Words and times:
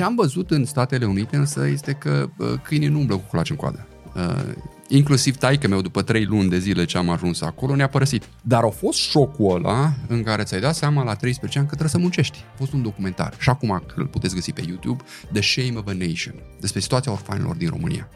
Ce 0.00 0.06
am 0.06 0.14
văzut 0.14 0.50
în 0.50 0.64
Statele 0.64 1.04
Unite 1.04 1.36
însă 1.36 1.66
este 1.66 1.92
că 1.92 2.30
uh, 2.36 2.52
câinii 2.62 2.88
nu 2.88 2.98
umblă 2.98 3.14
cu 3.14 3.24
colaci 3.30 3.50
în 3.50 3.56
coadă. 3.56 3.86
Uh, 4.14 4.52
inclusiv 4.88 5.36
taică 5.36 5.68
meu, 5.68 5.80
după 5.80 6.02
trei 6.02 6.24
luni 6.24 6.48
de 6.48 6.58
zile 6.58 6.84
ce 6.84 6.98
am 6.98 7.10
ajuns 7.10 7.40
acolo, 7.40 7.74
ne-a 7.74 7.88
părăsit. 7.88 8.28
Dar 8.42 8.62
au 8.62 8.70
fost 8.70 8.98
șocul 8.98 9.54
ăla 9.54 9.92
în 10.08 10.22
care 10.22 10.42
ți-ai 10.42 10.60
dat 10.60 10.74
seama 10.74 11.04
la 11.04 11.14
13 11.14 11.58
ani 11.58 11.68
că 11.68 11.74
trebuie 11.74 11.94
să 11.94 12.02
muncești. 12.02 12.38
A 12.52 12.56
fost 12.56 12.72
un 12.72 12.82
documentar 12.82 13.34
și 13.38 13.48
acum 13.48 13.82
îl 13.94 14.06
puteți 14.06 14.34
găsi 14.34 14.52
pe 14.52 14.62
YouTube, 14.68 15.02
The 15.32 15.42
Shame 15.42 15.78
of 15.78 15.86
a 15.86 15.92
Nation, 15.92 16.34
despre 16.60 16.80
situația 16.80 17.12
orfanilor 17.12 17.56
din 17.56 17.68
România. 17.68 18.08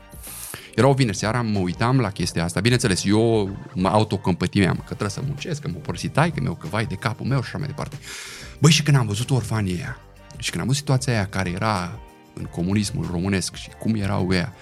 Era 0.75 0.89
o 0.89 0.93
vineri 0.93 1.17
seara, 1.17 1.43
mă 1.43 1.59
uitam 1.59 2.01
la 2.01 2.11
chestia 2.11 2.45
asta. 2.45 2.61
Bineînțeles, 2.61 3.05
eu 3.05 3.57
mă 3.75 3.89
autocompătimeam 3.89 4.77
că 4.77 4.85
trebuie 4.85 5.11
să 5.11 5.23
muncesc, 5.27 5.61
că 5.61 5.69
mă 5.69 5.79
părăsit 5.79 6.13
taică 6.13 6.41
meu, 6.43 6.55
că 6.55 6.67
vai 6.67 6.87
de 6.87 6.95
capul 6.95 7.27
meu 7.27 7.39
și 7.39 7.47
așa 7.47 7.59
mai 7.59 7.67
departe. 7.67 7.97
Băi, 8.61 8.71
și 8.71 8.83
când 8.83 8.97
am 8.97 9.07
văzut 9.07 9.31
orfanii 9.31 9.75
aia 9.75 9.99
și 10.39 10.51
când 10.51 10.63
am 10.63 10.67
văzut 10.67 10.83
situația 10.83 11.13
aia 11.13 11.27
care 11.27 11.51
era 11.51 11.99
în 12.35 12.45
comunismul 12.45 13.09
românesc 13.11 13.55
și 13.55 13.69
cum 13.79 13.95
erau 13.95 14.33
ea, 14.33 14.53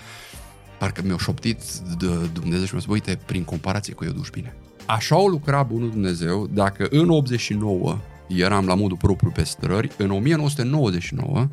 parcă 0.79 1.03
mi-au 1.05 1.19
șoptit 1.19 1.63
de 1.99 2.07
Dumnezeu 2.33 2.65
și 2.65 2.73
mi-a 2.73 2.81
spus, 2.81 2.95
uite, 2.95 3.19
prin 3.27 3.45
comparație 3.45 3.95
cu 3.95 4.05
eu 4.05 4.11
duci 4.11 4.31
bine. 4.31 4.55
Așa 4.87 5.17
o 5.17 5.29
lucra 5.29 5.63
Bunul 5.63 5.91
Dumnezeu. 5.91 6.47
Dacă 6.47 6.87
în 6.91 7.11
89 7.11 7.99
eram 8.29 8.67
la 8.67 8.75
modul 8.75 8.97
propriu 8.97 9.31
pe 9.31 9.45
strări, 9.45 9.91
în 9.97 10.11
1999 10.11 11.49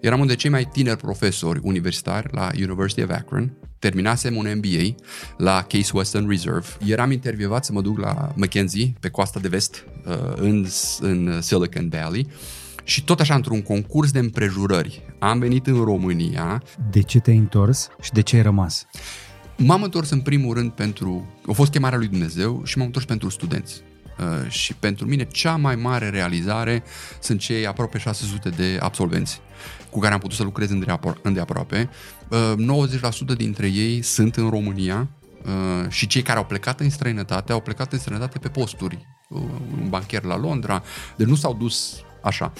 eram 0.00 0.18
unul 0.18 0.30
de 0.30 0.36
cei 0.36 0.50
mai 0.50 0.68
tineri 0.72 0.96
profesori 0.96 1.60
universitari 1.62 2.28
la 2.32 2.50
University 2.54 3.02
of 3.02 3.10
Akron, 3.10 3.52
terminasem 3.78 4.36
un 4.36 4.52
MBA 4.56 4.94
la 5.36 5.62
Case 5.68 5.90
Western 5.94 6.28
Reserve, 6.28 6.66
eram 6.86 7.10
intervievat 7.10 7.64
să 7.64 7.72
mă 7.72 7.80
duc 7.80 7.98
la 7.98 8.32
McKenzie, 8.34 8.92
pe 9.00 9.08
coasta 9.08 9.40
de 9.40 9.48
vest, 9.48 9.84
uh, 10.06 10.32
în, 10.34 10.66
în 11.00 11.40
Silicon 11.40 11.88
Valley, 11.88 12.26
și 12.90 13.04
tot 13.04 13.20
așa, 13.20 13.34
într-un 13.34 13.62
concurs 13.62 14.10
de 14.10 14.18
împrejurări, 14.18 15.02
am 15.18 15.38
venit 15.38 15.66
în 15.66 15.84
România. 15.84 16.62
De 16.90 17.02
ce 17.02 17.18
te-ai 17.18 17.36
întors 17.36 17.88
și 18.00 18.12
de 18.12 18.20
ce 18.20 18.36
ai 18.36 18.42
rămas? 18.42 18.86
M-am 19.56 19.82
întors 19.82 20.10
în 20.10 20.20
primul 20.20 20.54
rând 20.54 20.70
pentru... 20.70 21.26
A 21.48 21.52
fost 21.52 21.70
chemarea 21.70 21.98
lui 21.98 22.08
Dumnezeu 22.08 22.62
și 22.64 22.78
m-am 22.78 22.86
întors 22.86 23.04
pentru 23.04 23.28
studenți. 23.28 23.82
Uh, 24.18 24.50
și 24.50 24.74
pentru 24.74 25.06
mine 25.06 25.24
cea 25.24 25.56
mai 25.56 25.76
mare 25.76 26.08
realizare 26.08 26.82
sunt 27.20 27.40
cei 27.40 27.66
aproape 27.66 27.98
600 27.98 28.48
de 28.48 28.78
absolvenți 28.80 29.40
cu 29.90 29.98
care 29.98 30.14
am 30.14 30.20
putut 30.20 30.36
să 30.36 30.42
lucrez 30.42 30.70
îndeaproape. 31.22 31.88
90% 31.88 31.88
uh, 32.30 33.36
dintre 33.36 33.66
ei 33.66 34.02
sunt 34.02 34.36
în 34.36 34.48
România 34.48 35.08
uh, 35.44 35.90
și 35.90 36.06
cei 36.06 36.22
care 36.22 36.38
au 36.38 36.44
plecat 36.44 36.80
în 36.80 36.90
străinătate 36.90 37.52
au 37.52 37.60
plecat 37.60 37.92
în 37.92 37.98
străinătate 37.98 38.38
pe 38.38 38.48
posturi. 38.48 39.06
Un 39.28 39.88
bancher 39.88 40.22
la 40.22 40.38
Londra, 40.38 40.82
deci 41.16 41.26
nu 41.26 41.34
s-au 41.34 41.54
dus 41.54 42.04
așa. 42.22 42.52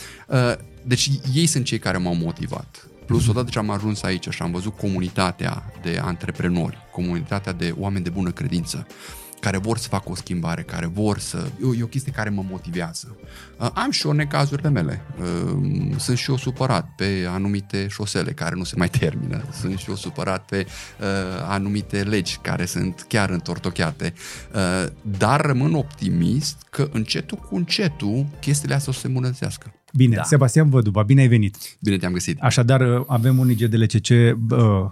Deci 0.83 1.11
ei 1.34 1.47
sunt 1.47 1.64
cei 1.64 1.78
care 1.78 1.97
m-au 1.97 2.14
motivat. 2.14 2.89
Plus, 3.06 3.28
odată 3.28 3.48
ce 3.50 3.58
am 3.58 3.70
ajuns 3.70 4.03
aici 4.03 4.28
și 4.28 4.42
am 4.42 4.50
văzut 4.50 4.77
comunitatea 4.77 5.72
de 5.83 6.00
antreprenori, 6.03 6.78
comunitatea 6.92 7.53
de 7.53 7.75
oameni 7.78 8.05
de 8.05 8.11
bună 8.11 8.31
credință, 8.31 8.86
care 9.41 9.59
vor 9.59 9.79
să 9.79 9.89
facă 9.89 10.11
o 10.11 10.15
schimbare, 10.15 10.63
care 10.63 10.87
vor 10.87 11.19
să... 11.19 11.51
E, 11.63 11.79
e 11.79 11.83
o 11.83 11.87
chestie 11.87 12.13
care 12.13 12.31
mă 12.31 12.45
motivează. 12.51 13.17
Uh, 13.59 13.71
am 13.75 13.91
și 13.91 14.07
eu 14.07 14.13
necazurile 14.13 14.69
mele. 14.69 15.03
Uh, 15.21 15.97
sunt 15.97 16.19
și 16.19 16.31
eu 16.31 16.37
supărat 16.37 16.89
pe 16.97 17.27
anumite 17.29 17.87
șosele 17.89 18.33
care 18.33 18.55
nu 18.55 18.65
se 18.65 18.75
mai 18.77 18.89
termină. 18.89 19.45
Sunt 19.61 19.79
și 19.79 19.89
eu 19.89 19.95
supărat 19.95 20.45
pe 20.45 20.67
uh, 20.67 21.07
anumite 21.49 22.03
legi 22.03 22.39
care 22.43 22.65
sunt 22.65 23.05
chiar 23.09 23.31
întortocheate. 23.31 24.15
Dar 25.03 25.41
rămân 25.41 25.75
optimist 25.75 26.57
că 26.71 26.89
încetul 26.93 27.39
cu 27.39 27.57
încetul 27.57 28.27
chestiile 28.41 28.75
astea 28.75 28.93
o 28.93 28.95
să 28.95 29.01
se 29.01 29.07
îmbunătățească. 29.07 29.73
Bine, 29.93 30.15
da. 30.15 30.23
Sebastian 30.23 30.69
Văduba, 30.69 31.03
bine 31.03 31.21
ai 31.21 31.29
venit. 31.29 31.57
Bine 31.81 31.97
te-am 31.97 32.13
găsit. 32.13 32.41
Așadar, 32.41 32.81
uh, 32.81 33.05
avem 33.07 33.39
un 33.39 33.51
IGDLCC 33.51 34.09
uh, 34.09 34.37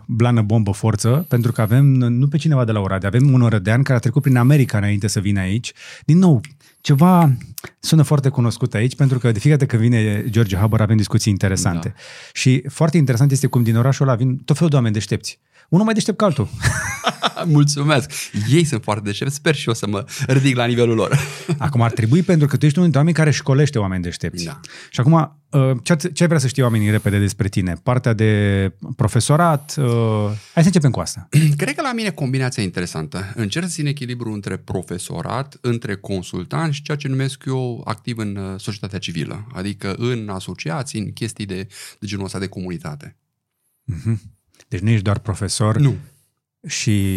blană, 0.06 0.42
bombă, 0.42 0.72
forță, 0.72 1.26
pentru 1.28 1.52
că 1.52 1.60
avem, 1.60 1.84
nu 1.84 2.28
pe 2.28 2.36
cineva 2.36 2.64
de 2.64 2.72
la 2.72 2.80
Oradea, 2.80 3.08
avem 3.08 3.32
un 3.32 3.42
orădean 3.42 3.82
care 3.82 3.96
a 3.96 4.00
trecut 4.00 4.22
prin 4.22 4.36
America 4.36 4.78
înainte 4.78 5.06
să 5.06 5.20
vină 5.20 5.40
aici. 5.40 5.72
Din 6.04 6.18
nou, 6.18 6.40
ceva 6.80 7.36
sună 7.80 8.02
foarte 8.02 8.28
cunoscut 8.28 8.74
aici, 8.74 8.94
pentru 8.94 9.18
că 9.18 9.32
de 9.32 9.38
fiecare 9.38 9.64
dată 9.64 9.76
când 9.76 9.90
vine 9.90 10.24
George 10.28 10.56
Haber 10.56 10.80
avem 10.80 10.96
discuții 10.96 11.32
interesante. 11.32 11.88
Da. 11.88 12.00
Și 12.32 12.64
foarte 12.68 12.96
interesant 12.96 13.30
este 13.30 13.46
cum 13.46 13.62
din 13.62 13.76
orașul 13.76 14.08
ăla 14.08 14.16
vin 14.16 14.36
tot 14.36 14.54
felul 14.54 14.70
de 14.70 14.76
oameni 14.76 14.94
deștepți. 14.94 15.38
Unul 15.68 15.84
mai 15.84 15.94
deștept 15.94 16.18
ca 16.18 16.24
altul. 16.24 16.48
Mulțumesc! 17.44 18.12
Ei 18.50 18.64
sunt 18.64 18.82
foarte 18.82 19.02
deștepți, 19.04 19.34
sper 19.34 19.54
și 19.54 19.68
eu 19.68 19.74
să 19.74 19.86
mă 19.86 20.04
ridic 20.26 20.56
la 20.56 20.64
nivelul 20.64 20.94
lor. 20.94 21.18
acum 21.58 21.82
ar 21.82 21.90
trebui 21.90 22.22
pentru 22.22 22.46
că 22.46 22.56
tu 22.56 22.64
ești 22.64 22.78
unul 22.78 22.90
dintre 22.90 22.98
oameni 22.98 23.16
care 23.16 23.30
școlește 23.30 23.78
oameni 23.78 24.02
deștepți. 24.02 24.44
Da. 24.44 24.60
Și 24.90 25.00
acum, 25.00 25.38
uh, 25.50 25.76
ce, 25.82 25.94
ce 25.94 26.22
ai 26.22 26.28
vrea 26.28 26.38
să 26.38 26.46
știi 26.46 26.62
oamenii 26.62 26.90
repede 26.90 27.18
despre 27.18 27.48
tine? 27.48 27.74
Partea 27.82 28.12
de 28.12 28.72
profesorat? 28.96 29.74
Uh, 29.78 29.84
hai 30.26 30.62
să 30.62 30.64
începem 30.64 30.90
cu 30.90 31.00
asta. 31.00 31.28
Cred 31.56 31.74
că 31.74 31.82
la 31.82 31.92
mine 31.92 32.10
combinația 32.10 32.62
e 32.62 32.66
interesantă. 32.66 33.32
Încerc 33.34 33.66
să 33.66 33.72
țin 33.72 33.86
echilibru 33.86 34.32
între 34.32 34.56
profesorat, 34.56 35.58
între 35.60 35.96
consultant 35.96 36.72
și 36.72 36.82
ceea 36.82 36.96
ce 36.96 37.08
numesc 37.08 37.44
eu 37.46 37.82
activ 37.84 38.18
în 38.18 38.36
uh, 38.36 38.60
societatea 38.60 38.98
civilă, 38.98 39.46
adică 39.54 39.94
în 39.98 40.28
asociații, 40.28 41.00
în 41.00 41.12
chestii 41.12 41.46
de, 41.46 41.66
de 41.98 42.06
genul 42.06 42.24
ăsta 42.24 42.38
de 42.38 42.46
comunitate. 42.46 43.16
Mm-hmm. 43.92 44.37
Deci 44.68 44.80
nu 44.80 44.90
ești 44.90 45.04
doar 45.04 45.18
profesor, 45.18 45.76
nu 45.76 45.94
și 46.68 47.16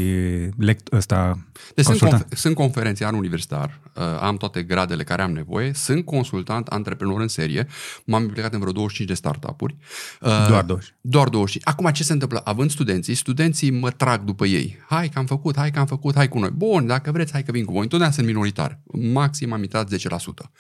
lect- 0.58 0.92
ăsta 0.92 1.38
deci 1.76 1.86
sunt, 1.86 2.00
conf- 2.00 2.28
sunt 2.30 2.56
conferențiar 2.56 3.14
universitar, 3.14 3.80
uh, 3.96 4.04
am 4.20 4.38
toate 4.38 4.64
gradele 4.64 5.04
care 5.04 5.22
am 5.22 5.32
nevoie, 5.32 5.72
sunt 5.74 6.06
consultant, 6.06 6.68
antreprenor 6.68 7.22
în 7.22 7.28
serie, 7.28 7.68
m-am 8.04 8.24
implicat 8.24 8.54
în 8.54 8.60
vreo 8.60 8.72
25 8.72 9.10
de 9.10 9.14
startup-uri. 9.16 9.76
Uh, 10.22 10.46
doar 10.48 10.64
20. 10.64 10.94
Doar 11.02 11.30
25. 11.30 11.68
Acum 11.68 11.92
ce 11.92 12.04
se 12.04 12.14
întâmplă? 12.14 12.42
Având 12.44 12.72
studenții, 12.72 13.16
studenții 13.16 13.70
mă 13.70 13.90
trag 13.90 14.24
după 14.24 14.46
ei. 14.46 14.78
Hai 14.88 15.10
că 15.10 15.20
am 15.20 15.26
făcut, 15.26 15.58
hai 15.58 15.72
că 15.72 15.80
am 15.80 15.86
făcut, 15.86 16.16
hai 16.16 16.28
cu 16.28 16.40
noi. 16.40 16.50
Bun, 16.50 16.88
dacă 16.88 17.12
vreți, 17.12 17.32
hai 17.32 17.44
că 17.44 17.52
vin 17.52 17.66
cu 17.66 17.72
voi. 17.72 17.82
Întotdeauna 17.82 18.16
sunt 18.16 18.28
minoritar. 18.28 18.80
Maxim 19.14 19.54
am 19.54 19.62
intrat 19.62 19.90
10%. 19.94 20.52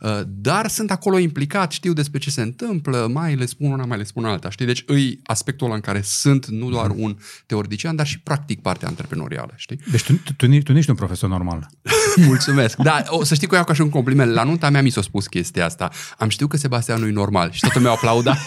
Uh, 0.00 0.20
dar 0.26 0.68
sunt 0.68 0.90
acolo 0.90 1.18
implicat, 1.18 1.72
știu 1.72 1.92
despre 1.92 2.18
ce 2.18 2.30
se 2.30 2.42
întâmplă, 2.42 3.08
mai 3.12 3.34
le 3.34 3.46
spun 3.46 3.72
una, 3.72 3.84
mai 3.84 3.98
le 3.98 4.04
spun 4.04 4.24
alta. 4.24 4.50
Știi? 4.50 4.66
Deci 4.66 4.82
îi 4.86 5.20
aspectul 5.24 5.66
ăla 5.66 5.74
în 5.74 5.80
care 5.80 6.00
sunt 6.02 6.46
nu 6.46 6.70
doar 6.70 6.90
mhm. 6.90 7.02
un 7.02 7.16
teoretician, 7.46 7.96
dar 7.96 8.06
și 8.06 8.20
practic 8.20 8.33
partea 8.62 8.88
antreprenorială, 8.88 9.52
știi? 9.56 9.80
Deci 9.90 10.02
tu, 10.02 10.12
tu, 10.12 10.32
tu, 10.32 10.46
tu 10.62 10.72
nu 10.72 10.78
ești 10.78 10.90
un 10.90 10.96
profesor 10.96 11.28
normal. 11.28 11.68
Mulțumesc. 12.26 12.76
Da, 12.76 13.02
o, 13.06 13.24
să 13.24 13.34
știi 13.34 13.46
că 13.46 13.56
eu 13.56 13.64
ca 13.64 13.72
și 13.72 13.80
un 13.80 13.88
compliment. 13.88 14.32
La 14.32 14.42
nunta 14.42 14.70
mea 14.70 14.82
mi 14.82 14.90
s-a 14.90 15.02
spus 15.02 15.26
chestia 15.26 15.64
asta. 15.64 15.90
Am 16.18 16.28
știut 16.28 16.50
că 16.50 16.56
Sebastian 16.56 17.00
nu 17.00 17.06
e 17.06 17.10
normal 17.10 17.50
și 17.50 17.60
toată 17.60 17.78
lumea 17.78 17.92
aplauda. 17.92 18.36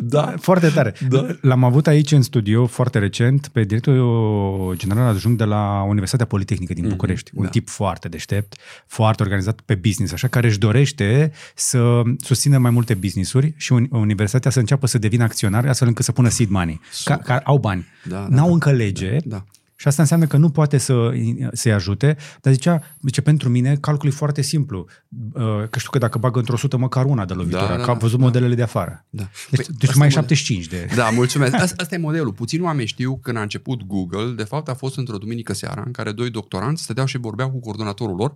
da. 0.00 0.34
Foarte 0.40 0.68
tare. 0.68 0.94
Da. 1.08 1.26
L-am 1.40 1.64
avut 1.64 1.86
aici 1.86 2.10
în 2.12 2.22
studio 2.22 2.66
foarte 2.66 2.98
recent 2.98 3.48
pe 3.48 3.64
directorul 3.64 4.76
general 4.76 5.08
adjunct 5.08 5.38
de 5.38 5.44
la 5.44 5.82
Universitatea 5.82 6.26
Politehnică 6.26 6.72
din 6.72 6.82
mhm. 6.82 6.92
București. 6.92 7.30
Mm-hmm. 7.30 7.36
Un 7.36 7.44
da. 7.44 7.50
tip 7.50 7.68
foarte 7.68 8.08
deștept, 8.08 8.56
foarte 8.86 9.22
organizat 9.22 9.60
pe 9.60 9.74
business, 9.74 10.12
așa, 10.12 10.28
care 10.28 10.46
își 10.46 10.58
dorește 10.58 11.32
să 11.54 12.02
susțină 12.18 12.58
mai 12.58 12.70
multe 12.70 12.94
business-uri 12.94 13.54
și 13.56 13.72
universitatea 13.90 14.50
să 14.50 14.58
înceapă 14.58 14.86
să 14.86 14.98
devină 14.98 15.22
acționari 15.22 15.68
astfel 15.68 15.88
încât 15.88 16.04
să 16.04 16.12
pună 16.12 16.28
seed 16.28 16.48
money. 16.48 16.80
Ca, 17.04 17.16
ca, 17.16 17.40
au 17.44 17.58
bani. 17.58 17.86
Da, 18.04 18.16
da, 18.16 18.26
N-au 18.36 18.46
da, 18.46 18.52
încă 18.52 18.70
lege, 18.70 19.10
da, 19.10 19.18
da. 19.24 19.44
Și 19.82 19.88
asta 19.88 20.02
înseamnă 20.02 20.26
că 20.26 20.36
nu 20.36 20.50
poate 20.50 20.78
să, 20.78 21.10
să-i 21.52 21.72
ajute, 21.72 22.16
dar 22.40 22.52
zicea, 22.52 22.82
zice, 23.00 23.20
pentru 23.20 23.48
mine 23.48 23.76
calculul 23.80 24.12
e 24.12 24.16
foarte 24.16 24.42
simplu, 24.42 24.86
uh, 25.08 25.42
că 25.70 25.78
știu 25.78 25.90
că 25.90 25.98
dacă 25.98 26.18
bag 26.18 26.36
într-o 26.36 26.56
sută 26.56 26.76
măcar 26.76 27.04
una 27.04 27.24
de 27.24 27.34
lovitură, 27.34 27.66
da, 27.66 27.76
da, 27.76 27.82
că 27.82 27.90
am 27.90 27.98
văzut 27.98 28.18
da, 28.18 28.24
modelele 28.24 28.54
de 28.54 28.62
afară. 28.62 29.04
Da. 29.10 29.28
Deci, 29.50 29.66
păi, 29.66 29.74
deci 29.78 29.94
mai 29.94 30.06
e 30.06 30.10
75 30.10 30.66
de... 30.66 30.88
Da, 30.94 31.10
mulțumesc. 31.10 31.54
Asta, 31.62 31.74
asta 31.76 31.94
e 31.94 31.98
modelul. 31.98 32.32
Puțin 32.32 32.62
oameni 32.62 32.88
știu 32.88 33.18
când 33.22 33.36
a 33.36 33.40
început 33.40 33.86
Google, 33.86 34.30
de 34.36 34.42
fapt 34.42 34.68
a 34.68 34.74
fost 34.74 34.96
într-o 34.96 35.18
duminică 35.18 35.52
seara 35.52 35.82
în 35.86 35.92
care 35.92 36.12
doi 36.12 36.30
doctoranți 36.30 36.82
stăteau 36.82 37.06
și 37.06 37.18
vorbeau 37.18 37.50
cu 37.50 37.60
coordonatorul 37.60 38.16
lor 38.16 38.34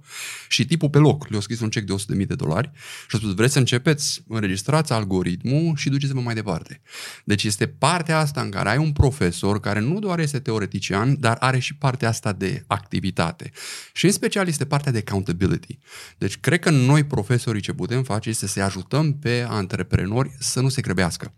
și 0.49 0.67
tipul 0.67 0.91
pe 0.91 0.99
loc 0.99 1.29
le-a 1.29 1.41
scris 1.41 1.61
un 1.61 1.71
cec 1.71 1.85
de 1.85 1.95
100.000 2.19 2.27
de 2.27 2.35
dolari 2.35 2.71
și 3.09 3.17
a 3.17 3.19
spus, 3.19 3.35
vreți 3.35 3.53
să 3.53 3.59
începeți, 3.59 4.25
înregistrați 4.29 4.93
algoritmul 4.93 5.77
și 5.77 5.89
duceți-vă 5.89 6.21
mai 6.21 6.35
departe. 6.35 6.81
Deci 7.25 7.45
este 7.45 7.67
partea 7.67 8.19
asta 8.19 8.41
în 8.41 8.51
care 8.51 8.69
ai 8.69 8.79
un 8.79 8.93
profesor 8.93 9.61
care 9.61 9.81
nu 9.81 9.99
doar 9.99 10.19
este 10.19 10.39
teoretician, 10.39 11.17
dar 11.21 11.36
are 11.39 11.59
și 11.59 11.75
partea 11.75 12.09
asta 12.09 12.33
de 12.33 12.65
activitate. 12.67 13.51
Și 13.93 14.05
în 14.05 14.13
special 14.13 14.49
este 14.49 14.65
partea 14.65 14.93
de 14.93 14.99
accountability. 14.99 15.79
Deci 16.19 16.37
cred 16.39 16.59
că 16.59 16.71
noi 16.71 17.05
profesorii 17.05 17.61
ce 17.61 17.73
putem 17.73 18.03
face 18.03 18.29
este 18.29 18.47
să-i 18.47 18.63
ajutăm 18.63 19.13
pe 19.13 19.47
antreprenori 19.49 20.31
să 20.39 20.61
nu 20.61 20.69
se 20.69 20.81
grăbească. 20.81 21.33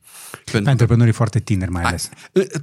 Pentru 0.45 0.62
pe 0.62 0.71
antreprenorii 0.71 1.12
foarte 1.12 1.41
tineri 1.41 1.71
mai 1.71 1.83
ales. 1.83 2.09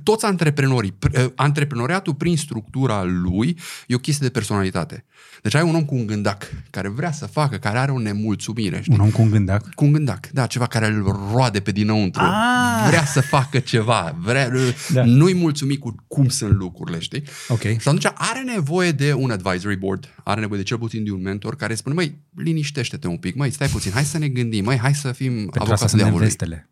Toți 0.03 0.25
antreprenorii. 0.25 0.97
Antreprenoriatul 1.35 2.13
prin 2.13 2.37
structura 2.37 3.03
lui 3.03 3.59
e 3.87 3.95
o 3.95 3.99
chestie 3.99 4.27
de 4.27 4.31
personalitate. 4.31 5.05
Deci 5.41 5.55
ai 5.55 5.61
un 5.61 5.75
om 5.75 5.85
cu 5.85 5.95
un 5.95 6.05
gândac 6.05 6.51
care 6.69 6.87
vrea 6.87 7.11
să 7.11 7.25
facă, 7.25 7.57
care 7.57 7.77
are 7.77 7.91
o 7.91 7.99
nemulțumire. 7.99 8.81
Știi? 8.81 8.93
Un 8.93 8.99
om 8.99 9.09
cu 9.09 9.21
un 9.21 9.29
gândac? 9.29 9.73
Cu 9.73 9.83
un 9.83 9.91
gândac, 9.91 10.27
da, 10.27 10.45
ceva 10.45 10.67
care 10.67 10.85
îl 10.85 11.19
roade 11.31 11.59
pe 11.59 11.71
dinăuntru. 11.71 12.21
Ah! 12.21 12.85
Vrea 12.87 13.05
să 13.05 13.21
facă 13.21 13.59
ceva, 13.59 14.15
vrea, 14.19 14.51
da. 14.93 15.03
nu-i 15.05 15.33
mulțumit 15.33 15.79
cu 15.79 15.95
cum 16.07 16.29
sunt 16.29 16.51
lucrurile, 16.51 16.99
știi? 16.99 17.23
Ok. 17.47 17.61
Și 17.61 17.77
atunci 17.77 18.05
are 18.13 18.41
nevoie 18.41 18.91
de 18.91 19.13
un 19.13 19.31
advisory 19.31 19.77
board, 19.77 20.13
are 20.23 20.39
nevoie 20.39 20.59
de 20.59 20.65
cel 20.65 20.77
puțin 20.77 21.03
de 21.03 21.11
un 21.11 21.21
mentor 21.21 21.55
care 21.55 21.75
spune, 21.75 21.95
măi, 21.95 22.17
liniștește-te 22.35 23.07
un 23.07 23.17
pic, 23.17 23.35
măi, 23.35 23.51
stai 23.51 23.67
puțin, 23.67 23.91
hai 23.91 24.03
să 24.03 24.17
ne 24.17 24.27
gândim, 24.27 24.63
măi, 24.63 24.77
hai 24.77 24.95
să 24.95 25.11
fim 25.11 25.33
Pentru 25.33 25.61
avocatul 25.61 25.97
diavolului. 25.97 26.19
Nevestele. 26.19 26.69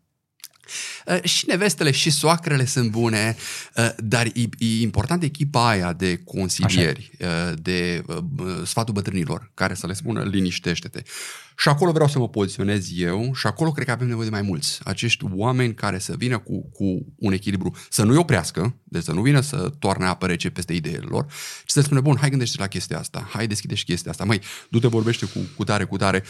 Uh, 1.06 1.22
și 1.22 1.44
nevestele 1.48 1.90
și 1.90 2.10
soacrele 2.10 2.64
sunt 2.64 2.90
bune, 2.90 3.36
uh, 3.76 3.90
dar 3.96 4.26
e, 4.26 4.48
e 4.58 4.80
important 4.80 5.22
echipa 5.22 5.68
aia 5.68 5.92
de 5.92 6.16
consilieri, 6.16 7.10
Așa. 7.20 7.50
Uh, 7.50 7.58
de 7.62 8.04
sfatul 8.64 8.94
bătrânilor, 8.94 9.50
care 9.54 9.74
să 9.74 9.86
le 9.86 9.92
spună 9.92 10.22
liniștește-te. 10.22 11.02
Și 11.56 11.68
acolo 11.68 11.92
vreau 11.92 12.08
să 12.08 12.18
mă 12.18 12.28
poziționez 12.28 12.88
eu 12.94 13.34
și 13.34 13.46
acolo 13.46 13.70
cred 13.70 13.86
că 13.86 13.92
avem 13.92 14.06
nevoie 14.06 14.24
de 14.24 14.32
mai 14.32 14.42
mulți. 14.42 14.80
Acești 14.84 15.24
oameni 15.32 15.74
care 15.74 15.98
să 15.98 16.14
vină 16.16 16.38
cu, 16.38 16.70
cu 16.72 17.06
un 17.18 17.32
echilibru, 17.32 17.76
să 17.90 18.04
nu-i 18.04 18.16
oprească, 18.16 18.76
deci 18.84 19.02
să 19.02 19.12
nu 19.12 19.22
vină 19.22 19.40
să 19.40 19.72
toarne 19.78 20.06
apă 20.06 20.26
rece 20.26 20.50
peste 20.50 20.72
ideile 20.72 21.06
lor, 21.08 21.26
ci 21.64 21.70
să 21.70 21.80
spune, 21.80 22.00
bun, 22.00 22.16
hai 22.20 22.28
gândește 22.28 22.56
la 22.58 22.66
chestia 22.66 22.98
asta, 22.98 23.28
hai 23.30 23.46
deschide 23.46 23.74
și 23.74 23.84
chestia 23.84 24.10
asta, 24.10 24.24
măi, 24.24 24.40
du-te 24.68 24.86
vorbește 24.86 25.26
cu, 25.26 25.38
cu 25.56 25.64
tare, 25.64 25.84
cu 25.84 25.96
tare, 25.96 26.24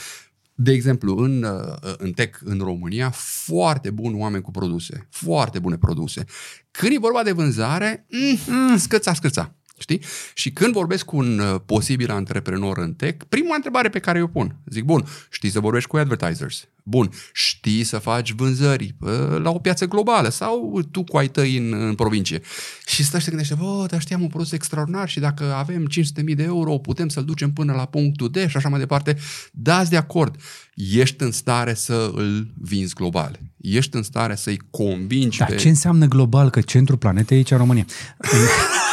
de 0.55 0.73
exemplu, 0.73 1.17
în, 1.17 1.43
uh, 1.43 1.95
în 1.99 2.13
tech 2.13 2.39
în 2.45 2.59
România, 2.59 3.11
foarte 3.11 3.91
buni 3.91 4.19
oameni 4.19 4.43
cu 4.43 4.51
produse, 4.51 5.07
foarte 5.11 5.59
bune 5.59 5.77
produse. 5.77 6.25
Când 6.71 6.93
e 6.93 6.99
vorba 6.99 7.23
de 7.23 7.33
vânzare, 7.33 8.07
mm, 8.11 8.55
mm, 8.55 8.77
scăța, 8.77 9.15
scăța. 9.15 9.55
Știi? 9.79 10.01
Și 10.35 10.51
când 10.51 10.73
vorbesc 10.73 11.05
cu 11.05 11.17
un 11.17 11.39
uh, 11.39 11.61
posibil 11.67 12.11
antreprenor 12.11 12.79
în 12.79 12.93
tech, 12.93 13.25
prima 13.29 13.55
întrebare 13.55 13.89
pe 13.89 13.99
care 13.99 14.19
eu 14.19 14.27
pun, 14.27 14.57
zic, 14.67 14.85
bun, 14.85 15.05
știi 15.31 15.51
să 15.51 15.61
vorbești 15.61 15.89
cu 15.89 15.97
advertisers? 15.97 16.69
Bun, 16.87 17.11
știi 17.33 17.85
să 17.85 17.99
faci 17.99 18.33
vânzări 18.33 18.95
uh, 19.01 19.11
la 19.43 19.51
o 19.51 19.59
piață 19.59 19.87
globală 19.87 20.29
sau 20.29 20.83
tu 20.91 21.05
cu 21.05 21.17
ai 21.17 21.29
tăi 21.29 21.57
în, 21.57 21.73
în 21.73 21.95
provincie? 21.95 22.41
Și 22.87 23.05
stă 23.05 23.19
și 23.19 23.25
te 23.25 23.31
gândește, 23.31 23.55
bă, 23.55 23.87
dar 23.91 24.01
știam 24.01 24.21
un 24.23 24.29
produs 24.29 24.53
extraordinar 24.53 25.09
și 25.09 25.21
dacă 25.21 25.55
avem 25.55 25.89
500.000 26.27 26.35
de 26.35 26.43
euro, 26.43 26.79
putem 26.79 27.09
să-l 27.09 27.25
ducem 27.25 27.53
până 27.53 27.73
la 27.73 27.85
punctul 27.85 28.31
D 28.31 28.49
și 28.49 28.57
așa 28.57 28.69
mai 28.69 28.79
departe. 28.79 29.17
Dați 29.53 29.91
de 29.91 29.97
acord, 29.97 30.37
ești 30.75 31.23
în 31.23 31.31
stare 31.31 31.75
să 31.75 32.11
îl 32.15 32.53
vinzi 32.61 32.95
global. 32.95 33.39
Ești 33.61 33.97
în 33.97 34.03
stare 34.03 34.35
să-i 34.35 34.61
convingi 34.71 35.39
Dar 35.39 35.49
pe... 35.49 35.57
ce 35.57 35.69
înseamnă 35.69 36.07
global? 36.07 36.51
Că 36.51 36.61
centrul 36.61 36.99
planetei 36.99 37.37
e 37.37 37.41
aici 37.41 37.51
în 37.51 37.59
România. 37.59 37.87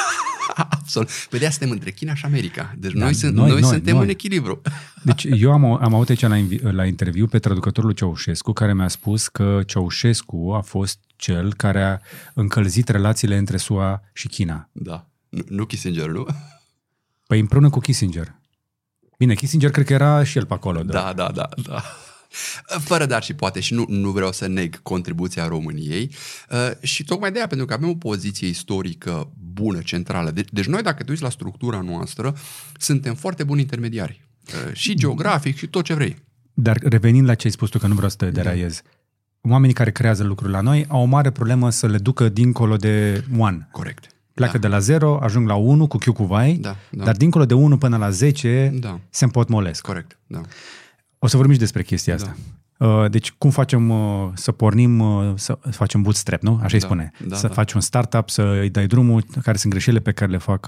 Absolut. 0.78 1.10
Păi 1.30 1.40
de 1.40 1.50
suntem 1.50 1.70
între 1.70 1.92
China 1.92 2.14
și 2.16 2.26
America. 2.26 2.76
Deci 2.78 2.94
da, 2.94 3.04
noi, 3.04 3.14
sunt, 3.14 3.36
noi, 3.36 3.50
noi, 3.50 3.60
noi 3.60 3.70
suntem 3.70 3.96
noi. 3.96 4.04
în 4.04 4.10
echilibru. 4.10 4.62
Deci 5.04 5.24
eu 5.24 5.52
am, 5.52 5.66
am 5.66 5.94
avut 5.94 6.10
aici 6.10 6.22
la, 6.22 6.38
la 6.72 6.86
interviu 6.86 7.28
pe 7.28 7.40
traducătorul 7.40 7.92
Ceaușescu 7.92 8.54
care 8.54 8.74
mi-a 8.74 8.88
spus 8.88 9.28
că 9.28 9.62
Ceaușescu 9.66 10.54
a 10.56 10.62
fost 10.62 11.00
cel 11.16 11.54
care 11.54 11.84
a 11.84 12.00
încălzit 12.34 12.90
relațiile 12.90 13.38
între 13.38 13.58
SUA 13.58 14.02
și 14.14 14.28
China. 14.28 14.70
Da. 14.72 15.08
Nu, 15.30 15.44
nu 15.48 15.66
Kissinger, 15.66 16.08
nu? 16.08 16.26
Păi 17.28 17.40
împreună 17.40 17.70
cu 17.70 17.80
Kissinger. 17.80 18.36
Bine, 19.18 19.34
Kissinger 19.34 19.72
cred 19.72 19.86
că 19.86 19.94
era 19.94 20.24
și 20.24 20.38
el 20.38 20.46
pe 20.46 20.54
acolo. 20.54 20.84
Da, 20.84 21.14
da, 21.16 21.32
da, 21.32 21.50
da. 21.64 21.84
Fără 22.80 23.06
dar 23.06 23.24
și 23.24 23.34
poate 23.34 23.60
și 23.60 23.74
nu, 23.74 23.86
nu 23.88 24.10
vreau 24.12 24.32
să 24.32 24.48
neg 24.48 24.82
contribuția 24.82 25.48
României 25.48 26.12
uh, 26.50 26.72
și 26.82 27.04
tocmai 27.04 27.32
de 27.32 27.38
aia, 27.38 27.48
pentru 27.48 27.66
că 27.68 27.74
avem 27.74 27.90
o 27.90 27.96
poziție 27.96 28.48
istorică 28.48 29.32
bună, 29.54 29.80
centrală. 29.80 30.32
De- 30.32 30.46
deci 30.52 30.66
noi, 30.66 30.82
dacă 30.82 31.04
te 31.04 31.12
uiți 31.12 31.24
la 31.24 31.30
structura 31.30 31.82
noastră, 31.82 32.36
suntem 32.78 33.16
foarte 33.16 33.44
buni 33.44 33.62
intermediari. 33.62 34.22
Uh, 34.48 34.74
și 34.74 34.96
geografic 34.96 35.58
și 35.58 35.68
tot 35.68 35.84
ce 35.84 35.94
vrei. 35.94 36.16
Dar 36.54 36.78
revenind 36.84 37.28
la 37.28 37.36
ce 37.36 37.48
ai 37.48 37.54
spus 37.54 37.70
tu, 37.70 37.80
că 37.80 37.88
nu 37.88 37.94
vreau 37.94 38.10
să 38.10 38.16
te 38.16 38.26
da. 38.26 38.32
deraiez, 38.32 38.82
oamenii 39.42 39.76
care 39.76 39.92
creează 39.92 40.24
lucruri 40.24 40.52
la 40.52 40.62
noi 40.62 40.86
au 40.88 41.02
o 41.02 41.06
mare 41.06 41.32
problemă 41.32 41.70
să 41.70 41.88
le 41.88 41.98
ducă 41.98 42.30
dincolo 42.30 42.76
de 42.76 43.24
one. 43.38 43.68
Corect. 43.72 44.06
Pleacă 44.34 44.58
da. 44.58 44.68
de 44.68 44.74
la 44.74 44.80
0, 44.80 45.20
ajung 45.22 45.48
la 45.48 45.56
1 45.56 45.88
cu 45.88 45.98
Q 45.98 46.14
cu 46.14 46.24
vai, 46.24 46.54
da, 46.54 46.76
da. 46.90 47.04
dar 47.04 47.16
dincolo 47.16 47.46
de 47.46 47.54
1 47.54 47.78
până 47.78 47.98
la 47.98 48.10
10 48.10 48.74
da. 48.80 49.00
se 49.10 49.24
împotmolesc. 49.24 49.82
Corect, 49.82 50.18
da. 50.28 50.42
O 51.24 51.28
să 51.28 51.36
vorbim 51.36 51.54
și 51.54 51.60
despre 51.60 51.84
chestia 51.84 52.14
asta. 52.14 52.36
Da. 52.78 52.88
Uh, 52.88 53.10
deci 53.12 53.32
cum 53.32 53.50
facem 53.50 53.90
uh, 53.90 54.30
să 54.34 54.52
pornim, 54.52 55.00
uh, 55.00 55.34
să 55.36 55.58
facem 55.70 56.02
bootstrap, 56.02 56.42
nu? 56.42 56.60
Așa 56.64 56.74
îi 56.76 56.80
da, 56.80 56.86
spune. 56.86 57.12
Da, 57.28 57.36
să 57.36 57.48
da. 57.48 57.54
faci 57.54 57.74
un 57.74 57.82
startup, 57.82 58.30
să 58.30 58.42
îi 58.42 58.70
dai 58.70 58.88
drumul, 58.88 59.24
care 59.42 59.58
sunt 59.58 59.72
greșelile 59.72 60.02
pe 60.02 60.12
care 60.12 60.32
le 60.32 60.38
fac 60.38 60.68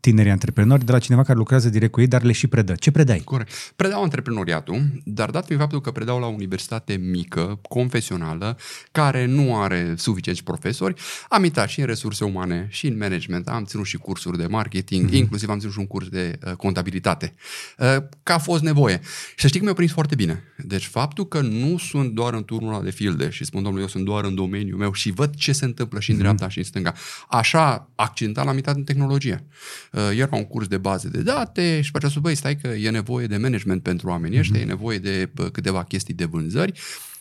tinerii 0.00 0.30
antreprenori 0.30 0.84
de 0.84 0.92
la 0.92 0.98
cineva 0.98 1.22
care 1.22 1.38
lucrează 1.38 1.68
direct 1.68 1.92
cu 1.92 2.00
ei, 2.00 2.06
dar 2.06 2.22
le 2.22 2.32
și 2.32 2.46
predă. 2.46 2.74
Ce 2.74 2.90
predai? 2.90 3.18
Corect. 3.24 3.52
Predau 3.76 4.02
antreprenoriatul, 4.02 4.82
dar 5.04 5.30
dat 5.30 5.44
fiind 5.44 5.60
faptul 5.60 5.80
că 5.80 5.90
predau 5.90 6.18
la 6.18 6.26
o 6.26 6.30
universitate 6.30 6.96
mică, 6.96 7.58
confesională, 7.62 8.56
care 8.92 9.24
nu 9.24 9.56
are 9.60 9.94
suficienți 9.96 10.42
profesori, 10.42 10.94
am 11.28 11.44
intrat 11.44 11.68
și 11.68 11.80
în 11.80 11.86
resurse 11.86 12.24
umane, 12.24 12.66
și 12.70 12.86
în 12.86 12.96
management, 12.96 13.48
am 13.48 13.64
ținut 13.64 13.86
și 13.86 13.96
cursuri 13.96 14.38
de 14.38 14.46
marketing, 14.46 15.08
mm-hmm. 15.08 15.14
inclusiv 15.14 15.48
am 15.48 15.58
ținut 15.58 15.72
și 15.72 15.78
un 15.78 15.86
curs 15.86 16.08
de 16.08 16.38
uh, 16.46 16.52
contabilitate. 16.52 17.34
Uh, 17.78 17.96
că 18.22 18.32
a 18.32 18.38
fost 18.38 18.62
nevoie. 18.62 19.00
Și 19.28 19.40
să 19.40 19.46
știi 19.46 19.58
că 19.58 19.64
mi-a 19.64 19.74
prins 19.74 19.92
foarte 19.92 20.14
bine. 20.14 20.42
Deci 20.56 20.86
faptul 20.86 21.28
că 21.28 21.40
nu 21.40 21.78
sunt 21.78 22.12
doar 22.12 22.34
în 22.34 22.44
turnul 22.44 22.74
ăla 22.74 22.82
de 22.82 22.90
filde 22.90 23.30
și 23.30 23.44
spun, 23.44 23.62
domnule, 23.62 23.82
eu 23.82 23.88
sunt 23.88 24.04
doar 24.04 24.24
în 24.24 24.34
domeniul 24.34 24.78
meu 24.78 24.92
și 24.92 25.10
văd 25.10 25.34
ce 25.34 25.52
se 25.52 25.64
întâmplă 25.64 26.00
și 26.00 26.10
în 26.10 26.16
mm-hmm. 26.16 26.20
dreapta 26.20 26.48
și 26.48 26.58
în 26.58 26.64
stânga. 26.64 26.94
Așa, 27.28 27.90
accidental 27.94 28.48
am 28.48 28.56
intrat 28.56 28.76
în 28.76 28.84
tehnologie. 28.84 29.44
Uh, 29.92 30.18
era 30.18 30.36
un 30.36 30.44
curs 30.44 30.66
de 30.66 30.76
baze 30.76 31.08
de 31.08 31.22
date 31.22 31.80
și 31.80 31.90
pe 31.90 31.96
aceea 31.96 32.12
băi, 32.20 32.34
stai 32.34 32.56
că 32.56 32.68
e 32.68 32.90
nevoie 32.90 33.26
de 33.26 33.36
management 33.36 33.82
pentru 33.82 34.08
oamenii 34.08 34.38
ăștia, 34.38 34.60
mm-hmm. 34.60 34.62
e 34.62 34.66
nevoie 34.66 34.98
de 34.98 35.30
câteva 35.52 35.84
chestii 35.84 36.14
de 36.14 36.24
vânzări 36.24 36.72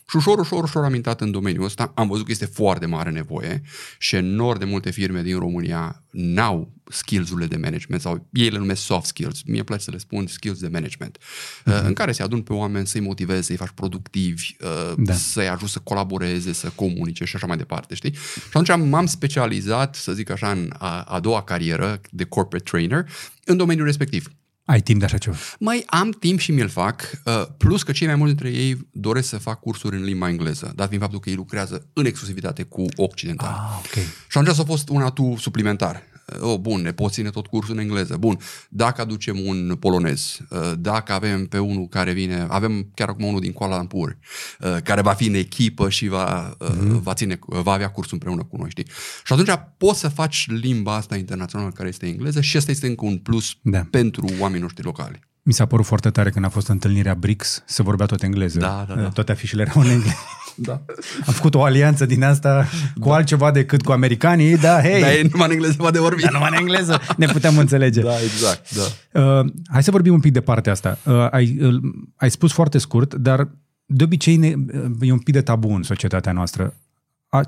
și 0.09 0.15
ușor, 0.15 0.39
ușor, 0.39 0.63
ușor 0.63 0.83
am 0.83 0.93
intrat 0.93 1.21
în 1.21 1.31
domeniul 1.31 1.63
ăsta. 1.63 1.91
Am 1.95 2.07
văzut 2.07 2.25
că 2.25 2.31
este 2.31 2.45
foarte 2.45 2.85
mare 2.85 3.09
nevoie 3.09 3.61
și 3.97 4.15
enorm 4.15 4.59
de 4.59 4.65
multe 4.65 4.91
firme 4.91 5.21
din 5.21 5.39
România 5.39 6.03
n-au 6.11 6.71
skills-urile 6.89 7.47
de 7.47 7.57
management 7.57 8.01
sau 8.01 8.27
ei 8.31 8.49
le 8.49 8.57
numesc 8.57 8.81
soft 8.81 9.05
skills. 9.05 9.41
Mie 9.45 9.63
place 9.63 9.83
să 9.83 9.91
le 9.91 9.97
spun 9.97 10.27
skills 10.27 10.59
de 10.59 10.67
management. 10.67 11.17
Mm-hmm. 11.17 11.85
În 11.85 11.93
care 11.93 12.11
se 12.11 12.23
adun 12.23 12.41
pe 12.41 12.53
oameni 12.53 12.87
să-i 12.87 13.01
motivezi, 13.01 13.45
să-i 13.45 13.55
faci 13.55 13.71
productivi, 13.75 14.55
uh, 14.61 14.93
da. 14.97 15.13
să-i 15.13 15.47
ajut 15.47 15.69
să 15.69 15.79
colaboreze, 15.79 16.53
să 16.53 16.71
comunice 16.75 17.25
și 17.25 17.35
așa 17.35 17.47
mai 17.47 17.57
departe, 17.57 17.95
știi? 17.95 18.13
Și 18.13 18.57
atunci 18.57 18.89
m-am 18.89 19.05
specializat, 19.05 19.95
să 19.95 20.13
zic 20.13 20.29
așa, 20.29 20.51
în 20.51 20.73
a, 20.77 21.01
a 21.01 21.19
doua 21.19 21.43
carieră 21.43 22.01
de 22.11 22.23
corporate 22.23 22.69
trainer 22.69 23.09
în 23.45 23.57
domeniul 23.57 23.85
respectiv. 23.85 24.31
Ai 24.67 24.81
timp 24.81 24.99
de 24.99 25.05
așa 25.05 25.17
ceva? 25.17 25.35
Mai 25.59 25.83
am 25.85 26.11
timp 26.11 26.39
și 26.39 26.51
mi-l 26.51 26.69
fac, 26.69 27.01
uh, 27.25 27.45
plus 27.57 27.83
că 27.83 27.91
cei 27.91 28.07
mai 28.07 28.15
mulți 28.15 28.35
dintre 28.35 28.59
ei 28.59 28.87
doresc 28.91 29.27
să 29.29 29.37
fac 29.37 29.59
cursuri 29.59 29.95
în 29.95 30.03
limba 30.03 30.29
engleză, 30.29 30.71
dat 30.75 30.87
fiind 30.87 31.01
faptul 31.01 31.19
că 31.19 31.29
ei 31.29 31.35
lucrează 31.35 31.87
în 31.93 32.05
exclusivitate 32.05 32.63
cu 32.63 32.85
occidental. 32.95 33.47
Ah, 33.47 33.79
okay. 33.85 34.03
Și 34.03 34.37
atunci 34.37 34.59
a 34.59 34.63
fost 34.63 34.89
un 34.89 35.01
atu 35.01 35.35
suplimentar 35.39 36.03
oh, 36.41 36.59
bun, 36.59 36.81
ne 36.81 36.91
poți 36.91 37.13
ține 37.13 37.29
tot 37.29 37.47
cursul 37.47 37.73
în 37.73 37.79
engleză. 37.79 38.17
Bun, 38.17 38.39
dacă 38.69 39.01
aducem 39.01 39.39
un 39.39 39.75
polonez, 39.79 40.39
uh, 40.49 40.71
dacă 40.79 41.13
avem 41.13 41.45
pe 41.45 41.57
unul 41.57 41.87
care 41.87 42.11
vine, 42.11 42.45
avem 42.49 42.91
chiar 42.93 43.09
acum 43.09 43.25
unul 43.25 43.39
din 43.39 43.51
Kuala 43.51 43.77
Lumpur, 43.77 44.17
uh, 44.59 44.77
care 44.83 45.01
va 45.01 45.13
fi 45.13 45.27
în 45.27 45.33
echipă 45.33 45.89
și 45.89 46.07
va, 46.07 46.57
mm-hmm. 46.57 47.01
va, 47.01 47.13
ține, 47.13 47.39
va 47.45 47.71
avea 47.71 47.91
cursul 47.91 48.13
împreună 48.13 48.43
cu 48.43 48.57
noi, 48.57 48.69
știi? 48.69 48.87
Și 49.23 49.33
atunci 49.33 49.59
poți 49.77 49.99
să 49.99 50.07
faci 50.07 50.45
limba 50.49 50.95
asta 50.95 51.15
internațională 51.15 51.71
care 51.71 51.87
este 51.87 52.05
engleză 52.05 52.41
și 52.41 52.57
asta 52.57 52.71
este 52.71 52.87
încă 52.87 53.05
un 53.05 53.17
plus 53.17 53.55
da. 53.61 53.87
pentru 53.91 54.25
oamenii 54.39 54.61
noștri 54.61 54.83
locali. 54.83 55.19
Mi 55.47 55.53
s-a 55.53 55.65
părut 55.65 55.85
foarte 55.85 56.09
tare 56.09 56.29
când 56.29 56.45
a 56.45 56.49
fost 56.49 56.67
întâlnirea 56.67 57.13
BRICS 57.13 57.63
să 57.65 57.83
vorbea 57.83 58.05
tot 58.05 58.23
engleză. 58.23 58.59
Da, 58.59 58.85
da, 58.87 58.95
da. 58.95 59.09
Toate 59.09 59.31
afișele 59.31 59.61
erau 59.61 59.81
în 59.81 59.89
engleză. 59.89 60.15
Da. 60.59 60.81
Am 61.25 61.33
făcut 61.33 61.55
o 61.55 61.63
alianță 61.63 62.05
din 62.05 62.23
asta 62.23 62.67
cu 62.99 63.07
da. 63.07 63.15
altceva 63.15 63.51
decât 63.51 63.81
cu 63.81 63.91
americanii, 63.91 64.57
da, 64.57 64.81
hei. 64.81 65.01
Da, 65.01 65.13
e 65.13 65.27
numai 65.31 65.47
în 65.47 65.53
engleză 65.53 65.75
va 65.77 65.91
de 65.91 65.99
vorbi. 65.99 66.21
Da, 66.21 66.29
numai 66.31 66.49
în 66.51 66.57
engleză 66.57 67.01
ne 67.17 67.25
putem 67.25 67.57
înțelege. 67.57 68.01
Da, 68.01 68.21
exact, 68.23 68.75
da. 68.75 69.21
Uh, 69.21 69.45
hai 69.67 69.83
să 69.83 69.91
vorbim 69.91 70.13
un 70.13 70.19
pic 70.19 70.31
de 70.31 70.41
partea 70.41 70.71
asta. 70.71 70.97
Uh, 71.03 71.27
ai, 71.31 71.57
uh, 71.61 71.81
ai 72.15 72.31
spus 72.31 72.51
foarte 72.51 72.77
scurt, 72.77 73.13
dar 73.13 73.49
de 73.85 74.03
obicei 74.03 74.35
ne, 74.35 74.53
uh, 74.73 74.91
e 75.01 75.11
un 75.11 75.19
pic 75.19 75.33
de 75.33 75.41
tabu 75.41 75.69
în 75.69 75.83
societatea 75.83 76.31
noastră. 76.31 76.73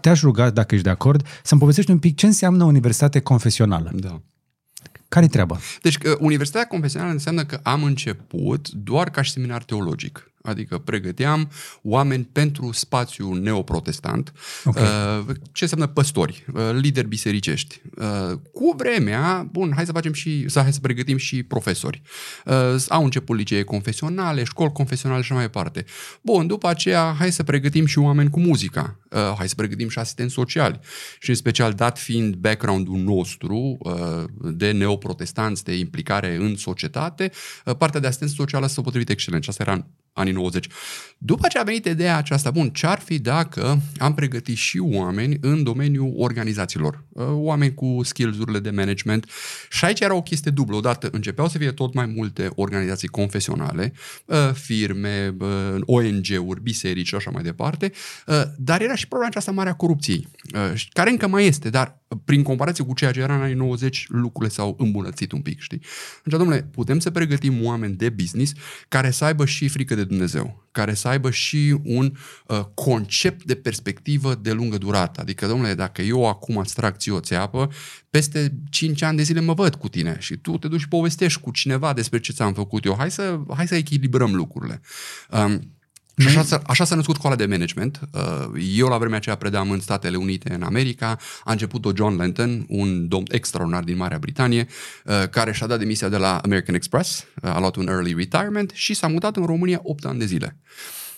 Te-aș 0.02 0.22
ruga, 0.22 0.50
dacă 0.50 0.74
ești 0.74 0.86
de 0.86 0.94
acord, 0.94 1.26
să-mi 1.44 1.60
povestești 1.60 1.92
un 1.92 2.00
pic 2.00 2.16
ce 2.16 2.26
înseamnă 2.26 2.64
universitate 2.64 3.20
confesională. 3.20 3.92
Da. 3.94 4.22
Care-i 5.10 5.28
treaba? 5.28 5.60
Deci, 5.82 5.98
Universitatea 6.20 6.68
Confesională 6.68 7.12
înseamnă 7.12 7.46
că 7.46 7.60
am 7.64 7.84
început 7.84 8.70
doar 8.70 9.10
ca 9.10 9.22
și 9.22 9.32
seminar 9.32 9.64
teologic. 9.64 10.32
Adică 10.50 10.78
pregăteam 10.78 11.50
oameni 11.82 12.30
pentru 12.32 12.72
spațiul 12.72 13.40
neoprotestant. 13.40 14.34
Okay. 14.66 14.84
Uh, 14.84 15.36
ce 15.52 15.64
înseamnă 15.64 15.88
păstori, 15.88 16.46
uh, 16.54 16.62
lideri 16.74 17.08
bisericești. 17.08 17.82
Uh, 17.98 18.38
cu 18.54 18.74
vremea, 18.78 19.48
bun, 19.52 19.72
hai 19.76 19.86
să 19.86 19.92
facem 19.92 20.14
și, 20.14 20.50
să, 20.50 20.62
hai 20.62 20.74
să 20.74 20.80
pregătim 20.80 21.18
și 21.18 21.44
profesori. 21.44 22.02
Au 22.88 23.04
început 23.04 23.38
licee 23.38 23.64
confesionale, 23.64 24.44
școli 24.44 24.72
confesionale 24.72 25.22
și 25.22 25.34
mai 25.34 25.42
departe. 25.42 25.86
Bun, 26.22 26.48
după 26.48 26.68
aceea, 26.68 27.16
hai 27.18 27.32
să 27.32 27.44
pregătim 27.44 27.86
și 27.86 28.00
oameni 28.00 28.30
cu 28.30 28.40
muzica. 28.40 29.00
Hai 29.38 29.50
să 29.50 29.56
pregătim 29.56 29.90
și 29.90 30.00
asistenți 30.00 30.34
sociali. 30.34 30.80
Și 31.20 31.30
în 31.30 31.36
special, 31.36 31.74
dat 31.74 32.00
fiind 32.00 32.36
background-ul 32.36 32.98
nostru 32.98 33.78
de 34.38 34.72
neoprotestanți, 34.72 35.64
de 35.64 35.78
implicare 35.78 36.36
în 36.36 36.56
societate, 36.56 37.32
partea 37.78 38.00
de 38.00 38.08
asistență 38.08 38.34
socială 38.34 38.68
s-a 38.68 38.82
potrivit 38.82 39.10
excelent. 39.10 39.44
Și 39.44 39.50
asta 39.50 39.64
era 39.64 39.88
anii 40.14 40.34
90. 40.34 40.68
După 41.22 41.48
ce 41.48 41.58
a 41.58 41.64
venit 41.64 41.86
ideea 41.86 42.18
aceasta, 42.18 42.52
bun, 42.52 42.70
ce-ar 42.70 43.00
fi 43.00 43.20
dacă 43.20 43.82
am 43.98 44.14
pregătit 44.14 44.58
și 44.58 44.78
oameni 44.78 45.38
în 45.42 45.64
domeniul 45.64 46.14
organizațiilor, 46.18 47.04
uh, 47.10 47.26
oameni 47.30 47.74
cu 47.74 48.00
skills-urile 48.04 48.60
de 48.60 48.70
management 48.70 49.30
și 49.70 49.86
aici 49.86 50.00
era 50.00 50.14
o 50.14 50.22
chestie 50.22 50.52
dublă. 50.52 50.76
Odată 50.76 51.10
începeau 51.12 51.48
să 51.48 51.58
fie 51.58 51.72
tot 51.72 51.94
mai 51.94 52.06
multe 52.06 52.50
organizații 52.56 53.08
confesionale, 53.08 53.94
uh, 54.26 54.38
firme, 54.54 55.36
uh, 55.40 55.48
ONG-uri, 55.82 56.62
biserici 56.62 57.08
și 57.08 57.16
așa 57.16 57.30
mai 57.30 57.44
departe, 57.44 57.92
dar 58.58 58.82
era 58.82 58.96
și 58.96 59.08
problema 59.08 59.30
aceasta 59.32 59.52
mare 59.52 59.70
a 59.70 59.74
corupției, 59.74 60.28
care 60.94 61.10
încă 61.10 61.28
mai 61.28 61.46
este, 61.46 61.70
dar 61.70 61.99
prin 62.26 62.44
comparație 62.44 62.84
cu 62.84 62.94
ceea 62.94 63.12
ce 63.12 63.20
era 63.20 63.36
în 63.36 63.42
anii 63.42 63.56
90, 63.56 64.06
lucrurile 64.08 64.54
s-au 64.54 64.76
îmbunătățit 64.78 65.32
un 65.32 65.42
pic, 65.42 65.60
știi? 65.60 65.82
Deci, 66.24 66.34
domnule, 66.38 66.62
putem 66.72 67.00
să 67.00 67.12
pregătim 67.12 67.66
oameni 67.66 67.96
de 67.96 68.10
business 68.10 68.54
care 68.88 69.12
să 69.12 69.26
aibă 69.26 69.46
și 69.46 69.68
frică 69.68 69.96
de 69.96 70.04
Dumnezeu, 70.04 70.68
care 70.72 70.94
să 70.94 71.08
aibă 71.08 71.32
și 71.32 71.80
un 71.84 72.18
uh, 72.48 72.60
concept 72.74 73.46
de 73.46 73.56
perspectivă 73.56 74.36
de 74.36 74.52
lungă 74.52 74.78
durată. 74.78 75.22
Adică, 75.22 75.48
domnule, 75.48 75.74
dacă 75.74 76.02
eu 76.02 76.28
acum 76.28 76.58
îți 76.58 76.74
trag 76.74 76.96
ție 76.98 77.12
o 77.12 77.20
țeapă, 77.20 77.70
peste 78.10 78.58
5 78.70 79.02
ani 79.02 79.18
de 79.18 79.24
zile 79.24 79.40
mă 79.40 79.54
văd 79.54 79.76
cu 79.76 79.90
tine 79.90 80.16
și 80.20 80.38
tu 80.38 80.58
te 80.58 80.68
duci 80.68 80.80
și 80.80 80.88
povestești 80.88 81.42
cu 81.42 81.52
cineva 81.52 81.94
despre 81.94 82.20
ce 82.20 82.32
ți-am 82.32 82.54
făcut 82.54 82.86
eu. 82.86 82.96
Hai 82.98 83.12
să, 83.12 83.40
hai 83.56 83.68
să 83.68 83.76
echilibrăm 83.76 84.36
lucrurile. 84.36 84.82
Um, 85.32 85.79
și 86.28 86.38
așa, 86.38 86.62
așa 86.66 86.86
s-a 86.86 86.96
născut 86.96 87.16
școala 87.16 87.36
de 87.36 87.46
management. 87.46 88.00
Uh, 88.12 88.62
eu 88.76 88.88
la 88.88 88.98
vremea 88.98 89.18
aceea 89.18 89.36
predam 89.36 89.72
în 89.72 89.80
Statele 89.80 90.18
Unite, 90.18 90.54
în 90.54 90.64
America. 90.64 91.18
A 91.44 91.52
început-o 91.52 91.92
John 91.96 92.16
Lenton, 92.16 92.66
un 92.68 93.08
domn 93.08 93.26
extraordinar 93.30 93.84
din 93.84 93.98
Marea 93.98 94.18
Britanie, 94.18 94.68
uh, 95.06 95.28
care 95.30 95.52
și-a 95.52 95.68
dat 95.68 95.80
demisia 95.80 96.10
de 96.10 96.18
la 96.18 96.38
American 96.38 96.76
Express, 96.76 97.26
uh, 97.42 97.56
a 97.56 97.60
luat 97.60 97.76
un 97.76 97.88
early 97.88 98.14
retirement 98.14 98.72
și 98.74 98.94
s-a 98.94 99.08
mutat 99.08 99.36
în 99.36 99.46
România 99.46 99.80
8 99.84 100.06
ani 100.06 100.20
de 100.20 100.26
zile. 100.26 100.58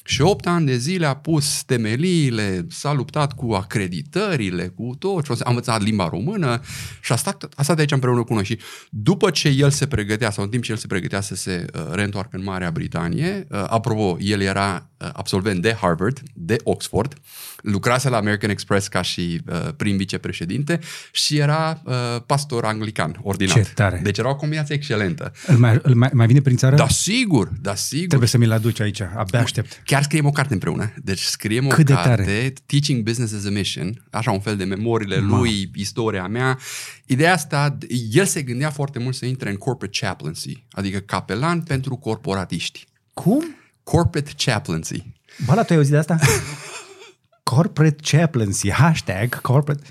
Și 0.03 0.22
8 0.22 0.48
ani 0.48 0.65
de 0.65 0.77
zile 0.77 1.05
a 1.05 1.13
pus 1.13 1.63
temeliile, 1.63 2.65
s-a 2.70 2.93
luptat 2.93 3.34
cu 3.34 3.53
acreditările, 3.53 4.67
cu 4.67 4.96
tot, 5.00 5.29
a 5.29 5.50
învățat 5.50 5.81
limba 5.81 6.10
română 6.10 6.62
și 7.01 7.12
a 7.12 7.15
stat, 7.15 7.48
a 7.55 7.63
stat 7.63 7.79
aici 7.79 7.91
împreună 7.91 8.24
cu 8.24 8.34
noi. 8.34 8.43
Și 8.43 8.60
după 8.89 9.29
ce 9.29 9.50
el 9.50 9.70
se 9.70 9.88
pregătea, 9.88 10.31
sau 10.31 10.43
în 10.43 10.50
timp 10.50 10.63
ce 10.63 10.72
el 10.72 10.77
se 10.77 10.88
pregătea 10.88 11.22
să 11.22 11.36
se 11.36 11.65
uh, 11.74 11.81
reîntoarcă 11.91 12.38
în 12.38 12.43
Marea 12.43 12.72
Britanie, 12.72 13.48
uh, 13.50 13.63
apropo, 13.67 14.17
el 14.20 14.41
era 14.41 14.89
uh, 14.98 15.10
absolvent 15.13 15.62
de 15.62 15.77
Harvard, 15.81 16.20
de 16.34 16.55
Oxford, 16.63 17.13
lucrase 17.62 18.10
la 18.10 18.17
American 18.17 18.50
Express 18.50 18.88
ca 18.88 19.01
și 19.01 19.41
uh, 19.48 19.67
prim 19.77 19.98
vicepreședinte 19.98 20.79
și 21.12 21.38
era 21.38 21.81
uh, 21.84 21.93
pastor 22.25 22.65
anglican, 22.65 23.20
ordinat. 23.22 23.55
Ce 23.55 23.72
tare. 23.75 24.00
Deci 24.03 24.17
era 24.17 24.29
o 24.29 24.36
combinație 24.36 24.75
excelentă. 24.75 25.31
Îl 25.48 25.58
mai, 25.58 25.79
îl 25.81 25.96
mai, 25.96 26.10
mai 26.13 26.27
vine 26.27 26.41
prin 26.41 26.55
țară? 26.55 26.75
Da, 26.75 26.88
sigur, 26.88 27.51
da, 27.62 27.75
sigur. 27.75 28.08
Trebuie 28.08 28.29
să 28.29 28.38
mi-l 28.38 28.51
aduci 28.51 28.79
aici, 28.79 29.01
abia 29.01 29.39
aștept. 29.39 29.81
Chiar 29.91 30.03
scriem 30.03 30.25
o 30.25 30.31
carte 30.31 30.53
împreună. 30.53 30.93
Deci 31.03 31.21
scriem 31.21 31.65
o 31.65 31.69
Cât 31.69 31.86
de 31.86 31.93
carte, 31.93 32.10
tare. 32.10 32.53
Teaching 32.65 33.03
Business 33.03 33.33
as 33.33 33.45
a 33.45 33.50
Mission, 33.50 34.07
așa 34.12 34.31
un 34.31 34.39
fel 34.39 34.57
de 34.57 34.63
memoriile 34.63 35.19
Ma. 35.19 35.38
lui, 35.38 35.71
istoria 35.75 36.27
mea. 36.27 36.60
Ideea 37.05 37.33
asta, 37.33 37.77
el 38.12 38.25
se 38.25 38.41
gândea 38.41 38.69
foarte 38.69 39.00
mult 39.00 39.15
să 39.15 39.25
intre 39.25 39.50
în 39.50 39.55
corporate 39.55 39.98
chaplaincy, 40.00 40.65
adică 40.71 41.00
capelan 41.00 41.62
pentru 41.62 41.95
corporatiști. 41.95 42.88
Cum? 43.13 43.55
Corporate 43.83 44.31
chaplaincy. 44.38 45.13
Bala, 45.45 45.63
tu 45.63 45.67
ai 45.69 45.77
auzit 45.77 45.91
de 45.91 45.98
asta? 45.98 46.19
corporate 47.53 48.17
chaplaincy, 48.17 48.71
hashtag 48.71 49.41
corporate... 49.41 49.83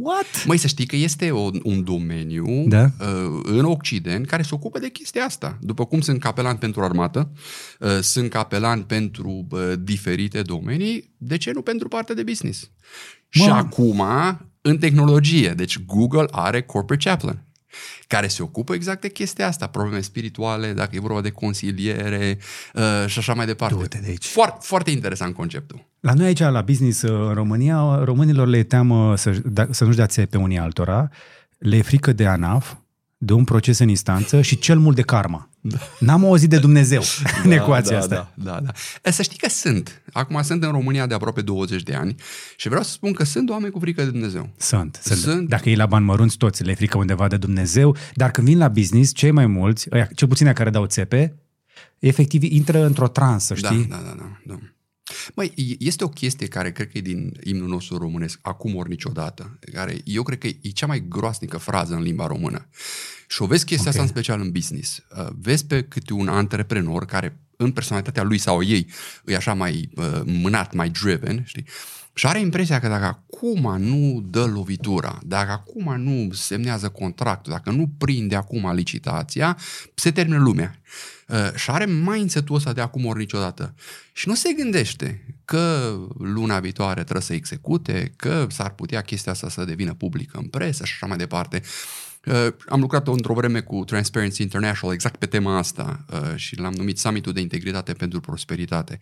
What? 0.00 0.44
Măi, 0.46 0.56
să 0.56 0.66
știi 0.66 0.86
că 0.86 0.96
este 0.96 1.30
o, 1.30 1.50
un 1.62 1.84
domeniu 1.84 2.64
Da. 2.68 2.82
uh, 2.82 3.40
în 3.42 3.64
Occident 3.64 4.26
care 4.26 4.42
se 4.42 4.54
ocupă 4.54 4.78
de 4.78 4.88
chestia 4.88 5.24
asta. 5.24 5.58
După 5.60 5.84
cum 5.86 6.00
sunt 6.00 6.20
capelan 6.20 6.56
pentru 6.56 6.82
armată, 6.82 7.30
uh, 7.80 7.98
sunt 8.00 8.30
capelan 8.30 8.82
pentru 8.82 9.46
uh, 9.50 9.72
diferite 9.80 10.42
domenii, 10.42 11.14
de 11.16 11.36
ce 11.36 11.52
nu 11.52 11.62
pentru 11.62 11.88
partea 11.88 12.14
de 12.14 12.22
business? 12.22 12.70
Mă. 13.34 13.44
Și 13.44 13.50
acum, 13.50 14.02
în 14.60 14.78
tehnologie, 14.78 15.50
deci 15.50 15.78
Google 15.78 16.26
are 16.30 16.62
corporate 16.62 17.08
chaplain 17.08 17.47
care 18.06 18.26
se 18.26 18.42
ocupă 18.42 18.74
exact 18.74 19.00
de 19.00 19.08
chestia 19.08 19.46
asta, 19.46 19.66
probleme 19.66 20.00
spirituale, 20.00 20.72
dacă 20.72 20.90
e 20.92 21.00
vorba 21.00 21.20
de 21.20 21.30
consiliere 21.30 22.38
uh, 22.74 23.06
și 23.06 23.18
așa 23.18 23.34
mai 23.34 23.46
departe. 23.46 23.74
Du-te 23.74 23.98
de 23.98 24.08
aici. 24.08 24.26
Foarte, 24.26 24.58
foarte 24.60 24.90
interesant 24.90 25.34
conceptul. 25.34 25.86
La 26.00 26.12
noi 26.12 26.26
aici, 26.26 26.38
la 26.38 26.60
business 26.60 27.02
uh, 27.02 27.10
în 27.10 27.34
România, 27.34 28.04
românilor 28.04 28.46
le 28.46 28.58
e 28.58 28.62
teamă 28.62 29.16
să, 29.16 29.30
da, 29.44 29.66
să 29.70 29.84
nu-și 29.84 29.96
dea 29.96 30.06
țepe 30.06 30.36
unii 30.36 30.58
altora, 30.58 31.08
le 31.58 31.76
e 31.76 31.82
frică 31.82 32.12
de 32.12 32.26
ANAF, 32.26 32.74
de 33.16 33.32
un 33.32 33.44
proces 33.44 33.78
în 33.78 33.88
instanță 33.88 34.40
și 34.40 34.58
cel 34.58 34.78
mult 34.78 34.96
de 34.96 35.02
karma. 35.02 35.48
Da. 35.70 35.78
N-am 35.98 36.24
auzit 36.24 36.50
de 36.50 36.58
Dumnezeu 36.58 37.02
în 37.44 37.50
ecuația 37.50 37.92
da, 37.92 37.98
asta. 37.98 38.32
Da, 38.34 38.50
da, 38.50 38.60
da. 38.60 38.72
E, 39.02 39.10
Să 39.10 39.22
știi 39.22 39.38
că 39.38 39.48
sunt. 39.48 40.02
Acum 40.12 40.42
sunt 40.42 40.62
în 40.62 40.70
România 40.70 41.06
de 41.06 41.14
aproape 41.14 41.40
20 41.40 41.82
de 41.82 41.94
ani 41.94 42.14
și 42.56 42.68
vreau 42.68 42.82
să 42.82 42.90
spun 42.90 43.12
că 43.12 43.24
sunt 43.24 43.50
oameni 43.50 43.72
cu 43.72 43.78
frică 43.78 44.04
de 44.04 44.10
Dumnezeu. 44.10 44.48
Sunt, 44.56 45.00
sunt. 45.02 45.18
Sunt. 45.18 45.48
Dacă 45.48 45.70
e 45.70 45.76
la 45.76 45.86
bani 45.86 46.04
mărunți, 46.04 46.36
toți 46.36 46.64
le 46.64 46.70
e 46.70 46.74
frică 46.74 46.98
undeva 46.98 47.28
de 47.28 47.36
Dumnezeu, 47.36 47.96
dar 48.14 48.30
când 48.30 48.46
vin 48.46 48.58
la 48.58 48.68
business, 48.68 49.12
cei 49.14 49.30
mai 49.30 49.46
mulți, 49.46 49.88
ăia, 49.92 50.08
cel 50.14 50.28
puțin 50.28 50.46
aia 50.46 50.54
care 50.54 50.70
dau 50.70 50.86
țepe, 50.86 51.34
efectiv 51.98 52.42
intră 52.42 52.84
într-o 52.84 53.08
transă, 53.08 53.54
știi? 53.54 53.86
Da, 53.88 53.96
da, 53.96 54.02
da, 54.02 54.14
da. 54.18 54.54
da. 54.54 54.58
Măi, 55.34 55.52
e- 55.56 55.74
este 55.78 56.04
o 56.04 56.08
chestie 56.08 56.46
care 56.46 56.72
cred 56.72 56.90
că 56.90 56.98
e 56.98 57.00
din 57.00 57.32
imnul 57.44 57.68
nostru 57.68 57.96
românesc, 57.98 58.38
acum 58.42 58.74
ori 58.76 58.88
niciodată, 58.88 59.58
care 59.72 60.00
eu 60.04 60.22
cred 60.22 60.38
că 60.38 60.46
e 60.46 60.68
cea 60.74 60.86
mai 60.86 61.04
groasnică 61.08 61.56
frază 61.56 61.94
în 61.94 62.02
limba 62.02 62.26
română. 62.26 62.68
Și 63.28 63.42
o 63.42 63.46
vezi 63.46 63.64
chestia 63.64 63.84
Ok. 63.86 63.90
asta 63.90 64.02
în 64.02 64.08
special 64.08 64.40
în 64.40 64.50
business. 64.50 65.02
Uh, 65.18 65.26
Vezi 65.40 65.66
pe 65.66 65.82
câte 65.82 66.12
un 66.12 66.28
antreprenor 66.28 67.04
care 67.04 67.38
în 67.56 67.72
personalitatea 67.72 68.22
lui 68.22 68.38
sau 68.38 68.62
ei 68.62 68.86
e 69.26 69.36
așa 69.36 69.54
mai 69.54 69.90
uh, 69.94 70.20
mânat, 70.24 70.72
mai 70.74 70.88
driven, 70.90 71.42
știi? 71.46 71.64
Și 72.18 72.26
are 72.26 72.40
impresia 72.40 72.80
că 72.80 72.88
dacă 72.88 73.04
acum 73.04 73.76
nu 73.80 74.20
dă 74.30 74.44
lovitura, 74.44 75.18
dacă 75.22 75.50
acum 75.50 76.00
nu 76.00 76.32
semnează 76.32 76.88
contractul, 76.88 77.52
dacă 77.52 77.70
nu 77.70 77.90
prinde 77.98 78.36
acum 78.36 78.72
licitația, 78.74 79.58
se 79.94 80.10
termină 80.10 80.38
lumea. 80.38 80.80
Uh, 81.28 81.54
și 81.54 81.70
are 81.70 81.84
mindset-ul 81.86 82.56
ăsta 82.56 82.72
de 82.72 82.80
acum 82.80 83.04
ori 83.04 83.18
niciodată. 83.18 83.74
Și 84.12 84.28
nu 84.28 84.34
se 84.34 84.52
gândește 84.52 85.24
că 85.44 85.94
luna 86.18 86.60
viitoare 86.60 87.02
trebuie 87.02 87.22
să 87.22 87.34
execute, 87.34 88.12
că 88.16 88.46
s-ar 88.50 88.70
putea 88.70 89.00
chestia 89.00 89.32
asta 89.32 89.48
să 89.48 89.64
devină 89.64 89.94
publică 89.94 90.38
în 90.38 90.46
presă 90.46 90.84
și 90.84 90.92
așa 90.94 91.06
mai 91.06 91.16
departe. 91.16 91.62
Uh, 92.28 92.52
am 92.68 92.80
lucrat 92.80 93.08
într-o 93.08 93.34
vreme 93.34 93.60
cu 93.60 93.84
Transparency 93.84 94.42
International 94.42 94.94
exact 94.94 95.16
pe 95.16 95.26
tema 95.26 95.56
asta 95.58 96.04
uh, 96.12 96.36
și 96.36 96.58
l-am 96.58 96.72
numit 96.76 96.98
Summitul 96.98 97.32
de 97.32 97.40
Integritate 97.40 97.92
pentru 97.92 98.20
Prosperitate. 98.20 98.98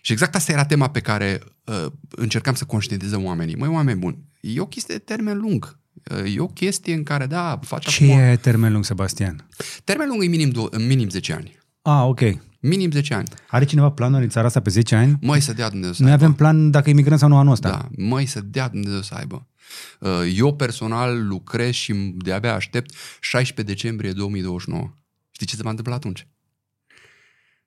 Și 0.00 0.12
exact 0.12 0.34
asta 0.34 0.52
era 0.52 0.64
tema 0.64 0.88
pe 0.90 1.00
care 1.00 1.40
uh, 1.64 1.86
încercam 2.10 2.54
să 2.54 2.64
conștientizăm 2.64 3.24
oamenii. 3.24 3.54
Măi, 3.56 3.68
oameni 3.68 3.98
buni, 3.98 4.18
e 4.40 4.60
o 4.60 4.66
chestie 4.66 4.94
de 4.94 5.00
termen 5.14 5.38
lung. 5.38 5.78
Uh, 6.24 6.34
e 6.36 6.40
o 6.40 6.46
chestie 6.46 6.94
în 6.94 7.02
care, 7.02 7.26
da, 7.26 7.58
faci 7.62 7.88
Ce 7.88 8.04
acum... 8.04 8.18
e 8.18 8.36
termen 8.36 8.72
lung, 8.72 8.84
Sebastian? 8.84 9.46
Termen 9.84 10.08
lung 10.08 10.22
e 10.22 10.26
minim, 10.26 10.50
do- 10.52 10.86
minim 10.86 11.08
10 11.08 11.32
ani. 11.32 11.58
Ah, 11.82 12.02
ok. 12.06 12.20
Minim 12.60 12.90
10 12.90 13.14
ani. 13.14 13.28
Are 13.48 13.64
cineva 13.64 13.90
planuri 13.90 14.22
în 14.22 14.28
țara 14.28 14.46
asta 14.46 14.60
pe 14.60 14.70
10 14.70 14.94
ani? 14.94 15.18
Măi, 15.20 15.40
să 15.40 15.52
dea 15.52 15.68
Dumnezeu 15.68 15.92
să 15.92 16.02
Noi 16.02 16.10
aibă. 16.10 16.24
avem 16.24 16.34
plan 16.36 16.70
dacă 16.70 16.90
imigrăm 16.90 17.18
sau 17.18 17.28
nu 17.28 17.36
anul 17.36 17.52
ăsta. 17.52 17.68
Da, 17.68 17.88
măi, 18.04 18.26
să 18.26 18.40
dea 18.40 18.68
Dumnezeu 18.68 19.00
să 19.00 19.14
aibă. 19.14 19.46
Uh, 20.00 20.32
Eu 20.34 20.56
personal 20.56 21.26
lucrez 21.26 21.72
și 21.72 21.92
de-abia 22.16 22.54
aștept 22.54 22.94
16 23.20 23.74
decembrie 23.74 24.12
2029. 24.12 24.94
Știi 25.30 25.46
ce 25.46 25.56
se 25.56 25.62
va 25.62 25.70
întâmpla 25.70 25.94
atunci? 25.94 26.26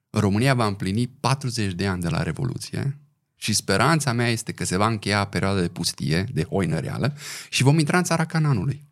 România 0.09 0.53
va 0.53 0.65
împlini 0.65 1.07
40 1.07 1.73
de 1.73 1.87
ani 1.87 2.01
de 2.01 2.09
la 2.09 2.23
Revoluție 2.23 2.99
și 3.35 3.53
speranța 3.53 4.13
mea 4.13 4.29
este 4.29 4.51
că 4.51 4.63
se 4.63 4.77
va 4.77 4.87
încheia 4.87 5.25
perioada 5.25 5.59
de 5.59 5.67
pustie, 5.67 6.25
de 6.33 6.43
hoină 6.43 6.79
reală 6.79 7.17
și 7.49 7.63
vom 7.63 7.79
intra 7.79 7.97
în 7.97 8.03
țara 8.03 8.25
Cananului. 8.25 8.85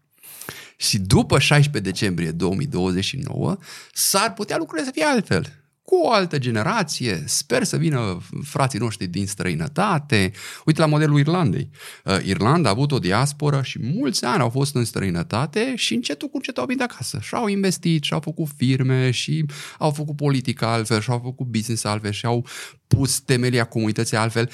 Și 0.78 1.00
după 1.00 1.40
16 1.40 1.92
decembrie 1.92 2.32
2029 2.32 3.58
s-ar 3.94 4.34
putea 4.34 4.58
lucrurile 4.58 4.86
să 4.86 4.94
fie 4.94 5.04
altfel. 5.04 5.65
Cu 5.86 5.96
o 5.96 6.12
altă 6.12 6.38
generație, 6.38 7.24
sper 7.26 7.64
să 7.64 7.78
vină 7.78 8.22
frații 8.44 8.80
noștri 8.80 9.08
din 9.08 9.28
străinătate. 9.28 10.32
Uite 10.66 10.80
la 10.80 10.86
modelul 10.86 11.20
Irlandei. 11.20 11.70
Uh, 12.04 12.18
Irlanda 12.24 12.70
a 12.70 12.72
avut 12.72 12.92
o 12.92 13.00
diasporă 13.00 13.62
și 13.64 13.80
mulți 13.82 14.26
ani 14.26 14.42
au 14.42 14.50
fost 14.50 14.76
în 14.76 14.86
străinătate 14.86 15.74
și 15.76 15.94
încetul 15.94 16.28
cu 16.28 16.38
încetul 16.38 16.62
au 16.62 16.68
venit 16.68 16.82
acasă. 16.82 17.20
Și 17.22 17.34
au 17.34 17.48
investit, 17.48 18.04
și 18.04 18.14
au 18.14 18.20
făcut 18.20 18.48
firme, 18.58 19.12
și 19.12 19.46
au 19.80 19.92
făcut 19.92 20.16
politică 20.16 20.66
altfel, 20.66 21.02
și 21.02 21.10
au 21.10 21.20
făcut 21.24 21.46
business 21.48 21.84
altfel, 21.84 22.12
și 22.12 22.26
au 22.26 22.48
pus 22.88 23.20
temelia 23.20 23.64
comunității 23.64 24.18
altfel. 24.18 24.50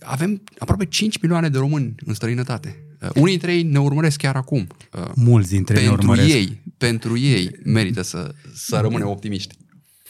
Avem 0.00 0.42
aproape 0.58 0.84
5 0.84 1.20
milioane 1.20 1.48
de 1.48 1.58
români 1.58 1.94
în 2.06 2.14
străinătate. 2.14 2.84
Uh, 3.02 3.08
Unii 3.14 3.28
dintre 3.30 3.54
ei 3.54 3.62
ne 3.62 3.80
urmăresc 3.80 4.16
chiar 4.16 4.36
acum. 4.36 4.66
Uh, 4.98 5.10
Mulți 5.14 5.50
dintre 5.50 5.76
ei 5.76 5.82
ne 5.82 5.88
pentru 5.88 6.10
urmăresc. 6.10 6.34
ei, 6.34 6.62
pentru 6.78 7.18
ei 7.18 7.50
merită 7.64 8.02
să, 8.02 8.34
să 8.54 8.78
rămânem 8.80 9.08
optimiști. 9.08 9.54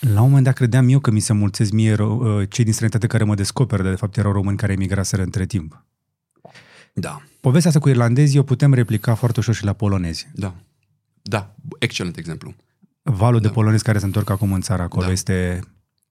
La 0.01 0.21
un 0.21 0.27
moment 0.27 0.45
dat 0.45 0.55
credeam 0.55 0.89
eu 0.89 0.99
că 0.99 1.11
mi 1.11 1.21
se 1.21 1.33
mulțesc 1.33 1.71
mie 1.73 1.95
ro- 1.95 1.99
uh, 1.99 2.49
cei 2.51 2.65
din 2.65 2.73
străinătate 2.73 3.07
care 3.07 3.25
mă 3.25 3.35
descoperă, 3.35 3.83
dar 3.83 3.91
de 3.93 3.97
fapt 3.99 4.17
erau 4.17 4.33
români 4.33 4.57
care 4.57 4.73
emigraseră 4.73 5.23
între 5.23 5.47
timp. 5.47 5.85
Da, 6.93 7.23
Povestea 7.41 7.69
asta 7.71 7.83
cu 7.83 7.89
irlandezii 7.89 8.39
o 8.39 8.43
putem 8.43 8.75
replica 8.75 9.15
foarte 9.15 9.41
ușor 9.41 9.55
și 9.55 9.65
la 9.65 9.73
polonezi. 9.73 10.29
da, 10.35 10.55
da, 11.23 11.55
excelent 11.79 12.17
exemplu. 12.17 12.55
Valul 13.03 13.41
de 13.41 13.49
polonezi 13.49 13.83
care 13.85 13.99
se 13.99 14.05
întorc 14.05 14.31
acum 14.31 14.53
în 14.53 14.61
țară 14.61 14.83
acolo 14.83 15.05
Da. 15.07 15.11
este 15.13 15.61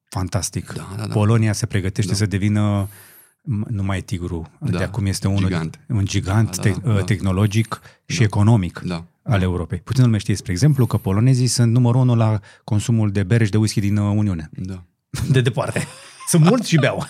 fantastic. 0.09 0.73
Da, 0.73 0.93
da, 0.97 1.05
da. 1.07 1.13
Polonia 1.13 1.53
se 1.53 1.65
pregătește 1.65 2.11
Da. 2.11 2.17
să 2.17 2.25
devină 2.25 2.87
m- 3.41 3.67
nu 3.69 3.83
mai 3.83 4.01
tigru, 4.01 4.49
Da. 4.59 4.77
de 4.77 4.83
acum 4.83 5.05
este 5.05 5.27
unul, 5.27 5.43
Gigant. 5.43 5.79
un 5.87 6.05
gigant 6.05 6.55
Da, 6.57 6.61
da, 6.63 6.69
te- 6.71 6.79
da. 6.93 7.01
tehnologic 7.03 7.79
și 8.05 8.23
economic 8.23 8.79
Da. 8.79 9.05
Al 9.29 9.41
Europei. 9.41 9.79
Puțin 9.79 10.03
lume 10.03 10.17
știe, 10.17 10.35
spre 10.35 10.51
exemplu, 10.51 10.85
că 10.85 10.97
polonezii 10.97 11.47
sunt 11.47 11.71
numărul 11.71 12.01
unu 12.01 12.15
la 12.15 12.39
consumul 12.63 13.11
de 13.11 13.23
bere 13.23 13.45
și 13.45 13.51
de 13.51 13.57
whisky 13.57 13.79
din 13.79 13.97
uh, 13.97 14.13
Uniune. 14.15 14.49
Da. 14.51 14.83
De 15.31 15.41
departe. 15.41 15.87
Sunt 16.27 16.43
mulți 16.43 16.69
și 16.69 16.77
beau. 16.77 17.05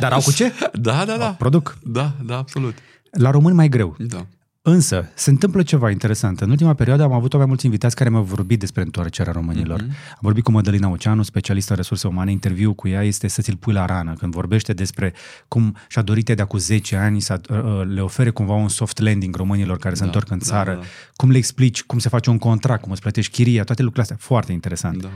Dar 0.00 0.12
au 0.12 0.20
cu 0.20 0.32
ce? 0.32 0.52
Da, 0.72 1.04
da, 1.04 1.16
da. 1.16 1.30
Produc. 1.30 1.78
Da, 1.82 2.12
da, 2.24 2.36
absolut. 2.36 2.74
La 3.10 3.30
români 3.30 3.54
mai 3.54 3.68
greu. 3.68 3.96
Da. 3.98 4.26
Însă, 4.70 5.08
se 5.14 5.30
întâmplă 5.30 5.62
ceva 5.62 5.90
interesant. 5.90 6.40
În 6.40 6.50
ultima 6.50 6.74
perioadă 6.74 7.02
am 7.02 7.12
avut 7.12 7.36
mai 7.36 7.46
mulți 7.46 7.64
invitați 7.64 7.96
care 7.96 8.10
mi-au 8.10 8.22
vorbit 8.22 8.58
despre 8.58 8.82
întoarcerea 8.82 9.32
românilor. 9.32 9.80
Mhm. 9.80 9.90
Am 9.90 10.18
vorbit 10.20 10.44
cu 10.44 10.50
Mădălina 10.50 10.88
Oceanu, 10.88 11.22
specialistă 11.22 11.70
în 11.72 11.76
resurse 11.76 12.06
umane. 12.06 12.30
Interviul 12.30 12.74
cu 12.74 12.88
ea 12.88 13.02
este 13.02 13.28
să 13.28 13.42
ți-l 13.42 13.56
pui 13.56 13.72
la 13.72 13.84
rană. 13.84 14.12
Când 14.18 14.32
vorbește 14.32 14.72
despre 14.72 15.12
cum 15.48 15.76
și-a 15.88 16.02
dorit 16.02 16.24
de 16.24 16.42
cu 16.42 16.56
10 16.56 16.96
ani 16.96 17.20
să 17.20 17.40
uh, 17.50 17.58
uh, 17.62 17.82
le 17.86 18.00
ofere 18.00 18.30
cumva 18.30 18.54
un 18.54 18.68
soft 18.68 18.98
landing 18.98 19.36
românilor 19.36 19.78
care 19.78 19.94
se 19.94 20.00
Da, 20.00 20.06
întorc 20.06 20.30
în 20.30 20.38
da, 20.38 20.44
țară. 20.44 20.74
da. 20.74 20.80
Cum 21.14 21.30
le 21.30 21.36
explici 21.36 21.82
cum 21.82 21.98
se 21.98 22.08
face 22.08 22.30
un 22.30 22.38
contract, 22.38 22.82
cum 22.82 22.92
îți 22.92 23.00
plătești 23.00 23.32
chiria, 23.32 23.64
toate 23.64 23.82
lucrurile 23.82 24.12
astea. 24.12 24.26
Foarte 24.26 24.52
interesant. 24.52 25.02
da. 25.02 25.08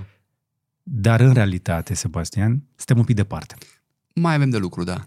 Dar 0.83 1.21
în 1.21 1.33
realitate, 1.33 1.95
Sebastian, 1.95 2.63
suntem 2.77 2.99
un 2.99 3.05
pic 3.05 3.17
departe. 3.17 3.55
Mai 4.15 4.35
avem 4.35 4.51
de 4.51 4.57
lucru, 4.59 4.85
da. 4.85 5.05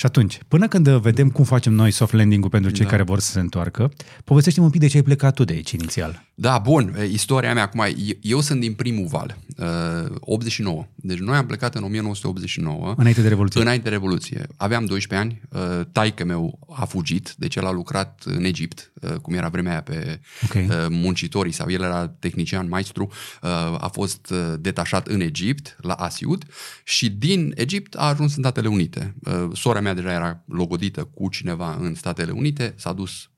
Și 0.00 0.06
atunci, 0.06 0.38
până 0.48 0.68
când 0.68 0.88
vedem 0.88 1.30
cum 1.30 1.44
facem 1.44 1.72
noi 1.72 1.90
soft 1.90 2.12
landing-ul 2.12 2.50
pentru 2.50 2.70
cei 2.70 2.84
Da. 2.84 2.90
care 2.90 3.02
vor 3.02 3.18
să 3.18 3.30
se 3.30 3.40
întoarcă, 3.40 3.92
povestește 4.24 4.60
un 4.60 4.70
pic 4.70 4.80
de 4.80 4.86
ce 4.86 4.96
ai 4.96 5.02
plecat 5.02 5.34
tu 5.34 5.44
de 5.44 5.52
aici 5.52 5.70
inițial. 5.70 6.24
Da, 6.40 6.58
bun, 6.58 6.94
e, 6.98 7.04
istoria 7.04 7.54
mea 7.54 7.62
acum, 7.62 7.80
eu, 7.80 8.16
eu 8.20 8.40
sunt 8.40 8.60
din 8.60 8.74
primul 8.74 9.06
val, 9.06 9.38
uh, 9.56 10.16
89. 10.20 10.86
Deci 10.94 11.18
noi 11.18 11.36
am 11.36 11.46
plecat 11.46 11.74
în 11.74 11.82
1989. 11.82 12.94
Înainte 12.96 13.22
de 13.22 13.28
Revoluție. 13.28 13.60
Înainte 13.60 13.84
de 13.84 13.90
Revoluție. 13.90 14.46
Aveam 14.56 14.84
12 14.84 15.28
ani, 15.28 15.40
uh, 15.50 15.86
taică 15.92 16.24
meu 16.24 16.58
a 16.74 16.84
fugit, 16.84 17.34
deci 17.36 17.56
el 17.56 17.66
a 17.66 17.70
lucrat 17.70 18.22
în 18.24 18.44
Egipt, 18.44 18.92
uh, 19.00 19.12
cum 19.12 19.34
era 19.34 19.48
vremea 19.48 19.70
aia 19.70 19.82
pe 19.82 20.20
Ok. 20.44 20.54
uh, 20.54 20.86
muncitorii 20.88 21.52
sau 21.52 21.70
el 21.70 21.82
era 21.82 22.08
tehnician, 22.08 22.68
maestru, 22.68 23.08
uh, 23.42 23.48
a 23.80 23.90
fost 23.92 24.30
uh, 24.30 24.54
detașat 24.60 25.06
în 25.06 25.20
Egipt, 25.20 25.76
la 25.80 25.94
Asiut 25.94 26.42
și 26.84 27.10
din 27.10 27.52
Egipt 27.56 27.94
a 27.94 28.06
ajuns 28.06 28.36
în 28.36 28.42
Statele 28.42 28.68
Unite. 28.68 29.14
Uh, 29.24 29.56
Sora 29.56 29.80
mea 29.80 29.94
deja 29.94 30.12
era 30.12 30.42
logodită 30.46 31.04
cu 31.14 31.28
cineva 31.28 31.76
în 31.80 31.94
Statele 31.94 32.30
Unite, 32.30 32.74
s-a 32.76 32.92
dus 32.92 33.10
uh, 33.24 33.29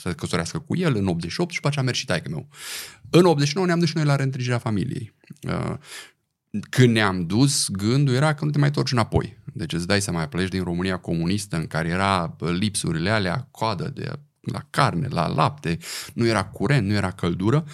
să 0.00 0.12
căsătorească 0.12 0.58
cu 0.58 0.76
el 0.76 0.96
în 0.96 1.06
88 1.06 1.50
și 1.50 1.56
după 1.56 1.68
aceea 1.68 1.82
a 1.82 1.86
mers 1.86 1.98
și 1.98 2.04
taică 2.04 2.28
meu. 2.28 2.48
În 3.10 3.24
89 3.24 3.66
ne-am 3.66 3.78
dus 3.78 3.88
și 3.88 3.96
noi 3.96 4.04
la 4.04 4.16
reîntregirea 4.16 4.58
familiei. 4.58 5.14
Uh, 5.48 5.74
când 6.70 6.92
ne-am 6.92 7.26
dus, 7.26 7.68
gândul 7.68 8.14
era 8.14 8.34
că 8.34 8.44
nu 8.44 8.50
te 8.50 8.58
mai 8.58 8.70
torci 8.70 8.92
înapoi. 8.92 9.38
Deci 9.52 9.72
îți 9.72 9.86
dai 9.86 10.00
seama, 10.00 10.26
pleci 10.26 10.48
din 10.48 10.62
România 10.62 10.96
comunistă 10.96 11.56
în 11.56 11.66
care 11.66 11.88
era 11.88 12.34
bă, 12.38 12.52
lipsurile 12.52 13.10
alea, 13.10 13.48
coadă 13.50 13.90
de 13.94 14.12
la 14.40 14.66
carne, 14.70 15.08
la 15.10 15.26
lapte, 15.26 15.78
nu 16.14 16.26
era 16.26 16.44
curent, 16.44 16.86
nu 16.86 16.94
era 16.94 17.10
căldură 17.10 17.64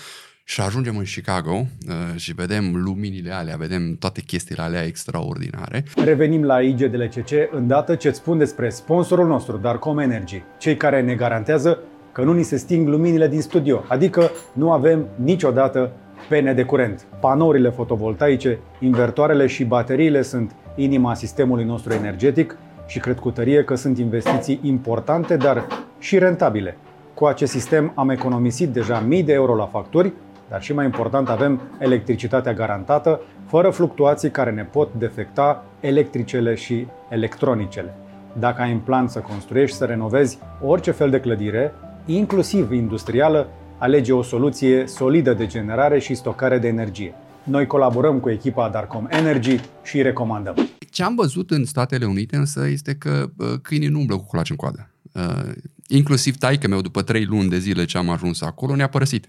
și 0.46 0.60
ajungem 0.60 0.96
în 0.96 1.04
Chicago 1.04 1.52
uh, 1.52 2.16
și 2.16 2.32
vedem 2.32 2.82
luminile 2.84 3.32
alea, 3.32 3.56
vedem 3.56 3.96
toate 3.98 4.20
chestiile 4.20 4.62
alea 4.62 4.84
extraordinare. 4.84 5.84
Revenim 6.04 6.44
la 6.44 6.60
IGDLCC 6.60 7.30
îndată 7.50 7.94
ce 7.94 8.08
îți 8.08 8.18
spun 8.18 8.38
despre 8.38 8.68
sponsorul 8.68 9.26
nostru, 9.26 9.56
Darcom 9.56 9.98
Energy, 9.98 10.42
cei 10.58 10.76
care 10.76 11.02
ne 11.02 11.14
garantează 11.14 11.78
că 12.12 12.22
nu 12.22 12.32
ni 12.32 12.42
se 12.42 12.56
sting 12.56 12.88
luminile 12.88 13.28
din 13.28 13.40
studio, 13.40 13.84
adică 13.88 14.30
nu 14.52 14.72
avem 14.72 15.06
niciodată 15.16 15.92
pene 16.28 16.52
de 16.52 16.64
curent. 16.64 17.06
Panourile 17.20 17.70
fotovoltaice, 17.70 18.58
invertoarele 18.80 19.46
și 19.46 19.64
bateriile 19.64 20.22
sunt 20.22 20.54
inima 20.76 21.14
sistemului 21.14 21.64
nostru 21.64 21.92
energetic 21.92 22.56
și 22.86 22.98
cred 22.98 23.18
cu 23.18 23.30
tărie 23.30 23.64
că 23.64 23.74
sunt 23.74 23.98
investiții 23.98 24.60
importante, 24.62 25.36
dar 25.36 25.66
și 25.98 26.18
rentabile. 26.18 26.76
Cu 27.14 27.24
acest 27.24 27.52
sistem 27.52 27.92
am 27.94 28.08
economisit 28.08 28.68
deja 28.68 29.00
mii 29.00 29.22
de 29.22 29.32
euro 29.32 29.54
la 29.54 29.66
facturi, 29.66 30.12
dar 30.54 30.62
și 30.62 30.72
mai 30.72 30.84
important 30.84 31.28
avem 31.28 31.60
electricitatea 31.78 32.52
garantată, 32.52 33.20
fără 33.46 33.70
fluctuații 33.70 34.30
care 34.30 34.50
ne 34.50 34.62
pot 34.62 34.94
defecta 34.98 35.64
electricele 35.80 36.54
și 36.54 36.86
electronicele. 37.08 37.94
Dacă 38.38 38.62
ai 38.62 38.72
în 38.72 38.78
plan 38.78 39.08
să 39.08 39.18
construiești, 39.18 39.76
să 39.76 39.84
renovezi 39.84 40.38
orice 40.62 40.90
fel 40.90 41.10
de 41.10 41.20
clădire, 41.20 41.72
inclusiv 42.06 42.72
industrială, 42.72 43.48
alege 43.78 44.12
o 44.12 44.22
soluție 44.22 44.86
solidă 44.86 45.32
de 45.32 45.46
generare 45.46 45.98
și 45.98 46.14
stocare 46.14 46.58
de 46.58 46.68
energie. 46.68 47.14
Noi 47.42 47.66
colaborăm 47.66 48.20
cu 48.20 48.30
echipa 48.30 48.68
Darcom 48.68 49.06
Energy 49.10 49.60
și 49.82 49.96
îi 49.96 50.02
recomandăm. 50.02 50.54
Ce 50.90 51.02
am 51.02 51.14
văzut 51.14 51.50
în 51.50 51.64
Statele 51.64 52.04
Unite 52.04 52.36
însă 52.36 52.66
este 52.68 52.94
că 52.94 53.30
uh, 53.36 53.46
câinii 53.62 53.88
nu 53.88 53.98
umblă 53.98 54.16
cu 54.16 54.24
culaci 54.24 54.50
în 54.50 54.56
coadă. 54.56 54.90
Uh, 55.12 55.52
inclusiv 55.88 56.36
taică 56.36 56.68
meu, 56.68 56.80
după 56.80 57.02
trei 57.02 57.24
luni 57.24 57.48
de 57.48 57.58
zile 57.58 57.84
ce 57.84 57.98
am 57.98 58.08
ajuns 58.08 58.40
acolo, 58.40 58.74
ne-a 58.74 58.88
părăsit. 58.88 59.28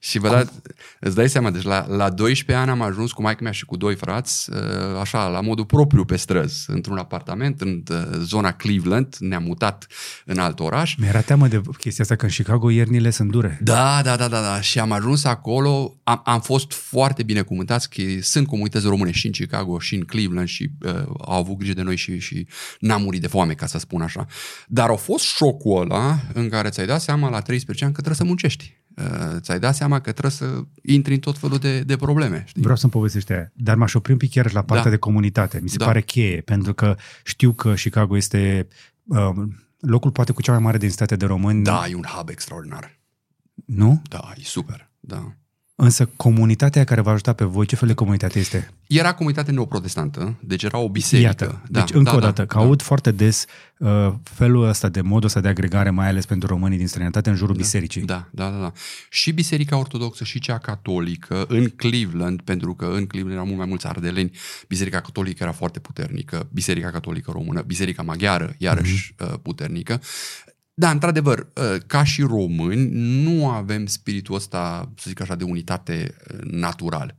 Și 0.00 0.18
vă 0.18 0.28
dați, 0.28 0.52
îți 1.00 1.14
dai 1.14 1.28
seama, 1.28 1.50
deci 1.50 1.62
la, 1.62 1.86
la 1.88 2.10
12 2.10 2.64
ani 2.64 2.70
am 2.80 2.86
ajuns 2.86 3.12
cu 3.12 3.22
maică 3.22 3.42
mea 3.42 3.52
și 3.52 3.64
cu 3.64 3.76
doi 3.76 3.94
frați, 3.94 4.50
uh, 4.50 4.56
așa, 5.00 5.28
la 5.28 5.40
modul 5.40 5.64
propriu 5.64 6.04
pe 6.04 6.16
străzi, 6.16 6.70
într-un 6.70 6.98
apartament 6.98 7.60
în 7.60 7.82
uh, 7.90 7.96
zona 8.22 8.52
Cleveland, 8.52 9.16
ne-am 9.18 9.42
mutat 9.42 9.86
în 10.24 10.38
alt 10.38 10.60
oraș. 10.60 10.94
Mi-era 10.96 11.20
teamă 11.20 11.48
de 11.48 11.60
chestia 11.78 12.04
asta 12.04 12.16
că 12.16 12.24
în 12.24 12.30
Chicago 12.30 12.70
iernile 12.70 13.10
sunt 13.10 13.30
dure. 13.30 13.58
Da, 13.62 14.00
da, 14.02 14.16
da, 14.16 14.28
da, 14.28 14.40
da. 14.40 14.60
Și 14.60 14.78
am 14.78 14.92
ajuns 14.92 15.24
acolo, 15.24 15.96
am, 16.02 16.20
am 16.24 16.40
fost 16.40 16.72
foarte 16.72 17.22
binecuvântați 17.22 17.90
că 17.90 18.02
sunt 18.20 18.46
comunități 18.46 18.86
române 18.86 19.10
și 19.10 19.26
în 19.26 19.32
Chicago 19.32 19.78
și 19.78 19.94
în 19.94 20.00
Cleveland 20.00 20.48
și 20.48 20.70
uh, 20.80 20.92
au 21.20 21.38
avut 21.38 21.56
grijă 21.56 21.74
de 21.74 21.82
noi 21.82 21.96
și, 21.96 22.18
și 22.18 22.46
n-am 22.80 23.02
murit 23.02 23.20
de 23.20 23.26
foame, 23.26 23.52
ca 23.52 23.66
să 23.66 23.78
spun 23.78 24.02
așa. 24.02 24.26
Dar 24.66 24.90
a 24.90 24.94
fost 24.94 25.24
șocul 25.24 25.80
ăla 25.80 26.20
în 26.32 26.48
care 26.48 26.68
ți-ai 26.68 26.86
dat 26.86 27.00
seama 27.00 27.30
la 27.30 27.40
13 27.40 27.84
ani 27.84 27.94
că 27.94 28.00
trebuie 28.00 28.26
să 28.26 28.28
muncești. 28.28 28.76
Uh, 28.98 29.36
ți-ai 29.40 29.58
dat 29.58 29.74
seama 29.74 30.00
că 30.00 30.10
trebuie 30.10 30.32
să 30.32 30.62
intri 30.82 31.14
în 31.14 31.20
tot 31.20 31.38
felul 31.38 31.58
de, 31.58 31.80
de 31.80 31.96
probleme. 31.96 32.44
Știi? 32.46 32.62
Vreau 32.62 32.76
să-mi 32.76 32.92
povestești 32.92 33.32
aia, 33.32 33.52
dar 33.54 33.76
m-aș 33.76 33.94
opri 33.94 34.12
un 34.12 34.18
pic 34.18 34.30
chiar 34.30 34.52
la 34.52 34.62
partea 34.62 34.84
Da. 34.84 34.90
de 34.90 34.96
comunitate. 34.96 35.58
Mi 35.62 35.68
se 35.68 35.76
Da. 35.76 35.84
pare 35.84 36.02
cheie, 36.02 36.40
pentru 36.40 36.74
că 36.74 36.96
știu 37.24 37.52
că 37.52 37.72
Chicago 37.74 38.16
este 38.16 38.68
um, 39.04 39.56
locul 39.80 40.10
poate 40.10 40.32
cu 40.32 40.42
cea 40.42 40.52
mai 40.52 40.60
mare 40.60 40.78
densitate 40.78 41.16
de 41.16 41.26
români. 41.26 41.64
Da, 41.64 41.84
e 41.88 41.94
un 41.94 42.04
hub 42.16 42.28
extraordinar. 42.28 42.98
Nu? 43.66 44.02
Da, 44.08 44.32
e 44.36 44.40
super. 44.42 44.90
Da. 45.00 45.32
Însă 45.80 46.06
comunitatea 46.16 46.84
care 46.84 47.00
va 47.00 47.10
ajuta 47.10 47.32
pe 47.32 47.44
voi, 47.44 47.66
ce 47.66 47.76
fel 47.76 47.88
de 47.88 47.94
comunitate 47.94 48.38
este? 48.38 48.70
Era 48.86 49.14
comunitate 49.14 49.50
neoprotestantă, 49.50 50.38
deci 50.40 50.62
era 50.62 50.78
o 50.78 50.88
biserică. 50.88 51.26
Iată, 51.28 51.62
Da, 51.68 51.80
deci 51.80 51.94
încă 51.94 52.10
da, 52.10 52.16
o 52.16 52.18
da, 52.20 52.26
dată, 52.26 52.46
că 52.46 52.58
da. 52.58 52.64
aud 52.64 52.82
foarte 52.82 53.10
des 53.10 53.44
uh, 53.78 54.12
felul 54.22 54.68
ăsta 54.68 54.88
de 54.88 55.00
modul 55.00 55.26
ăsta 55.26 55.40
de 55.40 55.48
agregare, 55.48 55.90
mai 55.90 56.08
ales 56.08 56.26
pentru 56.26 56.48
românii 56.48 56.78
din 56.78 56.86
străinătate, 56.86 57.30
în 57.30 57.36
jurul 57.36 57.54
bisericii. 57.54 58.02
Da, 58.02 58.28
da, 58.30 58.50
da, 58.50 58.58
da. 58.58 58.72
Și 59.10 59.32
Biserica 59.32 59.76
Ortodoxă 59.78 60.24
și 60.24 60.38
cea 60.38 60.58
Catolică 60.58 61.44
în 61.48 61.68
Cleveland, 61.68 62.40
pentru 62.42 62.74
că 62.74 62.84
în 62.94 63.06
Cleveland 63.06 63.34
erau 63.34 63.46
mult 63.46 63.58
mai 63.58 63.66
mulți 63.68 63.86
ardeleni, 63.86 64.30
Biserica 64.68 65.00
Catolică 65.00 65.42
era 65.42 65.52
foarte 65.52 65.78
puternică, 65.78 66.48
Biserica 66.52 66.90
Catolică 66.90 67.30
Română, 67.30 67.60
Biserica 67.60 68.02
Maghiară, 68.02 68.54
iarăși 68.58 69.14
Mhm. 69.18 69.26
mm-hmm. 69.30 69.42
puternică. 69.42 70.00
Da, 70.78 70.90
într-adevăr, 70.90 71.38
uh, 71.38 71.80
ca 71.86 72.04
și 72.04 72.22
români, 72.22 72.88
nu 73.22 73.48
avem 73.48 73.86
spiritul 73.86 74.34
ăsta, 74.34 74.92
să 74.96 75.04
zic 75.08 75.20
așa, 75.20 75.34
de 75.34 75.44
unitate 75.44 76.14
uh, 76.32 76.38
natural. 76.42 77.16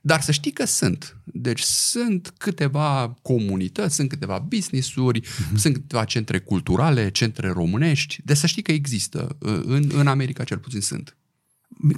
Dar 0.00 0.20
să 0.20 0.32
știi 0.32 0.50
că 0.50 0.64
sunt. 0.66 1.16
Deci 1.24 1.60
sunt 1.60 2.32
câteva 2.38 3.14
comunități, 3.22 3.94
sunt 3.94 4.08
câteva 4.08 4.38
business-uri, 4.48 5.20
Mhm. 5.20 5.52
mm-hmm. 5.52 5.56
sunt 5.56 5.74
câteva 5.74 6.04
centre 6.04 6.38
culturale, 6.38 7.10
centre 7.10 7.48
românești. 7.48 8.20
Deci 8.24 8.36
să 8.36 8.46
știi 8.46 8.62
că 8.62 8.72
există. 8.72 9.36
Uh, 9.38 9.60
În, 9.64 9.90
în 9.94 10.06
America 10.06 10.44
cel 10.44 10.58
puțin 10.58 10.80
sunt. 10.80 11.16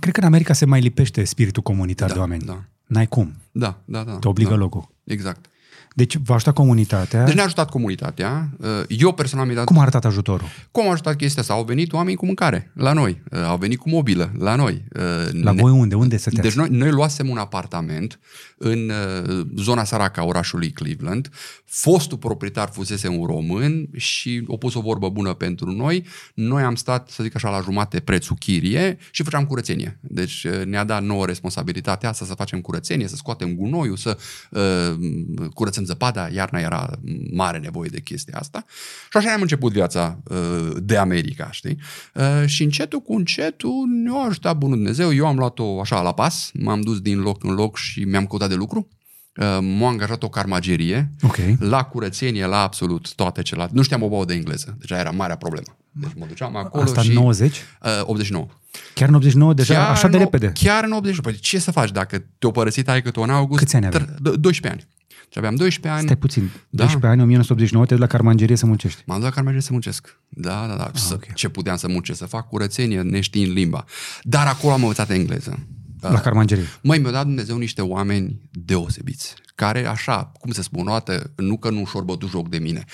Cred 0.01 0.13
că 0.15 0.21
în 0.21 0.27
America 0.27 0.53
se 0.53 0.65
mai 0.65 0.81
lipește 0.81 1.25
spiritul 1.25 1.63
comunitar 1.63 2.09
Da, 2.09 2.15
de 2.15 2.21
oameni. 2.21 2.45
da. 2.45 2.65
N-ai 2.87 3.07
cum. 3.07 3.35
Da, 3.53 3.83
da, 3.85 4.05
da. 4.05 4.19
Te 4.19 4.29
obligă 4.29 4.51
da. 4.51 4.57
logul. 4.57 4.95
Exact. 5.05 5.47
Deci 5.95 6.17
vă 6.17 6.35
ajuta 6.35 6.53
comunitatea. 6.53 7.25
Deci 7.25 7.35
ne-a 7.35 7.45
ajutat 7.45 7.71
comunitatea. 7.71 8.49
Uh, 8.61 8.69
Eu 8.89 9.13
personal 9.13 9.45
mi-am 9.45 9.57
dat... 9.57 9.67
Cum 9.67 9.79
a 9.79 9.81
arătat 9.81 10.05
ajutorul? 10.05 10.47
Cum 10.71 10.87
a 10.87 10.91
ajutat 10.91 11.17
chestia 11.17 11.43
asta? 11.43 11.55
Au 11.55 11.65
venit 11.65 11.93
oameni 11.93 12.17
cu 12.17 12.25
mâncare 12.27 12.71
la 12.75 12.93
noi. 12.93 13.23
Uh, 13.31 13.39
Au 13.45 13.57
venit 13.57 13.79
cu 13.79 13.89
mobilă 13.89 14.33
la 14.39 14.55
noi. 14.55 14.85
Uh, 14.97 15.43
La 15.43 15.53
voi 15.53 15.71
unde? 15.71 15.95
Unde 15.95 16.17
stăteați? 16.17 16.49
Deci 16.49 16.57
noi, 16.57 16.79
noi 16.79 16.91
luasem 16.91 17.29
un 17.29 17.37
apartament 17.39 18.19
în 18.63 18.91
uh, 18.91 19.47
zona 19.57 19.85
săracă 19.85 20.21
a 20.21 20.25
orașului 20.25 20.71
Cleveland. 20.71 21.29
Fostul 21.65 22.19
proprietar 22.19 22.69
fusese 22.73 23.09
un 23.09 23.27
român 23.27 23.89
și 23.97 24.45
a 24.53 24.57
pus 24.57 24.75
o 24.75 24.81
vorbă 24.81 25.09
bună 25.09 25.35
pentru 25.35 25.71
noi. 25.71 26.07
Noi 26.35 26.63
am 26.63 26.75
stat, 26.75 27.09
să 27.09 27.23
zic 27.23 27.35
așa, 27.35 27.51
la 27.51 27.61
jumate 27.61 28.01
prețul 28.01 28.37
chirie 28.39 28.99
și 29.11 29.23
făceam 29.23 29.47
curățenie. 29.47 29.99
Deci 30.01 30.45
uh, 30.45 30.65
ne-a 30.65 30.85
dat 30.85 31.03
nouă 31.03 31.27
responsabilitatea 31.27 32.09
asta 32.09 32.25
să 32.25 32.35
facem 32.35 32.61
curățenie, 32.61 33.09
să 33.09 33.17
scoatem 33.17 33.55
gunoiul, 33.55 33.97
să 33.97 34.19
uh, 34.51 35.51
curățăm 35.55 35.85
zăpada. 35.85 36.29
Iarna 36.29 36.59
era 36.59 36.91
mare 37.33 37.59
nevoie 37.59 37.89
de 37.89 38.01
chestia 38.01 38.39
asta. 38.39 38.65
Și 39.11 39.17
așa 39.17 39.33
am 39.33 39.41
început 39.41 39.73
viața 39.73 40.23
uh, 40.25 40.77
de 40.83 40.97
America, 40.97 41.51
știi? 41.51 41.79
Uh, 42.15 42.47
și 42.47 42.63
încetul 42.63 43.01
cu 43.01 43.15
încetul 43.15 43.87
ne-a 44.05 44.27
ajutat 44.27 44.57
Bunul 44.57 44.77
Dumnezeu. 44.77 45.15
Eu 45.15 45.27
am 45.27 45.37
luat-o 45.37 45.81
așa 45.81 46.03
la 46.03 46.15
pas, 46.15 46.51
m-am 46.55 46.81
dus 46.81 47.01
din 47.01 47.21
loc 47.21 47.45
în 47.45 47.55
loc 47.55 47.77
și 47.77 48.05
mi-am 48.05 48.27
căutat 48.27 48.49
de 48.53 48.59
lucru. 48.59 48.89
Uh, 49.37 49.59
m-a 49.79 49.89
angajat 49.89 50.23
o 50.23 50.29
carmagerie, 50.29 51.13
Ok. 51.23 51.37
la 51.59 51.83
curățenie, 51.83 52.47
la 52.47 52.63
absolut 52.63 53.15
toate 53.15 53.43
celelalte. 53.43 53.75
Nu 53.77 53.83
știam 53.83 54.03
o 54.03 54.09
băuă 54.09 54.25
de 54.25 54.35
engleză, 54.35 54.77
deci 54.79 54.93
aia 54.93 55.01
era 55.01 55.11
marea 55.11 55.37
problemă. 55.37 55.77
Deci 55.91 56.11
mă 56.17 56.27
duceam 56.29 56.57
acolo 56.57 56.83
Asta 56.83 57.03
și... 57.03 57.09
în 57.09 57.15
90? 57.15 57.57
Uh, 57.83 57.91
89. 58.03 58.47
Chiar 58.95 59.09
în 59.09 59.15
89, 59.15 59.55
deja 59.55 59.89
așa 59.89 60.09
de 60.09 60.17
în, 60.17 60.23
repede. 60.23 60.53
Chiar 60.55 60.85
în 60.85 60.93
89. 60.93 61.21
Păi 61.23 61.35
ce 61.43 61.59
să 61.59 61.71
faci 61.71 61.91
dacă 61.91 62.25
te-o 62.39 62.51
părăsit 62.51 62.89
ai 62.89 63.03
tu 63.03 63.21
în 63.21 63.31
august? 63.31 63.59
Câți 63.59 63.77
ani 63.77 63.87
aveai? 63.87 64.05
Tr- 64.05 64.33
d- 64.33 64.41
12 64.41 64.69
ani. 64.69 64.87
Și 65.09 65.39
aveam 65.39 65.55
12 65.55 65.93
ani. 65.93 66.03
Stai 66.05 66.17
puțin. 66.17 66.43
Da. 66.43 66.83
12 66.83 67.07
ani, 67.07 67.21
1989, 67.23 67.87
te 67.87 67.95
duci 67.95 68.03
la 68.03 68.09
carmangerie 68.09 68.57
să 68.57 68.67
muncești. 68.67 69.03
M-am 69.07 69.17
dus 69.19 69.27
la 69.29 69.33
carmagerie 69.35 69.63
să 69.63 69.73
muncesc. 69.73 70.19
Da, 70.29 70.65
da, 70.69 70.77
da. 70.77 70.91
să, 70.95 71.15
ok. 71.15 71.35
Ce 71.35 71.49
puteam 71.49 71.77
să 71.77 71.89
muncesc? 71.89 72.19
Să 72.19 72.27
fac 72.27 72.49
curățenie 72.49 73.01
neștiind 73.01 73.53
limba. 73.53 73.85
Dar 74.23 74.47
acolo 74.47 74.73
am 74.73 74.81
învățat 74.83 75.11
engleză. 75.11 75.59
La 76.11 76.21
carmangerie. 76.21 76.65
Măi, 76.83 76.99
mi-a 76.99 77.11
dat 77.11 77.25
Dumnezeu 77.25 77.57
niște 77.57 77.83
oameni 77.83 78.41
deosebiți, 78.51 79.35
care 79.55 79.87
așa, 79.87 80.33
cum 80.39 80.51
să 80.51 80.63
spun 80.63 80.87
o 80.87 80.91
dată, 80.91 81.33
nu 81.37 81.59
că 81.59 81.71
nu 81.71 81.85
și-or 81.87 82.05
bătut 82.05 82.29
joc 82.29 82.49
de 82.49 82.59
mine. 82.59 82.85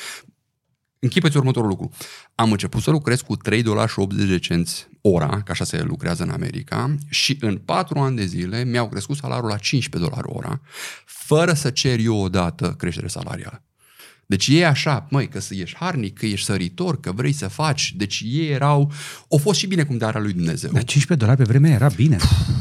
Închipeți 0.98 1.36
următorul 1.36 1.68
lucru. 1.68 1.90
Am 2.34 2.50
început 2.50 2.82
să 2.82 2.90
lucrez 2.90 3.20
cu 3.20 3.36
3 3.36 3.62
dolari 3.62 3.90
și 3.90 3.98
80 3.98 4.28
de 4.28 4.38
cenți 4.38 4.88
ora, 5.00 5.42
că 5.42 5.52
așa 5.52 5.64
se 5.64 5.82
lucrează 5.82 6.22
în 6.22 6.30
America, 6.30 6.94
și 7.08 7.36
în 7.40 7.56
4 7.56 7.98
ani 7.98 8.16
de 8.16 8.24
zile 8.24 8.64
mi-au 8.64 8.88
crescut 8.88 9.16
salariul 9.16 9.48
la 9.48 9.56
15 9.56 10.10
dolari 10.10 10.28
ora, 10.36 10.60
fără 11.04 11.52
să 11.52 11.70
cer 11.70 11.98
eu 11.98 12.16
odată 12.16 12.74
creștere 12.78 13.08
salarială. 13.08 13.62
Deci 14.28 14.46
ei 14.46 14.64
așa, 14.64 15.06
măi, 15.10 15.28
că 15.28 15.40
să 15.40 15.54
ești 15.54 15.76
harnic, 15.76 16.18
că 16.18 16.26
ești 16.26 16.46
săritor, 16.46 17.00
că 17.00 17.12
vrei 17.12 17.32
să 17.32 17.48
faci. 17.48 17.94
Deci 17.96 18.22
ei 18.24 18.50
erau, 18.50 18.92
au 19.30 19.38
fost 19.38 19.58
și 19.58 19.66
binecuvântarea 19.66 20.20
lui 20.20 20.32
Dumnezeu. 20.32 20.70
Dar 20.72 20.84
15 20.84 21.26
dolari 21.26 21.36
pe 21.36 21.52
vremea 21.52 21.70
era 21.70 21.88
bine. 21.88 22.16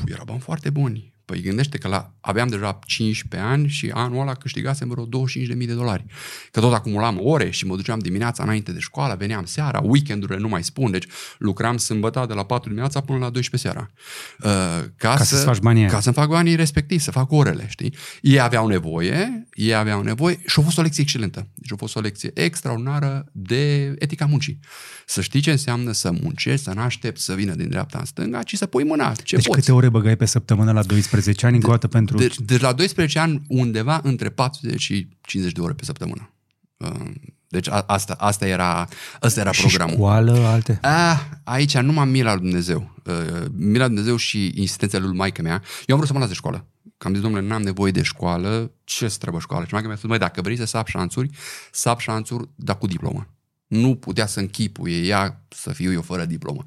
Erau 0.05 0.25
bani 0.25 0.39
foarte 0.39 0.69
buni. 0.69 1.13
Păi 1.27 1.41
gândește 1.41 1.77
că 1.77 1.87
la, 1.87 2.13
aveam 2.19 2.47
deja 2.47 2.79
15 2.85 3.49
ani 3.49 3.67
și 3.67 3.91
anul 3.93 4.21
ăla 4.21 4.33
câștigasem 4.33 4.89
vreo 4.89 5.05
25.000 5.05 5.57
de 5.57 5.73
dolari. 5.73 6.05
Că 6.51 6.59
tot 6.59 6.73
acumulam 6.73 7.17
ore 7.21 7.49
și 7.49 7.65
mă 7.65 7.75
duceam 7.75 7.99
dimineața 7.99 8.43
înainte 8.43 8.71
de 8.71 8.79
școală, 8.79 9.15
veneam 9.15 9.45
seara, 9.45 9.81
weekendurile 9.83 10.39
nu 10.39 10.47
mai 10.47 10.63
spun, 10.63 10.91
deci 10.91 11.05
lucram 11.37 11.77
sâmbătă 11.77 12.25
de 12.27 12.33
la 12.33 12.43
4 12.43 12.67
dimineața 12.67 13.01
până 13.01 13.17
la 13.17 13.29
12 13.29 13.69
seara. 13.69 13.89
Uh, 14.39 14.85
ca, 14.97 15.13
Ca 15.15 15.23
să-ți 15.23 15.43
faci 15.43 15.57
banii 15.57 15.81
aia. 15.81 15.91
Ca 15.91 15.99
să-mi 15.99 16.15
fac 16.15 16.27
banii 16.27 16.55
respectiv, 16.55 16.99
să 16.99 17.11
fac 17.11 17.31
orele, 17.31 17.65
știi? 17.69 17.93
Ei 18.21 18.39
aveau 18.39 18.67
nevoie, 18.67 19.47
ei 19.53 19.75
aveau 19.75 20.01
nevoie 20.01 20.39
și 20.45 20.59
a 20.59 20.61
fost 20.61 20.77
o 20.77 20.81
lecție 20.81 21.03
excelentă. 21.03 21.47
Deci 21.53 21.71
a 21.71 21.75
fost 21.75 21.95
o 21.95 21.99
lecție 21.99 22.31
extraordinară 22.33 23.25
de 23.31 23.93
etica 23.99 24.25
muncii. 24.25 24.59
Să 25.05 25.21
știi 25.21 25.39
ce 25.39 25.51
înseamnă 25.51 25.91
să 25.91 26.11
muncești, 26.21 26.63
să 26.63 26.71
n-aștepți 26.75 27.23
să 27.23 27.33
vină 27.33 27.53
din 27.53 27.69
dreapta 27.69 27.97
în 27.99 28.05
stânga, 28.05 28.43
ci 28.43 28.55
să 28.55 28.65
pui 28.65 28.83
mâna 28.83 29.13
ce 29.23 29.35
Deci 29.35 29.45
poți. 29.45 29.59
câte 29.59 29.71
ore 29.71 29.89
băgai 29.89 30.15
pe 30.15 30.25
săptămână 30.25 30.71
la 30.71 30.83
12 30.83 31.15
ani, 31.45 31.55
încă 31.55 31.67
o 31.67 31.71
dată 31.71 31.87
pentru... 31.87 32.17
Deci, 32.17 32.39
deci 32.39 32.61
la 32.61 32.73
12 32.73 33.19
ani 33.19 33.41
undeva 33.47 33.99
între 34.03 34.29
40 34.29 34.81
și 34.81 35.07
50 35.21 35.55
de 35.55 35.61
ore 35.61 35.73
pe 35.73 35.83
săptămână. 35.83 36.29
Uh, 36.77 37.11
Deci 37.49 37.69
a, 37.69 37.83
asta, 37.87 38.15
asta 38.17 38.47
era, 38.47 38.87
asta 39.19 39.39
era 39.39 39.51
și 39.51 39.61
programul. 39.61 39.95
școală, 39.95 40.45
alte... 40.45 40.79
Ah, 40.81 41.19
aici 41.43 41.77
nu 41.77 41.91
m-am 41.91 42.09
mila 42.09 42.33
lui 42.33 42.41
Dumnezeu. 42.41 42.93
Uh, 43.05 43.13
mila 43.55 43.85
lui 43.85 43.93
Dumnezeu 43.95 44.15
și 44.15 44.51
insistența 44.55 44.97
lui 44.97 45.17
maică 45.17 45.41
mea. 45.41 45.61
Eu 45.85 45.95
am 45.95 46.01
vrut 46.01 46.07
să 46.07 46.13
mă 46.13 46.19
las 46.19 46.27
de 46.27 46.33
școală. 46.33 46.65
Că 46.97 47.07
am 47.07 47.13
zis, 47.13 47.21
domnule, 47.21 47.47
n-am 47.47 47.61
nevoie 47.61 47.91
de 47.91 48.01
școală, 48.01 48.71
ce 48.83 49.05
trebuie 49.19 49.41
școală? 49.41 49.65
Și 49.65 49.71
maică 49.71 49.87
mea 49.87 49.95
a 49.95 49.99
spus, 49.99 50.09
măi, 50.09 50.19
dacă 50.19 50.41
vrei 50.41 50.57
să 50.57 50.65
sap 50.65 50.87
șanțuri, 50.87 51.29
sap 51.71 51.99
șanțuri, 51.99 52.49
dar 52.55 52.77
cu 52.77 52.87
diplomă. 52.87 53.27
Nu 53.67 53.95
putea 53.95 54.25
să 54.25 54.39
închipuie 54.39 55.01
ea 55.01 55.41
să 55.49 55.73
fiu 55.73 55.91
eu 55.91 56.01
fără 56.01 56.25
diplomă. 56.25 56.63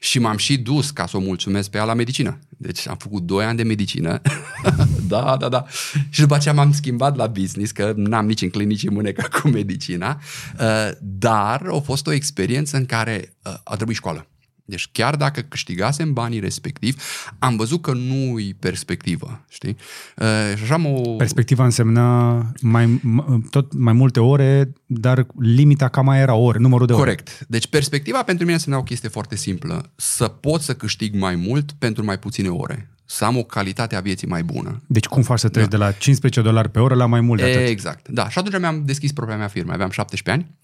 Și 0.00 0.18
m-am 0.18 0.36
și 0.36 0.58
dus 0.58 0.90
ca 0.90 1.06
să 1.06 1.16
o 1.16 1.20
mulțumesc 1.20 1.70
pe 1.70 1.76
ea 1.76 1.84
la 1.84 1.94
medicină. 1.94 2.38
Deci 2.48 2.88
am 2.88 2.96
făcut 2.96 3.22
2 3.22 3.44
ani 3.44 3.56
de 3.56 3.62
medicină. 3.62 4.20
da, 5.08 5.36
da, 5.36 5.48
da. 5.48 5.64
Și 6.10 6.20
după 6.20 6.34
aceea 6.34 6.54
m-am 6.54 6.72
schimbat 6.72 7.16
la 7.16 7.26
business, 7.26 7.72
că 7.72 7.92
n-am 7.96 8.26
nici 8.26 8.42
în 8.42 8.50
clinici 8.50 8.88
mânecă 8.88 9.28
cu 9.40 9.48
medicina. 9.48 10.20
Uh, 10.60 10.90
Dar 11.00 11.62
a 11.72 11.78
fost 11.78 12.06
o 12.06 12.12
experiență 12.12 12.76
în 12.76 12.86
care 12.86 13.34
uh, 13.44 13.54
a 13.64 13.74
trebuit 13.74 13.96
școală. 13.96 14.26
Deci 14.72 14.88
chiar 14.92 15.16
dacă 15.16 15.40
câștigasem 15.40 16.12
banii 16.12 16.40
respectiv, 16.40 17.02
am 17.38 17.56
văzut 17.56 17.82
că 17.82 17.92
nu-i 17.92 18.54
perspectivă, 18.54 19.44
știi? 19.48 19.76
Uh, 20.16 20.26
și 20.56 20.62
așa 20.62 20.74
am 20.74 20.86
o... 20.86 21.00
Perspectiva 21.16 21.64
însemna 21.64 22.32
mai, 22.60 23.00
m- 23.00 23.50
tot 23.50 23.72
mai 23.72 23.92
multe 23.92 24.20
ore, 24.20 24.72
dar 24.86 25.26
limita 25.38 25.88
cam 25.88 26.04
mai 26.04 26.20
era 26.20 26.34
ore, 26.34 26.58
numărul 26.58 26.86
de 26.86 26.92
ore. 26.92 27.02
Corect. 27.02 27.46
Deci 27.48 27.66
perspectiva 27.66 28.22
pentru 28.22 28.42
mine 28.44 28.54
însemna 28.56 28.78
o 28.78 28.82
chestie 28.82 29.08
foarte 29.08 29.36
simplă. 29.36 29.92
Să 29.96 30.28
pot 30.28 30.60
să 30.60 30.74
câștig 30.74 31.14
mai 31.14 31.36
mult 31.36 31.72
pentru 31.72 32.04
mai 32.04 32.18
puține 32.18 32.48
ore. 32.48 32.91
Să 33.14 33.24
am 33.24 33.36
o 33.36 33.42
calitate 33.42 33.96
a 33.96 34.00
vieții 34.00 34.26
mai 34.26 34.42
bună. 34.42 34.82
Deci 34.86 35.06
cum 35.06 35.22
faci 35.22 35.38
să 35.38 35.48
treci 35.48 35.64
da. 35.64 35.70
de 35.70 35.76
la 35.76 35.90
15 35.90 36.40
dolari 36.40 36.70
pe 36.70 36.78
oră 36.78 36.94
la 36.94 37.06
mai 37.06 37.20
mult 37.20 37.40
de 37.40 37.46
atât? 37.46 37.66
Exact. 37.66 38.08
Da. 38.08 38.28
Și 38.28 38.38
atunci 38.38 38.58
mi-am 38.58 38.82
deschis 38.84 39.12
propria 39.12 39.36
mea 39.36 39.48
firmă. 39.48 39.72
Aveam 39.72 39.90
17 39.90 40.30
ani. 40.30 40.54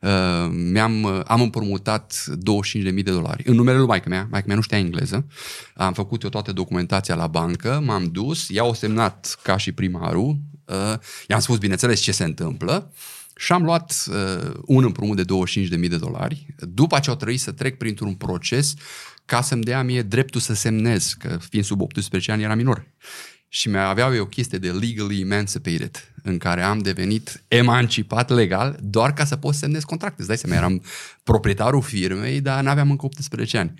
Uh, 0.00 0.52
mi-am, 0.72 1.02
uh, 1.02 1.20
am 1.26 1.40
împrumutat 1.40 2.24
25.000 2.28 3.02
de 3.02 3.10
dolari. 3.10 3.42
În 3.46 3.54
numele 3.54 3.78
lui 3.78 3.86
maică 3.86 4.08
mea. 4.08 4.26
Maică 4.30 4.46
mea 4.46 4.56
nu 4.56 4.62
știa 4.62 4.78
engleză. 4.78 5.26
Am 5.74 5.92
făcut 5.92 6.22
eu 6.22 6.28
toată 6.28 6.52
documentația 6.52 7.14
la 7.14 7.26
bancă. 7.26 7.82
M-am 7.84 8.04
dus. 8.04 8.46
Ea 8.50 8.64
o 8.64 8.74
semnat 8.74 9.38
ca 9.42 9.56
și 9.56 9.72
primarul. 9.72 10.36
Uh, 10.64 10.94
i-am 11.28 11.40
spus, 11.40 11.58
bineînțeles, 11.58 12.00
ce 12.00 12.12
se 12.12 12.24
întâmplă. 12.24 12.92
Și 13.36 13.52
am 13.52 13.62
luat 13.62 13.94
uh, 14.08 14.52
un 14.64 14.84
împrumut 14.84 15.16
de 15.16 15.24
25.000 15.24 15.88
de 15.88 15.96
dolari. 15.96 16.46
După 16.58 16.98
ce 16.98 17.10
au 17.10 17.16
trebuit 17.16 17.40
să 17.40 17.52
trec 17.52 17.76
printr-un 17.76 18.14
proces 18.14 18.74
ca 19.26 19.40
să-mi 19.42 19.62
dea 19.62 19.82
mie 19.82 20.02
dreptul 20.02 20.40
să 20.40 20.54
semnez, 20.54 21.14
că 21.18 21.38
fiind 21.48 21.64
sub 21.66 21.80
18 21.80 22.32
ani 22.32 22.42
era 22.42 22.54
minor. 22.54 22.86
Și 23.48 23.68
mi 23.68 23.78
aveau 23.78 24.14
eu 24.14 24.22
o 24.22 24.26
chestie 24.26 24.58
de 24.58 24.70
legally 24.70 25.20
emancipated, 25.20 26.12
în 26.22 26.38
care 26.38 26.62
am 26.62 26.78
devenit 26.78 27.42
emancipat 27.48 28.30
legal 28.30 28.76
doar 28.82 29.12
ca 29.12 29.24
să 29.24 29.36
pot 29.36 29.52
să 29.52 29.58
semnez 29.58 29.82
contracte. 29.84 30.14
Îți 30.18 30.26
dai 30.28 30.36
seama, 30.36 30.56
eram 30.56 30.82
proprietarul 31.22 31.82
firmei, 31.82 32.40
dar 32.40 32.62
n-aveam 32.62 32.90
încă 32.90 33.04
18 33.04 33.58
ani. 33.58 33.72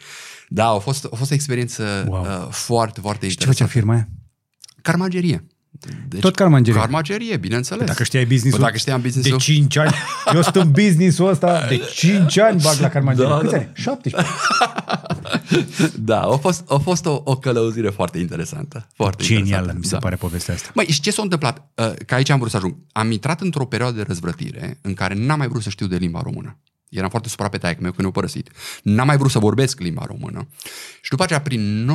Da, 0.49 0.67
a 0.67 0.79
fost, 0.79 1.05
a 1.13 1.17
fost 1.17 1.31
o 1.31 1.35
experiență 1.35 2.05
Wow. 2.09 2.23
wow. 2.23 2.47
uh, 2.47 2.49
foarte, 2.51 3.01
foarte 3.01 3.29
Și 3.29 3.37
ce 3.37 3.47
făcea 3.47 3.65
interesantă. 3.65 3.73
firma 3.73 3.93
aia? 3.95 4.09
Carmagerie. 4.83 5.45
Deci, 6.09 6.21
Tot 6.21 6.35
carmagerie. 6.35 6.81
Carmagerie, 6.81 7.37
bineînțeles. 7.37 7.87
Dacă 7.87 8.05
știai 8.05 8.25
business-ul, 8.25 8.59
Bă, 8.61 8.65
dacă 8.65 8.77
știam 8.77 9.01
business-ul, 9.01 9.37
de 9.37 9.43
5 9.45 9.77
ani, 9.77 9.95
eu 10.35 10.43
sunt 10.43 10.55
în 10.55 10.71
business-ul 10.71 11.29
ăsta, 11.29 11.67
de 11.69 11.81
5 11.95 12.39
ani 12.39 12.61
bag 12.63 12.79
la 12.79 12.89
carmagerie. 12.89 13.29
Da, 13.29 13.39
Câți 13.39 13.51
da. 13.53 13.57
ani? 13.59 13.71
17. 13.75 14.31
Da, 15.99 16.21
a 16.21 16.37
fost, 16.37 16.71
a 16.71 16.77
fost 16.77 17.07
o, 17.07 17.21
o 17.25 17.37
călăuzire 17.37 17.91
foarte 17.91 18.19
interesantă. 18.19 18.87
Foarte 18.95 19.23
Genială, 19.25 19.45
interesantă. 19.45 19.79
mi 19.79 19.85
se 19.85 19.93
da. 19.93 19.99
pare 19.99 20.17
povestea 20.17 20.55
asta. 20.55 20.71
Măi, 20.75 20.87
și 20.87 21.01
ce 21.01 21.11
s-a 21.11 21.23
întâmplat? 21.23 21.71
Uh, 21.75 21.93
Că 22.07 22.15
aici 22.15 22.29
am 22.29 22.39
vrut 22.39 22.51
să 22.51 22.57
ajung. 22.57 22.77
Am 22.93 23.11
intrat 23.11 23.41
într-o 23.41 23.67
perioadă 23.67 23.97
de 23.97 24.03
răzvrătire 24.03 24.79
în 24.83 24.95
care 24.95 25.15
n-am 25.15 25.39
mai 25.39 25.49
vrut 25.49 25.63
să 25.63 25.71
știu 25.71 25.87
de 25.87 25.97
limba 25.97 26.21
română. 26.23 26.59
Eram 26.89 27.09
foarte 27.11 27.29
supărat 27.29 27.51
pe 27.51 27.59
taică 27.59 27.79
meu 27.81 27.91
când 27.91 28.03
ne-a 28.03 28.11
părăsit. 28.11 28.51
N-am 28.83 29.07
mai 29.07 29.17
vrut 29.17 29.31
să 29.31 29.39
vorbesc 29.39 29.81
limba 29.81 30.05
română. 30.07 30.49
Și 31.03 31.11
după 31.11 31.23
aceea, 31.23 31.41
prin 31.41 31.91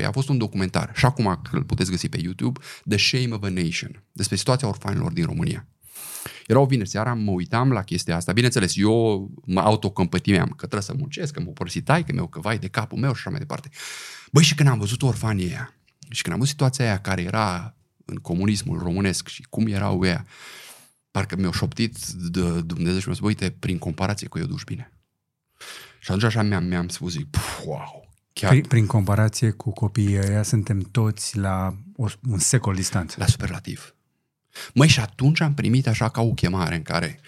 92-93, 0.00 0.04
a 0.06 0.10
fost 0.10 0.28
un 0.28 0.38
documentar, 0.38 0.92
și 0.94 1.04
acum 1.04 1.40
îl 1.50 1.62
puteți 1.62 1.90
găsi 1.90 2.08
pe 2.08 2.18
YouTube, 2.22 2.60
The 2.88 2.98
Shame 2.98 3.34
of 3.34 3.42
a 3.42 3.48
Nation, 3.48 4.04
despre 4.12 4.36
situația 4.36 4.68
orfanilor 4.68 5.12
din 5.12 5.24
România. 5.24 5.66
Era 6.46 6.58
o 6.60 6.64
vineri 6.64 6.88
seara, 6.88 7.14
mă 7.14 7.30
uitam 7.30 7.72
la 7.72 7.82
chestia 7.82 8.16
asta. 8.16 8.32
Bineînțeles, 8.32 8.76
eu 8.76 9.30
mă 9.44 9.60
autocompătimeam 9.60 10.48
că 10.48 10.54
trebuie 10.56 10.82
să 10.82 10.94
muncesc, 10.98 11.32
că 11.32 11.40
m-a 11.40 11.50
părăsit 11.54 11.84
taică 11.84 12.12
meu, 12.12 12.26
că 12.26 12.40
vai 12.40 12.58
de 12.58 12.68
capul 12.68 12.98
meu 12.98 13.10
și 13.12 13.16
așa 13.18 13.30
mai 13.30 13.38
departe. 13.38 13.68
Băi, 14.32 14.42
și 14.42 14.54
când 14.54 14.68
am 14.68 14.78
văzut 14.78 15.02
orfanii 15.02 15.46
aia, 15.48 15.74
și 16.10 16.22
când 16.22 16.34
am 16.34 16.40
văzut 16.40 16.52
situația 16.56 16.84
aia 16.84 16.98
care 17.00 17.22
era 17.22 17.74
în 18.04 18.16
comunismul 18.16 18.78
românesc 18.78 19.28
și 19.28 19.46
cum 19.50 19.66
erau 19.66 20.04
ea, 20.06 20.26
parcă 21.10 21.36
mi-au 21.36 21.52
șoptit 21.52 22.06
de 22.06 22.60
Dumnezeu 22.60 22.98
și 22.98 23.06
mi-a 23.06 23.16
spus, 23.16 23.28
uite, 23.28 23.50
prin 23.58 23.78
comparație 23.78 24.28
cu 24.28 24.38
eu 24.38 24.46
duci 24.46 24.64
bine. 24.64 24.92
Și 25.98 26.10
atunci 26.10 26.24
așa 26.24 26.42
mi-am, 26.42 26.64
mi-am 26.64 26.88
spus, 26.88 27.12
zic, 27.12 27.26
"Puf, 27.30 27.64
wow, 27.64 28.08
chiar 28.32 28.50
Prin, 28.50 28.64
prin 28.64 28.86
comparație 28.86 29.50
cu 29.50 29.70
copiii 29.72 30.18
ăia, 30.18 30.42
suntem 30.42 30.80
toți 30.80 31.36
la 31.38 31.74
o, 31.96 32.06
un 32.28 32.38
secol 32.38 32.74
distanță. 32.74 33.16
la 33.18 33.26
superlativ. 33.26 33.94
Măi, 34.74 34.88
și 34.88 35.00
atunci 35.00 35.40
am 35.40 35.54
primit 35.54 35.86
așa 35.86 36.08
ca 36.08 36.20
o 36.20 36.32
chemare 36.32 36.74
în 36.74 36.82
care 36.82 37.20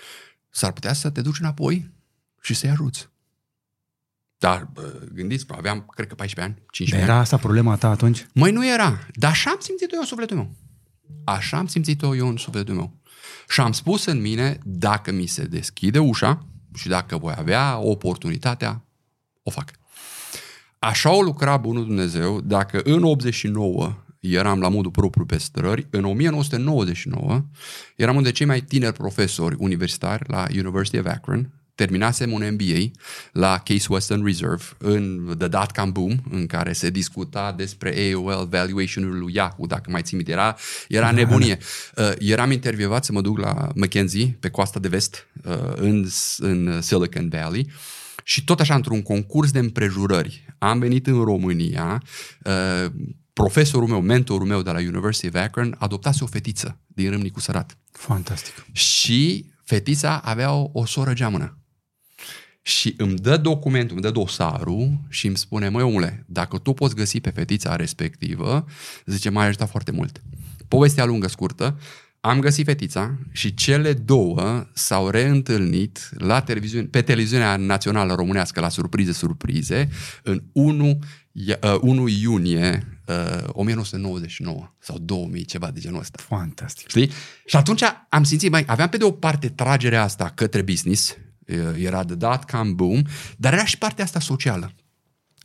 s-ar 0.51 0.73
putea 0.73 0.93
să 0.93 1.11
te 1.11 1.21
duci 1.21 1.39
înapoi 1.39 1.91
și 2.41 2.55
să-i 2.55 2.71
ajuți. 2.71 3.09
Dar 4.39 4.69
bă, 4.73 5.09
gândiți, 5.13 5.45
aveam, 5.49 5.87
cred 5.95 6.09
că 6.09 6.15
14 6.15 6.41
ani, 6.55 6.67
15 6.71 6.91
Dar 6.91 7.01
ani. 7.01 7.11
era 7.11 7.21
asta 7.21 7.37
problema 7.37 7.77
ta 7.77 7.91
atunci? 7.91 8.27
Măi, 8.35 8.53
nu 8.53 8.73
era. 8.73 9.07
Dar 9.15 9.31
așa 9.31 9.51
am 9.51 9.59
simțit-o 9.61 9.95
eu 9.95 10.01
în 10.01 10.07
sufletul 10.07 10.37
meu. 10.37 10.51
Așa 11.25 11.57
am 11.57 11.67
simțit-o 11.67 12.17
eu 12.17 12.29
în 12.29 12.37
sufletul 12.37 12.75
meu. 12.75 13.01
Și 13.49 13.61
am 13.61 13.73
spus 13.73 14.05
în 14.05 14.21
mine, 14.21 14.59
dacă 14.65 15.13
mi 15.13 15.27
se 15.27 15.45
deschide 15.45 15.99
ușa 15.99 16.47
și 16.75 16.89
dacă 16.89 17.17
voi 17.17 17.35
avea 17.37 17.79
oportunitatea, 17.79 18.85
o 19.43 19.51
fac. 19.51 19.71
Așa 20.79 21.11
o 21.11 21.23
lucra 21.23 21.57
Bunul 21.57 21.85
Dumnezeu 21.85 22.41
dacă 22.41 22.81
în 22.85 23.05
89 23.05 23.95
eram 24.23 24.61
la 24.61 24.69
modul 24.69 24.91
propriu 24.91 25.25
pe 25.25 25.39
strări, 25.39 25.87
în 25.91 26.05
1999 26.05 27.45
eram 27.97 28.15
unul 28.15 28.27
de 28.27 28.33
cei 28.33 28.47
mai 28.47 28.61
tineri 28.61 28.93
profesori 28.93 29.57
universitari 29.59 30.25
la 30.27 30.47
University 30.51 30.99
of 30.99 31.07
Akron, 31.07 31.51
terminasem 31.75 32.33
un 32.33 32.49
MBA 32.51 32.91
la 33.33 33.59
Case 33.65 33.87
Western 33.89 34.25
Reserve 34.25 34.65
în 34.79 35.35
The 35.39 35.49
Dot-Com 35.49 35.93
Boom, 35.93 36.17
în 36.31 36.47
care 36.47 36.73
se 36.73 36.91
discuta 36.91 37.53
despre 37.57 37.95
AOL, 38.13 38.47
valuation-ul 38.51 39.19
lui 39.19 39.35
Yahoo, 39.35 39.67
dacă 39.67 39.91
mai 39.91 40.03
țin 40.03 40.17
minte. 40.17 40.33
Era, 40.33 40.57
era 40.89 41.05
da, 41.05 41.11
nebunie. 41.11 41.59
Da. 41.95 42.03
Uh, 42.03 42.13
eram 42.19 42.51
intervievat 42.51 43.05
să 43.05 43.13
mă 43.13 43.21
duc 43.21 43.39
la 43.39 43.69
McKenzie, 43.75 44.37
pe 44.41 44.49
coasta 44.49 44.81
de 44.81 44.89
vest, 44.89 45.27
uh, 45.45 45.73
în, 45.75 46.07
în 46.39 46.81
Silicon 46.81 47.29
Valley, 47.29 47.71
și 48.25 48.45
tot 48.45 48.61
așa, 48.61 48.75
într-un 48.75 49.03
concurs 49.03 49.51
de 49.51 49.59
împrejurări, 49.59 50.45
am 50.59 50.79
venit 50.79 51.07
în 51.07 51.25
România, 51.25 52.03
uh, 52.45 52.93
profesorul 53.33 53.89
meu, 53.89 54.01
mentorul 54.01 54.47
meu 54.47 54.63
de 54.63 54.71
la 54.71 54.79
University 54.79 55.27
of 55.27 55.35
Akron, 55.35 55.75
adoptase 55.79 56.25
o 56.25 56.27
fetiță 56.27 56.79
din 56.87 57.11
Râmnicu 57.11 57.41
Sărat. 57.41 57.77
Fantastic. 57.91 58.67
Și 58.73 59.47
fetița 59.65 60.21
avea 60.25 60.53
o, 60.53 60.71
o 60.73 60.87
soră 60.87 61.13
geamănă. 61.13 61.57
Și 62.63 62.95
îmi 62.97 63.17
dă 63.17 63.37
documentul, 63.37 63.93
îmi 63.93 64.03
dă 64.03 64.11
dosarul 64.11 65.01
și 65.09 65.27
îmi 65.27 65.37
spune, 65.37 65.69
măi 65.69 65.83
omule, 65.83 66.25
dacă 66.29 66.59
tu 66.59 66.73
poți 66.73 66.95
găsi 66.95 67.21
pe 67.21 67.31
fetița 67.31 67.77
respectivă, 67.77 68.65
zice, 69.05 69.31
mai 69.31 69.47
ajutat 69.47 69.71
foarte 69.71 69.91
mult. 69.91 70.23
Povestea 70.69 71.05
lungă, 71.05 71.29
scurtă, 71.29 71.79
am 72.21 72.41
găsit 72.41 72.65
fetița 72.65 73.19
și 73.31 73.55
cele 73.55 73.93
două 73.93 74.67
s-au 74.73 75.09
reîntâlnit 75.09 76.09
la 76.19 76.41
televiziune, 76.41 76.87
pe 76.87 77.03
televiziunea 77.03 77.57
națională 77.57 78.15
românească 78.15 78.61
la 78.61 78.69
surprize, 78.69 79.13
surprize, 79.13 79.89
în 80.23 80.43
1, 80.53 80.99
1 81.81 82.03
uh, 82.03 82.13
iunie 82.21 83.01
uh, 83.07 83.49
1999 83.49 84.75
sau 84.79 84.99
2000, 84.99 85.45
ceva 85.45 85.71
de 85.71 85.81
genul 85.81 86.01
ăsta. 86.01 86.19
Fantastic. 86.23 86.89
Știi? 86.89 87.11
Și 87.47 87.57
atunci 87.57 87.83
am 88.09 88.25
simțit, 88.25 88.51
mai 88.51 88.65
aveam 88.67 88.89
pe 88.89 88.97
de 88.97 89.05
o 89.05 89.11
parte 89.11 89.49
tragerea 89.49 90.03
asta 90.03 90.33
către 90.35 90.63
business, 90.63 91.17
era 91.79 92.05
de 92.05 92.15
dot-com 92.15 92.75
boom, 92.75 93.03
dar 93.37 93.53
era 93.53 93.65
și 93.65 93.79
partea 93.79 94.05
asta 94.05 94.21
socială. 94.21 94.73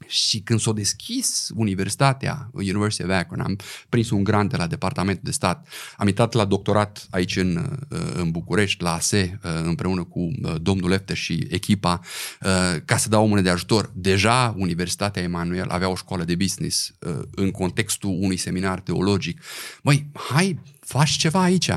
Și 0.08 0.40
când 0.40 0.60
s-a 0.60 0.74
deschis 0.74 1.52
universitatea, 1.56 2.50
University 2.54 3.04
of 3.04 3.10
Akron, 3.10 3.40
am 3.40 3.58
prins 3.90 4.10
un 4.10 4.24
grant 4.24 4.50
de 4.50 4.58
la 4.58 4.68
Departamentul 4.68 5.24
de 5.26 5.32
Stat, 5.32 5.68
am 5.98 6.08
intrat 6.08 6.34
la 6.34 6.46
doctorat 6.46 7.08
aici 7.10 7.36
în, 7.36 7.78
în 8.14 8.32
București, 8.32 8.84
la 8.84 8.94
ASE, 8.94 9.40
împreună 9.64 10.04
cu 10.04 10.20
uh, 10.20 10.56
domnul 10.62 10.90
Lefte 10.90 11.14
și 11.14 11.48
echipa, 11.50 12.00
uh, 12.42 12.82
ca 12.86 12.98
să 12.98 13.10
dau 13.10 13.24
o 13.24 13.28
mână 13.28 13.42
de 13.42 13.50
ajutor. 13.50 13.92
Deja 13.94 14.56
Universitatea 14.58 15.22
Emanuel 15.22 15.70
avea 15.70 15.90
o 15.90 15.96
școală 15.96 16.24
de 16.24 16.36
business 16.36 16.94
uh, 17.00 17.20
în 17.32 17.52
contextul 17.52 18.18
unui 18.20 18.38
seminar 18.38 18.80
teologic. 18.80 19.42
Măi, 19.82 20.08
hai, 20.14 20.60
faci 20.88 21.10
ceva 21.10 21.42
aici. 21.42 21.70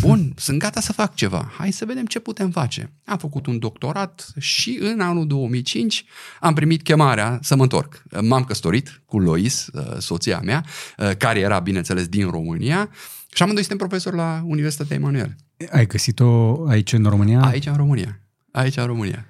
Bun, 0.00 0.32
sunt 0.36 0.58
gata 0.58 0.80
să 0.80 0.92
fac 0.92 1.14
ceva. 1.14 1.52
Hai 1.56 1.72
să 1.72 1.84
vedem 1.84 2.06
ce 2.06 2.18
putem 2.18 2.50
face. 2.50 2.92
Am 3.04 3.18
făcut 3.18 3.46
un 3.46 3.58
doctorat 3.58 4.32
și 4.38 4.78
în 4.80 5.00
anul 5.00 5.26
2005 5.26 6.04
am 6.40 6.54
primit 6.54 6.82
chemarea 6.82 7.38
să 7.42 7.56
mă 7.56 7.62
întorc. 7.62 8.02
M-am 8.20 8.44
căsătorit 8.44 9.02
cu 9.06 9.18
Lois, 9.18 9.66
uh, 9.72 9.96
soția 9.98 10.40
mea, 10.44 10.64
uh, 10.98 11.10
care 11.16 11.38
era, 11.40 11.58
bineînțeles, 11.58 12.06
din 12.06 12.30
România 12.30 12.90
și 13.32 13.42
amândoi 13.42 13.64
suntem 13.64 13.88
profesori 13.88 14.16
la 14.16 14.42
Universitatea 14.44 14.96
Emanuel. 14.96 15.36
Ai 15.70 15.86
găsit-o 15.86 16.64
aici 16.68 16.92
în 16.92 17.04
România? 17.04 17.40
Aici 17.40 17.66
în 17.66 17.76
România. 17.76 18.20
Aici 18.52 18.76
în 18.76 18.86
România. 18.86 19.26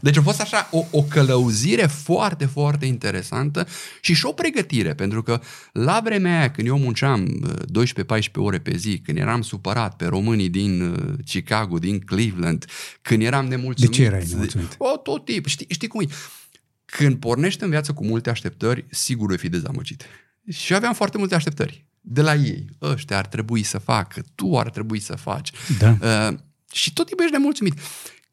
Deci 0.00 0.16
a 0.16 0.22
fost 0.22 0.40
așa 0.40 0.68
o, 0.70 0.84
o 0.90 1.02
călăuzire 1.02 1.86
foarte, 1.86 2.46
foarte 2.46 2.86
interesantă 2.86 3.66
și 4.00 4.14
și 4.14 4.26
o 4.26 4.32
pregătire, 4.32 4.94
pentru 4.94 5.22
că 5.22 5.40
la 5.72 6.00
vremea 6.04 6.38
aia 6.38 6.50
când 6.50 6.66
eu 6.66 6.78
munceam 6.78 7.46
12-14 8.18 8.20
ore 8.34 8.58
pe 8.58 8.76
zi, 8.76 8.98
când 8.98 9.18
eram 9.18 9.42
supărat 9.42 9.96
pe 9.96 10.06
românii 10.06 10.48
din 10.48 10.80
uh, 10.80 11.14
Chicago, 11.24 11.78
din 11.78 11.98
Cleveland, 11.98 12.64
când 13.02 13.22
eram 13.22 13.46
nemulțumit. 13.46 13.90
De 13.90 13.96
ce 13.96 14.02
erai 14.02 14.26
nemulțumit? 14.30 14.74
O, 14.78 14.96
tot 14.96 15.24
tip. 15.24 15.46
Știi, 15.46 15.66
știi 15.70 15.88
cum 15.88 16.00
e? 16.00 16.06
Când 16.84 17.16
pornești 17.16 17.62
în 17.62 17.70
viață 17.70 17.92
cu 17.92 18.04
multe 18.04 18.30
așteptări, 18.30 18.84
sigur 18.90 19.28
vei 19.28 19.38
fi 19.38 19.48
dezamăgit. 19.48 20.04
Și 20.50 20.74
aveam 20.74 20.94
foarte 20.94 21.18
multe 21.18 21.34
așteptări 21.34 21.84
de 22.00 22.22
la 22.22 22.34
ei. 22.34 22.66
Ăștia 22.80 23.18
ar 23.18 23.26
trebui 23.26 23.62
să 23.62 23.78
facă, 23.78 24.22
tu 24.34 24.58
ar 24.58 24.70
trebui 24.70 25.00
să 25.00 25.16
faci. 25.16 25.50
Da. 25.78 25.96
Uh, 26.00 26.38
și 26.72 26.92
tot 26.92 27.06
timpul 27.06 27.24
ești 27.24 27.36
nemulțumit. 27.36 27.78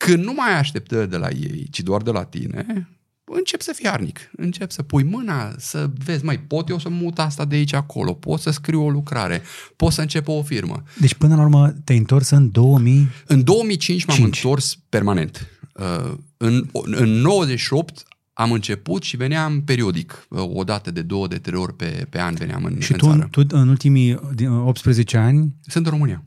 Când 0.06 0.24
nu 0.24 0.34
mai 0.34 0.52
ai 0.52 0.58
așteptări 0.58 1.10
de 1.10 1.18
la 1.18 1.30
ei, 1.30 1.68
ci 1.72 1.80
doar 1.80 2.02
de 2.02 2.12
la 2.12 2.24
tine, 2.24 2.88
încep 3.24 3.62
să 3.62 3.72
fii 3.76 3.88
arnic. 3.88 4.32
Încep 4.36 4.72
să 4.72 4.84
pui 4.84 5.04
mâna, 5.04 5.54
să 5.58 5.90
vezi, 6.06 6.26
mai 6.26 6.40
pot 6.40 6.70
eu 6.70 6.80
să 6.80 6.90
mut 6.90 7.20
asta 7.20 7.46
de 7.46 7.56
aici 7.56 7.74
acolo, 7.74 8.14
pot 8.14 8.40
să 8.40 8.52
scriu 8.52 8.84
o 8.84 8.90
lucrare, 8.90 9.42
pot 9.76 9.92
să 9.92 10.02
încep 10.02 10.28
o 10.28 10.44
firmă. 10.44 10.84
Deci 11.00 11.14
până 11.14 11.36
la 11.36 11.42
urmă 11.42 11.74
te-ai 11.84 11.98
întors 11.98 12.30
în 12.30 12.52
2000? 12.52 13.08
În 13.26 13.44
2005 13.44 14.06
m-am 14.06 14.16
5. 14.16 14.44
întors 14.44 14.78
permanent. 14.90 15.48
Uh, 15.74 16.14
în, 16.38 16.70
în 16.84 17.10
98 17.10 18.04
am 18.34 18.52
început 18.52 19.04
și 19.04 19.18
veneam 19.18 19.62
periodic, 19.64 20.28
uh, 20.30 20.44
o 20.54 20.64
dată 20.64 20.92
de 20.92 21.02
două, 21.02 21.28
de 21.28 21.38
trei 21.38 21.60
ori 21.60 21.76
pe, 21.76 22.08
pe 22.10 22.22
an 22.22 22.36
veneam 22.36 22.64
în, 22.64 22.80
și 22.80 22.92
în 22.92 22.98
tu, 22.98 23.06
țară. 23.06 23.28
tu 23.32 23.42
în 23.50 23.68
ultimii 23.68 24.20
18 24.66 25.18
ani? 25.18 25.56
Sunt 25.62 25.86
în 25.86 25.92
România. 25.92 26.24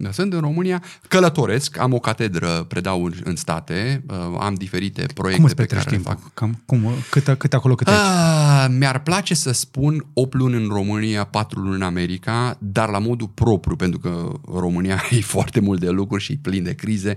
Da, 0.00 0.12
sunt 0.12 0.32
în 0.32 0.40
România, 0.40 0.82
călătoresc, 1.08 1.78
am 1.78 1.92
o 1.92 1.98
catedră, 1.98 2.64
predau 2.68 3.10
în 3.24 3.36
state, 3.36 4.04
uh, 4.08 4.16
am 4.40 4.54
diferite 4.54 5.06
proiecte 5.14 5.42
cum 5.42 5.52
pe 5.56 5.64
care 5.64 5.84
timpul? 5.90 6.18
fac. 6.22 6.34
Cam, 6.34 6.62
cum, 6.66 6.90
cât, 7.10 7.34
cât 7.38 7.54
acolo, 7.54 7.74
cât 7.74 7.88
aici? 7.88 7.98
Ah, 7.98 8.66
mi-ar 8.78 9.02
place 9.02 9.34
să 9.34 9.52
spun 9.52 10.06
8 10.12 10.34
luni 10.34 10.54
în 10.54 10.68
România, 10.68 11.24
4 11.24 11.60
luni 11.60 11.74
în 11.74 11.82
America, 11.82 12.56
dar 12.60 12.88
la 12.88 12.98
modul 12.98 13.28
propriu, 13.28 13.76
pentru 13.76 13.98
că 13.98 14.32
România 14.54 15.02
e 15.10 15.20
foarte 15.20 15.60
mult 15.60 15.80
de 15.80 15.88
lucruri 15.88 16.22
și 16.22 16.32
e 16.32 16.38
plin 16.42 16.62
de 16.62 16.74
crize. 16.74 17.14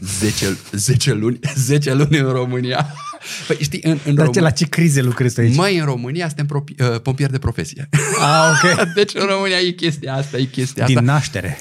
10, 0.00 0.58
10, 0.72 1.12
luni, 1.12 1.38
10 1.54 1.94
luni 1.94 2.18
în 2.18 2.32
România. 2.32 2.86
Păi, 3.46 3.56
știi, 3.60 3.80
în, 3.82 3.98
în 4.04 4.14
Dar 4.14 4.24
România... 4.24 4.42
la 4.42 4.50
ce 4.50 4.64
crize 4.64 5.02
lucrezi 5.02 5.40
aici? 5.40 5.56
Măi, 5.56 5.78
în 5.78 5.84
România 5.84 6.26
suntem 6.26 6.46
propi, 6.46 6.74
uh, 6.82 7.00
pompieri 7.00 7.32
de 7.32 7.38
profesie. 7.38 7.88
Ah, 8.20 8.50
ok. 8.52 8.92
deci 8.94 9.14
în 9.14 9.26
România 9.26 9.58
e 9.58 9.70
chestia 9.70 10.14
asta, 10.14 10.36
e 10.38 10.44
chestia 10.44 10.86
Din 10.86 10.98
asta. 10.98 11.12
naștere. 11.12 11.58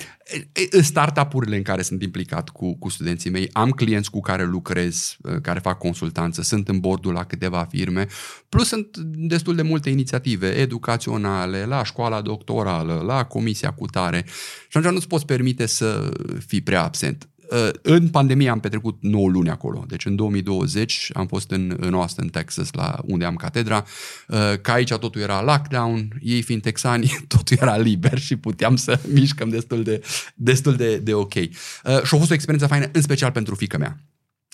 Startup-urile 0.81 1.55
în 1.55 1.61
care 1.61 1.81
sunt 1.81 2.01
implicat 2.01 2.49
cu, 2.49 2.77
cu 2.77 2.89
studenții 2.89 3.29
mei, 3.29 3.49
am 3.53 3.69
clienți 3.69 4.09
cu 4.09 4.19
care 4.19 4.45
lucrez, 4.45 5.17
uh, 5.21 5.35
care 5.41 5.59
fac 5.59 5.77
consultanță, 5.77 6.41
sunt 6.41 6.67
în 6.67 6.79
bordul 6.79 7.13
la 7.13 7.23
câteva 7.23 7.67
firme, 7.69 8.07
plus 8.49 8.67
sunt 8.67 8.97
destul 8.97 9.55
de 9.55 9.61
multe 9.61 9.89
inițiative 9.89 10.47
educaționale, 10.47 11.65
la 11.65 11.83
școala 11.83 12.21
doctorală, 12.21 13.03
la 13.05 13.25
comisia 13.25 13.71
cutare 13.71 14.25
și 14.69 14.77
atunci 14.77 14.93
nu-ți 14.93 15.07
poți 15.07 15.25
permite 15.25 15.65
să 15.65 16.11
fii 16.45 16.61
prea 16.61 16.83
absent. 16.83 17.29
Uh, 17.51 17.69
în 17.81 18.08
pandemie 18.08 18.49
am 18.49 18.60
petrecut 18.60 18.97
9 19.01 19.29
luni 19.29 19.49
acolo, 19.49 19.86
deci 19.88 20.05
în 20.05 20.15
2020 20.15 21.10
am 21.13 21.27
fost 21.27 21.51
în, 21.51 21.75
în 21.79 21.93
Austin, 21.93 22.27
Texas, 22.27 22.69
la 22.71 22.99
unde 23.03 23.25
am 23.25 23.36
catedra, 23.36 23.86
uh, 24.27 24.38
că 24.62 24.71
aici 24.71 24.93
totul 24.93 25.21
era 25.21 25.43
lockdown, 25.43 26.08
ei 26.21 26.41
fiind 26.41 26.62
texani, 26.62 27.17
totul 27.27 27.58
era 27.60 27.77
liber 27.77 28.19
și 28.19 28.36
puteam 28.36 28.75
să 28.75 28.99
mișcăm 29.13 29.49
destul 29.49 29.84
de, 29.84 30.03
destul 30.36 30.75
de, 30.75 30.97
de 30.97 31.13
ok. 31.13 31.34
Uh, 31.34 31.49
și 31.84 32.15
a 32.15 32.17
fost 32.17 32.31
o 32.31 32.34
experiență 32.34 32.67
faină, 32.67 32.89
în 32.91 33.01
special 33.01 33.31
pentru 33.31 33.55
fica 33.55 33.77
mea. 33.77 33.97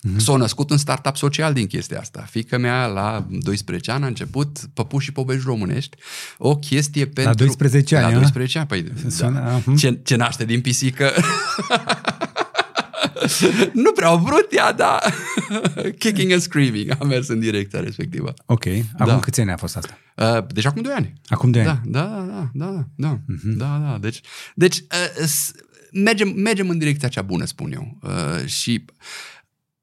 Mm-hmm. 0.08 0.16
S-a 0.16 0.36
născut 0.36 0.70
un 0.70 0.76
startup 0.76 1.16
social 1.16 1.52
din 1.52 1.66
chestia 1.66 2.00
asta. 2.00 2.26
Fica 2.30 2.58
mea 2.58 2.86
la 2.86 3.26
12 3.30 3.90
ani 3.90 4.04
a 4.04 4.06
început 4.06 4.58
păpuși 4.74 5.04
și 5.04 5.12
povești 5.12 5.44
românești, 5.46 5.96
o 6.38 6.56
chestie 6.56 7.04
pentru... 7.04 7.32
La 7.32 7.34
12 7.34 7.96
ani, 7.96 8.12
La 8.12 8.18
12 8.18 8.58
ani, 8.58 8.66
păi, 8.66 8.84
da. 9.18 9.62
ce, 9.76 10.00
ce 10.04 10.16
naște 10.16 10.44
din 10.44 10.60
pisică... 10.60 11.10
nu 13.72 13.92
prea 13.92 14.08
au 14.08 14.18
vrut 14.18 14.46
ea, 14.50 14.72
dar 14.72 15.14
kicking 15.98 16.32
and 16.32 16.40
screaming 16.40 16.96
a 16.98 17.04
mers 17.04 17.28
în 17.28 17.40
direcția 17.40 17.80
respectivă. 17.80 18.34
Ok. 18.46 18.66
Acum 18.66 19.06
da. 19.06 19.20
câți 19.20 19.40
ani 19.40 19.50
a 19.50 19.56
fost 19.56 19.76
asta? 19.76 19.98
Uh, 20.16 20.46
deci 20.46 20.64
acum 20.64 20.82
2 20.82 20.92
ani. 20.92 21.12
Acum 21.26 21.50
2 21.50 21.62
ani? 21.62 21.80
Da, 21.84 22.00
da, 22.00 22.26
da, 22.28 22.50
da, 22.54 22.86
da, 22.96 23.18
uh-huh. 23.18 23.56
da, 23.56 23.80
da. 23.84 23.98
Deci, 24.00 24.20
deci 24.54 24.76
uh, 24.76 25.40
mergem, 25.92 26.28
mergem 26.28 26.68
în 26.68 26.78
direcția 26.78 27.08
cea 27.08 27.22
bună, 27.22 27.44
spun 27.44 27.72
eu. 27.72 27.98
Uh, 28.02 28.46
și 28.46 28.84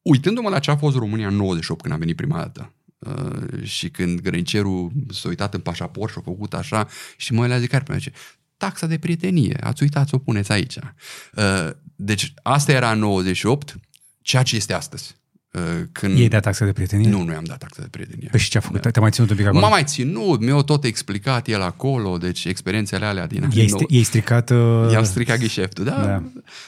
uitându-mă 0.01 0.49
la 0.49 0.59
ce 0.59 0.71
a 0.71 0.75
fost 0.75 0.97
România 0.97 1.27
în 1.27 1.35
98 1.35 1.81
când 1.81 1.93
a 1.93 1.97
venit 1.97 2.15
prima 2.15 2.37
dată, 2.37 2.73
Uh, 2.99 3.63
și 3.63 3.89
când 3.89 4.21
grănicerul 4.21 4.91
s-a 5.09 5.27
uitat 5.27 5.53
în 5.53 5.59
pașaport 5.59 6.11
și 6.11 6.17
a 6.19 6.21
făcut 6.21 6.53
așa 6.53 6.87
și 7.17 7.33
mă 7.33 7.47
le-a 7.47 7.59
zis 7.59 7.67
care 7.67 7.85
zice, 7.93 8.11
taxa 8.59 8.87
de 8.87 8.97
prietenie, 8.97 9.57
ați 9.61 9.83
uitat 9.83 10.07
să 10.07 10.15
o 10.15 10.17
puneți 10.17 10.51
aici. 10.51 10.75
Uh, 10.75 11.69
deci 11.95 12.33
asta 12.43 12.71
era 12.71 12.91
în 12.91 12.99
98, 12.99 13.75
ceea 14.21 14.43
ce 14.43 14.55
este 14.55 14.73
astăzi. 14.73 15.15
Uh, 15.51 15.61
când... 15.91 16.19
Ei 16.19 16.27
dat 16.27 16.41
taxa 16.41 16.65
de 16.65 16.71
prietenie? 16.71 17.09
Nu, 17.09 17.23
nu 17.23 17.31
i-am 17.31 17.43
dat 17.43 17.57
taxa 17.57 17.81
de 17.81 17.87
prietenie. 17.87 18.27
Păi 18.31 18.39
și 18.39 18.49
ce 18.49 18.57
a 18.57 18.61
făcut? 18.61 18.81
Da. 18.81 18.89
Te-a 18.89 19.01
mai 19.01 19.11
ținut 19.11 19.29
un 19.29 19.35
pic 19.35 19.45
acolo? 19.45 19.61
M-a 19.61 19.69
mai 19.69 19.83
ținut, 19.83 20.39
mi-a 20.39 20.61
tot 20.61 20.83
explicat 20.83 21.47
el 21.47 21.61
acolo, 21.61 22.17
deci 22.17 22.45
experiențele 22.45 23.05
alea 23.05 23.27
din 23.27 23.49
Ei, 23.53 23.67
st- 23.67 23.87
ei 23.87 24.03
stricat... 24.03 24.49
Uh... 24.49 24.91
I-am 24.91 25.03
stricat 25.03 25.39
ghișeftul, 25.39 25.83
da? 25.83 26.05
da? 26.05 26.23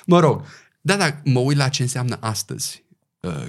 Mă 0.05 0.19
rog, 0.19 0.43
da, 0.81 0.95
da, 0.95 1.21
mă 1.23 1.39
uit 1.39 1.57
la 1.57 1.69
ce 1.69 1.81
înseamnă 1.81 2.17
astăzi 2.19 2.83
uh, 2.87 2.90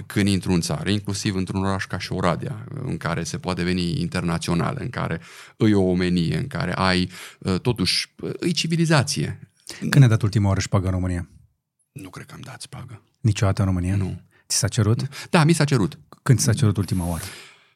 când 0.05 0.27
intru 0.27 0.51
în 0.51 0.61
țară, 0.61 0.89
inclusiv 0.89 1.35
într-un 1.35 1.65
oraș 1.65 1.85
ca 1.85 1.97
și 1.97 2.11
Oradea, 2.11 2.65
în 2.83 2.97
care 2.97 3.23
se 3.23 3.37
poate 3.37 3.63
veni 3.63 3.99
internațional, 3.99 4.77
în 4.79 4.89
care 4.89 5.21
îi 5.57 5.73
o 5.73 5.81
omenie, 5.81 6.37
în 6.37 6.47
care 6.47 6.73
ai, 6.73 7.09
totuși, 7.61 8.13
îi 8.39 8.51
civilizație. 8.51 9.49
Când 9.89 10.03
ai 10.03 10.09
dat 10.09 10.21
ultima 10.21 10.47
oară 10.47 10.59
șpagă 10.59 10.85
în 10.85 10.91
România? 10.91 11.29
Nu 11.91 12.09
cred 12.09 12.25
că 12.25 12.33
am 12.33 12.41
dat 12.43 12.61
spagă. 12.61 13.01
Niciodată 13.19 13.61
în 13.61 13.67
România? 13.67 13.95
Nu. 13.95 14.21
Ți 14.47 14.57
s-a 14.57 14.67
cerut? 14.67 15.27
Da, 15.29 15.43
mi 15.43 15.53
s-a 15.53 15.63
cerut. 15.63 15.99
Când 16.23 16.37
ți 16.37 16.43
s-a 16.43 16.53
cerut 16.53 16.77
ultima 16.77 17.05
oară? 17.07 17.23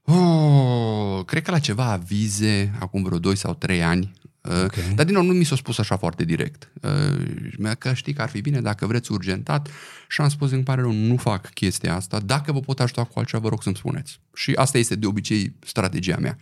Oh, 0.04 1.26
cred 1.26 1.44
că 1.44 1.52
la 1.52 1.60
ceva 1.60 1.92
avize, 1.92 2.74
acum 2.80 3.04
vreo 3.04 3.20
2 3.20 3.36
sau 3.36 3.54
3 3.54 3.84
ani, 3.84 4.14
Okay. 4.48 4.94
Dar 4.96 5.06
din 5.06 5.14
nou 5.14 5.24
nu 5.24 5.34
mi 5.34 5.44
s-a 5.44 5.56
spus 5.56 5.78
așa 5.78 5.98
foarte 5.98 6.26
direct. 6.26 6.72
Că 7.78 7.94
știi 7.94 8.14
că 8.14 8.22
ar 8.22 8.30
fi 8.30 8.42
bine 8.42 8.62
dacă 8.62 8.86
vreți 8.86 9.12
urgentat 9.12 9.70
și 10.08 10.22
am 10.22 10.30
spus, 10.30 10.52
îmi 10.52 10.64
pare 10.64 10.82
rău, 10.82 10.92
nu 10.92 11.16
fac 11.16 11.50
chestia 11.50 11.96
asta. 11.96 12.20
Dacă 12.20 12.52
vă 12.52 12.60
pot 12.60 12.80
ajuta 12.80 13.04
cu 13.04 13.20
altceva, 13.20 13.42
vă 13.42 13.50
rog 13.50 13.64
să-mi 13.64 13.76
spuneți. 13.76 14.20
Și 14.34 14.52
asta 14.56 14.78
este 14.78 14.96
de 14.96 15.06
obicei 15.06 15.56
strategia 15.66 16.18
mea. 16.18 16.38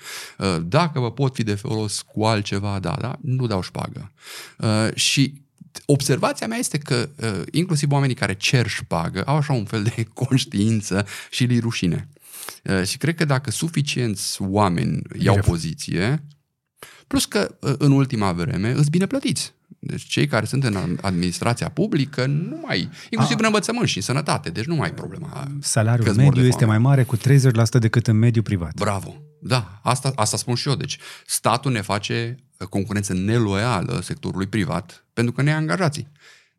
Dacă 0.62 1.00
vă 1.00 1.12
pot 1.12 1.36
fi 1.36 1.44
de 1.44 1.56
folos 1.56 2.02
cu 2.02 2.24
altceva, 2.24 2.80
da, 2.80 2.98
da, 3.00 3.18
nu 3.22 3.48
dau 3.48 3.62
șpagă. 3.62 4.12
Și 4.96 5.44
observația 5.86 6.48
mea 6.48 6.58
este 6.58 6.78
că 6.78 7.10
inclusiv 7.52 7.92
oamenii 7.92 8.16
care 8.16 8.34
cer 8.34 8.68
șpagă 8.68 9.24
au 9.26 9.36
așa 9.36 9.54
un 9.54 9.66
fel 9.66 9.84
de 9.84 10.08
conștiință 10.14 11.06
și 11.30 11.44
li 11.44 11.60
rușine. 11.60 12.08
Și 12.86 12.98
cred 12.98 13.16
că 13.16 13.26
dacă 13.26 13.52
suficienți 13.52 14.42
oameni 14.42 15.02
iau 15.20 15.40
poziție, 15.40 16.24
Plus 17.08 17.26
că 17.26 17.56
ă, 17.64 17.76
în 17.78 17.92
ultima 17.92 18.32
vreme 18.32 18.72
îți 18.72 18.90
bine 18.90 19.06
plătiți. 19.06 19.54
Deci 19.80 20.04
cei 20.04 20.28
care 20.28 20.46
sunt 20.46 20.64
în 20.64 20.98
administrația 21.02 21.70
publică 21.70 22.26
nu 22.26 22.60
mai, 22.66 22.90
inclusiv 23.10 23.36
A. 23.36 23.40
în 23.40 23.46
învățământ 23.46 23.88
și 23.88 23.98
în 23.98 24.04
sănătate, 24.04 24.50
deci 24.50 24.66
nu 24.66 24.76
mai 24.76 24.90
e 24.90 24.94
problema. 24.94 25.48
Salariul 25.60 26.16
mediu 26.16 26.46
este 26.46 26.66
mai 26.66 26.78
mare 26.78 27.04
cu 27.04 27.18
30% 27.18 27.22
decât 27.80 28.08
în 28.08 28.18
mediul 28.18 28.44
privat. 28.44 28.74
Bravo. 28.74 29.16
Da, 29.42 29.80
asta, 29.84 30.12
asta 30.16 30.38
spun 30.38 30.56
și 30.56 30.68
eu. 30.68 30.76
Deci 30.76 30.98
statul 31.26 31.72
ne 31.72 31.82
face 31.82 32.36
ă, 32.62 32.66
concurență 32.66 33.14
neloială 33.14 34.00
sectorului 34.04 34.48
privat 34.48 35.06
pentru 35.14 35.34
că 35.34 35.42
ne 35.42 35.54
angajații. 35.54 36.08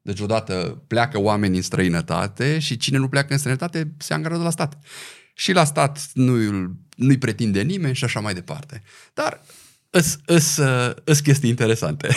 Deci 0.02 0.20
odată 0.20 0.82
pleacă 0.86 1.18
oameni 1.20 1.56
în 1.56 1.62
străinătate 1.62 2.58
și 2.58 2.76
cine 2.76 2.98
nu 2.98 3.08
pleacă 3.08 3.32
în 3.32 3.38
străinătate 3.38 3.92
se 3.98 4.14
angajează 4.14 4.42
la 4.42 4.50
stat. 4.50 4.78
Și 5.34 5.52
la 5.52 5.64
stat 5.64 6.10
nu-i, 6.14 6.70
nu-i 6.96 7.18
pretinde 7.18 7.62
nimeni 7.62 7.94
și 7.94 8.04
așa 8.04 8.20
mai 8.20 8.34
departe. 8.34 8.82
Dar 9.14 9.40
Îs, 9.96 10.18
îs, 10.24 10.60
îs 11.04 11.20
chestii 11.20 11.48
interesante. 11.48 12.08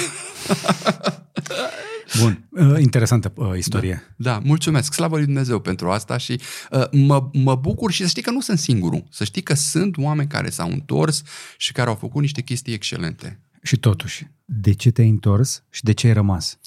Bun, 2.20 2.48
uh, 2.50 2.80
interesantă 2.80 3.34
uh, 3.36 3.58
istorie. 3.58 4.14
Da, 4.16 4.32
da, 4.32 4.40
mulțumesc. 4.40 4.94
Slavă 4.94 5.16
lui 5.16 5.26
Dumnezeu 5.26 5.60
pentru 5.60 5.90
asta 5.90 6.18
și 6.18 6.40
uh, 6.72 6.90
mă, 6.92 7.30
mă 7.34 7.56
bucur 7.56 7.92
și 7.92 8.02
să 8.02 8.08
știi 8.08 8.22
că 8.22 8.32
nu 8.32 8.42
sunt 8.42 8.60
singurul. 8.60 9.04
Să 9.10 9.24
știi 9.24 9.42
că 9.42 9.54
sunt 9.54 9.98
oameni 9.98 10.28
care 10.28 10.50
s-au 10.50 10.70
întors 10.70 11.24
și 11.58 11.72
care 11.72 11.90
au 11.90 11.96
făcut 11.96 12.22
niște 12.22 12.42
chestii 12.42 12.74
excelente. 12.74 13.40
Și 13.64 13.78
totuși, 13.78 14.28
de 14.46 14.74
ce 14.74 14.92
te-ai 14.92 15.10
întors 15.10 15.64
și 15.70 15.84
de 15.84 15.92
ce 15.92 16.08
ai 16.08 16.14
rămas? 16.14 16.58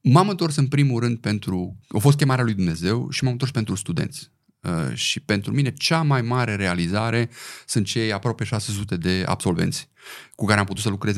M-am 0.00 0.28
întors 0.28 0.56
în 0.56 0.66
primul 0.66 1.00
rând 1.00 1.18
pentru... 1.18 1.76
A 1.88 1.98
fost 1.98 2.16
chemarea 2.16 2.44
lui 2.44 2.54
Dumnezeu 2.54 3.10
și 3.10 3.24
m-am 3.24 3.32
întors 3.32 3.50
pentru 3.50 3.74
studenți. 3.74 4.30
Uh, 4.64 4.94
și 4.94 5.20
pentru 5.20 5.52
mine 5.52 5.72
cea 5.72 6.02
mai 6.02 6.22
mare 6.22 6.54
realizare 6.54 7.30
sunt 7.66 7.86
cei 7.86 8.12
aproape 8.12 8.44
600 8.44 8.96
de 8.96 9.24
absolvenți 9.26 9.88
cu 10.34 10.44
care 10.44 10.60
am 10.60 10.66
putut 10.66 10.82
să 10.82 10.88
lucrez 10.88 11.16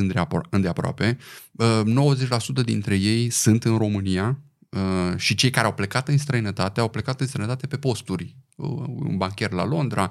îndeaproape. 0.50 1.18
90% 1.18 1.18
uh, 1.58 2.64
dintre 2.64 2.96
ei 2.96 3.30
sunt 3.30 3.64
în 3.64 3.76
România 3.76 4.38
uh, 4.68 5.16
și 5.16 5.34
cei 5.34 5.50
care 5.50 5.66
au 5.66 5.74
plecat 5.74 6.08
în 6.08 6.18
străinătate 6.18 6.80
au 6.80 6.88
plecat 6.88 7.20
în 7.20 7.26
străinătate 7.26 7.66
pe 7.66 7.76
posturi. 7.76 8.36
Un 8.56 9.16
bancher 9.16 9.50
la 9.50 9.64
Londra, 9.64 10.10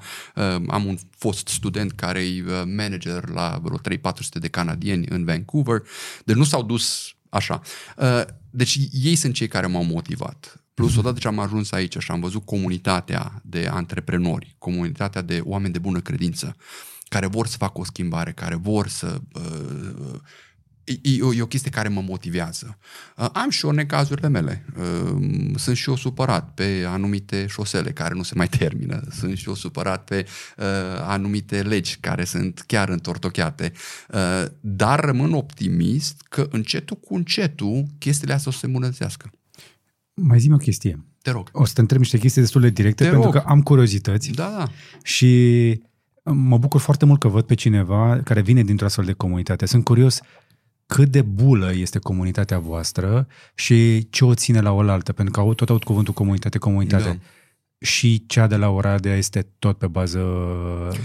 am 0.68 0.86
un 0.86 0.98
fost 1.18 1.48
student 1.48 1.92
care 1.92 2.20
e 2.20 2.44
manager 2.76 3.30
la 3.30 3.60
vreo 3.64 3.78
3-400 3.78 3.82
de 4.40 4.48
canadieni 4.48 5.06
în 5.10 5.26
Vancouver, 5.26 5.82
deci 6.26 6.36
nu 6.36 6.44
s-au 6.44 6.64
dus 6.64 7.16
așa. 7.30 7.62
Deci 8.50 8.80
ei 8.92 9.16
sunt 9.16 9.34
cei 9.34 9.48
care 9.48 9.68
m-au 9.68 9.84
motivat. 9.84 10.65
Plus, 10.76 10.96
odată 10.96 11.20
ce 11.20 11.28
am 11.28 11.40
ajuns 11.40 11.72
aici 11.72 11.98
și 11.98 12.12
am 12.12 12.20
văzut 12.20 12.46
comunitatea 12.46 13.42
de 13.44 13.68
antreprenori, 13.72 14.56
comunitatea 14.58 15.22
de 15.22 15.42
oameni 15.44 15.74
de 15.74 15.80
bună 15.80 16.00
credință, 16.00 16.56
care 17.08 17.28
vor 17.28 17.48
să 17.48 17.58
facă 17.58 17.80
o 17.80 17.84
schimbare, 17.84 18.32
care 18.32 18.56
vor 18.56 18.88
să... 18.88 19.22
Uh, 19.34 20.20
e, 20.84 21.22
o, 21.24 21.34
e 21.34 21.42
o 21.42 21.48
chestie 21.48 21.72
care 21.72 21.88
mă 21.88 22.02
motivează. 22.02 22.78
Uh, 23.18 23.30
am 23.34 23.50
și 23.50 23.66
eu 23.66 23.72
necazurile 23.72 24.28
mele. 24.28 24.66
Uh, 24.78 25.56
sunt 25.56 25.76
și 25.76 25.90
eu 25.90 25.96
supărat 25.96 26.54
pe 26.54 26.84
anumite 26.88 27.46
șosele 27.48 27.92
care 27.92 28.14
nu 28.14 28.24
se 28.24 28.34
mai 28.36 28.48
termină. 28.48 29.04
Sunt 29.12 29.38
și 29.38 29.48
eu 29.48 29.54
supărat 29.54 30.04
pe 30.04 30.26
uh, 30.58 30.66
anumite 31.02 31.62
legi 31.62 31.98
care 31.98 32.24
sunt 32.24 32.64
chiar 32.68 32.90
întortocheate. 32.90 33.72
Uh, 34.10 34.46
dar 34.60 35.00
rămân 35.00 35.34
optimist 35.34 36.22
că 36.30 36.48
încetul 36.52 36.98
cu 36.98 37.16
încetul 37.16 37.86
chestiile 37.98 38.34
astea 38.34 38.52
o 38.52 38.54
să 38.54 38.60
se 38.60 38.66
îmbunătățească. 38.66 39.32
Mai 40.16 40.40
zi 40.40 40.52
o 40.52 40.58
chestie. 40.58 41.06
Te 41.22 41.32
rog. 41.32 41.50
O 41.52 41.66
să 41.66 41.74
te 41.74 41.82
întreb 41.82 42.00
niște 42.00 42.18
chestii 42.18 42.42
destul 42.42 42.62
de 42.62 42.70
directe, 42.70 43.04
Te 43.04 43.10
pentru 43.10 43.32
rog. 43.32 43.42
că 43.42 43.44
am 43.48 43.62
curiozități. 43.62 44.32
Da, 44.32 44.56
da. 44.58 44.68
Și 45.04 45.82
mă 46.24 46.58
bucur 46.58 46.80
foarte 46.80 47.06
mult 47.06 47.20
că 47.20 47.28
văd 47.28 47.46
pe 47.46 47.54
cineva 47.54 48.20
care 48.24 48.42
vine 48.42 48.64
dintr-o 48.64 48.86
astfel 48.86 49.06
de 49.06 49.14
comunitate. 49.14 49.66
Sunt 49.66 49.84
curios 49.84 50.20
cât 50.86 51.10
de 51.10 51.22
bulă 51.22 51.72
este 51.74 52.00
comunitatea 52.00 52.60
voastră 52.60 53.28
și 53.56 54.10
ce 54.10 54.26
o 54.26 54.34
ține 54.34 54.62
la 54.62 54.72
oaltă, 54.72 55.14
pentru 55.14 55.44
că 55.44 55.54
tot 55.54 55.70
aud 55.70 55.84
cuvântul 55.84 56.14
comunitate, 56.14 56.58
comunitate. 56.58 57.04
Da 57.04 57.18
și 57.80 58.26
cea 58.26 58.48
de 58.48 58.56
la 58.56 58.70
Oradea 58.70 59.16
este 59.16 59.48
tot 59.60 59.78
pe 59.78 59.88
bază 59.88 60.22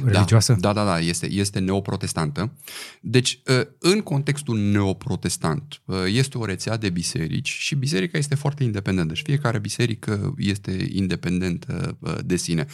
religioasă? 0.05 0.57
Da, 0.59 0.73
da, 0.73 0.85
da, 0.85 0.91
da 0.91 1.01
este, 1.01 1.31
este 1.31 1.59
neoprotestantă. 1.59 2.53
Deci, 3.01 3.41
ă, 3.49 3.69
în 3.79 4.01
contextul 4.01 4.59
neoprotestant, 4.59 5.83
ă, 5.89 6.09
este 6.09 6.39
o 6.39 6.45
rețea 6.45 6.77
de 6.77 6.91
biserici 6.91 7.49
și 7.49 7.75
biserica 7.75 8.19
este 8.19 8.35
foarte 8.35 8.65
independentă. 8.65 9.13
Deci 9.13 9.23
fiecare 9.23 9.59
biserică 9.59 10.35
este 10.39 10.89
independentă 10.93 11.99
ă, 12.03 12.19
de 12.25 12.37
sine. 12.37 12.67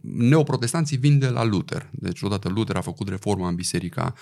Neoprotestanții 0.00 0.96
vin 0.96 1.18
de 1.18 1.28
la 1.28 1.44
Luther. 1.44 1.88
Deci, 1.92 2.22
odată 2.22 2.48
Luther 2.48 2.76
a 2.76 2.80
făcut 2.80 3.08
reforma 3.08 3.48
în 3.48 3.54
biserica 3.54 4.14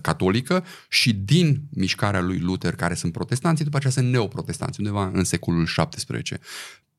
catolică 0.00 0.64
și 0.88 1.12
din 1.12 1.62
mișcarea 1.70 2.20
lui 2.20 2.38
Luther, 2.38 2.74
care 2.74 2.94
sunt 2.94 3.12
protestanții, 3.12 3.64
după 3.64 3.76
aceea 3.76 3.92
sunt 3.92 4.10
neoprotestanți, 4.10 4.80
undeva 4.80 5.10
în 5.12 5.24
secolul 5.24 5.64
XVII 5.64 6.38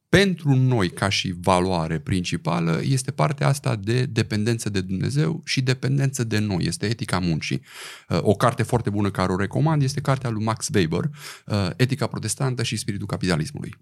pentru 0.10 0.56
noi, 0.56 0.90
ca 0.90 1.10
și 1.10 1.34
valoare 1.42 2.00
principală, 2.00 2.82
este 2.84 3.12
partea 3.12 3.48
asta 3.48 3.76
de 3.76 4.06
dependență 4.06 4.70
de 4.70 4.82
Dumnezeu 4.82 5.42
și 5.46 5.62
dependență 5.62 6.24
de 6.24 6.40
noi. 6.40 6.66
Este 6.66 6.86
etica 6.86 7.20
muncii. 7.20 7.62
Uh, 8.10 8.20
o 8.22 8.34
carte 8.34 8.64
foarte 8.64 8.90
bună 8.90 9.12
care 9.12 9.32
o 9.32 9.38
recomand 9.38 9.82
este 9.82 10.02
cartea 10.02 10.30
lui 10.30 10.44
Max 10.44 10.70
Weber, 10.74 11.10
uh, 11.46 11.70
Etica 11.76 12.08
protestantă 12.08 12.64
și 12.64 12.76
spiritul 12.76 13.08
capitalismului. 13.08 13.76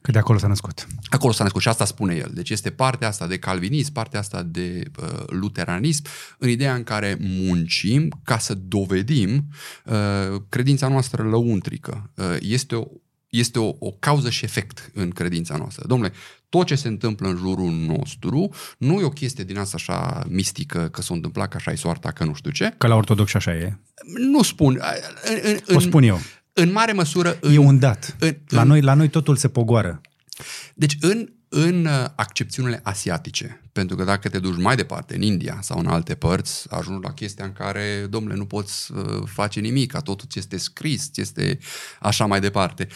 Că 0.00 0.10
de 0.10 0.18
acolo 0.18 0.38
s-a 0.38 0.46
născut. 0.46 0.86
Acolo 1.10 1.32
s-a 1.32 1.42
născut 1.42 1.62
și 1.62 1.68
asta 1.68 1.84
spune 1.84 2.14
el. 2.14 2.30
Deci 2.34 2.50
este 2.50 2.70
partea 2.70 3.08
asta 3.08 3.26
de 3.26 3.38
calvinism, 3.38 3.92
partea 3.92 4.20
asta 4.20 4.42
de 4.42 4.82
uh, 5.02 5.24
luteranism, 5.26 6.04
în 6.38 6.48
ideea 6.48 6.74
în 6.74 6.82
care 6.82 7.16
muncim 7.20 8.20
ca 8.24 8.38
să 8.38 8.54
dovedim 8.54 9.48
uh, 9.84 10.42
credința 10.48 10.88
noastră 10.88 11.22
lăuntrică. 11.22 12.10
Uh, 12.16 12.36
este 12.40 12.74
o 12.74 12.84
este 13.30 13.58
o, 13.58 13.74
o 13.78 13.90
cauză 13.90 14.30
și 14.30 14.44
efect 14.44 14.90
în 14.94 15.10
credința 15.10 15.56
noastră. 15.56 15.86
Domnule, 15.86 16.12
tot 16.48 16.66
ce 16.66 16.74
se 16.74 16.88
întâmplă 16.88 17.28
în 17.28 17.36
jurul 17.36 17.70
nostru 17.70 18.50
nu 18.78 19.00
e 19.00 19.04
o 19.04 19.08
chestie 19.08 19.44
din 19.44 19.58
asta 19.58 19.76
așa 19.76 20.24
mistică, 20.28 20.88
că 20.92 21.02
s-a 21.02 21.14
întâmplat, 21.14 21.48
că 21.48 21.56
așa 21.56 21.70
e 21.70 21.74
soarta, 21.74 22.10
că 22.10 22.24
nu 22.24 22.34
știu 22.34 22.50
ce. 22.50 22.74
Că 22.78 22.86
la 22.86 22.94
ortodox 22.94 23.34
așa 23.34 23.54
e. 23.54 23.78
Nu 24.16 24.42
spun. 24.42 24.80
În, 25.22 25.60
în, 25.66 25.76
o 25.76 25.80
spun 25.80 26.02
eu. 26.02 26.20
În 26.52 26.72
mare 26.72 26.92
măsură... 26.92 27.38
În, 27.40 27.52
e 27.54 27.58
un 27.58 27.78
dat. 27.78 28.16
În, 28.18 28.36
la, 28.48 28.62
în, 28.62 28.68
noi, 28.68 28.80
la 28.80 28.94
noi 28.94 29.08
totul 29.08 29.36
se 29.36 29.48
pogoară. 29.48 30.00
Deci 30.74 30.96
în, 31.00 31.32
în 31.52 31.84
uh, 31.84 32.04
accepțiunile 32.14 32.80
asiatice, 32.82 33.62
pentru 33.72 33.96
că 33.96 34.04
dacă 34.04 34.28
te 34.28 34.38
duci 34.38 34.56
mai 34.56 34.76
departe, 34.76 35.14
în 35.14 35.22
India 35.22 35.58
sau 35.62 35.78
în 35.78 35.86
alte 35.86 36.14
părți, 36.14 36.66
ajungi 36.70 37.06
la 37.06 37.12
chestia 37.12 37.44
în 37.44 37.52
care, 37.52 38.06
domnule, 38.10 38.34
nu 38.34 38.46
poți 38.46 38.92
uh, 38.92 39.22
face 39.24 39.60
nimic, 39.60 39.92
totul 39.92 40.28
ți 40.28 40.38
este 40.38 40.56
scris, 40.56 41.10
ți 41.12 41.20
este 41.20 41.58
așa 42.00 42.26
mai 42.26 42.40
departe 42.40 42.88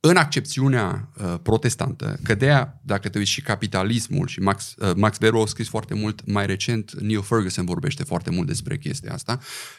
în 0.00 0.16
accepțiunea 0.16 1.10
uh, 1.22 1.34
protestantă, 1.42 2.18
că 2.22 2.34
de 2.34 2.44
aia, 2.44 2.80
dacă 2.82 3.08
te 3.08 3.18
uiți 3.18 3.30
și 3.30 3.42
capitalismul 3.42 4.26
și 4.26 4.40
Max, 4.40 4.74
uh, 4.78 4.92
Max 4.96 5.18
Weber 5.20 5.40
a 5.40 5.46
scris 5.46 5.68
foarte 5.68 5.94
mult, 5.94 6.26
mai 6.26 6.46
recent 6.46 7.00
Neil 7.00 7.22
Ferguson 7.22 7.64
vorbește 7.64 8.04
foarte 8.04 8.30
mult 8.30 8.46
despre 8.46 8.78
chestia 8.78 9.12
asta, 9.12 9.38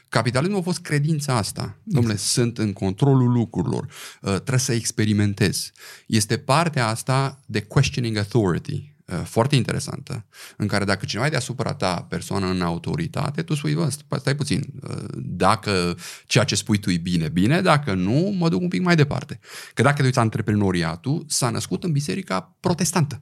capitalismul 0.10 0.60
a 0.60 0.64
fost 0.64 0.80
credința 0.80 1.36
asta. 1.36 1.62
Exact. 1.62 1.82
Domnule, 1.84 2.16
sunt 2.16 2.58
în 2.58 2.74
controlul 2.74 3.32
lucrurilor, 3.32 3.84
uh, 3.84 4.30
trebuie 4.34 4.60
să 4.60 4.74
experimentez. 4.74 5.72
Este 6.08 6.38
partea 6.38 6.88
asta 6.88 7.40
de 7.46 7.62
questioning 7.62 8.18
authority, 8.18 8.74
Uh, 8.74 8.91
foarte 9.16 9.56
interesantă, 9.56 10.26
în 10.58 10.68
care 10.68 10.86
dacă 10.86 11.06
cineva 11.06 11.28
e 11.28 11.30
deasupra 11.30 11.74
ta 11.74 12.06
persoană 12.10 12.46
în 12.46 12.62
autoritate, 12.62 13.42
tu 13.42 13.56
spui, 13.56 13.78
stai 14.18 14.36
puțin, 14.36 14.64
uh, 14.84 15.04
dacă 15.16 15.98
ceea 16.26 16.44
ce 16.44 16.56
spui 16.56 16.78
tu 16.78 16.90
e 16.90 16.98
bine, 16.98 17.30
bine, 17.30 17.62
dacă 17.62 17.94
nu, 17.94 18.36
mă 18.38 18.50
duc 18.50 18.62
un 18.62 18.68
pic 18.68 18.82
mai 18.82 18.96
departe. 18.96 19.40
Că 19.74 19.82
dacă 19.82 19.96
te 19.96 20.04
uiți 20.04 20.20
antreprenoriatul, 20.20 21.26
s-a 21.28 21.50
născut 21.50 21.84
în 21.84 21.92
biserica 21.92 22.56
protestantă. 22.60 23.22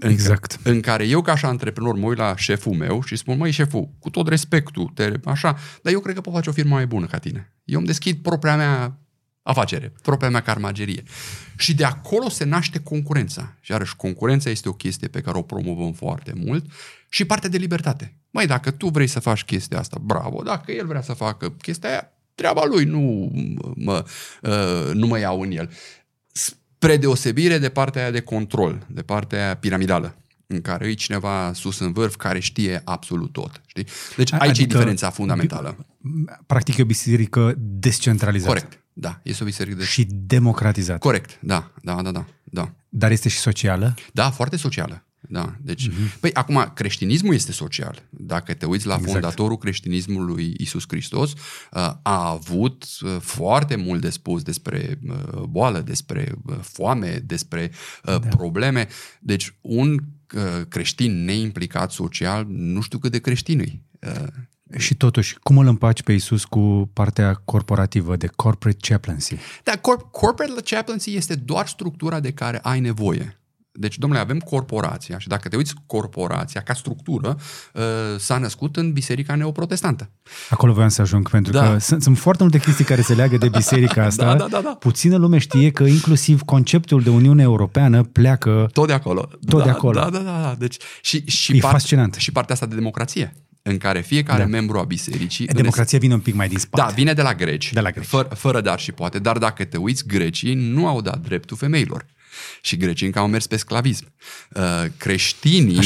Exact. 0.00 0.58
În, 0.62 0.72
în 0.72 0.80
care 0.80 1.06
eu, 1.06 1.22
ca 1.22 1.36
și 1.36 1.44
antreprenor, 1.44 1.94
mă 1.94 2.06
uit 2.06 2.18
la 2.18 2.36
șeful 2.36 2.72
meu 2.72 3.02
și 3.02 3.16
spun, 3.16 3.36
măi, 3.36 3.50
șeful, 3.50 3.90
cu 3.98 4.10
tot 4.10 4.28
respectul, 4.28 4.90
te, 4.94 5.12
așa, 5.24 5.56
dar 5.82 5.92
eu 5.92 6.00
cred 6.00 6.14
că 6.14 6.20
pot 6.20 6.32
face 6.32 6.48
o 6.48 6.52
firmă 6.52 6.74
mai 6.74 6.86
bună 6.86 7.06
ca 7.06 7.18
tine. 7.18 7.52
Eu 7.64 7.78
îmi 7.78 7.86
deschid 7.86 8.22
propria 8.22 8.56
mea 8.56 8.98
afacere, 9.44 9.92
propria 10.02 10.30
mea 10.30 10.40
carmagerie. 10.40 11.02
Și 11.56 11.74
de 11.74 11.84
acolo 11.84 12.28
se 12.28 12.44
naște 12.44 12.78
concurența. 12.78 13.56
Și 13.60 13.70
iarăși, 13.70 13.96
concurența 13.96 14.50
este 14.50 14.68
o 14.68 14.72
chestie 14.72 15.08
pe 15.08 15.20
care 15.20 15.38
o 15.38 15.42
promovăm 15.42 15.92
foarte 15.92 16.32
mult 16.36 16.66
și 17.08 17.24
partea 17.24 17.48
de 17.48 17.56
libertate. 17.56 18.16
Mai 18.30 18.46
dacă 18.46 18.70
tu 18.70 18.88
vrei 18.88 19.06
să 19.06 19.20
faci 19.20 19.44
chestia 19.44 19.78
asta, 19.78 19.96
bravo. 20.00 20.42
Dacă 20.42 20.72
el 20.72 20.86
vrea 20.86 21.02
să 21.02 21.12
facă 21.12 21.50
chestia 21.50 21.88
aia, 21.88 22.12
treaba 22.34 22.64
lui, 22.64 22.84
nu 22.84 23.32
mă, 23.74 24.04
uh, 24.42 24.94
nu 24.94 25.06
mă 25.06 25.18
iau 25.18 25.40
în 25.40 25.50
el. 25.50 25.70
Spre 26.32 26.96
deosebire 26.96 27.58
de 27.58 27.68
partea 27.68 28.02
aia 28.02 28.10
de 28.10 28.20
control, 28.20 28.86
de 28.88 29.02
partea 29.02 29.44
aia 29.44 29.56
piramidală 29.56 30.16
în 30.46 30.60
care 30.60 30.86
e 30.86 30.92
cineva 30.92 31.52
sus 31.52 31.78
în 31.78 31.92
vârf 31.92 32.16
care 32.16 32.38
știe 32.38 32.82
absolut 32.84 33.32
tot. 33.32 33.62
Știi? 33.66 33.86
Deci 34.16 34.32
aici 34.32 34.42
adică, 34.42 34.62
e 34.62 34.66
diferența 34.66 35.10
fundamentală. 35.10 35.86
Practic 36.46 36.76
e 36.76 36.82
o 36.82 36.84
biserică 36.84 37.54
descentralizată. 37.58 38.52
Corect, 38.52 38.83
da. 38.96 39.20
Este 39.22 39.42
o 39.42 39.46
biserică 39.46 39.76
de... 39.76 39.84
Și 39.84 40.06
democratizată. 40.10 40.98
Corect, 40.98 41.38
da, 41.40 41.72
da, 41.82 42.02
da, 42.02 42.10
da, 42.10 42.26
da. 42.44 42.74
Dar 42.88 43.10
este 43.10 43.28
și 43.28 43.38
socială? 43.38 43.94
Da, 44.12 44.30
foarte 44.30 44.56
socială. 44.56 45.04
Da, 45.28 45.56
deci, 45.60 45.88
uh-huh. 45.88 46.20
păi 46.20 46.32
acum, 46.34 46.72
creștinismul 46.74 47.34
este 47.34 47.52
social. 47.52 48.02
Dacă 48.10 48.54
te 48.54 48.66
uiți 48.66 48.86
la 48.86 48.94
exact. 48.94 49.12
fondatorul 49.12 49.58
creștinismului 49.58 50.54
Isus 50.58 50.84
Hristos, 50.88 51.32
uh, 51.32 51.38
a 52.02 52.30
avut 52.30 52.84
uh, 53.00 53.16
foarte 53.20 53.76
mult 53.76 54.00
de 54.00 54.10
spus 54.10 54.42
despre 54.42 54.98
uh, 55.08 55.42
boală, 55.42 55.80
despre 55.80 56.34
foame, 56.60 57.22
despre 57.26 57.70
da. 58.04 58.18
probleme. 58.18 58.88
Deci, 59.20 59.54
un 59.60 59.98
creștin 60.68 61.24
neimplicat 61.24 61.92
social, 61.92 62.46
nu 62.48 62.80
știu 62.80 62.98
cât 62.98 63.10
de 63.10 63.20
creștin 63.20 63.60
e. 63.60 63.80
Și 64.76 64.94
totuși, 64.94 65.38
cum 65.42 65.58
îl 65.58 65.66
împaci 65.66 66.02
pe 66.02 66.12
Isus 66.12 66.44
cu 66.44 66.90
partea 66.92 67.34
corporativă, 67.44 68.16
de 68.16 68.26
corporate 68.26 68.78
chaplaincy? 68.80 69.36
Da, 69.62 69.72
corp- 69.72 70.10
corporate 70.10 70.74
chaplaincy 70.74 71.16
este 71.16 71.34
doar 71.34 71.66
structura 71.66 72.20
de 72.20 72.32
care 72.32 72.58
ai 72.62 72.80
nevoie. 72.80 73.38
Deci, 73.76 73.98
domnule, 73.98 74.22
avem 74.22 74.38
corporația 74.38 75.18
și 75.18 75.28
dacă 75.28 75.48
te 75.48 75.56
uiți, 75.56 75.74
corporația 75.86 76.60
ca 76.60 76.74
structură 76.74 77.36
uh, 77.72 77.82
s-a 78.18 78.38
născut 78.38 78.76
în 78.76 78.92
biserica 78.92 79.34
neoprotestantă. 79.34 80.10
Acolo 80.50 80.72
voiam 80.72 80.88
să 80.88 81.00
ajung, 81.00 81.30
pentru 81.30 81.52
da. 81.52 81.72
că 81.72 81.78
sunt, 81.78 82.02
sunt 82.02 82.18
foarte 82.18 82.42
multe 82.42 82.58
chestii 82.58 82.84
care 82.84 83.00
se 83.00 83.14
leagă 83.14 83.36
de 83.36 83.48
biserica 83.48 84.00
da, 84.00 84.06
asta. 84.06 84.24
da, 84.24 84.34
da, 84.34 84.46
da, 84.46 84.60
da. 84.60 84.70
Puțină 84.70 85.16
lume 85.16 85.38
știe 85.38 85.70
că 85.70 85.82
inclusiv 85.82 86.42
conceptul 86.42 87.02
de 87.02 87.10
Uniune 87.10 87.42
Europeană 87.42 88.02
pleacă 88.02 88.68
tot 88.72 88.86
de 88.86 88.92
acolo. 88.92 89.28
Tot 89.46 89.58
da, 89.58 89.64
de 89.64 89.70
acolo. 89.70 90.00
Da, 90.00 90.10
da, 90.10 90.18
da. 90.18 90.40
da. 90.40 90.54
Deci, 90.58 90.76
și, 91.02 91.24
și 91.26 91.56
e 91.56 91.60
part, 91.60 91.72
fascinant. 91.72 92.14
Și 92.14 92.32
partea 92.32 92.54
asta 92.54 92.66
de 92.66 92.74
democrație 92.74 93.34
în 93.66 93.78
care 93.78 94.00
fiecare 94.00 94.42
da. 94.42 94.48
membru 94.48 94.78
a 94.78 94.82
bisericii... 94.82 95.46
Democrația 95.46 95.98
vine 95.98 96.14
un 96.14 96.20
pic 96.20 96.34
mai 96.34 96.48
din 96.48 96.58
spate. 96.58 96.82
Da, 96.88 96.94
vine 96.94 97.12
de 97.12 97.22
la 97.22 97.34
greci, 97.34 97.72
de 97.72 97.80
la 97.80 97.90
greci. 97.90 98.06
Fără, 98.06 98.28
fără 98.34 98.60
dar 98.60 98.78
și 98.78 98.92
poate, 98.92 99.18
dar 99.18 99.38
dacă 99.38 99.64
te 99.64 99.76
uiți, 99.76 100.06
grecii 100.06 100.54
nu 100.54 100.86
au 100.86 101.00
dat 101.00 101.18
dreptul 101.20 101.56
femeilor 101.56 102.06
și 102.62 102.76
grecii 102.76 103.06
încă 103.06 103.18
au 103.18 103.28
mers 103.28 103.46
pe 103.46 103.56
sclavism. 103.56 104.12
Uh, 104.54 104.84
creștinii, 104.96 105.78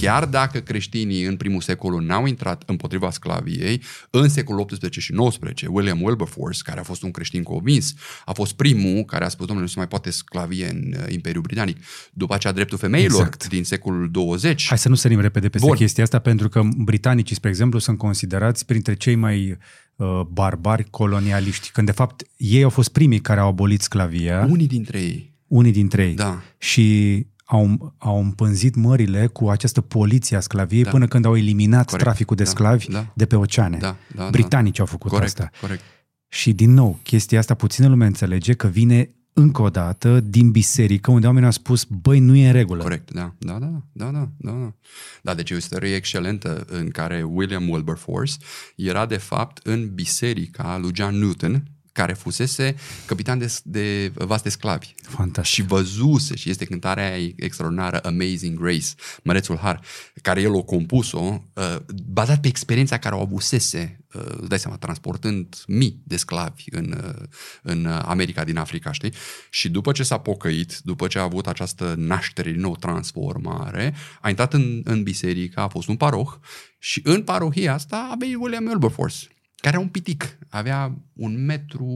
chiar 0.00 0.24
dacă 0.24 0.58
creștinii 0.58 1.24
în 1.24 1.36
primul 1.36 1.60
secol 1.60 2.02
n-au 2.02 2.26
intrat 2.26 2.62
împotriva 2.66 3.10
sclaviei, 3.10 3.82
în 4.10 4.28
secolul 4.28 4.60
18 4.60 5.00
și 5.00 5.12
19, 5.12 5.66
William 5.70 6.02
Wilberforce, 6.02 6.60
care 6.64 6.80
a 6.80 6.82
fost 6.82 7.02
un 7.02 7.10
creștin 7.10 7.42
convins, 7.42 7.94
a 8.24 8.32
fost 8.32 8.52
primul 8.52 9.04
care 9.04 9.24
a 9.24 9.28
spus, 9.28 9.46
domnule, 9.46 9.66
nu 9.66 9.72
se 9.72 9.78
mai 9.78 9.88
poate 9.88 10.10
sclavie 10.10 10.68
în 10.68 10.94
uh, 10.96 11.12
Imperiul 11.12 11.42
Britanic. 11.42 11.76
După 12.12 12.34
aceea, 12.34 12.52
dreptul 12.52 12.78
femeilor 12.78 13.20
exact. 13.20 13.48
din 13.48 13.64
secolul 13.64 14.10
20. 14.10 14.66
Hai 14.66 14.78
să 14.78 14.88
nu 14.88 14.94
sărim 14.94 15.20
repede 15.20 15.48
peste 15.48 15.66
Bun. 15.66 15.76
chestia 15.76 16.02
asta, 16.02 16.18
pentru 16.18 16.48
că 16.48 16.62
britanicii, 16.76 17.36
spre 17.36 17.48
exemplu, 17.48 17.78
sunt 17.78 17.98
considerați 17.98 18.66
printre 18.66 18.94
cei 18.94 19.14
mai 19.14 19.58
uh, 19.96 20.20
barbari 20.30 20.90
colonialiști, 20.90 21.70
când 21.70 21.86
de 21.86 21.92
fapt 21.92 22.22
ei 22.36 22.62
au 22.62 22.70
fost 22.70 22.88
primii 22.88 23.20
care 23.20 23.40
au 23.40 23.48
abolit 23.48 23.80
sclavia. 23.80 24.46
Unii 24.50 24.66
dintre 24.66 25.00
ei 25.00 25.36
unii 25.48 25.72
dintre 25.72 26.06
ei. 26.06 26.14
Da. 26.14 26.42
Și 26.58 27.26
au, 27.44 27.94
au 27.98 28.18
împânzit 28.20 28.74
mările 28.74 29.26
cu 29.26 29.48
această 29.48 29.80
poliție 29.80 30.36
a 30.36 30.40
sclaviei 30.40 30.82
da. 30.82 30.90
până 30.90 31.06
când 31.06 31.24
au 31.24 31.36
eliminat 31.36 31.86
corect. 31.86 32.04
traficul 32.04 32.36
de 32.36 32.42
da. 32.42 32.48
sclavi 32.48 32.90
da. 32.90 33.12
de 33.14 33.26
pe 33.26 33.36
oceane. 33.36 33.76
Da. 33.76 33.96
Da. 34.14 34.22
da. 34.22 34.30
Britanicii 34.30 34.80
au 34.80 34.86
făcut 34.86 35.10
corect. 35.10 35.28
asta. 35.28 35.50
Corect. 35.60 35.82
Și 36.28 36.52
din 36.52 36.70
nou, 36.70 36.98
chestia 37.02 37.38
asta 37.38 37.54
puțină 37.54 37.88
lume 37.88 38.06
înțelege 38.06 38.52
că 38.52 38.66
vine 38.66 39.10
încă 39.32 39.62
o 39.62 39.68
dată 39.68 40.20
din 40.20 40.50
biserică 40.50 41.10
unde 41.10 41.26
oamenii 41.26 41.48
au 41.48 41.52
spus, 41.54 41.84
băi, 41.84 42.18
nu 42.18 42.34
e 42.36 42.46
în 42.46 42.52
regulă. 42.52 42.82
Corect, 42.82 43.10
da, 43.10 43.34
da, 43.38 43.58
da, 43.58 43.82
da, 43.92 44.10
da, 44.10 44.10
da. 44.10 44.28
Da, 44.38 44.74
da 45.22 45.34
deci 45.34 45.50
e 45.50 45.54
o 45.54 45.56
istorie 45.56 45.94
excelentă 45.94 46.64
în 46.68 46.88
care 46.88 47.22
William 47.22 47.68
Wilberforce 47.68 48.32
era 48.76 49.06
de 49.06 49.16
fapt 49.16 49.66
în 49.66 49.94
biserica 49.94 50.78
lui 50.80 50.90
John 50.94 51.18
Newton, 51.18 51.62
care 51.98 52.12
fusese 52.12 52.74
capitan 53.06 53.38
de, 53.38 53.54
de 53.64 54.12
vas 54.14 54.42
de 54.42 54.48
sclavi. 54.48 54.94
Fantastic. 55.02 55.54
Și 55.54 55.62
văzuse, 55.62 56.36
și 56.36 56.50
este 56.50 56.64
cântarea 56.64 57.12
aia 57.12 57.32
extraordinară 57.36 58.00
Amazing 58.00 58.58
Grace, 58.58 58.86
Mărețul 59.22 59.56
Har, 59.56 59.80
care 60.22 60.40
el 60.40 60.52
o 60.54 60.62
compus-o, 60.62 61.42
uh, 61.52 61.76
bazat 62.04 62.40
pe 62.40 62.48
experiența 62.48 62.98
care 62.98 63.14
o 63.14 63.20
avusese, 63.20 64.00
uh, 64.14 64.48
dai 64.48 64.58
seama, 64.58 64.76
transportând 64.76 65.56
mii 65.66 66.02
de 66.04 66.16
sclavi 66.16 66.64
în, 66.70 66.94
uh, 67.04 67.22
în 67.62 67.86
America 67.86 68.44
din 68.44 68.56
Africa, 68.56 68.92
știi? 68.92 69.12
Și 69.50 69.68
după 69.68 69.92
ce 69.92 70.02
s-a 70.02 70.18
pocăit, 70.18 70.78
după 70.78 71.06
ce 71.06 71.18
a 71.18 71.22
avut 71.22 71.46
această 71.46 71.94
naștere 71.96 72.50
din 72.50 72.60
nou, 72.60 72.76
transformare, 72.76 73.94
a 74.20 74.28
intrat 74.28 74.54
în, 74.54 74.80
în 74.84 75.02
biserică, 75.02 75.60
a 75.60 75.68
fost 75.68 75.88
un 75.88 75.96
paroh 75.96 76.30
și 76.78 77.00
în 77.04 77.22
parohia 77.22 77.74
asta 77.74 78.08
a 78.10 78.14
venit 78.18 78.36
William 78.36 78.66
Wilberforce 78.66 79.26
care 79.60 79.74
era 79.74 79.84
un 79.84 79.88
pitic, 79.88 80.38
avea 80.48 80.98
un 81.12 81.44
metru 81.44 81.86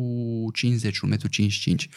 50, 0.53 0.99
un 0.99 1.09
metru 1.09 1.29
55. 1.29 1.89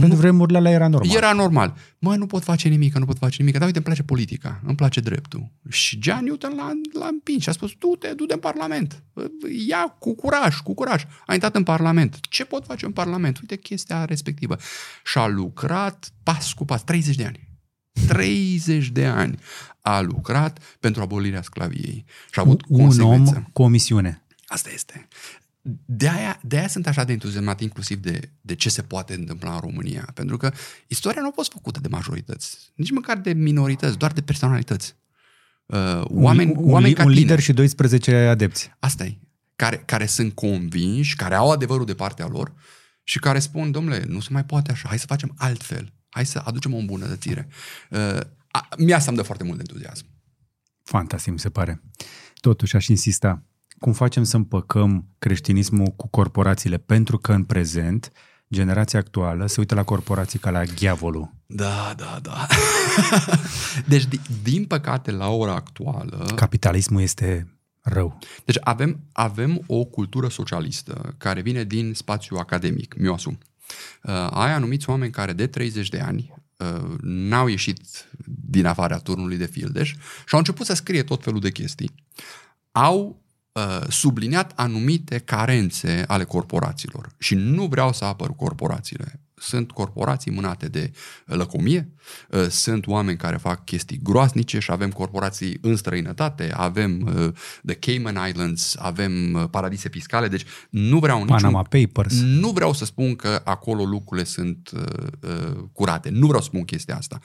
Pentru 0.00 0.18
vremurile 0.18 0.58
alea 0.58 0.72
era 0.72 0.88
normal. 0.88 1.16
Era 1.16 1.32
normal. 1.32 1.74
Mă, 1.98 2.16
nu 2.16 2.26
pot 2.26 2.42
face 2.42 2.68
nimic, 2.68 2.94
nu 2.94 3.04
pot 3.04 3.18
face 3.18 3.36
nimic. 3.38 3.54
Dar 3.54 3.66
uite, 3.66 3.76
îmi 3.76 3.86
place 3.86 4.02
politica, 4.02 4.60
îmi 4.66 4.76
place 4.76 5.00
dreptul. 5.00 5.52
Și 5.68 5.98
John 6.02 6.24
Newton 6.24 6.54
l-a, 6.56 6.72
l-a 6.92 7.06
împins 7.06 7.42
și 7.42 7.48
a 7.48 7.52
spus, 7.52 7.72
du-te, 7.78 8.12
du-te 8.16 8.34
în 8.34 8.40
Parlament. 8.40 9.02
Ia 9.66 9.96
cu 9.98 10.14
curaj, 10.14 10.56
cu 10.56 10.74
curaj. 10.74 11.04
A 11.26 11.34
intrat 11.34 11.56
în 11.56 11.62
Parlament. 11.62 12.18
Ce 12.20 12.44
pot 12.44 12.64
face 12.64 12.84
în 12.84 12.92
Parlament? 12.92 13.38
Uite 13.40 13.56
chestia 13.56 14.04
respectivă. 14.04 14.56
Și 15.04 15.18
a 15.18 15.26
lucrat 15.26 16.12
pas 16.22 16.52
cu 16.52 16.64
pas, 16.64 16.84
30 16.84 17.16
de 17.16 17.24
ani. 17.24 17.48
30 18.06 18.88
de 18.88 19.06
ani 19.06 19.38
a 19.80 20.00
lucrat 20.00 20.76
pentru 20.80 21.02
abolirea 21.02 21.42
sclaviei. 21.42 22.04
Și 22.30 22.38
a 22.38 22.42
avut 22.42 22.62
un 22.68 23.00
om 23.00 23.24
cu 23.52 23.62
o 23.62 23.68
misiune. 23.68 24.22
Asta 24.48 24.70
este. 24.70 25.08
De 25.84 26.08
aia, 26.08 26.40
de 26.42 26.58
aia 26.58 26.68
sunt 26.68 26.86
așa 26.86 27.04
de 27.04 27.12
entuziasmat 27.12 27.60
inclusiv 27.60 27.98
de, 27.98 28.30
de 28.40 28.54
ce 28.54 28.68
se 28.68 28.82
poate 28.82 29.14
întâmpla 29.14 29.54
în 29.54 29.60
România. 29.60 30.10
Pentru 30.14 30.36
că 30.36 30.52
istoria 30.86 31.20
nu 31.20 31.28
a 31.28 31.32
fost 31.34 31.52
făcută 31.52 31.80
de 31.80 31.88
majorități, 31.88 32.58
nici 32.74 32.90
măcar 32.90 33.18
de 33.18 33.32
minorități, 33.32 33.98
doar 33.98 34.12
de 34.12 34.22
personalități. 34.22 34.96
Uh, 35.66 36.02
oameni, 36.04 36.50
un, 36.56 36.70
oameni 36.72 36.94
un, 36.98 37.04
un 37.04 37.10
lider 37.10 37.40
și 37.40 37.52
12 37.52 38.14
adepți. 38.14 38.70
Asta 38.78 39.04
e. 39.04 39.18
Care, 39.56 39.76
care 39.76 40.06
sunt 40.06 40.34
convinși, 40.34 41.16
care 41.16 41.34
au 41.34 41.50
adevărul 41.50 41.86
de 41.86 41.94
partea 41.94 42.26
lor 42.26 42.52
și 43.02 43.18
care 43.18 43.38
spun, 43.38 43.70
domnule, 43.70 44.04
nu 44.08 44.20
se 44.20 44.28
mai 44.32 44.44
poate 44.44 44.70
așa, 44.70 44.88
hai 44.88 44.98
să 44.98 45.06
facem 45.06 45.34
altfel, 45.36 45.92
hai 46.08 46.26
să 46.26 46.42
aducem 46.44 46.74
o 46.74 46.76
îmbunătățire. 46.76 47.48
Uh, 47.90 48.20
a, 48.50 48.68
mie 48.78 48.94
asta 48.94 49.08
îmi 49.08 49.16
dă 49.16 49.24
foarte 49.24 49.44
mult 49.44 49.58
entuziasm. 49.58 50.06
Fantastic, 50.82 51.32
mi 51.32 51.38
se 51.38 51.50
pare. 51.50 51.82
Totuși, 52.40 52.76
aș 52.76 52.86
insista, 52.86 53.42
cum 53.78 53.92
facem 53.92 54.22
să 54.22 54.36
împăcăm 54.36 55.06
creștinismul 55.18 55.86
cu 55.86 56.08
corporațiile, 56.08 56.76
pentru 56.76 57.18
că 57.18 57.32
în 57.32 57.44
prezent 57.44 58.12
generația 58.52 58.98
actuală 58.98 59.46
se 59.46 59.60
uită 59.60 59.74
la 59.74 59.82
corporații 59.82 60.38
ca 60.38 60.50
la 60.50 60.64
ghiavolul. 60.64 61.30
Da, 61.46 61.94
da, 61.96 62.18
da. 62.22 62.46
deci, 63.92 64.04
din 64.42 64.64
păcate, 64.64 65.10
la 65.10 65.28
ora 65.28 65.54
actuală... 65.54 66.32
Capitalismul 66.34 67.00
este 67.02 67.58
rău. 67.82 68.18
Deci 68.44 68.56
avem, 68.60 69.00
avem 69.12 69.62
o 69.66 69.84
cultură 69.84 70.28
socialistă 70.28 71.14
care 71.18 71.40
vine 71.40 71.64
din 71.64 71.94
spațiu 71.94 72.36
academic, 72.36 72.94
mi-o 72.98 73.14
asum. 73.14 73.38
Uh, 74.02 74.12
ai 74.30 74.52
anumiți 74.52 74.90
oameni 74.90 75.12
care 75.12 75.32
de 75.32 75.46
30 75.46 75.88
de 75.88 76.00
ani 76.00 76.34
uh, 76.56 76.94
n-au 77.00 77.46
ieșit 77.46 77.80
din 78.24 78.66
afara 78.66 78.98
turnului 78.98 79.36
de 79.36 79.46
fildeș 79.46 79.88
și 79.88 80.32
au 80.32 80.38
început 80.38 80.66
să 80.66 80.74
scrie 80.74 81.02
tot 81.02 81.22
felul 81.22 81.40
de 81.40 81.50
chestii. 81.50 81.94
Au 82.70 83.06
Uh, 83.06 83.27
subliniat 83.88 84.52
anumite 84.54 85.18
carențe 85.18 86.04
ale 86.06 86.24
corporațiilor. 86.24 87.08
Și 87.18 87.34
nu 87.34 87.66
vreau 87.66 87.92
să 87.92 88.04
apăr 88.04 88.34
corporațiile. 88.36 89.20
Sunt 89.40 89.70
corporații 89.70 90.30
mânate 90.30 90.68
de 90.68 90.92
lăcomie, 91.24 91.92
uh, 92.30 92.46
sunt 92.48 92.86
oameni 92.86 93.16
care 93.16 93.36
fac 93.36 93.64
chestii 93.64 94.00
groaznice 94.02 94.58
și 94.58 94.70
avem 94.70 94.90
corporații 94.90 95.58
în 95.60 95.76
străinătate, 95.76 96.52
avem 96.56 97.00
uh, 97.00 97.32
The 97.66 97.74
Cayman 97.74 98.28
Islands, 98.28 98.76
avem 98.78 99.48
paradise 99.50 99.88
fiscale, 99.88 100.28
deci 100.28 100.44
nu 100.70 100.98
vreau 100.98 101.18
niciun, 101.18 101.36
Panama 101.36 101.62
Papers. 101.62 102.20
Nu 102.20 102.50
vreau 102.50 102.72
să 102.72 102.84
spun 102.84 103.16
că 103.16 103.40
acolo 103.44 103.84
lucrurile 103.84 104.26
sunt 104.26 104.70
uh, 104.74 105.64
curate. 105.72 106.08
Nu 106.10 106.26
vreau 106.26 106.42
să 106.42 106.48
spun 106.48 106.64
chestia 106.64 106.96
asta. 106.96 107.18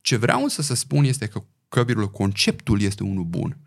Ce 0.00 0.16
vreau 0.16 0.42
însă 0.42 0.62
să 0.62 0.74
spun 0.74 1.04
este 1.04 1.26
că, 1.26 1.42
că 1.68 1.84
conceptul 2.12 2.80
este 2.80 3.02
unul 3.02 3.24
bun. 3.24 3.58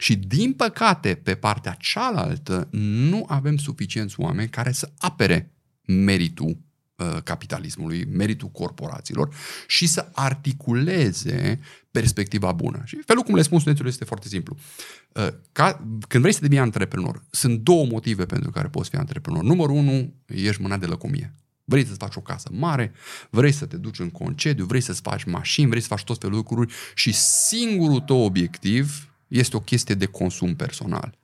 Și 0.00 0.16
din 0.16 0.52
păcate, 0.52 1.14
pe 1.14 1.34
partea 1.34 1.76
cealaltă, 1.78 2.68
nu 2.70 3.24
avem 3.28 3.56
suficienți 3.56 4.20
oameni 4.20 4.48
care 4.48 4.72
să 4.72 4.92
apere 4.98 5.52
meritul 5.86 6.58
uh, 6.96 7.22
capitalismului, 7.24 8.04
meritul 8.04 8.48
corporațiilor 8.48 9.34
și 9.66 9.86
să 9.86 10.08
articuleze 10.12 11.60
perspectiva 11.90 12.52
bună. 12.52 12.82
Și 12.84 12.98
felul 13.06 13.22
cum 13.22 13.34
le 13.34 13.42
spun 13.42 13.58
studenților 13.58 13.90
este 13.90 14.04
foarte 14.04 14.28
simplu. 14.28 14.56
Uh, 15.12 15.28
ca, 15.52 15.84
când 16.08 16.22
vrei 16.22 16.34
să 16.34 16.40
devii 16.40 16.58
antreprenor, 16.58 17.24
sunt 17.30 17.60
două 17.60 17.86
motive 17.86 18.26
pentru 18.26 18.50
care 18.50 18.68
poți 18.68 18.90
fi 18.90 18.96
antreprenor. 18.96 19.42
Numărul 19.42 19.76
unu, 19.76 20.14
ești 20.26 20.62
mâna 20.62 20.76
de 20.76 20.86
lăcomie. 20.86 21.34
Vrei 21.64 21.86
să-ți 21.86 21.98
faci 21.98 22.16
o 22.16 22.20
casă 22.20 22.48
mare, 22.52 22.92
vrei 23.30 23.52
să 23.52 23.66
te 23.66 23.76
duci 23.76 23.98
în 23.98 24.10
concediu, 24.10 24.64
vrei 24.64 24.80
să-ți 24.80 25.00
faci 25.00 25.24
mașini, 25.24 25.68
vrei 25.68 25.80
să 25.80 25.86
faci 25.86 26.04
tot 26.04 26.18
felul 26.20 26.34
de 26.34 26.42
lucruri 26.48 26.74
și 26.94 27.12
singurul 27.12 28.00
tău 28.00 28.20
obiectiv 28.20 29.07
este 29.28 29.56
o 29.56 29.60
chestie 29.60 29.94
de 29.94 30.06
consum 30.06 30.56
personal. 30.56 31.18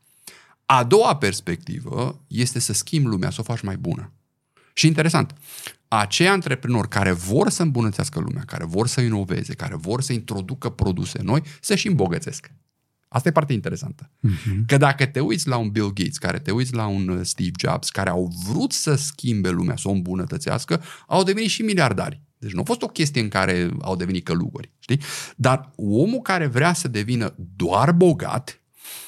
A 0.66 0.84
doua 0.84 1.16
perspectivă 1.16 2.20
este 2.26 2.58
să 2.58 2.72
schimbi 2.72 3.08
lumea, 3.08 3.30
să 3.30 3.40
o 3.40 3.44
faci 3.44 3.60
mai 3.60 3.76
bună. 3.76 4.12
Și 4.72 4.86
interesant, 4.86 5.34
acei 5.88 6.28
antreprenori 6.28 6.88
care 6.88 7.12
vor 7.12 7.50
să 7.50 7.62
îmbunătățească 7.62 8.20
lumea, 8.20 8.42
care 8.46 8.64
vor 8.64 8.86
să 8.86 9.00
inoveze, 9.00 9.54
care 9.54 9.76
vor 9.76 10.02
să 10.02 10.12
introducă 10.12 10.70
produse 10.70 11.22
noi, 11.22 11.42
să 11.60 11.74
și 11.74 11.86
îmbogățesc. 11.86 12.50
Asta 13.08 13.28
e 13.28 13.32
partea 13.32 13.54
interesantă. 13.54 14.10
Uh-huh. 14.10 14.66
Că 14.66 14.76
dacă 14.76 15.06
te 15.06 15.20
uiți 15.20 15.48
la 15.48 15.56
un 15.56 15.70
Bill 15.70 15.92
Gates, 15.92 16.18
care 16.18 16.38
te 16.38 16.50
uiți 16.50 16.74
la 16.74 16.86
un 16.86 17.08
uh, 17.08 17.20
Steve 17.22 17.50
Jobs, 17.58 17.90
care 17.90 18.10
au 18.10 18.32
vrut 18.48 18.72
să 18.72 18.94
schimbe 18.94 19.50
lumea, 19.50 19.76
să 19.76 19.88
o 19.88 19.92
îmbunătățească, 19.92 20.82
au 21.06 21.22
devenit 21.22 21.50
și 21.50 21.62
miliardari. 21.62 22.20
Deci 22.44 22.54
nu 22.54 22.60
a 22.60 22.64
fost 22.64 22.82
o 22.82 22.86
chestie 22.86 23.20
în 23.20 23.28
care 23.28 23.70
au 23.80 23.96
devenit 23.96 24.24
călugări. 24.24 24.70
Știi? 24.78 25.00
Dar 25.36 25.72
omul 25.76 26.20
care 26.20 26.46
vrea 26.46 26.72
să 26.72 26.88
devină 26.88 27.34
doar 27.56 27.92
bogat, 27.92 28.58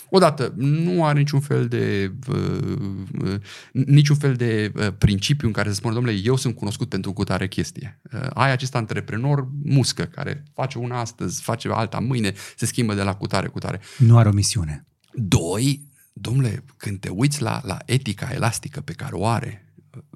Odată, 0.08 0.52
nu 0.56 1.04
are 1.04 1.18
niciun 1.18 1.40
fel 1.40 1.68
de 1.68 2.12
uh, 2.28 2.78
uh, 3.22 3.40
niciun 3.72 4.16
fel 4.16 4.34
de 4.34 4.72
uh, 4.74 4.88
principiu 4.98 5.46
în 5.46 5.52
care 5.52 5.68
să 5.68 5.74
spună, 5.74 5.94
domnule, 5.94 6.16
eu 6.24 6.36
sunt 6.36 6.54
cunoscut 6.54 6.88
pentru 6.88 7.12
cutare 7.12 7.48
chestie. 7.48 8.00
Uh, 8.12 8.20
ai 8.34 8.50
acest 8.50 8.74
antreprenor 8.74 9.48
muscă 9.64 10.04
care 10.04 10.42
face 10.54 10.78
una 10.78 11.00
astăzi, 11.00 11.42
face 11.42 11.68
alta 11.72 11.98
mâine, 11.98 12.32
se 12.56 12.66
schimbă 12.66 12.94
de 12.94 13.02
la 13.02 13.14
cutare 13.14 13.46
cutare. 13.46 13.80
Nu 13.98 14.18
are 14.18 14.28
o 14.28 14.32
misiune. 14.32 14.86
Doi, 15.12 15.88
domnule, 16.12 16.64
când 16.76 17.00
te 17.00 17.08
uiți 17.08 17.42
la, 17.42 17.60
la 17.64 17.78
etica 17.84 18.28
elastică 18.32 18.80
pe 18.80 18.92
care 18.92 19.14
o 19.14 19.26
are, 19.26 19.65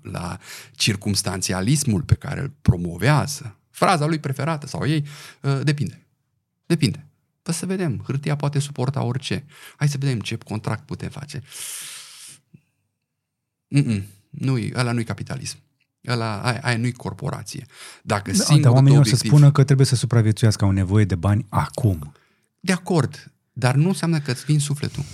la 0.03 0.39
circumstanțialismul 0.73 2.03
pe 2.03 2.15
care 2.15 2.41
îl 2.41 2.53
promovează, 2.63 3.57
fraza 3.71 4.07
lui 4.07 4.19
preferată 4.19 4.67
sau 4.67 4.87
ei, 4.87 5.07
uh, 5.41 5.61
depinde. 5.63 6.07
Depinde. 6.67 7.05
Păi 7.43 7.55
să 7.55 7.67
vedem, 7.67 8.03
hârtia 8.07 8.37
poate 8.37 8.59
suporta 8.59 9.03
orice. 9.03 9.45
Hai 9.77 9.89
să 9.89 9.97
vedem 9.99 10.21
ce 10.21 10.37
contract 10.37 10.87
putem 10.87 11.09
face. 11.09 11.43
Mm-mm, 13.69 14.05
nu-i, 14.31 14.73
ăla 14.77 14.93
nu-i 14.93 15.05
capitalism. 15.05 15.57
Ăla, 16.09 16.43
aia, 16.43 16.61
aia 16.63 16.77
nu-i 16.77 16.93
corporație. 16.93 17.67
Dacă 18.03 18.31
da, 18.31 18.45
dar 18.61 18.73
oamenii 18.73 18.99
obiectiv... 18.99 19.13
o 19.13 19.17
să 19.17 19.27
spună 19.27 19.53
că 19.53 19.65
trebuie 19.65 19.87
să 19.87 19.95
supraviețuiască, 19.95 20.65
au 20.65 20.71
nevoie 20.71 21.05
de 21.05 21.15
bani 21.15 21.47
acum. 21.49 22.13
De 22.61 22.73
acord, 22.73 23.33
dar 23.53 23.75
nu 23.75 23.89
înseamnă 23.89 24.21
că 24.21 24.31
îți 24.31 24.45
vin 24.45 24.59
sufletul. 24.59 25.05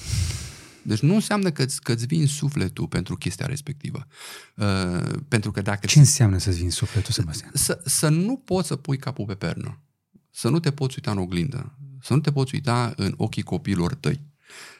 Deci 0.87 1.01
nu 1.01 1.15
înseamnă 1.15 1.51
că 1.51 1.63
îți, 1.63 1.83
că 1.83 1.93
îți 1.93 2.07
vin 2.07 2.27
sufletul 2.27 2.87
pentru 2.87 3.17
chestia 3.17 3.47
respectivă. 3.47 4.07
Uh, 4.57 5.19
pentru 5.29 5.51
că 5.51 5.63
dacă... 5.63 5.87
Ce 5.87 5.99
înseamnă 5.99 6.39
să-ți 6.39 6.59
vin 6.59 6.71
sufletul, 6.71 7.13
Sebastian? 7.13 7.51
Să, 7.55 7.83
să 7.85 8.09
nu 8.09 8.37
poți 8.37 8.69
să 8.69 8.77
pui 8.77 8.97
capul 8.97 9.25
pe 9.25 9.35
pernă. 9.35 9.81
Să 10.31 10.49
nu 10.49 10.59
te 10.59 10.73
poți 10.73 10.95
uita 10.97 11.11
în 11.11 11.19
oglindă 11.19 11.77
să 12.07 12.15
nu 12.15 12.21
te 12.21 12.33
poți 12.33 12.55
uita 12.55 12.93
în 12.97 13.15
ochii 13.17 13.43
copiilor 13.43 13.95
tăi. 13.95 14.21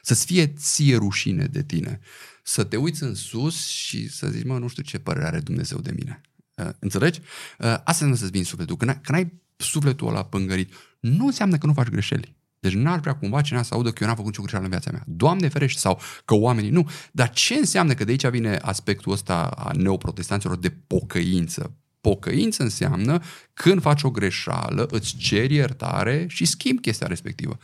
Să-ți 0.01 0.25
fie 0.25 0.47
ție 0.47 0.95
rușine 0.95 1.45
de 1.45 1.63
tine. 1.63 1.99
Să 2.43 2.63
te 2.63 2.77
uiți 2.77 3.03
în 3.03 3.15
sus 3.15 3.67
și 3.67 4.09
să 4.09 4.27
zici, 4.27 4.45
mă, 4.45 4.57
nu 4.57 4.67
știu 4.67 4.83
ce 4.83 4.99
părere 4.99 5.25
are 5.25 5.39
Dumnezeu 5.39 5.79
de 5.79 5.91
mine. 5.91 6.21
Uh, 6.55 6.69
înțelegi? 6.79 7.19
Uh, 7.59 7.77
asta 7.83 8.05
nu 8.05 8.15
să-ți 8.15 8.31
vin 8.31 8.43
sufletul. 8.43 8.77
Când 8.77 8.89
ai, 8.89 8.99
când 9.01 9.17
ai 9.17 9.41
sufletul 9.57 10.07
ăla 10.07 10.25
pângărit, 10.25 10.73
nu 10.99 11.25
înseamnă 11.25 11.57
că 11.57 11.65
nu 11.65 11.73
faci 11.73 11.87
greșeli. 11.87 12.35
Deci 12.59 12.73
n-ar 12.73 12.99
vrea 12.99 13.15
cumva 13.15 13.41
cineva 13.41 13.63
să 13.63 13.73
audă 13.73 13.89
că 13.89 13.97
eu 13.99 14.07
n-am 14.07 14.15
făcut 14.15 14.31
nicio 14.31 14.41
greșeală 14.41 14.65
în 14.65 14.71
viața 14.71 14.91
mea. 14.91 15.03
Doamne 15.07 15.47
ferește, 15.47 15.79
sau 15.79 15.99
că 16.25 16.35
oamenii 16.35 16.69
nu. 16.69 16.89
Dar 17.11 17.29
ce 17.29 17.53
înseamnă 17.53 17.93
că 17.93 18.03
de 18.03 18.11
aici 18.11 18.27
vine 18.27 18.55
aspectul 18.55 19.11
ăsta 19.11 19.43
a 19.43 19.71
neoprotestanților 19.71 20.57
de 20.57 20.69
pocăință? 20.69 21.77
Pocăință 22.01 22.63
înseamnă 22.63 23.21
când 23.53 23.81
faci 23.81 24.03
o 24.03 24.11
greșeală, 24.11 24.87
îți 24.91 25.15
ceri 25.15 25.53
iertare 25.53 26.25
și 26.29 26.45
schimbi 26.45 26.81
chestia 26.81 27.07
respectivă. 27.07 27.57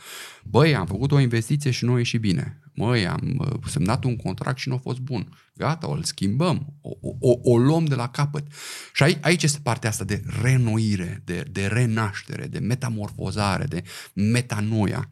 Băi, 0.44 0.74
am 0.74 0.86
făcut 0.86 1.12
o 1.12 1.20
investiție 1.20 1.70
și 1.70 1.84
nu 1.84 1.94
a 1.94 1.98
ieșit 1.98 2.20
bine. 2.20 2.63
Măi, 2.74 3.06
am 3.06 3.34
uh, 3.38 3.58
semnat 3.66 4.04
un 4.04 4.16
contract 4.16 4.58
și 4.58 4.68
nu 4.68 4.74
a 4.74 4.78
fost 4.78 4.98
bun. 4.98 5.38
Gata, 5.54 5.88
o 5.88 6.02
schimbăm, 6.02 6.74
o, 6.80 6.90
o, 7.20 7.38
o 7.42 7.58
luăm 7.58 7.84
de 7.84 7.94
la 7.94 8.08
capăt. 8.08 8.46
Și 8.92 9.02
aici, 9.02 9.18
aici 9.20 9.42
este 9.42 9.58
partea 9.62 9.88
asta 9.90 10.04
de 10.04 10.22
renoire, 10.42 11.22
de, 11.24 11.44
de 11.50 11.66
renaștere, 11.66 12.46
de 12.46 12.58
metamorfozare, 12.58 13.64
de 13.64 13.82
metanoia. 14.14 15.10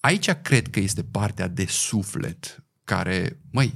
Aici 0.00 0.30
cred 0.30 0.68
că 0.68 0.80
este 0.80 1.02
partea 1.02 1.48
de 1.48 1.66
suflet 1.68 2.64
care, 2.84 3.40
măi, 3.50 3.74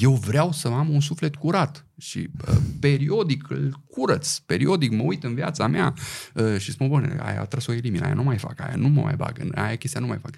eu 0.00 0.12
vreau 0.12 0.52
să 0.52 0.68
am 0.68 0.88
un 0.88 1.00
suflet 1.00 1.36
curat 1.36 1.86
și 1.98 2.28
uh, 2.48 2.56
periodic 2.80 3.50
îl 3.50 3.82
curăț, 3.90 4.38
periodic 4.38 4.90
mă 4.90 5.02
uit 5.02 5.24
în 5.24 5.34
viața 5.34 5.66
mea 5.66 5.94
uh, 6.34 6.58
și 6.58 6.70
spun, 6.70 6.88
bune, 6.88 7.16
aia 7.20 7.38
trebuie 7.38 7.60
să 7.60 7.70
o 7.70 7.74
elimin, 7.74 8.02
aia 8.02 8.14
nu 8.14 8.22
mai 8.22 8.38
fac, 8.38 8.60
aia 8.60 8.76
nu 8.76 8.88
mă 8.88 9.00
mai 9.00 9.16
bag, 9.16 9.50
aia 9.54 9.76
chestia 9.76 10.00
nu 10.00 10.06
mai 10.06 10.18
fac. 10.22 10.34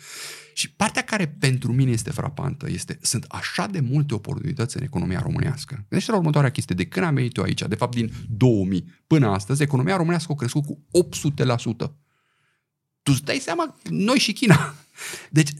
Și 0.54 0.72
partea 0.72 1.02
care 1.02 1.36
pentru 1.38 1.72
mine 1.72 1.90
este 1.90 2.10
frapantă 2.10 2.70
este, 2.70 2.98
sunt 3.02 3.24
așa 3.28 3.66
de 3.66 3.80
multe 3.80 4.14
oportunități 4.14 4.76
în 4.76 4.82
economia 4.82 5.20
românească. 5.20 5.84
Deci 5.88 6.06
la 6.06 6.16
următoarea 6.16 6.50
chestie, 6.50 6.74
de 6.74 6.86
când 6.86 7.06
am 7.06 7.14
venit 7.14 7.36
eu 7.36 7.44
aici, 7.44 7.62
de 7.68 7.74
fapt 7.74 7.94
din 7.94 8.12
2000 8.28 8.84
până 9.06 9.28
astăzi, 9.28 9.62
economia 9.62 9.96
românească 9.96 10.32
a 10.32 10.34
crescut 10.34 10.64
cu 10.64 10.78
800%. 11.86 11.90
Tu 13.02 13.12
îți 13.14 13.24
dai 13.24 13.38
seama, 13.38 13.76
noi 13.88 14.18
și 14.18 14.32
China. 14.32 14.74
Deci, 15.30 15.50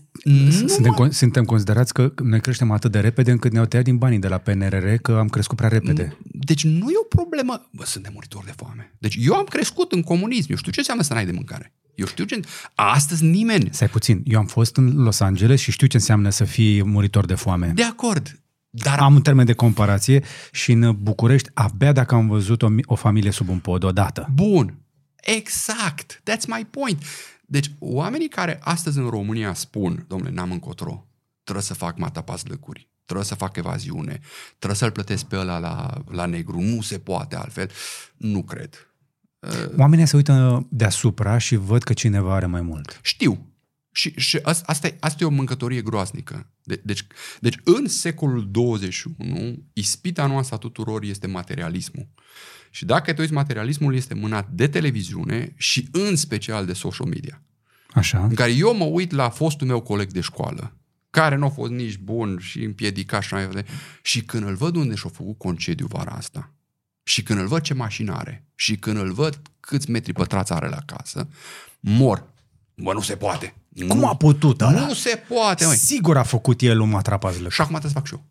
suntem, 0.50 0.94
mă... 0.98 1.08
suntem 1.10 1.44
considerați 1.44 1.92
că 1.92 2.12
noi 2.22 2.40
creștem 2.40 2.70
atât 2.70 2.92
de 2.92 3.00
repede 3.00 3.30
încât 3.30 3.52
ne-au 3.52 3.64
tăiat 3.64 3.84
din 3.84 3.96
banii 3.96 4.18
de 4.18 4.28
la 4.28 4.38
PNRR 4.38 4.94
că 4.94 5.12
am 5.12 5.28
crescut 5.28 5.56
prea 5.56 5.68
repede. 5.68 6.16
Deci 6.22 6.64
nu 6.64 6.90
e 6.90 6.98
o 7.02 7.04
problemă. 7.16 7.68
Bă, 7.72 7.84
suntem 7.84 8.12
muritori 8.14 8.44
de 8.44 8.52
foame. 8.56 8.94
Deci 8.98 9.16
eu 9.20 9.34
am 9.34 9.44
crescut 9.44 9.92
în 9.92 10.02
comunism. 10.02 10.46
Eu 10.50 10.56
știu 10.56 10.72
ce 10.72 10.78
înseamnă 10.78 11.02
să 11.02 11.14
n-ai 11.14 11.24
de 11.26 11.32
mâncare. 11.32 11.74
Eu 11.94 12.06
știu 12.06 12.24
ce... 12.24 12.40
Astăzi 12.74 13.24
nimeni... 13.24 13.68
Stai 13.72 13.88
puțin. 13.88 14.22
Eu 14.24 14.38
am 14.38 14.46
fost 14.46 14.76
în 14.76 15.02
Los 15.02 15.20
Angeles 15.20 15.60
și 15.60 15.70
știu 15.70 15.86
ce 15.86 15.96
înseamnă 15.96 16.30
să 16.30 16.44
fii 16.44 16.84
muritor 16.84 17.26
de 17.26 17.34
foame. 17.34 17.72
De 17.74 17.84
acord. 17.84 18.40
Dar... 18.70 18.98
Am 18.98 19.14
un 19.14 19.22
termen 19.22 19.46
de 19.46 19.52
comparație 19.52 20.24
și 20.52 20.72
în 20.72 20.96
București 21.02 21.50
abia 21.54 21.92
dacă 21.92 22.14
am 22.14 22.28
văzut 22.28 22.62
o, 22.62 22.68
o 22.84 22.94
familie 22.94 23.30
sub 23.30 23.48
un 23.48 23.58
pod 23.58 23.82
odată. 23.82 24.28
Bun. 24.34 24.78
Exact. 25.16 26.22
That's 26.30 26.46
my 26.46 26.66
point. 26.70 27.04
Deci, 27.46 27.70
oamenii 27.78 28.28
care 28.28 28.58
astăzi 28.62 28.98
în 28.98 29.08
România 29.08 29.54
spun, 29.54 30.04
domnule, 30.08 30.30
n-am 30.30 30.50
încotro, 30.50 31.06
trebuie 31.42 31.64
să 31.64 31.74
fac 31.74 31.98
matapas 31.98 32.44
lăcuri, 32.44 32.88
trebuie 33.04 33.26
să 33.26 33.34
fac 33.34 33.56
evaziune, 33.56 34.20
trebuie 34.48 34.78
să-l 34.78 34.90
plătesc 34.90 35.24
pe 35.24 35.36
ăla 35.36 35.58
la, 35.58 36.02
la 36.10 36.26
negru, 36.26 36.60
nu 36.60 36.80
se 36.80 36.98
poate 36.98 37.36
altfel, 37.36 37.70
nu 38.16 38.42
cred. 38.42 38.91
Uh, 39.48 39.74
oamenii 39.76 40.06
se 40.06 40.16
uită 40.16 40.66
deasupra 40.70 41.38
și 41.38 41.56
văd 41.56 41.82
că 41.82 41.92
cineva 41.92 42.34
are 42.34 42.46
mai 42.46 42.60
mult. 42.60 43.00
Știu. 43.02 43.46
Și, 43.94 44.12
și 44.16 44.38
asta, 44.42 44.86
e, 44.86 44.96
asta 45.00 45.24
e 45.24 45.26
o 45.26 45.30
mâncătorie 45.30 45.82
groasnică. 45.82 46.50
De, 46.62 46.80
deci, 46.84 47.06
deci, 47.40 47.58
în 47.64 47.88
secolul 47.88 48.50
21, 48.50 49.64
ispita 49.72 50.26
noastră 50.26 50.54
a 50.54 50.58
tuturor 50.58 51.02
este 51.02 51.26
materialismul. 51.26 52.08
Și 52.70 52.84
dacă 52.84 53.12
te 53.12 53.20
uiți, 53.20 53.32
materialismul 53.32 53.94
este 53.94 54.14
mânat 54.14 54.48
de 54.50 54.68
televiziune 54.68 55.52
și 55.56 55.88
în 55.92 56.16
special 56.16 56.66
de 56.66 56.72
social 56.72 57.08
media. 57.08 57.42
Așa. 57.92 58.24
În 58.24 58.34
care 58.34 58.52
eu 58.52 58.76
mă 58.76 58.84
uit 58.84 59.10
la 59.10 59.28
fostul 59.28 59.66
meu 59.66 59.80
coleg 59.80 60.10
de 60.10 60.20
școală, 60.20 60.76
care 61.10 61.36
nu 61.36 61.44
a 61.44 61.48
fost 61.48 61.72
nici 61.72 61.98
bun 61.98 62.38
și 62.40 62.62
împiedicat 62.62 63.22
și 63.22 63.34
mai 63.34 63.46
vedea. 63.46 63.64
Și 64.02 64.22
când 64.22 64.46
îl 64.46 64.54
văd 64.54 64.76
unde 64.76 64.94
și-a 64.94 65.10
făcut 65.10 65.38
concediu 65.38 65.86
vara 65.86 66.12
asta, 66.12 66.54
și 67.02 67.22
când 67.22 67.38
îl 67.38 67.46
văd 67.46 67.62
ce 67.62 67.74
mașină 67.74 68.14
are, 68.14 68.46
și 68.54 68.76
când 68.76 68.96
îl 68.96 69.12
văd 69.12 69.40
câți 69.60 69.90
metri 69.90 70.12
pătrați 70.12 70.52
are 70.52 70.68
la 70.68 70.82
casă, 70.86 71.28
mor. 71.80 72.30
Bă, 72.74 72.92
nu 72.92 73.00
se 73.00 73.16
poate. 73.16 73.54
Cum 73.88 73.98
nu, 73.98 74.08
a 74.08 74.16
putut 74.16 74.60
ăla? 74.60 74.86
Nu 74.86 74.94
se 74.94 75.24
poate, 75.28 75.66
măi. 75.66 75.76
Sigur 75.76 76.16
a 76.16 76.22
făcut 76.22 76.60
el 76.60 76.80
un 76.80 76.88
matrapaz 76.88 77.34
Și 77.34 77.60
acum 77.60 77.78
trebuie 77.78 77.92
să 77.92 77.98
fac 77.98 78.06
și 78.06 78.12
eu. 78.12 78.24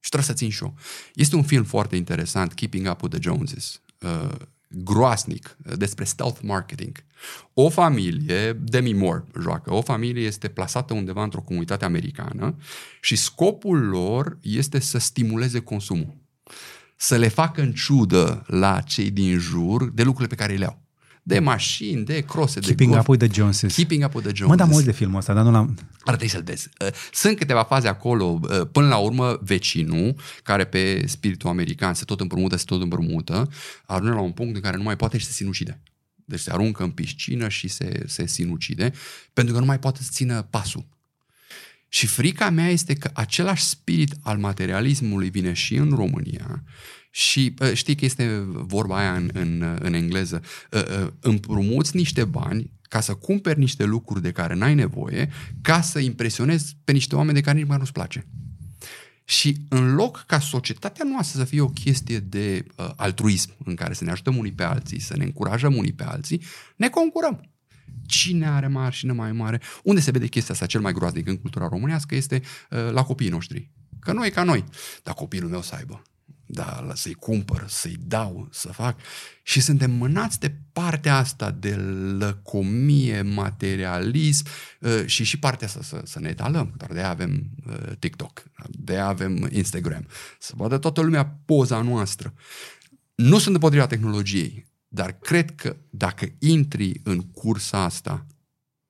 Și 0.00 0.10
trebuie 0.10 0.30
să 0.30 0.36
țin 0.36 0.50
și 0.50 0.62
eu. 0.62 0.74
Este 1.14 1.36
un 1.36 1.42
film 1.42 1.64
foarte 1.64 1.96
interesant, 1.96 2.54
Keeping 2.54 2.90
Up 2.90 3.02
with 3.02 3.14
the 3.14 3.22
Joneses 3.22 3.80
uh, 4.00 4.34
groasnic 4.68 5.56
uh, 5.66 5.76
despre 5.76 6.04
stealth 6.04 6.40
marketing. 6.42 7.04
O 7.52 7.68
familie, 7.68 8.52
Demi 8.52 8.92
Moore 8.92 9.24
joacă, 9.40 9.72
o 9.72 9.82
familie 9.82 10.26
este 10.26 10.48
plasată 10.48 10.94
undeva 10.94 11.22
într-o 11.22 11.40
comunitate 11.40 11.84
americană 11.84 12.56
și 13.00 13.16
scopul 13.16 13.78
lor 13.78 14.38
este 14.42 14.78
să 14.78 14.98
stimuleze 14.98 15.60
consumul. 15.60 16.23
Să 16.96 17.16
le 17.16 17.28
facă 17.28 17.60
în 17.60 17.72
ciudă 17.72 18.44
la 18.46 18.80
cei 18.80 19.10
din 19.10 19.38
jur 19.38 19.90
de 19.90 20.02
lucrurile 20.02 20.34
pe 20.34 20.42
care 20.42 20.56
le 20.56 20.64
au. 20.64 20.82
de 21.26 21.38
mașini, 21.38 22.04
de 22.04 22.20
crose, 22.20 22.60
Keeping 22.60 22.78
de 22.90 22.94
golf. 22.94 23.00
Up 23.00 23.08
with 23.08 23.24
the 23.24 23.34
Joneses. 23.40 23.74
Keeping 23.74 24.04
Up 24.04 24.14
with 24.14 24.26
the 24.26 24.36
Joneses. 24.36 24.58
Mă, 24.58 24.64
dar 24.64 24.66
mult 24.74 24.84
de 24.84 24.92
filmul 24.92 25.18
ăsta, 25.18 25.32
dar 25.32 25.44
nu 25.44 25.50
l-am... 25.50 25.78
Ar 26.04 26.14
trebui 26.16 26.28
să-l 26.28 26.42
vezi. 26.42 26.68
Uh, 26.80 26.88
Sunt 27.12 27.38
câteva 27.38 27.62
faze 27.62 27.88
acolo, 27.88 28.40
uh, 28.42 28.60
până 28.72 28.88
la 28.88 28.96
urmă 28.96 29.38
vecinul, 29.42 30.14
care 30.42 30.64
pe 30.64 31.04
spiritul 31.06 31.48
american 31.48 31.94
se 31.94 32.04
tot 32.04 32.20
împrumută, 32.20 32.56
se 32.56 32.64
tot 32.64 32.82
împrumută, 32.82 33.48
ajunge 33.86 34.12
la 34.12 34.20
un 34.20 34.32
punct 34.32 34.54
în 34.54 34.60
care 34.60 34.76
nu 34.76 34.82
mai 34.82 34.96
poate 34.96 35.18
și 35.18 35.24
se 35.26 35.32
sinucide. 35.32 35.80
Deci 36.24 36.40
se 36.40 36.50
aruncă 36.50 36.82
în 36.82 36.90
piscină 36.90 37.48
și 37.48 37.68
se, 37.68 38.02
se 38.06 38.26
sinucide, 38.26 38.92
pentru 39.32 39.54
că 39.54 39.60
nu 39.60 39.66
mai 39.66 39.78
poate 39.78 40.02
să 40.02 40.08
țină 40.12 40.42
pasul. 40.50 40.86
Și 41.94 42.06
frica 42.06 42.50
mea 42.50 42.68
este 42.68 42.94
că 42.94 43.10
același 43.12 43.64
spirit 43.64 44.14
al 44.20 44.38
materialismului 44.38 45.30
vine 45.30 45.52
și 45.52 45.74
în 45.74 45.90
România 45.90 46.64
și 47.10 47.54
uh, 47.58 47.72
știi 47.72 47.94
că 47.94 48.04
este 48.04 48.44
vorba 48.46 48.98
aia 48.98 49.14
în, 49.14 49.30
în, 49.32 49.78
în 49.80 49.92
engleză, 49.92 50.42
uh, 50.70 50.80
uh, 50.80 51.12
împrumuți 51.20 51.96
niște 51.96 52.24
bani 52.24 52.70
ca 52.82 53.00
să 53.00 53.14
cumperi 53.14 53.58
niște 53.58 53.84
lucruri 53.84 54.22
de 54.22 54.32
care 54.32 54.54
n-ai 54.54 54.74
nevoie, 54.74 55.30
ca 55.62 55.80
să 55.80 55.98
impresionezi 55.98 56.76
pe 56.84 56.92
niște 56.92 57.16
oameni 57.16 57.34
de 57.34 57.40
care 57.40 57.58
nici 57.58 57.66
mai 57.66 57.78
nu-ți 57.78 57.92
place. 57.92 58.26
Și 59.24 59.56
în 59.68 59.94
loc 59.94 60.24
ca 60.26 60.38
societatea 60.38 61.04
noastră 61.08 61.38
să 61.38 61.46
fie 61.46 61.60
o 61.60 61.68
chestie 61.68 62.18
de 62.18 62.64
uh, 62.76 62.90
altruism, 62.96 63.50
în 63.64 63.74
care 63.74 63.94
să 63.94 64.04
ne 64.04 64.10
ajutăm 64.10 64.36
unii 64.36 64.52
pe 64.52 64.62
alții, 64.62 65.00
să 65.00 65.16
ne 65.16 65.24
încurajăm 65.24 65.76
unii 65.76 65.92
pe 65.92 66.04
alții, 66.04 66.42
ne 66.76 66.88
concurăm. 66.88 67.53
Cine 68.06 68.48
are 68.48 68.66
mașină 68.66 69.12
mai 69.12 69.32
mare? 69.32 69.60
Unde 69.82 70.00
se 70.00 70.10
vede 70.10 70.26
chestia 70.26 70.54
asta 70.54 70.66
cel 70.66 70.80
mai 70.80 70.92
groaznic 70.92 71.28
în 71.28 71.36
cultura 71.36 71.68
românească 71.68 72.14
este 72.14 72.42
uh, 72.70 72.90
la 72.90 73.02
copiii 73.02 73.30
noștri. 73.30 73.70
Că 74.00 74.12
noi 74.12 74.30
ca 74.30 74.42
noi. 74.42 74.64
Dar 75.02 75.14
copilul 75.14 75.50
meu 75.50 75.62
să 75.62 75.74
aibă. 75.74 76.02
Da, 76.46 76.92
să-i 76.94 77.12
cumpăr, 77.12 77.64
să-i 77.68 77.96
dau, 78.00 78.48
să 78.50 78.68
fac. 78.68 78.98
Și 79.42 79.60
suntem 79.60 79.90
mânați 79.90 80.40
de 80.40 80.54
partea 80.72 81.16
asta 81.16 81.50
de 81.50 81.74
lăcomie, 82.18 83.22
materialism 83.22 84.46
uh, 84.80 85.02
și 85.06 85.24
și 85.24 85.38
partea 85.38 85.66
asta 85.66 85.82
să, 85.82 86.00
să 86.04 86.20
ne 86.20 86.28
etalăm. 86.28 86.72
Dar 86.76 86.92
de 86.92 87.00
avem 87.00 87.50
uh, 87.66 87.96
TikTok, 87.98 88.42
de 88.68 88.96
avem 88.96 89.48
Instagram. 89.50 90.06
Să 90.38 90.52
vadă 90.56 90.78
toată 90.78 91.00
lumea 91.00 91.38
poza 91.44 91.82
noastră. 91.82 92.34
Nu 93.14 93.38
sunt 93.38 93.54
împotriva 93.54 93.86
tehnologiei, 93.86 94.66
dar 94.94 95.12
cred 95.12 95.54
că 95.54 95.76
dacă 95.90 96.26
intri 96.38 97.00
în 97.02 97.20
cursa 97.20 97.78
asta, 97.78 98.26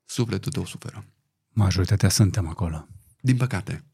sufletul 0.05 0.53
tău 0.53 0.65
suferă. 0.65 1.05
Majoritatea 1.49 2.09
suntem 2.09 2.49
acolo. 2.49 2.87
Din 3.21 3.37
păcate. 3.37 3.85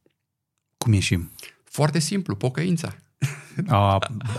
Cum 0.78 0.92
ieșim? 0.92 1.30
Foarte 1.64 1.98
simplu, 1.98 2.34
pocăința. 2.34 2.96
A, 3.66 3.98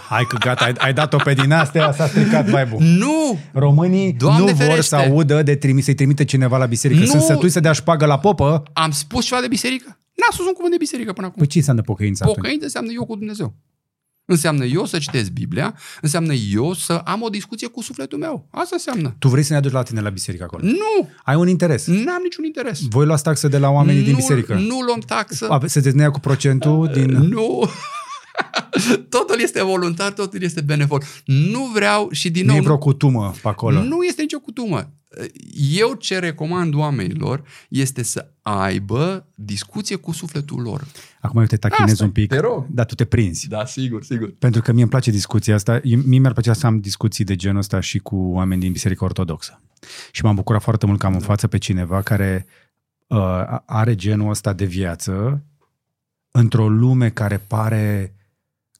hai 0.09 0.25
că 0.25 0.37
gata, 0.37 0.65
ai, 0.65 0.73
ai 0.77 0.93
dat-o 0.93 1.17
pe 1.17 1.33
din 1.33 1.51
astea, 1.51 1.91
s-a 1.93 2.07
stricat 2.07 2.49
mai 2.49 2.65
bun. 2.65 2.83
Nu! 2.83 3.39
Românii 3.53 4.13
Doamne 4.13 4.39
nu 4.39 4.45
vor 4.45 4.55
ferește! 4.55 4.81
să 4.81 4.95
audă 4.95 5.43
de 5.43 5.55
trimis, 5.55 5.83
să-i 5.83 5.93
trimite 5.93 6.25
cineva 6.25 6.57
la 6.57 6.65
biserică. 6.65 6.99
Nu! 6.99 7.05
Sunt 7.05 7.21
sătui 7.21 7.49
să 7.49 7.59
dea 7.59 7.71
șpagă 7.71 8.05
la 8.05 8.19
popă. 8.19 8.63
Am 8.73 8.91
spus 8.91 9.25
ceva 9.25 9.41
de 9.41 9.47
biserică? 9.47 9.85
N-am 10.15 10.31
spus 10.31 10.45
un 10.45 10.53
cuvânt 10.53 10.71
de 10.71 10.77
biserică 10.77 11.13
până 11.13 11.27
acum. 11.27 11.37
Păi 11.37 11.47
ce 11.47 11.57
înseamnă 11.57 11.81
pocăința 11.81 12.23
atunci? 12.23 12.37
Pocăință 12.37 12.63
înseamnă 12.63 12.91
eu 12.91 13.05
cu 13.05 13.15
Dumnezeu. 13.15 13.55
Înseamnă 14.31 14.65
eu 14.65 14.85
să 14.85 14.97
citesc 14.97 15.29
Biblia, 15.29 15.75
înseamnă 16.01 16.33
eu 16.33 16.73
să 16.73 16.93
am 16.93 17.21
o 17.21 17.29
discuție 17.29 17.67
cu 17.67 17.81
sufletul 17.81 18.17
meu. 18.17 18.47
Asta 18.51 18.69
înseamnă. 18.71 19.15
Tu 19.19 19.27
vrei 19.27 19.43
să 19.43 19.51
ne 19.53 19.57
aduci 19.57 19.71
la 19.71 19.83
tine 19.83 20.01
la 20.01 20.09
biserică 20.09 20.43
acolo? 20.43 20.63
Nu! 20.65 21.09
Ai 21.23 21.35
un 21.35 21.47
interes. 21.47 21.85
N-am 21.85 22.21
niciun 22.23 22.43
interes. 22.43 22.79
Voi 22.89 23.05
luați 23.05 23.23
taxă 23.23 23.47
de 23.47 23.57
la 23.57 23.69
oamenii 23.69 23.99
nu, 24.01 24.05
din 24.07 24.15
biserică? 24.15 24.53
Nu 24.53 24.79
luăm 24.79 24.99
taxă. 25.07 25.47
Ave- 25.49 25.67
Se 25.67 25.79
deznea 25.79 26.09
cu 26.11 26.19
procentul 26.19 26.89
din... 26.93 27.09
Nu! 27.11 27.69
totul 29.09 29.39
este 29.41 29.63
voluntar, 29.63 30.11
totul 30.11 30.41
este 30.41 30.61
benevol. 30.61 31.03
Nu 31.25 31.65
vreau 31.73 32.09
și 32.11 32.29
din 32.31 32.45
Nu 32.45 32.51
nou... 32.51 32.57
e 32.61 32.63
vreo 32.63 32.77
cutumă 32.77 33.33
pe 33.41 33.47
acolo. 33.47 33.83
Nu 33.83 34.03
este 34.03 34.21
nicio 34.21 34.39
cutumă. 34.39 34.93
Eu 35.77 35.93
ce 35.93 36.19
recomand 36.19 36.73
oamenilor 36.73 37.43
este 37.69 38.03
să 38.03 38.31
aibă 38.41 39.27
discuție 39.35 39.95
cu 39.95 40.11
sufletul 40.11 40.61
lor. 40.61 40.87
Acum 41.21 41.39
eu 41.39 41.45
te 41.45 41.57
tachinez 41.57 41.91
Asta, 41.91 42.03
un 42.03 42.11
pic, 42.11 42.29
te 42.29 42.39
rog. 42.39 42.65
dar 42.69 42.85
tu 42.85 42.95
te 42.95 43.05
prinzi. 43.05 43.47
Da, 43.47 43.65
sigur, 43.65 44.03
sigur. 44.03 44.33
Pentru 44.39 44.61
că 44.61 44.71
mie 44.71 44.81
îmi 44.81 44.89
place 44.91 45.11
discuția 45.11 45.55
asta. 45.55 45.79
Eu- 45.83 46.01
Mie 46.05 46.19
mi-ar 46.19 46.33
plăcea 46.33 46.53
să 46.53 46.65
am 46.65 46.79
discuții 46.79 47.23
de 47.23 47.35
genul 47.35 47.57
ăsta 47.57 47.79
și 47.79 47.99
cu 47.99 48.15
oameni 48.15 48.61
din 48.61 48.71
Biserica 48.71 49.05
Ortodoxă. 49.05 49.61
Și 50.11 50.23
m-am 50.23 50.35
bucurat 50.35 50.61
foarte 50.61 50.85
mult 50.85 50.99
că 50.99 51.05
am 51.05 51.13
în 51.13 51.19
față 51.19 51.47
pe 51.47 51.57
cineva 51.57 52.01
care 52.01 52.45
uh, 53.07 53.17
are 53.65 53.95
genul 53.95 54.29
ăsta 54.29 54.53
de 54.53 54.65
viață 54.65 55.43
într-o 56.31 56.69
lume 56.69 57.09
care 57.09 57.37
pare 57.37 58.15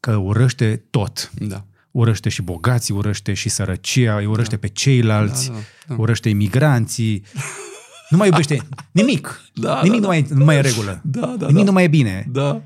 că 0.02 0.16
urăște 0.16 0.84
tot. 0.90 1.32
Da. 1.38 1.66
Urăște 1.92 2.30
și 2.30 2.42
bogații, 2.42 2.94
urăște 2.94 3.34
și 3.34 3.50
sărăcia, 3.50 4.16
îi 4.18 4.26
urăște 4.26 4.58
pe 4.58 4.68
ceilalți, 4.68 5.48
Da, 5.48 5.54
da, 5.54 5.60
da. 5.88 5.96
urăște 5.98 6.30
imigranții. 6.30 7.24
Nu 8.10 8.18
mai 8.18 8.28
iubește 8.28 8.68
nimic. 8.92 9.42
Da, 9.54 9.82
nimic 9.84 10.00
da, 10.02 10.08
nu, 10.08 10.08
mai, 10.08 10.26
nu 10.30 10.46
mai 10.46 10.56
e 10.56 10.58
în 10.58 10.64
regulă. 10.64 11.02
Da, 11.04 11.36
da, 11.38 11.46
nimic 11.46 11.56
da. 11.56 11.64
nu 11.64 11.72
mai 11.72 11.84
e 11.84 11.88
bine. 11.88 12.28
Da. 12.32 12.62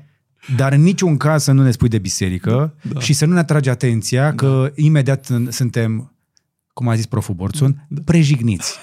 Dar 0.56 0.72
în 0.72 0.82
niciun 0.82 1.16
caz 1.16 1.42
să 1.42 1.52
nu 1.52 1.62
ne 1.62 1.70
spui 1.70 1.88
de 1.88 1.98
biserică 1.98 2.74
Da. 2.92 3.00
și 3.00 3.12
să 3.12 3.24
nu 3.26 3.32
ne 3.32 3.38
atragi 3.38 3.68
atenția 3.68 4.34
că 4.34 4.72
imediat 4.74 5.26
în- 5.26 5.50
suntem, 5.50 6.14
cum 6.72 6.88
a 6.88 6.94
zis 6.94 7.06
proful 7.06 7.34
Borțun, 7.34 7.86
prejigniți. 8.04 8.76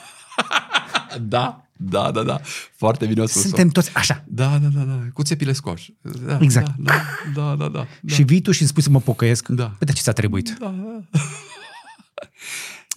Da, 1.22 1.63
da, 1.90 2.12
da, 2.12 2.24
da. 2.24 2.42
Foarte 2.76 3.06
bine 3.06 3.26
spus. 3.26 3.42
Suntem 3.42 3.68
toți 3.70 3.96
așa. 3.96 4.24
Da, 4.28 4.58
da, 4.58 4.68
da, 4.68 4.82
da. 4.84 5.00
Cu 5.14 5.24
țepile 5.24 5.52
scoși. 5.54 5.94
Da, 6.26 6.38
Exact. 6.42 6.72
Da, 6.78 6.94
da, 7.34 7.42
da, 7.42 7.56
da. 7.56 7.68
da, 7.70 7.88
da. 8.02 8.14
Și 8.14 8.24
vii 8.24 8.42
tu 8.42 8.52
și 8.52 8.60
îmi 8.62 8.70
spui 8.70 8.82
să 8.84 8.90
mă 8.90 9.00
pocăiesc. 9.00 9.48
Da. 9.48 9.64
Păi 9.66 9.88
de 9.88 9.92
ce 9.94 10.02
ți-a 10.02 10.12
trebuit? 10.14 10.56
Da, 10.60 10.66
da. 10.66 11.20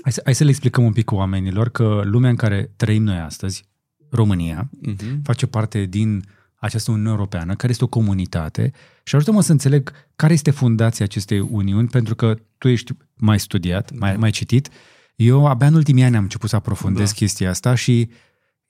Hai 0.03 0.13
să, 0.13 0.21
hai 0.25 0.35
să 0.35 0.45
le 0.45 0.51
explicăm 0.51 0.85
un 0.85 0.93
pic 0.93 1.11
oamenilor 1.13 1.69
că 1.69 2.01
lumea 2.05 2.31
în 2.31 2.37
care 2.37 2.71
trăim 2.77 3.03
noi 3.03 3.19
astăzi, 3.19 3.65
România, 4.11 4.69
Mhm. 4.83 5.23
face 5.23 5.47
parte 5.47 5.85
din 5.85 6.25
această 6.57 6.91
Uniune 6.91 7.11
Europeană, 7.11 7.55
care 7.55 7.73
este 7.73 7.85
o 7.85 7.87
comunitate 7.87 8.73
și 9.05 9.15
ajută-mă 9.15 9.43
să 9.43 9.53
înțeleg 9.53 9.93
care 10.17 10.33
este 10.33 10.51
fundația 10.51 11.05
acestei 11.05 11.41
uniuni, 11.41 11.89
pentru 11.89 12.15
că 12.15 12.35
tu 12.59 12.69
ești 12.69 12.93
mai 13.15 13.41
studiat, 13.41 13.91
mai, 13.99 14.17
mai 14.17 14.31
citit. 14.31 14.69
Eu 15.17 15.47
abia 15.47 15.67
în 15.67 15.75
ultimii 15.75 16.03
ani 16.05 16.17
am 16.17 16.23
început 16.23 16.49
să 16.49 16.57
aprofundez 16.57 17.07
Da. 17.09 17.15
chestia 17.15 17.51
asta 17.51 17.75
și 17.75 18.11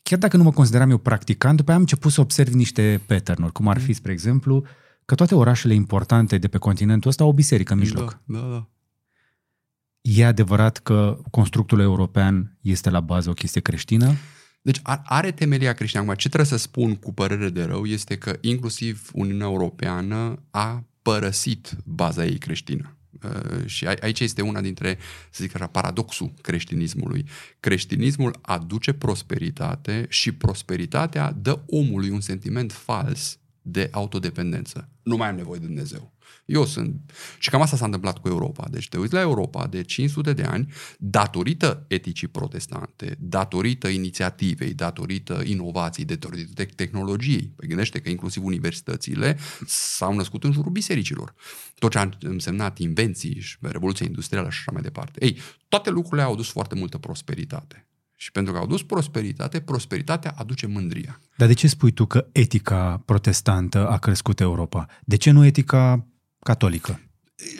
chiar 0.08 0.18
dacă 0.18 0.36
nu 0.36 0.42
mă 0.42 0.52
consideram 0.52 0.90
eu 0.90 0.98
practicant, 0.98 1.56
după 1.56 1.68
aia 1.68 1.76
am 1.76 1.82
început 1.82 2.12
să 2.12 2.20
observ 2.20 2.52
niște 2.52 3.00
pattern 3.06 3.48
cum 3.48 3.68
ar 3.68 3.80
fi, 3.80 3.92
spre 3.92 4.12
exemplu, 4.12 4.64
că 5.04 5.14
toate 5.14 5.34
orașele 5.34 5.74
importante 5.74 6.38
de 6.38 6.48
pe 6.48 6.58
continentul 6.58 7.10
ăsta 7.10 7.22
au 7.22 7.28
o 7.28 7.32
biserică 7.32 7.72
în 7.72 7.78
mijloc. 7.78 8.20
Da, 8.24 8.38
da, 8.38 8.46
da. 8.48 8.68
E 10.00 10.26
adevărat 10.26 10.78
că 10.78 11.18
constructul 11.30 11.80
european 11.80 12.58
este 12.60 12.90
la 12.90 13.00
bază 13.00 13.30
o 13.30 13.32
chestie 13.32 13.60
creștină? 13.60 14.14
Deci 14.62 14.80
a- 14.82 15.02
are 15.04 15.30
temelia 15.30 15.72
creștină. 15.72 16.02
Acum, 16.02 16.14
ce 16.14 16.28
trebuie 16.28 16.50
să 16.50 16.56
spun 16.56 16.94
cu 16.94 17.12
părere 17.12 17.48
de 17.48 17.64
rău 17.64 17.84
este 17.84 18.18
că 18.18 18.38
inclusiv 18.40 19.10
Uniunea 19.12 19.46
Europeană 19.46 20.42
a 20.50 20.84
părăsit 21.02 21.76
baza 21.84 22.24
ei 22.24 22.38
creștină. 22.38 22.95
Uh, 23.26 23.66
și 23.66 23.86
a- 23.86 23.94
aici 24.00 24.20
este 24.20 24.42
una 24.42 24.60
dintre, 24.60 24.98
să 25.30 25.42
zic 25.42 25.54
așa, 25.54 25.66
paradoxul 25.66 26.32
creștinismului. 26.40 27.24
Creștinismul 27.60 28.38
aduce 28.42 28.92
prosperitate 28.92 30.06
și 30.08 30.32
prosperitatea 30.32 31.32
dă 31.32 31.60
omului 31.66 32.10
un 32.10 32.20
sentiment 32.20 32.72
fals 32.72 33.38
de 33.62 33.88
autodependență. 33.92 34.88
Nu 35.02 35.16
mai 35.16 35.28
am 35.28 35.36
nevoie 35.36 35.58
de 35.58 35.66
Dumnezeu. 35.66 36.12
Eu 36.46 36.64
sunt... 36.64 37.12
Și 37.38 37.50
cam 37.50 37.60
asta 37.60 37.76
s-a 37.76 37.84
întâmplat 37.84 38.18
cu 38.18 38.28
Europa. 38.28 38.66
Deci 38.70 38.88
te 38.88 38.98
uiți 38.98 39.12
la 39.12 39.20
Europa 39.20 39.66
de 39.66 39.82
500 39.82 40.32
de 40.32 40.42
ani, 40.42 40.72
datorită 40.98 41.84
eticii 41.88 42.28
protestante, 42.28 43.16
datorită 43.20 43.88
inițiativei, 43.88 44.74
datorită 44.74 45.42
inovației, 45.44 46.06
datorită 46.06 46.50
te- 46.54 46.64
tehnologiei. 46.64 47.52
Păi 47.56 47.68
gândește 47.68 48.00
că 48.00 48.08
inclusiv 48.08 48.44
universitățile 48.44 49.38
s-au 49.66 50.14
născut 50.14 50.44
în 50.44 50.52
jurul 50.52 50.72
bisericilor. 50.72 51.34
Tot 51.78 51.90
ce 51.90 51.98
a 51.98 52.08
însemnat 52.20 52.78
invenții 52.78 53.40
și 53.40 53.56
revoluția 53.60 54.06
industrială 54.06 54.50
și 54.50 54.58
așa 54.58 54.72
mai 54.72 54.82
departe. 54.82 55.24
Ei, 55.24 55.38
toate 55.68 55.90
lucrurile 55.90 56.22
au 56.22 56.32
adus 56.32 56.48
foarte 56.48 56.74
multă 56.74 56.98
prosperitate. 56.98 57.88
Și 58.18 58.32
pentru 58.32 58.52
că 58.52 58.58
au 58.58 58.64
adus 58.64 58.82
prosperitate, 58.82 59.60
prosperitatea 59.60 60.34
aduce 60.36 60.66
mândria. 60.66 61.20
Dar 61.36 61.48
de 61.48 61.54
ce 61.54 61.68
spui 61.68 61.90
tu 61.90 62.06
că 62.06 62.28
etica 62.32 63.02
protestantă 63.04 63.88
a 63.88 63.98
crescut 63.98 64.40
Europa? 64.40 64.86
De 65.04 65.16
ce 65.16 65.30
nu 65.30 65.44
etica 65.44 66.06
catolică? 66.46 67.00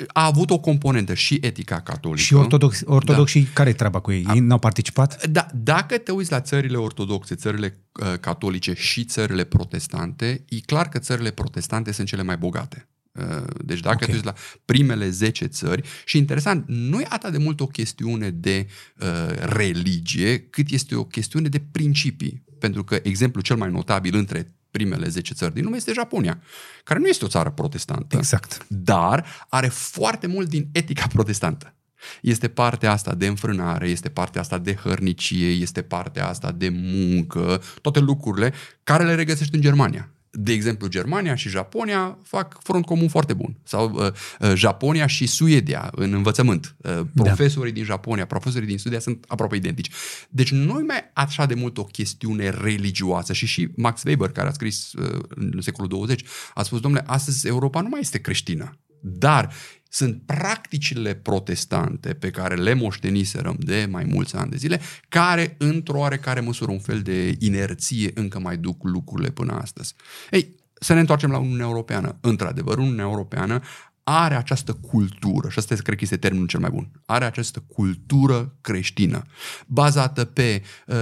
A 0.06 0.24
avut 0.24 0.50
o 0.50 0.58
componentă 0.58 1.14
și 1.14 1.38
etica 1.40 1.80
catolică. 1.80 2.22
Și 2.22 2.34
ortodox, 2.34 2.82
ortodoxii, 2.84 3.42
da. 3.42 3.50
care 3.52 3.70
e 3.70 3.72
treaba 3.72 4.00
cu 4.00 4.12
ei? 4.12 4.26
Ei 4.34 4.40
n-au 4.40 4.58
participat? 4.58 5.26
Da, 5.26 5.46
dacă 5.54 5.98
te 5.98 6.12
uiți 6.12 6.30
la 6.30 6.40
țările 6.40 6.76
ortodoxe, 6.76 7.34
țările 7.34 7.78
uh, 7.92 8.18
catolice 8.20 8.72
și 8.74 9.04
țările 9.04 9.44
protestante, 9.44 10.44
e 10.48 10.60
clar 10.60 10.88
că 10.88 10.98
țările 10.98 11.30
protestante 11.30 11.92
sunt 11.92 12.06
cele 12.06 12.22
mai 12.22 12.36
bogate. 12.36 12.88
Uh, 13.12 13.44
Deci 13.64 13.80
dacă 13.80 13.94
Ok. 13.94 14.02
okay. 14.02 14.08
te 14.08 14.12
uiți 14.12 14.24
la 14.24 14.34
primele 14.64 15.10
10 15.10 15.46
țări, 15.46 15.88
și 16.04 16.18
interesant, 16.18 16.64
nu 16.66 17.00
e 17.00 17.06
atât 17.08 17.32
de 17.32 17.38
mult 17.38 17.60
o 17.60 17.66
chestiune 17.66 18.30
de 18.30 18.66
uh, 19.00 19.06
religie, 19.38 20.38
cât 20.38 20.70
este 20.70 20.94
o 20.94 21.04
chestiune 21.04 21.48
de 21.48 21.62
principii. 21.72 22.44
Pentru 22.58 22.84
că 22.84 23.00
exemplul 23.02 23.42
cel 23.42 23.56
mai 23.56 23.70
notabil 23.70 24.14
între 24.16 24.55
primele 24.76 25.08
10 25.08 25.34
țări 25.34 25.54
din 25.54 25.64
lume 25.64 25.76
este 25.76 25.92
Japonia, 25.92 26.40
care 26.84 26.98
nu 26.98 27.06
este 27.06 27.24
o 27.24 27.28
țară 27.28 27.50
protestantă 27.50 28.16
Exact. 28.16 28.66
dar 28.68 29.26
are 29.48 29.68
foarte 29.68 30.26
mult 30.26 30.48
din 30.48 30.68
etica 30.72 31.06
protestantă. 31.06 31.74
Este 32.20 32.48
partea 32.48 32.92
asta 32.92 33.14
de 33.14 33.26
înfrânare, 33.26 33.88
este 33.88 34.08
partea 34.08 34.40
asta 34.40 34.58
de 34.58 34.74
hărnicie, 34.74 35.48
este 35.48 35.82
partea 35.82 36.28
asta 36.28 36.52
de 36.52 36.68
muncă, 36.68 37.62
toate 37.82 38.00
lucrurile 38.00 38.52
care 38.82 39.04
le 39.04 39.14
regăsești 39.14 39.54
în 39.54 39.60
Germania. 39.60 40.10
De 40.38 40.52
exemplu, 40.52 40.86
Germania 40.88 41.34
și 41.34 41.48
Japonia 41.48 42.18
fac 42.22 42.58
front 42.62 42.84
comun 42.84 43.08
foarte 43.08 43.32
bun. 43.32 43.56
Sau 43.62 43.92
uh, 43.92 44.06
uh, 44.40 44.52
Japonia 44.54 45.06
și 45.06 45.26
Suedia 45.26 45.90
în 45.94 46.12
învățământ. 46.12 46.76
Uh, 46.78 47.00
profesorii 47.14 47.72
da. 47.72 47.76
din 47.76 47.84
Japonia, 47.84 48.26
profesorii 48.26 48.66
din 48.66 48.78
Suedia 48.78 49.00
sunt 49.00 49.24
aproape 49.28 49.56
identici. 49.56 49.90
Deci 50.28 50.50
nu 50.50 50.72
mai 50.86 51.10
așa 51.12 51.46
de 51.46 51.54
mult 51.54 51.78
o 51.78 51.84
chestiune 51.84 52.48
religioasă 52.48 53.32
și 53.32 53.46
și 53.46 53.68
Max 53.76 54.02
Weber, 54.02 54.30
care 54.30 54.48
a 54.48 54.52
scris 54.52 54.92
uh, 54.92 55.20
în 55.28 55.60
secolul 55.60 55.90
20, 55.90 56.24
a 56.54 56.62
spus, 56.62 56.80
domnule, 56.80 57.04
astăzi 57.06 57.46
Europa 57.46 57.80
nu 57.80 57.88
mai 57.88 58.00
este 58.00 58.18
creștină. 58.18 58.78
Dar 59.00 59.52
sunt 59.88 60.22
practicile 60.26 61.14
protestante 61.14 62.14
pe 62.14 62.30
care 62.30 62.54
le 62.54 62.74
moșteniserăm 62.74 63.56
de 63.58 63.86
mai 63.90 64.04
mulți 64.04 64.36
ani 64.36 64.50
de 64.50 64.56
zile, 64.56 64.80
care 65.08 65.54
într-o 65.58 65.98
oarecare 65.98 66.40
măsură 66.40 66.70
un 66.70 66.78
fel 66.78 67.00
de 67.00 67.36
inerție 67.38 68.10
încă 68.14 68.38
mai 68.38 68.56
duc 68.56 68.84
lucrurile 68.84 69.30
până 69.30 69.52
astăzi. 69.52 69.94
Ei, 70.30 70.54
să 70.80 70.94
ne 70.94 71.00
întoarcem 71.00 71.30
la 71.30 71.38
Uniunea 71.38 71.66
Europeană. 71.66 72.16
Într-adevăr, 72.20 72.78
Uniunea 72.78 73.04
Europeană 73.04 73.60
are 74.08 74.34
această 74.34 74.72
cultură, 74.72 75.48
și 75.48 75.58
asta 75.58 75.74
cred 75.74 75.96
că 75.96 76.04
este 76.04 76.16
termenul 76.16 76.46
cel 76.46 76.60
mai 76.60 76.70
bun, 76.70 76.90
are 77.06 77.24
această 77.24 77.64
cultură 77.74 78.54
creștină, 78.60 79.22
bazată 79.66 80.24
pe 80.24 80.62
uh, 80.86 80.96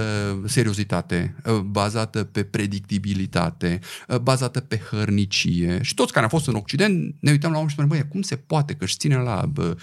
seriozitate, 0.45 1.35
uh, 1.45 1.59
bazată 1.59 2.23
pe 2.23 2.43
predictibilitate, 2.43 3.79
uh, 4.07 4.17
bazată 4.17 4.59
pe 4.59 4.77
hărnicie. 4.89 5.79
Și 5.81 5.93
toți 5.93 6.11
care 6.11 6.23
au 6.23 6.29
fost 6.31 6.47
în 6.47 6.55
Occident 6.55 7.15
ne 7.19 7.31
uităm 7.31 7.51
la 7.51 7.57
om 7.57 7.67
și 7.67 7.73
spunem, 7.73 7.89
băi, 7.89 8.07
cum 8.07 8.21
se 8.21 8.35
poate 8.35 8.73
că 8.73 8.83
își 8.83 8.97
ține 8.97 9.15
la 9.15 9.51
uh, 9.57 9.73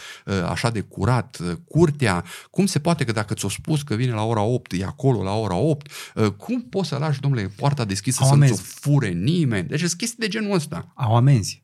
așa 0.49 0.71
de 0.71 0.81
curat 0.81 1.39
uh, 1.43 1.53
curtea, 1.65 2.25
cum 2.51 2.67
se 2.67 2.79
poate 2.79 3.05
că 3.05 3.13
dacă 3.13 3.35
ți-o 3.35 3.49
spus 3.49 3.83
că 3.83 3.95
vine 3.95 4.13
la 4.13 4.23
ora 4.23 4.43
8, 4.43 4.73
e 4.73 4.85
acolo 4.85 5.23
la 5.23 5.33
ora 5.33 5.55
8, 5.55 5.91
uh, 6.15 6.27
cum 6.27 6.63
poți 6.63 6.89
să 6.89 6.97
lași, 6.97 7.21
domnule, 7.21 7.53
poarta 7.57 7.85
deschisă 7.85 8.25
să 8.25 8.35
nu-ți 8.35 8.53
o 8.53 8.57
fure 8.57 9.09
nimeni? 9.09 9.69
Deci 9.69 9.79
sunt 9.79 9.93
chestii 9.93 10.19
de 10.19 10.29
genul 10.29 10.55
ăsta. 10.55 10.93
Au 10.95 11.17
amenzi. 11.17 11.63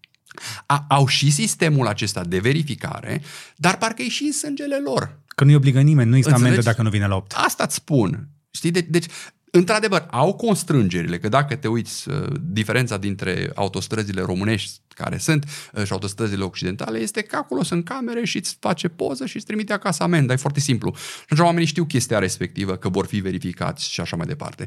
A, 0.66 0.84
au 0.88 1.06
și 1.06 1.30
sistemul 1.30 1.86
acesta 1.86 2.24
de 2.24 2.38
verificare, 2.38 3.22
dar 3.56 3.76
parcă 3.76 4.02
e 4.02 4.08
și 4.08 4.24
în 4.24 4.32
sângele 4.32 4.80
lor. 4.84 5.18
Că 5.26 5.44
nu-i 5.44 5.54
obligă 5.54 5.80
nimeni, 5.80 6.10
nu 6.10 6.16
există 6.16 6.38
amendă 6.38 6.60
dacă 6.60 6.82
nu 6.82 6.90
vine 6.90 7.06
la 7.06 7.16
8. 7.16 7.32
Asta 7.36 7.64
îți 7.64 7.74
spun. 7.74 8.28
Știi? 8.50 8.70
De, 8.70 8.80
deci, 8.80 9.06
într-adevăr, 9.50 10.06
au 10.10 10.34
constrângerile, 10.34 11.18
că 11.18 11.28
dacă 11.28 11.56
te 11.56 11.68
uiți, 11.68 12.08
uh, 12.08 12.32
diferența 12.40 12.96
dintre 12.96 13.50
autostrăzile 13.54 14.20
românești 14.20 14.80
care 14.88 15.18
sunt 15.18 15.44
uh, 15.72 15.84
și 15.84 15.92
autostrăzile 15.92 16.44
occidentale 16.44 16.98
este 16.98 17.22
că 17.22 17.36
acolo 17.36 17.62
sunt 17.62 17.84
camere 17.84 18.24
și 18.24 18.36
îți 18.36 18.56
face 18.60 18.88
poză 18.88 19.26
și 19.26 19.36
îți 19.36 19.46
trimite 19.46 19.72
acasă 19.72 20.02
amendă. 20.02 20.32
E 20.32 20.36
foarte 20.36 20.60
simplu. 20.60 20.94
Și 20.96 21.22
atunci 21.24 21.46
oamenii 21.46 21.66
știu 21.66 21.84
chestia 21.84 22.18
respectivă, 22.18 22.76
că 22.76 22.88
vor 22.88 23.06
fi 23.06 23.18
verificați 23.18 23.90
și 23.90 24.00
așa 24.00 24.16
mai 24.16 24.26
departe. 24.26 24.66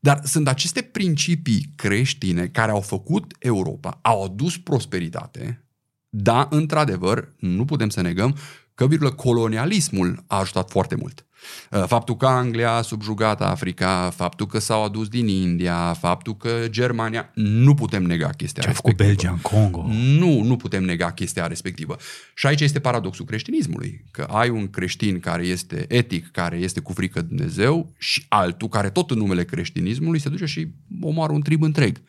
Dar 0.00 0.20
sunt 0.24 0.48
aceste 0.48 0.82
principii 0.82 1.72
creștine 1.76 2.46
care 2.46 2.70
au 2.70 2.80
făcut 2.80 3.34
Europa, 3.38 3.98
au 4.02 4.24
adus 4.24 4.58
prosperitate, 4.58 5.64
da, 6.08 6.48
într-adevăr, 6.50 7.34
nu 7.38 7.64
putem 7.64 7.88
să 7.88 8.00
negăm 8.00 8.36
că, 8.74 8.86
virgulă, 8.86 9.12
colonialismul 9.12 10.24
a 10.26 10.38
ajutat 10.38 10.70
foarte 10.70 10.94
mult. 10.94 11.26
Uh, 11.70 11.84
faptul 11.86 12.16
că 12.16 12.26
Anglia 12.26 12.72
a 12.72 12.82
subjugat 12.82 13.40
Africa, 13.40 14.12
faptul 14.16 14.46
că 14.46 14.58
s-au 14.58 14.84
adus 14.84 15.08
din 15.08 15.28
India, 15.28 15.92
faptul 15.92 16.36
că 16.36 16.66
Germania, 16.68 17.30
nu 17.34 17.74
putem 17.74 18.02
nega 18.02 18.28
chestia 18.28 18.62
Ce 18.62 18.68
respectivă. 18.68 19.02
Ce 19.02 19.08
Belgia 19.08 19.30
în 19.30 19.38
Congo. 19.38 19.86
Nu, 20.18 20.42
nu 20.42 20.56
putem 20.56 20.84
nega 20.84 21.12
chestia 21.12 21.46
respectivă. 21.46 21.96
Și 22.34 22.46
aici 22.46 22.60
este 22.60 22.80
paradoxul 22.80 23.24
creștinismului, 23.24 24.04
că 24.10 24.22
ai 24.22 24.48
un 24.48 24.68
creștin 24.68 25.20
care 25.20 25.46
este 25.46 25.84
etic, 25.88 26.30
care 26.30 26.56
este 26.56 26.80
cu 26.80 26.92
frică 26.92 27.20
de 27.20 27.26
Dumnezeu 27.26 27.92
și 27.98 28.24
altul 28.28 28.68
care 28.68 28.90
tot 28.90 29.10
în 29.10 29.18
numele 29.18 29.44
creștinismului 29.44 30.18
se 30.20 30.28
duce 30.28 30.44
și 30.44 30.68
omoară 31.00 31.32
un 31.32 31.40
trib 31.40 31.62
întreg. 31.62 32.00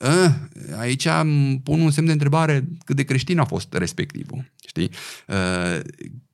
Uh, 0.00 0.78
aici 0.78 1.08
pun 1.62 1.80
un 1.80 1.90
semn 1.90 2.06
de 2.06 2.12
întrebare 2.12 2.68
cât 2.84 2.96
de 2.96 3.02
creștin 3.02 3.38
a 3.38 3.44
fost 3.44 3.74
respectivul. 3.74 4.52
Știi? 4.78 4.90
Uh, 5.26 5.80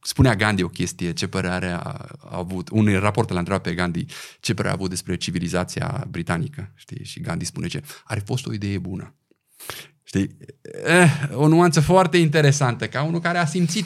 spunea 0.02 0.34
Gandhi 0.34 0.62
o 0.62 0.68
chestie, 0.68 1.12
ce 1.12 1.26
părere 1.26 1.70
a, 1.70 1.78
a 1.78 2.08
avut, 2.30 2.68
un 2.68 2.98
raport 2.98 3.30
l-a 3.30 3.38
întrebat 3.38 3.62
pe 3.62 3.74
Gandhi 3.74 4.06
ce 4.40 4.54
părere 4.54 4.72
a 4.72 4.76
avut 4.76 4.90
despre 4.90 5.16
civilizația 5.16 6.06
britanică, 6.10 6.72
știi? 6.74 7.04
Și 7.04 7.20
Gandhi 7.20 7.44
spune 7.44 7.66
ce 7.66 7.82
ar 8.04 8.18
fi 8.18 8.24
fost 8.24 8.46
o 8.46 8.52
idee 8.52 8.78
bună. 8.78 9.14
Știi? 10.02 10.36
Eh, 10.84 11.10
o 11.32 11.48
nuanță 11.48 11.80
foarte 11.80 12.16
interesantă, 12.16 12.86
ca 12.86 13.02
unul 13.02 13.20
care 13.20 13.38
a 13.38 13.46
simțit 13.46 13.84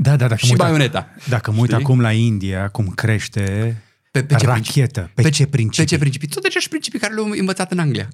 da, 0.00 0.16
da, 0.16 0.28
dacă 0.28 0.46
și 0.46 0.54
baioneta. 0.54 1.14
Dacă 1.28 1.50
mă 1.50 1.60
uit 1.60 1.72
acum 1.72 2.00
la 2.00 2.12
India, 2.12 2.68
cum 2.68 2.86
crește 2.86 3.76
pe, 4.10 4.24
pe 4.24 4.34
ce 4.34 4.46
rachetă, 4.46 5.10
pe, 5.14 5.22
pe 5.22 5.28
ce 5.28 5.46
principii? 5.46 5.84
Pe 5.84 5.88
ce 5.88 5.98
principii? 5.98 6.28
Tot 6.28 6.44
aceleași 6.44 6.68
principii 6.68 6.98
care 6.98 7.14
le-au 7.14 7.28
învățat 7.28 7.72
în 7.72 7.78
Anglia. 7.78 8.08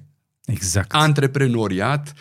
Exact. 0.45 0.93
Antreprenoriat, 0.93 2.13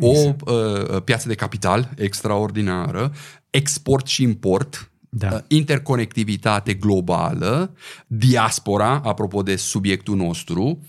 exact. 0.00 0.48
o 0.48 0.52
uh, 0.52 1.02
piață 1.02 1.28
de 1.28 1.34
capital 1.34 1.90
extraordinară, 1.96 3.12
export 3.50 4.06
și 4.06 4.22
import, 4.22 4.90
da. 5.08 5.28
Uh, 5.32 5.40
interconectivitate 5.48 6.74
globală, 6.74 7.74
diaspora, 8.06 9.00
apropo 9.04 9.42
de 9.42 9.56
subiectul 9.56 10.16
nostru. 10.16 10.82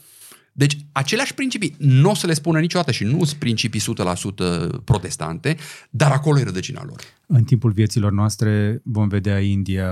Deci, 0.54 0.78
aceleași 0.92 1.34
principii, 1.34 1.76
nu 1.78 2.10
o 2.10 2.14
să 2.14 2.28
le 2.28 2.34
spună 2.34 2.60
niciodată 2.60 2.92
și 2.92 3.04
nu 3.04 3.24
sunt 3.24 3.40
principii 3.40 3.82
100% 3.82 4.84
protestante, 4.84 5.58
dar 5.90 6.12
acolo 6.12 6.40
e 6.40 6.44
rădăcina 6.44 6.84
lor. 6.86 7.02
În 7.26 7.44
timpul 7.44 7.72
vieților 7.72 8.12
noastre 8.12 8.82
vom 8.84 9.08
vedea 9.08 9.40
India 9.40 9.88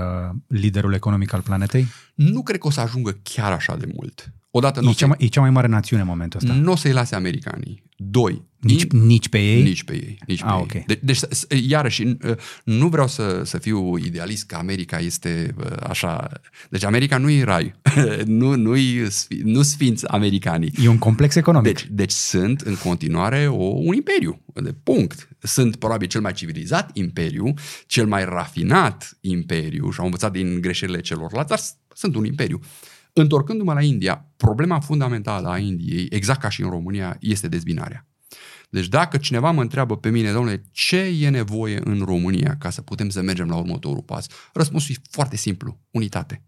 liderul 0.46 0.94
economic 0.94 1.32
al 1.32 1.40
planetei? 1.40 1.86
Nu 2.14 2.42
cred 2.42 2.58
că 2.60 2.66
o 2.66 2.70
să 2.70 2.80
ajungă 2.80 3.18
chiar 3.22 3.52
așa 3.52 3.76
de 3.76 3.88
mult. 3.94 4.32
Odată 4.50 4.80
e, 4.84 4.92
cea 4.92 5.06
mai, 5.06 5.16
e 5.20 5.26
cea 5.26 5.40
mai 5.40 5.50
mare 5.50 5.66
națiune 5.66 6.02
în 6.02 6.08
momentul 6.08 6.40
ăsta. 6.42 6.54
Nu 6.54 6.72
o 6.72 6.76
să-i 6.76 6.92
lase 6.92 7.14
americanii. 7.14 7.82
Doi. 7.96 8.48
Nici, 8.60 8.82
in, 8.82 9.06
nici 9.06 9.28
pe 9.28 9.38
ei? 9.38 9.62
Nici 9.62 9.84
pe 9.84 9.92
ei. 9.92 10.18
Nici 10.26 10.42
ah, 10.42 10.46
pe 10.46 10.52
okay. 10.52 10.66
ei. 10.74 10.84
De, 10.86 11.00
deci, 11.02 11.20
iarăși, 11.68 12.02
uh, 12.02 12.16
nu 12.64 12.88
vreau 12.88 13.06
să, 13.06 13.42
să 13.44 13.58
fiu 13.58 13.96
idealist 13.96 14.46
că 14.46 14.54
America 14.54 14.98
este 14.98 15.54
uh, 15.58 15.66
așa... 15.88 16.28
Deci 16.70 16.84
America 16.84 17.18
nu 17.18 17.30
e 17.30 17.44
rai. 17.44 17.74
nu, 18.40 18.56
nu-i, 18.56 19.08
nu 19.42 19.62
sfinți 19.62 20.08
americanii. 20.08 20.72
E 20.82 20.88
un 20.88 20.98
complex 20.98 21.34
economic. 21.34 21.72
Deci, 21.72 21.86
deci 21.90 22.10
sunt 22.10 22.60
în 22.60 22.76
continuare 22.76 23.46
o, 23.46 23.64
un 23.64 23.94
imperiu. 23.94 24.42
De 24.54 24.74
punct. 24.82 25.28
Sunt 25.38 25.76
probabil 25.76 26.08
cel 26.08 26.20
mai 26.20 26.32
civilizat 26.32 26.96
imperiu, 26.96 27.54
cel 27.86 28.06
mai 28.06 28.24
rafinat 28.24 29.18
imperiu 29.20 29.90
și 29.90 29.98
au 29.98 30.04
învățat 30.04 30.32
din 30.32 30.60
greșelile 30.60 31.00
celorlalți, 31.00 31.48
dar 31.48 31.60
sunt 31.94 32.14
un 32.14 32.24
imperiu. 32.24 32.60
Întorcându-mă 33.12 33.72
la 33.72 33.82
India, 33.82 34.26
problema 34.36 34.80
fundamentală 34.80 35.48
a 35.48 35.58
Indiei, 35.58 36.06
exact 36.10 36.40
ca 36.40 36.48
și 36.48 36.62
în 36.62 36.70
România, 36.70 37.16
este 37.20 37.48
dezbinarea. 37.48 38.09
Deci 38.70 38.88
dacă 38.88 39.16
cineva 39.16 39.50
mă 39.50 39.60
întreabă 39.60 39.96
pe 39.96 40.08
mine, 40.08 40.32
domnule, 40.32 40.62
ce 40.72 40.96
e 40.96 41.28
nevoie 41.28 41.80
în 41.84 42.02
România 42.04 42.56
ca 42.58 42.70
să 42.70 42.82
putem 42.82 43.08
să 43.08 43.20
mergem 43.20 43.48
la 43.48 43.56
următorul 43.56 44.02
pas? 44.02 44.26
Răspunsul 44.52 44.94
e 44.98 45.02
foarte 45.10 45.36
simplu, 45.36 45.78
unitate. 45.90 46.42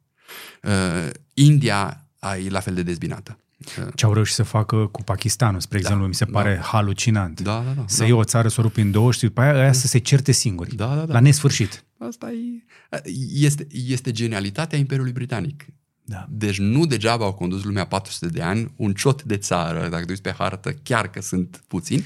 Uh, 0.63 1.11
India 1.35 2.07
e 2.45 2.51
la 2.51 2.61
fel 2.61 2.75
de 2.75 2.83
dezbinată. 2.83 3.39
Uh, 3.79 3.87
ce 3.95 4.05
au 4.05 4.13
reușit 4.13 4.35
să 4.35 4.43
facă 4.43 4.77
cu 4.87 5.03
Pakistanul, 5.03 5.61
spre 5.61 5.79
da, 5.79 5.85
exemplu, 5.85 6.07
mi 6.07 6.15
se 6.15 6.25
pare 6.25 6.55
da. 6.55 6.61
halucinant. 6.61 7.41
Da, 7.41 7.65
da, 7.67 7.73
da. 7.73 7.85
Să 7.87 7.99
da. 7.99 8.05
iei 8.05 8.13
o 8.13 8.25
țară, 8.25 8.49
să 8.49 8.61
o 8.61 8.63
rupi 8.63 8.81
în 8.81 8.91
două 8.91 9.13
și 9.13 9.21
după 9.21 9.41
aia, 9.41 9.61
aia 9.61 9.73
să 9.73 9.87
se 9.87 9.99
certe 9.99 10.33
singuri. 10.33 10.75
Da, 10.75 10.95
da, 10.95 11.05
da. 11.05 11.13
La 11.13 11.21
nesfârșit. 11.21 11.85
Asta 11.99 12.31
e, 12.31 12.65
este, 13.33 13.67
este 13.71 14.11
genialitatea 14.11 14.79
Imperiului 14.79 15.13
Britanic. 15.13 15.65
Da. 16.05 16.27
Deci 16.29 16.59
nu 16.59 16.87
degeaba 16.87 17.25
au 17.25 17.33
condus 17.33 17.65
lumea 17.65 17.87
400 17.87 18.27
de 18.27 18.43
ani, 18.43 18.73
un 18.77 18.93
ciot 18.93 19.23
de 19.23 19.37
țară, 19.37 19.89
dacă 19.89 20.05
te 20.05 20.11
uiți 20.11 20.23
pe 20.23 20.35
hartă, 20.39 20.75
chiar 20.83 21.11
că 21.11 21.21
sunt 21.21 21.63
puțini. 21.69 22.05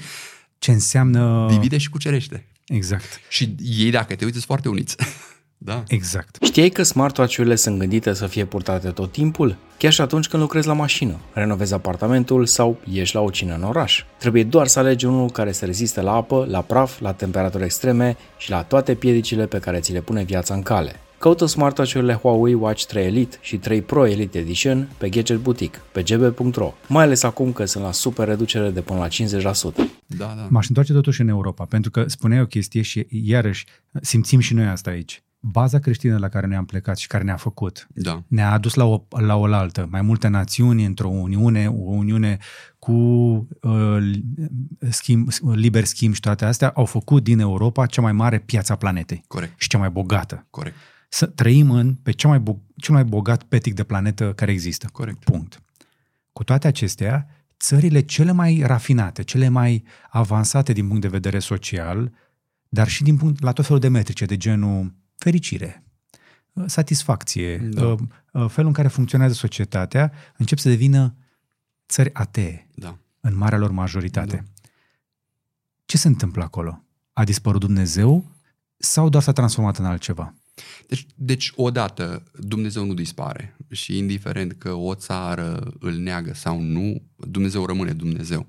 Ce 0.59 0.71
înseamnă... 0.71 1.47
Divide 1.49 1.77
și 1.77 1.89
cucerește. 1.89 2.45
Exact. 2.67 3.19
Și 3.29 3.55
ei, 3.59 3.91
dacă 3.91 4.15
te 4.15 4.23
uiți, 4.23 4.33
sunt 4.33 4.43
foarte 4.45 4.69
uniți. 4.69 4.95
da. 5.57 5.83
Exact. 5.87 6.37
Știai 6.43 6.69
că 6.69 6.83
smartwatch-urile 6.83 7.55
sunt 7.55 7.79
gândite 7.79 8.13
să 8.13 8.27
fie 8.27 8.45
purtate 8.45 8.89
tot 8.89 9.11
timpul? 9.11 9.57
Chiar 9.77 9.91
și 9.91 10.01
atunci 10.01 10.27
când 10.27 10.41
lucrezi 10.41 10.67
la 10.67 10.73
mașină, 10.73 11.19
renovezi 11.33 11.73
apartamentul 11.73 12.45
sau 12.45 12.79
ieși 12.91 13.15
la 13.15 13.21
o 13.21 13.29
cină 13.29 13.55
în 13.55 13.63
oraș. 13.63 14.03
Trebuie 14.17 14.43
doar 14.43 14.67
să 14.67 14.79
alegi 14.79 15.05
unul 15.05 15.29
care 15.29 15.51
să 15.51 15.65
reziste 15.65 16.01
la 16.01 16.11
apă, 16.11 16.45
la 16.49 16.61
praf, 16.61 16.99
la 16.99 17.13
temperaturi 17.13 17.63
extreme 17.63 18.17
și 18.37 18.49
la 18.49 18.63
toate 18.63 18.95
piedicile 18.95 19.45
pe 19.45 19.59
care 19.59 19.79
ți 19.79 19.91
le 19.91 20.01
pune 20.01 20.23
viața 20.23 20.53
în 20.53 20.61
cale. 20.61 20.95
Caută 21.19 21.45
smartwatch-urile 21.45 22.13
Huawei 22.13 22.53
Watch 22.53 22.85
3 22.85 23.05
Elite 23.05 23.37
și 23.41 23.57
3 23.57 23.81
Pro 23.81 24.07
Elite 24.07 24.37
Edition 24.37 24.89
pe 24.97 25.09
Gadget 25.09 25.39
Boutique, 25.39 25.81
pe 25.91 26.03
gb.ro, 26.03 26.73
mai 26.87 27.03
ales 27.03 27.23
acum 27.23 27.51
că 27.51 27.65
sunt 27.65 27.83
la 27.83 27.91
super 27.91 28.27
reducere 28.27 28.69
de 28.69 28.81
până 28.81 28.99
la 28.99 29.07
50%. 29.07 29.09
Da, 30.05 30.33
da. 30.35 30.47
M-aș 30.49 30.67
întoarce 30.67 30.93
totuși 30.93 31.21
în 31.21 31.27
Europa, 31.27 31.65
pentru 31.65 31.91
că 31.91 32.03
spuneai 32.07 32.41
o 32.41 32.45
chestie 32.45 32.81
și 32.81 33.07
iarăși 33.09 33.65
simțim 34.01 34.39
și 34.39 34.53
noi 34.53 34.65
asta 34.65 34.89
aici. 34.89 35.21
Baza 35.39 35.79
creștină 35.79 36.17
la 36.17 36.29
care 36.29 36.47
ne-am 36.47 36.65
plecat 36.65 36.97
și 36.97 37.07
care 37.07 37.23
ne-a 37.23 37.35
făcut, 37.35 37.87
da. 37.93 38.23
ne-a 38.27 38.51
adus 38.51 38.73
la 38.73 38.85
o, 38.85 39.03
la 39.09 39.35
o 39.35 39.43
altă, 39.43 39.87
mai 39.91 40.01
multe 40.01 40.27
națiuni 40.27 40.85
într-o 40.85 41.07
uniune, 41.07 41.67
o 41.67 41.91
uniune 41.91 42.37
cu 42.79 42.91
uh, 42.91 43.97
schimb, 44.89 45.29
liber 45.53 45.83
schimb 45.83 46.13
și 46.13 46.19
toate 46.19 46.45
astea, 46.45 46.69
au 46.69 46.85
făcut 46.85 47.23
din 47.23 47.39
Europa 47.39 47.85
cea 47.85 48.01
mai 48.01 48.11
mare 48.11 48.39
piața 48.39 48.75
planetei. 48.75 49.23
Corect. 49.27 49.53
Și 49.55 49.67
cea 49.67 49.77
mai 49.77 49.89
bogată. 49.89 50.45
Corect. 50.49 50.75
Să 51.07 51.25
trăim 51.25 51.71
în 51.71 51.93
pe 51.93 52.11
cel 52.11 52.29
mai, 52.29 52.39
bo- 52.39 52.75
cel 52.75 52.93
mai 52.93 53.03
bogat 53.03 53.43
petic 53.43 53.73
de 53.73 53.83
planetă 53.83 54.33
care 54.33 54.51
există. 54.51 54.87
Corect. 54.91 55.23
Punct. 55.23 55.61
Cu 56.33 56.43
toate 56.43 56.67
acestea, 56.67 57.27
țările 57.59 58.01
cele 58.01 58.31
mai 58.31 58.61
rafinate, 58.65 59.23
cele 59.23 59.47
mai 59.47 59.83
avansate 60.09 60.73
din 60.73 60.87
punct 60.87 61.01
de 61.01 61.07
vedere 61.07 61.39
social, 61.39 62.11
dar 62.69 62.87
și 62.87 63.03
din 63.03 63.17
punct 63.17 63.41
la 63.41 63.51
tot 63.51 63.65
felul 63.65 63.79
de 63.79 63.87
metrice, 63.87 64.25
de 64.25 64.37
genul 64.37 64.93
fericire, 65.15 65.83
satisfacție, 66.65 67.57
Da. 67.57 67.85
uh, 67.85 67.99
uh, 68.31 68.49
felul 68.49 68.67
în 68.67 68.73
care 68.73 68.87
funcționează 68.87 69.33
societatea, 69.33 70.11
încep 70.37 70.57
să 70.57 70.69
devină 70.69 71.15
țări 71.87 72.13
atee 72.13 72.67
Da. 72.75 72.97
în 73.19 73.37
marea 73.37 73.57
lor 73.57 73.71
majoritate. 73.71 74.35
Da. 74.35 74.61
Ce 75.85 75.97
se 75.97 76.07
întâmplă 76.07 76.43
acolo? 76.43 76.83
A 77.13 77.23
dispărut 77.23 77.59
Dumnezeu 77.59 78.25
sau 78.77 79.09
doar 79.09 79.23
s-a 79.23 79.31
transformat 79.31 79.77
în 79.77 79.85
altceva? 79.85 80.33
Deci, 80.87 81.05
deci, 81.15 81.51
odată, 81.55 82.23
Dumnezeu 82.39 82.85
nu 82.85 82.93
dispare 82.93 83.57
și 83.71 83.97
indiferent 83.97 84.53
că 84.53 84.73
o 84.73 84.95
țară 84.95 85.73
îl 85.79 85.93
neagă 85.93 86.33
sau 86.33 86.59
nu, 86.59 87.01
Dumnezeu 87.15 87.65
rămâne 87.65 87.93
Dumnezeu. 87.93 88.47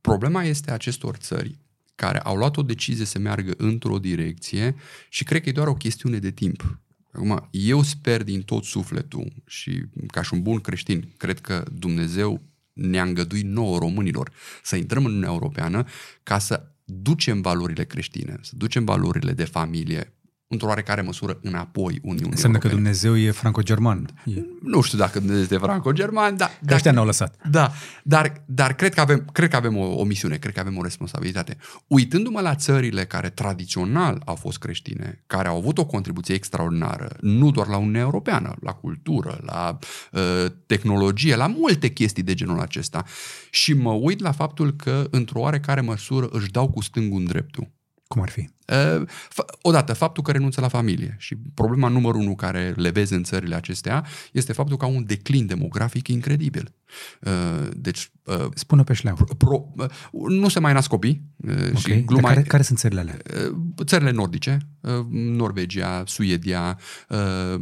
Problema 0.00 0.44
este 0.44 0.70
acestor 0.70 1.16
țări 1.16 1.58
care 1.94 2.20
au 2.20 2.36
luat 2.36 2.56
o 2.56 2.62
decizie 2.62 3.04
să 3.04 3.18
meargă 3.18 3.54
într-o 3.56 3.98
direcție 3.98 4.74
și 5.08 5.24
cred 5.24 5.42
că 5.42 5.48
e 5.48 5.52
doar 5.52 5.66
o 5.66 5.74
chestiune 5.74 6.18
de 6.18 6.30
timp. 6.30 6.78
Acum, 7.12 7.48
eu 7.50 7.82
sper 7.82 8.22
din 8.22 8.42
tot 8.42 8.64
sufletul 8.64 9.32
și 9.46 9.82
ca 10.06 10.22
și 10.22 10.34
un 10.34 10.42
bun 10.42 10.60
creștin, 10.60 11.12
cred 11.16 11.40
că 11.40 11.64
Dumnezeu 11.72 12.42
ne-a 12.72 13.02
îngăduit 13.02 13.44
nouă 13.44 13.78
românilor 13.78 14.32
să 14.62 14.76
intrăm 14.76 15.04
în 15.04 15.10
Uniunea 15.10 15.30
Europeană 15.30 15.84
ca 16.22 16.38
să 16.38 16.66
ducem 16.84 17.40
valorile 17.40 17.84
creștine, 17.84 18.38
să 18.42 18.52
ducem 18.56 18.84
valorile 18.84 19.32
de 19.32 19.44
familie, 19.44 20.12
într-o 20.54 20.68
oarecare 20.68 21.00
măsură 21.00 21.38
înapoi 21.42 21.98
Uniunii 22.02 22.30
Înseamnă 22.30 22.58
că 22.58 22.66
Europene. 22.66 22.90
Dumnezeu 22.90 23.16
e 23.16 23.30
franco-german. 23.30 24.08
E. 24.24 24.42
Nu 24.62 24.80
știu 24.80 24.98
dacă 24.98 25.18
Dumnezeu 25.18 25.42
este 25.42 25.56
franco-german, 25.56 26.36
dar... 26.36 26.50
Că 26.66 26.74
ăștia 26.74 26.92
ne-au 26.92 27.04
lăsat. 27.04 27.36
Da, 27.50 27.72
dar, 28.02 28.42
dar 28.46 28.74
cred 28.74 28.94
că 28.94 29.00
avem, 29.00 29.24
cred 29.32 29.50
că 29.50 29.56
avem 29.56 29.76
o, 29.76 29.84
o 29.84 30.04
misiune, 30.04 30.36
cred 30.36 30.54
că 30.54 30.60
avem 30.60 30.76
o 30.76 30.82
responsabilitate. 30.82 31.56
Uitându-mă 31.86 32.40
la 32.40 32.54
țările 32.54 33.04
care 33.04 33.30
tradițional 33.30 34.22
au 34.24 34.34
fost 34.34 34.58
creștine, 34.58 35.22
care 35.26 35.48
au 35.48 35.56
avut 35.56 35.78
o 35.78 35.86
contribuție 35.86 36.34
extraordinară, 36.34 37.16
nu 37.20 37.50
doar 37.50 37.66
la 37.66 37.76
Uniunea 37.76 38.00
Europeană, 38.00 38.54
la 38.60 38.72
cultură, 38.72 39.40
la 39.46 39.78
uh, 40.12 40.20
tehnologie, 40.66 41.36
la 41.36 41.46
multe 41.46 41.88
chestii 41.88 42.22
de 42.22 42.34
genul 42.34 42.60
acesta, 42.60 43.04
și 43.50 43.72
mă 43.72 43.90
uit 43.92 44.20
la 44.20 44.32
faptul 44.32 44.72
că, 44.72 45.06
într-o 45.10 45.40
oarecare 45.40 45.80
măsură, 45.80 46.28
își 46.32 46.50
dau 46.50 46.70
cu 46.70 46.82
stângul 46.82 47.18
în 47.18 47.26
dreptul. 47.26 47.73
Cum 48.06 48.22
ar 48.22 48.28
fi? 48.28 48.40
Uh, 48.40 49.06
fa- 49.08 49.58
Odată, 49.62 49.92
faptul 49.92 50.22
că 50.22 50.30
renunță 50.32 50.60
la 50.60 50.68
familie 50.68 51.16
și 51.18 51.36
problema 51.54 51.88
numărul 51.88 52.20
unu 52.20 52.34
care 52.34 52.72
le 52.76 52.90
vezi 52.90 53.12
în 53.12 53.22
țările 53.22 53.54
acestea 53.54 54.06
este 54.32 54.52
faptul 54.52 54.76
că 54.76 54.84
au 54.84 54.94
un 54.94 55.04
declin 55.06 55.46
demografic 55.46 56.08
incredibil. 56.08 56.74
Uh, 57.20 57.68
Deci, 57.76 58.10
uh, 58.24 58.46
Spune 58.54 58.82
pe 58.84 58.92
șleau. 58.92 59.16
pro, 59.38 59.64
uh, 59.76 59.88
nu 60.28 60.48
se 60.48 60.60
mai 60.60 60.72
nasc 60.72 60.88
copii 60.88 61.22
uh, 61.36 61.54
Ok. 61.70 61.78
și 61.78 61.88
Dar 61.88 61.98
gluma... 62.00 62.28
care, 62.28 62.42
care 62.42 62.62
sunt 62.62 62.78
țările 62.78 63.00
alea? 63.00 63.16
uh, 63.48 63.56
Țările 63.84 64.10
nordice, 64.10 64.58
uh, 64.80 65.06
Norvegia, 65.10 66.02
Suedia, 66.06 66.78
uh, 67.08 67.60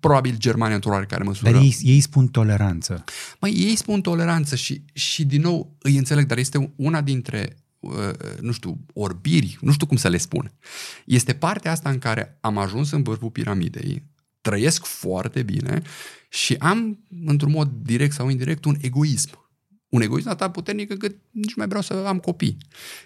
probabil 0.00 0.36
Germania 0.38 0.74
într-o 0.74 0.90
oarecare 0.90 1.22
măsură. 1.24 1.50
Dar 1.50 1.60
ei, 1.60 1.76
ei 1.82 2.00
spun 2.00 2.26
toleranță. 2.28 3.04
Măi, 3.40 3.52
ei 3.52 3.76
spun 3.76 4.00
toleranță 4.00 4.56
și, 4.56 4.84
și 4.92 5.24
din 5.24 5.40
nou 5.40 5.76
îi 5.78 5.96
înțeleg, 5.96 6.26
dar 6.26 6.38
este 6.38 6.72
una 6.76 7.00
dintre, 7.00 7.46
uh, 7.50 7.62
nu 8.40 8.52
știu, 8.52 8.80
orbiri, 8.92 9.58
nu 9.60 9.72
știu 9.72 9.86
cum 9.86 9.96
să 9.96 10.08
le 10.08 10.16
spun. 10.16 10.52
Este 11.04 11.32
partea 11.32 11.70
asta 11.70 11.90
în 11.90 11.98
care 11.98 12.38
am 12.40 12.58
ajuns 12.58 12.90
în 12.90 13.02
vârful 13.02 13.30
piramidei, 13.30 14.02
trăiesc 14.40 14.84
foarte 14.84 15.42
bine 15.42 15.82
și 16.28 16.54
am, 16.54 16.98
într-un 17.24 17.50
mod 17.50 17.70
direct 17.82 18.12
sau 18.12 18.28
indirect, 18.28 18.64
un 18.64 18.76
egoism. 18.80 19.38
Un 19.88 20.00
egoism 20.00 20.28
atât 20.28 20.52
puternic 20.52 20.90
încât 20.90 21.16
nici 21.30 21.48
nu 21.48 21.54
mai 21.56 21.66
vreau 21.66 21.82
să 21.82 21.92
am 22.06 22.18
copii. 22.18 22.56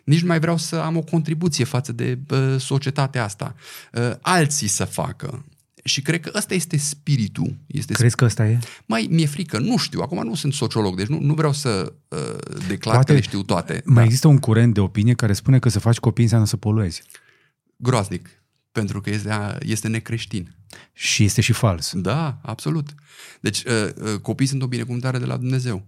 Nici 0.04 0.20
nu 0.20 0.26
mai 0.26 0.38
vreau 0.38 0.56
să 0.56 0.76
am 0.76 0.96
o 0.96 1.02
contribuție 1.02 1.64
față 1.64 1.92
de 1.92 2.18
uh, 2.30 2.56
societatea 2.58 3.24
asta. 3.24 3.54
Uh, 3.92 4.12
alții 4.20 4.68
să 4.68 4.84
facă. 4.84 5.44
Și 5.88 6.02
cred 6.02 6.20
că 6.20 6.30
ăsta 6.34 6.54
este 6.54 6.76
spiritul. 6.76 7.56
Este 7.66 7.92
Crezi 7.92 8.16
că 8.16 8.24
ăsta 8.24 8.46
e? 8.46 8.58
mai 8.86 9.06
mi-e 9.10 9.26
frică, 9.26 9.58
nu 9.58 9.76
știu, 9.76 10.00
acum 10.00 10.24
nu 10.24 10.34
sunt 10.34 10.52
sociolog, 10.52 10.96
deci 10.96 11.06
nu, 11.06 11.20
nu 11.20 11.34
vreau 11.34 11.52
să 11.52 11.92
uh, 12.08 12.18
declar 12.68 12.94
Poate 12.94 13.12
că 13.12 13.18
le 13.18 13.24
știu 13.24 13.42
toate. 13.42 13.82
Mai 13.84 13.94
Da, 13.94 14.02
există 14.02 14.28
un 14.28 14.38
curent 14.38 14.74
de 14.74 14.80
opinie 14.80 15.14
care 15.14 15.32
spune 15.32 15.58
că 15.58 15.68
să 15.68 15.78
faci 15.78 15.98
copii 15.98 16.22
înseamnă 16.22 16.46
să 16.46 16.56
poluezi. 16.56 17.02
groaznic, 17.76 18.28
pentru 18.72 19.00
că 19.00 19.10
este, 19.10 19.58
este 19.60 19.88
necreștin. 19.88 20.52
Și 20.92 21.24
este 21.24 21.40
și 21.40 21.52
fals. 21.52 21.92
Da, 21.94 22.38
absolut. 22.42 22.94
Deci 23.40 23.62
uh, 23.62 23.88
uh, 23.94 24.20
copiii 24.20 24.48
sunt 24.48 24.62
o 24.62 24.66
binecuvântare 24.66 25.18
de 25.18 25.24
la 25.24 25.36
Dumnezeu. 25.36 25.86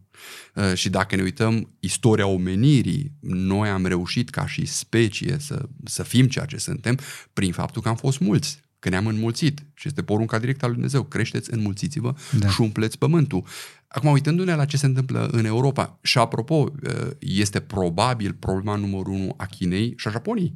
Uh, 0.55 0.75
și 0.75 0.91
dacă 0.91 1.17
ne 1.17 1.23
uităm 1.23 1.77
istoria 1.81 2.27
omenirii, 2.27 3.13
noi 3.21 3.69
am 3.69 3.87
reușit 3.87 4.31
ca 4.31 4.47
și 4.47 4.67
specie 4.67 5.37
să, 5.39 5.69
să 5.85 6.03
fim 6.03 6.27
ceea 6.27 6.45
ce 6.45 6.57
suntem 6.57 6.99
prin 7.33 7.53
faptul 7.53 7.83
că 7.83 7.89
am 7.89 7.97
fost 7.97 8.21
mulți, 8.21 8.61
că 8.81 8.89
ne-am 8.89 9.07
înmulțit. 9.07 9.59
Și 9.75 9.89
este 9.89 10.03
porunca 10.03 10.39
directă 10.39 10.65
a 10.65 10.67
lui 10.67 10.75
Dumnezeu. 10.77 11.03
Creșteți, 11.03 11.53
înmulțiți-vă 11.53 12.15
Da. 12.31 12.39
da. 12.39 12.49
și 12.49 12.61
umpleți 12.61 12.99
pământul. 12.99 13.45
Acum, 13.89 14.11
uitându-ne 14.11 14.55
la 14.55 14.65
ce 14.65 14.77
se 14.77 14.87
întâmplă 14.87 15.29
în 15.33 15.45
Europa, 15.45 15.99
și 16.03 16.19
apropo, 16.19 16.55
uh, 16.55 17.11
este 17.19 17.61
probabil 17.61 18.33
problema 18.33 18.77
numărul 18.77 19.13
unu 19.13 19.35
a 19.37 19.47
Chinei 19.47 19.95
și 19.97 20.09
a 20.09 20.11
Japoniei. 20.11 20.55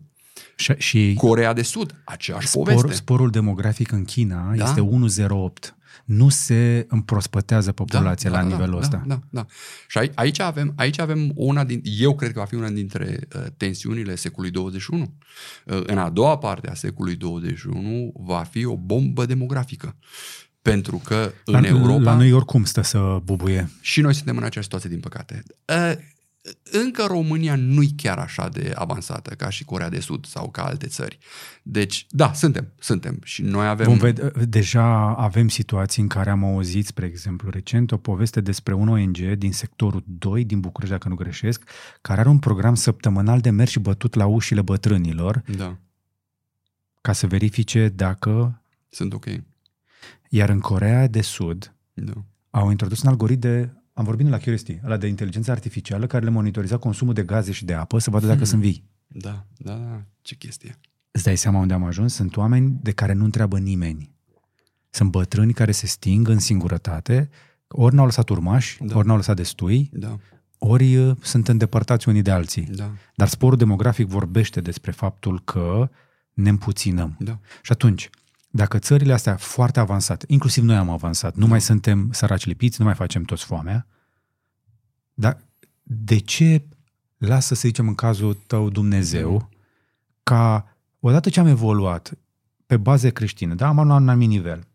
Și, 0.56 0.74
și 0.78 1.14
Corea 1.16 1.52
de 1.52 1.62
Sud, 1.62 1.94
aceeași 2.04 2.46
spor, 2.46 2.62
poveste. 2.72 2.92
sporul 2.92 3.30
demografic 3.30 3.92
în 3.92 4.04
China 4.04 4.52
Da. 4.56 4.64
este 4.64 4.80
1,08. 4.80 5.74
Nu 6.04 6.28
se 6.28 6.86
împrospătează 6.88 7.72
populația 7.72 8.30
la 8.30 8.42
nivelul 8.42 8.74
da, 8.74 8.78
ăsta. 8.78 9.02
Da, 9.06 9.14
da, 9.14 9.20
da. 9.30 9.46
Și 9.88 9.98
ai- 9.98 10.10
aici 10.14 10.40
avem, 10.40 10.72
aici 10.76 10.98
avem 10.98 11.32
una 11.34 11.64
din, 11.64 11.80
eu 11.84 12.14
cred 12.14 12.32
că 12.32 12.38
va 12.38 12.44
fi 12.44 12.54
una 12.54 12.68
dintre 12.68 13.18
uh, 13.36 13.42
tensiunile 13.56 14.14
secolului 14.14 14.50
21. 14.50 15.14
Uh, 15.66 15.82
în 15.86 15.98
a 15.98 16.10
doua 16.10 16.38
parte 16.38 16.70
a 16.70 16.74
secolului 16.74 17.16
21 17.16 18.12
va 18.16 18.42
fi 18.42 18.64
o 18.64 18.76
bombă 18.76 19.26
demografică. 19.26 19.96
Pentru 20.62 21.00
că 21.04 21.32
La, 21.44 21.58
în 21.58 21.64
Europa 21.64 22.02
la 22.02 22.14
noi 22.16 22.32
oricum 22.32 22.64
stă 22.64 22.80
să 22.82 23.20
bubuie. 23.24 23.70
și 23.80 24.00
noi 24.00 24.14
suntem 24.14 24.36
în 24.36 24.42
aceeași 24.42 24.68
situație, 24.68 24.90
din 24.90 25.00
păcate. 25.00 25.42
Uh, 25.68 25.92
încă 26.70 27.04
România 27.06 27.56
nu-i 27.56 27.92
chiar 27.96 28.18
așa 28.18 28.48
de 28.48 28.72
avansată 28.74 29.34
ca 29.34 29.48
și 29.48 29.64
Corea 29.64 29.88
de 29.88 30.00
Sud 30.00 30.26
sau 30.26 30.50
ca 30.50 30.64
alte 30.64 30.86
țări. 30.86 31.18
Deci, 31.62 32.06
da, 32.10 32.32
suntem, 32.32 32.72
suntem. 32.78 33.18
Și 33.22 33.42
noi 33.42 33.66
avem... 33.66 33.86
Vom 33.86 33.96
vede, 33.96 34.32
deja 34.48 35.14
avem 35.14 35.48
situații 35.48 36.02
în 36.02 36.08
care 36.08 36.30
am 36.30 36.44
auzit, 36.44 36.86
spre 36.86 37.06
exemplu, 37.06 37.50
recent 37.50 37.92
o 37.92 37.96
poveste 37.96 38.40
despre 38.40 38.74
un 38.74 38.88
ONG 38.88 39.16
din 39.16 39.52
sectorul 39.52 40.04
2 40.06 40.44
din 40.44 40.60
București, 40.60 40.94
dacă 40.94 41.08
nu 41.08 41.14
greșesc, 41.14 41.62
care 42.00 42.20
are 42.20 42.28
un 42.28 42.38
program 42.38 42.74
săptămânal 42.74 43.40
de 43.40 43.50
mers 43.50 43.70
și 43.70 43.78
bătut 43.78 44.14
la 44.14 44.26
ușile 44.26 44.62
bătrânilor 44.62 45.42
Da, 45.56 45.76
ca 47.00 47.12
să 47.12 47.26
verifice 47.26 47.88
dacă... 47.88 48.62
sunt 48.88 49.12
ok. 49.12 49.26
Iar 50.28 50.48
în 50.48 50.60
Corea 50.60 51.06
de 51.06 51.20
Sud 51.20 51.74
Da. 51.92 52.12
au 52.50 52.70
introdus 52.70 53.02
un 53.02 53.08
algoritm 53.08 53.40
de... 53.40 53.70
Am 53.96 54.04
vorbit 54.04 54.28
la 54.28 54.36
Curiosity, 54.38 54.78
ăla 54.84 54.96
de 54.96 55.06
inteligență 55.06 55.50
artificială 55.50 56.06
care 56.06 56.24
le 56.24 56.30
monitoriza 56.30 56.76
consumul 56.76 57.14
de 57.14 57.22
gaze 57.22 57.52
și 57.52 57.64
de 57.64 57.74
apă 57.74 57.98
să 57.98 58.10
vadă 58.10 58.24
dacă 58.26 58.36
Hmm. 58.38 58.46
sunt 58.46 58.60
vii. 58.60 58.84
Da, 59.06 59.44
da, 59.56 59.72
da, 59.74 60.02
ce 60.22 60.34
chestie. 60.34 60.78
Îți 61.10 61.24
dai 61.24 61.36
seama 61.36 61.58
unde 61.58 61.74
am 61.74 61.84
ajuns? 61.84 62.14
Sunt 62.14 62.36
oameni 62.36 62.78
de 62.82 62.92
care 62.92 63.12
nu 63.12 63.24
întreabă 63.24 63.58
nimeni. 63.58 64.12
Sunt 64.90 65.10
bătrâni 65.10 65.52
care 65.52 65.72
se 65.72 65.86
sting 65.86 66.28
în 66.28 66.38
singurătate, 66.38 67.28
ori 67.68 67.94
n-au 67.94 68.04
lăsat 68.04 68.28
urmași, 68.28 68.78
da. 68.80 68.86
Da. 68.86 68.96
ori 68.96 69.06
n-au 69.06 69.16
lăsat 69.16 69.36
destui, 69.36 69.90
Da, 69.92 70.18
ori 70.58 70.96
uh, 70.96 71.16
sunt 71.22 71.48
îndepărtați 71.48 72.08
unii 72.08 72.22
de 72.22 72.30
alții. 72.30 72.62
da, 72.64 72.90
Dar 73.14 73.28
sporul 73.28 73.58
demografic 73.58 74.06
vorbește 74.06 74.60
despre 74.60 74.90
faptul 74.90 75.40
că 75.40 75.90
ne 76.32 76.48
împuținăm. 76.48 77.16
da. 77.18 77.38
Și 77.62 77.72
atunci, 77.72 78.10
dacă 78.56 78.78
țările 78.78 79.12
astea 79.12 79.36
foarte 79.36 79.80
avansate, 79.80 80.24
inclusiv 80.28 80.64
noi 80.64 80.76
am 80.76 80.90
avansat, 80.90 81.34
nu 81.34 81.46
mai 81.46 81.60
suntem 81.60 82.12
săraci 82.12 82.44
lipiți, 82.44 82.80
nu 82.80 82.86
mai 82.86 82.94
facem 82.94 83.22
toți 83.22 83.44
foamea, 83.44 83.86
dar 85.14 85.44
de 85.82 86.18
ce 86.18 86.64
lasă, 87.16 87.54
să 87.54 87.66
zicem, 87.66 87.88
în 87.88 87.94
cazul 87.94 88.34
tău 88.34 88.70
Dumnezeu, 88.70 89.48
ca 90.22 90.76
odată 91.00 91.28
ce 91.30 91.40
am 91.40 91.46
evoluat 91.46 92.18
pe 92.66 92.76
baze 92.76 93.10
creștine, 93.10 93.54
da, 93.54 93.66
am 93.66 93.74
luat 93.74 94.00
un 94.00 94.08
anumit 94.08 94.28
nivel, 94.28 94.66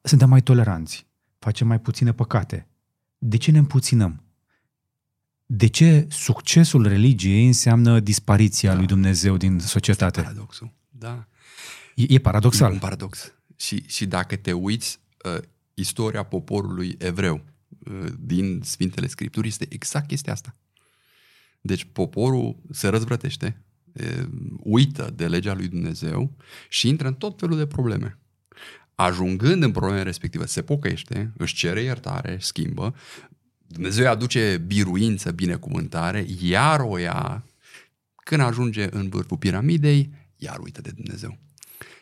suntem 0.00 0.28
mai 0.28 0.40
toleranți, 0.40 1.06
facem 1.38 1.66
mai 1.66 1.80
puține 1.80 2.12
păcate. 2.12 2.66
De 3.18 3.36
ce 3.36 3.50
ne 3.50 3.58
împuținăm? 3.58 4.22
De 5.46 5.66
ce 5.66 6.06
succesul 6.10 6.86
religiei 6.86 7.46
înseamnă 7.46 8.00
dispariția 8.00 8.70
Da. 8.70 8.76
lui 8.76 8.86
Dumnezeu 8.86 9.36
din 9.36 9.58
societate? 9.58 10.20
Paradoxul. 10.20 10.72
Da. 10.88 11.24
E, 12.00 12.14
e 12.14 12.18
paradoxal. 12.18 12.70
E 12.70 12.72
un 12.72 12.78
paradox. 12.78 13.32
Și, 13.56 13.84
și 13.86 14.06
dacă 14.06 14.36
te 14.36 14.52
uiți, 14.52 15.00
uh, 15.24 15.42
istoria 15.74 16.22
poporului 16.22 16.94
evreu 16.98 17.44
uh, 17.78 18.12
din 18.18 18.60
Sfintele 18.64 19.06
Scripturi 19.06 19.48
este 19.48 19.66
exact 19.68 20.06
chestia 20.06 20.32
asta. 20.32 20.56
Deci 21.60 21.86
poporul 21.92 22.56
se 22.70 22.88
răzvrătește, 22.88 23.62
uită 24.58 25.12
de 25.16 25.28
legea 25.28 25.54
lui 25.54 25.68
Dumnezeu 25.68 26.36
și 26.68 26.88
intră 26.88 27.08
în 27.08 27.14
tot 27.14 27.38
felul 27.38 27.56
de 27.56 27.66
probleme. 27.66 28.18
Ajungând 28.94 29.62
în 29.62 29.70
problema 29.70 30.02
respectivă, 30.02 30.46
se 30.46 30.62
pocăiește, 30.62 31.32
își 31.36 31.54
cere 31.54 31.82
iertare, 31.82 32.36
schimbă, 32.40 32.94
Dumnezeu 33.66 34.04
îi 34.04 34.10
aduce 34.10 34.62
biruință, 34.66 35.30
binecuvântare, 35.30 36.26
iar 36.40 36.80
o 36.80 36.98
ia, 36.98 37.44
când 38.24 38.40
ajunge 38.40 38.88
în 38.90 39.08
vârful 39.08 39.36
piramidei, 39.36 40.10
iar 40.36 40.58
uită 40.58 40.80
de 40.80 40.90
Dumnezeu. 40.90 41.38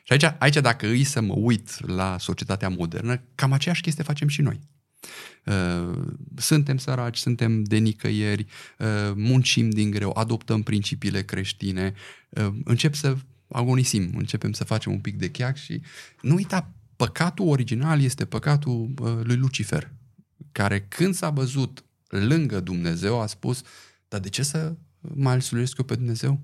Și 0.08 0.14
aici, 0.14 0.34
aici 0.38 0.54
dacă 0.54 0.86
îi 0.86 1.04
să 1.04 1.20
mă 1.20 1.34
uit 1.36 1.86
la 1.86 2.18
societatea 2.18 2.68
modernă, 2.68 3.22
cam 3.34 3.52
aceeași 3.52 3.80
chestie 3.80 4.04
facem 4.04 4.28
și 4.28 4.42
noi. 4.42 4.60
Uh, 5.44 5.98
suntem 6.36 6.78
săraci, 6.78 7.16
suntem 7.16 7.62
de 7.62 7.76
nicăieri, 7.76 8.46
uh, 8.78 8.86
muncim 9.14 9.70
din 9.70 9.90
greu, 9.90 10.10
adoptăm 10.16 10.62
principiile 10.62 11.22
creștine, 11.22 11.94
uh, 12.28 12.48
încep 12.64 12.94
să 12.94 13.16
agonisim, 13.48 14.14
începem 14.16 14.52
să 14.52 14.64
facem 14.64 14.92
un 14.92 15.00
pic 15.00 15.16
de 15.16 15.30
cheac 15.30 15.56
și 15.56 15.80
nu 16.20 16.34
uita, 16.34 16.72
păcatul 16.96 17.48
original 17.48 18.00
este 18.00 18.24
păcatul 18.24 18.90
lui 19.22 19.36
Lucifer, 19.36 19.90
care 20.52 20.86
când 20.88 21.14
s-a 21.14 21.30
văzut 21.30 21.84
lângă 22.08 22.60
Dumnezeu 22.60 23.20
a 23.20 23.26
spus, 23.26 23.62
dar 24.08 24.20
de 24.20 24.28
ce 24.28 24.42
să 24.42 24.74
mai 25.00 25.42
sluiesc 25.42 25.78
eu 25.78 25.84
pe 25.84 25.94
Dumnezeu? 25.94 26.40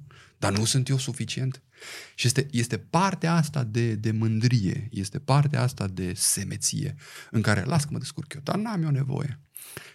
Dar 0.51 0.59
nu 0.59 0.64
sunt 0.64 0.88
eu 0.88 0.99
suficient? 0.99 1.62
Și 2.14 2.26
este, 2.26 2.47
este 2.51 2.78
partea 2.78 3.34
asta 3.34 3.64
de, 3.64 3.95
de 3.95 4.11
mândrie, 4.11 4.88
este 4.90 5.18
partea 5.18 5.62
asta 5.62 5.86
de 5.86 6.12
semeție, 6.16 6.95
în 7.30 7.42
care 7.42 7.62
las 7.62 7.84
că 7.84 7.88
mă 7.92 7.99
descurc 7.99 8.32
eu, 8.34 8.40
dar 8.45 8.57
n-am 8.57 8.82
eu 8.82 8.90
nevoie. 8.90 9.40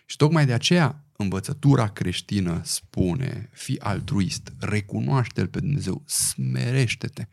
Și 0.06 0.16
tocmai 0.16 0.46
de 0.46 0.54
aceea 0.54 1.04
învățătura 1.18 1.88
creștină 1.88 2.62
spune, 2.64 3.50
fi 3.54 3.78
altruist, 3.80 4.54
recunoaște-L 4.60 5.48
pe 5.48 5.60
Dumnezeu, 5.60 6.04
smerește-te. 6.06 7.28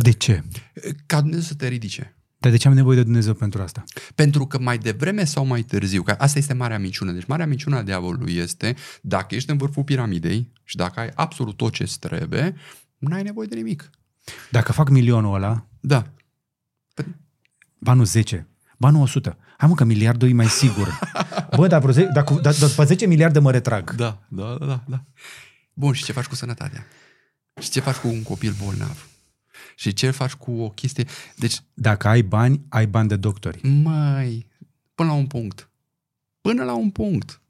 De 0.00 0.10
ce? 0.10 0.44
Ca 1.06 1.20
Dumnezeu 1.20 1.44
să 1.44 1.54
te 1.54 1.68
ridice. 1.68 2.14
Dar 2.40 2.50
de 2.50 2.56
ce 2.56 2.68
am 2.68 2.74
nevoie 2.74 2.96
de 2.96 3.02
Dumnezeu 3.02 3.34
pentru 3.34 3.62
asta? 3.62 3.84
Pentru 4.14 4.46
că 4.46 4.58
mai 4.58 4.78
devreme 4.78 5.24
sau 5.24 5.46
mai 5.46 5.62
târziu, 5.62 6.02
că 6.02 6.14
asta 6.18 6.38
este 6.38 6.52
marea 6.52 6.78
minciună. 6.78 7.12
Deci 7.12 7.26
marea 7.26 7.46
minciună 7.46 7.76
a 7.76 7.82
diavolului 7.82 8.36
este 8.36 8.76
dacă 9.02 9.34
ești 9.34 9.50
în 9.50 9.56
vârful 9.56 9.84
piramidei 9.84 10.52
și 10.64 10.76
dacă 10.76 11.00
ai 11.00 11.10
absolut 11.14 11.56
tot 11.56 11.72
ce 11.72 11.92
trebuie, 12.00 12.54
nu 12.98 13.14
ai 13.14 13.22
nevoie 13.22 13.46
de 13.46 13.54
nimic. 13.54 13.90
Dacă 14.50 14.72
fac 14.72 14.88
milionul 14.88 15.34
ăla, 15.34 15.66
da. 15.80 16.12
banul 17.78 18.04
10, 18.04 18.48
banul 18.76 19.02
100. 19.02 19.36
Hai 19.56 19.68
mă 19.68 19.74
că 19.74 19.84
miliardul 19.84 20.28
e 20.28 20.32
mai 20.32 20.48
sigur. 20.48 20.98
Bă, 21.56 21.66
dar 21.66 21.80
vreo 21.80 21.92
10, 21.92 22.10
dacă, 22.12 22.34
dacă, 22.34 22.56
dacă 22.58 22.84
10 22.84 23.06
miliarde 23.06 23.38
mă 23.38 23.50
retrag. 23.50 23.94
Da, 23.94 24.22
da, 24.28 24.56
da, 24.60 24.84
da. 24.86 25.04
Bun, 25.72 25.92
și 25.92 26.04
ce 26.04 26.12
faci 26.12 26.26
cu 26.26 26.34
sănătatea? 26.34 26.86
Și 27.60 27.70
ce 27.70 27.80
faci 27.80 27.96
cu 27.96 28.08
un 28.08 28.22
copil 28.22 28.54
bolnav? 28.64 29.09
Și 29.80 29.92
ce 29.92 30.10
faci 30.10 30.32
cu 30.32 30.50
o 30.50 30.68
chestie... 30.68 31.06
Deci... 31.36 31.60
Dacă 31.74 32.08
ai 32.08 32.22
bani, 32.22 32.60
ai 32.68 32.86
bani 32.86 33.08
de 33.08 33.16
doctori. 33.16 33.68
Mai, 33.68 34.46
până 34.94 35.08
la 35.08 35.14
un 35.14 35.26
punct. 35.26 35.70
Până 36.40 36.64
la 36.64 36.74
un 36.74 36.90
punct. 36.90 37.40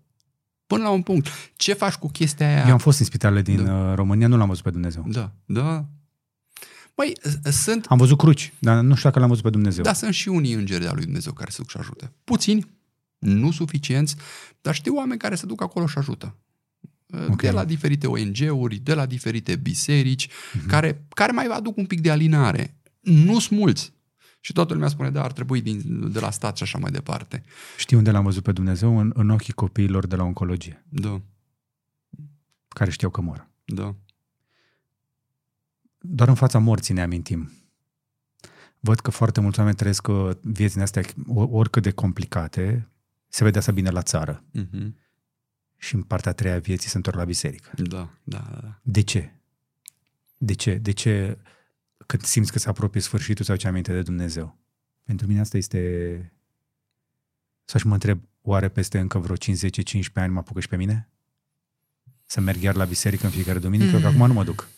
Până 0.67 0.83
la 0.83 0.91
un 0.91 1.03
punct. 1.03 1.29
Ce 1.57 1.73
faci 1.73 1.95
cu 1.95 2.09
chestia 2.09 2.47
aia? 2.47 2.65
Eu 2.67 2.73
am 2.73 2.79
fost 2.79 2.99
în 2.99 3.05
spitalele 3.05 3.43
din 3.43 3.65
da. 3.65 3.75
Uh, 3.75 3.95
România, 3.95 4.27
nu 4.27 4.37
l-am 4.37 4.49
văzut 4.49 4.63
pe 4.63 4.71
Dumnezeu. 4.71 5.05
Da, 5.09 5.33
da. 5.45 5.85
Măi, 6.97 7.13
sunt... 7.51 7.87
Am 7.89 7.99
văzut 7.99 8.19
cruci, 8.19 8.53
dar 8.59 8.81
nu 8.81 8.95
știu 8.95 9.09
dacă 9.09 9.19
l-am 9.19 9.29
văzut 9.29 9.45
pe 9.45 9.51
Dumnezeu. 9.51 9.85
Da, 9.85 9.93
sunt 9.93 10.15
și 10.15 10.29
unii 10.29 10.53
îngeri 10.53 10.83
de 10.83 10.91
lui 10.93 11.05
Dumnezeu 11.05 11.33
care 11.33 11.51
se 11.51 11.57
duc 11.59 11.71
și 11.71 11.77
ajută. 11.77 12.13
Puțini, 12.25 12.67
nu 13.19 13.51
suficienți, 13.51 14.17
dar 14.61 14.75
știu 14.75 14.95
oameni 14.95 15.21
care 15.21 15.35
se 15.35 15.47
duc 15.47 15.63
acolo 15.63 15.87
și 15.87 15.99
ajută. 15.99 16.37
Okay. 17.13 17.37
De 17.37 17.51
la 17.51 17.65
diferite 17.65 18.07
ONG-uri, 18.07 18.77
de 18.77 18.95
la 18.95 19.07
diferite 19.07 19.57
biserici, 19.57 20.29
uh-huh. 20.29 20.67
care, 20.67 21.07
care 21.09 21.33
mai 21.33 21.47
aduc 21.47 21.77
un 21.77 21.87
pic 21.87 22.01
de 22.01 22.11
alinare. 22.11 22.77
Nu 23.01 23.39
sunt 23.39 23.59
mulți. 23.59 23.93
Și 24.41 24.53
toată 24.53 24.73
lumea 24.73 24.89
spune, 24.89 25.11
da, 25.11 25.23
ar 25.23 25.33
trebui 25.33 25.61
din, 25.61 26.11
de 26.13 26.21
la 26.21 26.31
stat 26.31 26.57
și 26.57 26.63
așa 26.63 26.79
mai 26.79 26.91
departe. 26.91 27.43
Știi 27.77 27.97
unde 27.97 28.11
l-am 28.11 28.25
văzut 28.25 28.43
pe 28.43 28.53
Dumnezeu? 28.53 28.99
În, 28.99 29.13
în 29.15 29.31
ochii 29.31 29.53
copiilor 29.53 30.07
de 30.07 30.17
la 30.17 30.23
oncologie. 30.23 30.85
Da. 30.89 31.21
Care 32.69 32.91
știau 32.91 33.11
că 33.11 33.21
mor. 33.21 33.49
Da. 33.65 33.95
Doar 35.99 36.29
în 36.29 36.35
fața 36.35 36.59
morții 36.59 36.95
ne 36.95 37.03
amintim. 37.03 37.53
Văd 38.81 39.01
că 39.01 39.11
foarte 39.11 39.41
mulți 39.41 39.59
oameni 39.59 39.77
trăiesc 39.77 40.07
viețile 40.41 40.83
astea, 40.83 41.03
oricât 41.35 41.83
de 41.83 41.91
complicate, 41.91 42.89
se 43.29 43.45
vede 43.45 43.59
asta 43.59 43.73
bine 43.73 43.91
la 43.91 44.03
țară. 44.03 44.45
Uh-huh. 44.59 44.89
Și 45.83 45.95
în 45.95 46.03
partea 46.03 46.31
a 46.31 46.35
treia 46.35 46.59
vieții 46.59 46.91
se 46.91 46.97
întorc 46.97 47.17
la 47.17 47.25
biserică. 47.25 47.71
Da, 47.77 48.11
da, 48.23 48.59
da. 48.63 48.81
De 48.83 49.01
ce? 49.01 49.33
De 50.39 50.55
ce? 50.55 50.75
De 50.75 50.91
ce 50.93 51.39
când 52.07 52.23
simți 52.23 52.53
că 52.53 52.59
se 52.59 52.69
apropie 52.69 53.01
sfârșitul 53.01 53.45
sau 53.45 53.57
ce 53.57 53.69
aminte 53.69 53.93
de 53.93 54.03
Dumnezeu? 54.03 54.59
Pentru 55.03 55.27
mine 55.27 55.41
asta 55.41 55.57
este... 55.57 56.33
Să-și 57.65 57.87
mă 57.87 57.93
întreb, 57.93 58.21
oare 58.43 58.69
peste 58.69 58.99
încă 58.99 59.19
vreo 59.19 59.37
5-10-15 59.37 59.41
ani 60.15 60.33
mă 60.33 60.39
apucă 60.39 60.61
și 60.61 60.69
pe 60.69 60.77
mine? 60.77 61.09
Să 62.25 62.41
merg 62.41 62.63
iar 62.63 62.75
la 62.75 62.85
biserică 62.85 63.25
în 63.27 63.33
fiecare 63.33 63.59
duminică, 63.59 63.95
mm. 63.95 64.01
că 64.01 64.07
acum 64.07 64.27
nu 64.27 64.33
mă 64.33 64.45
duc. 64.45 64.69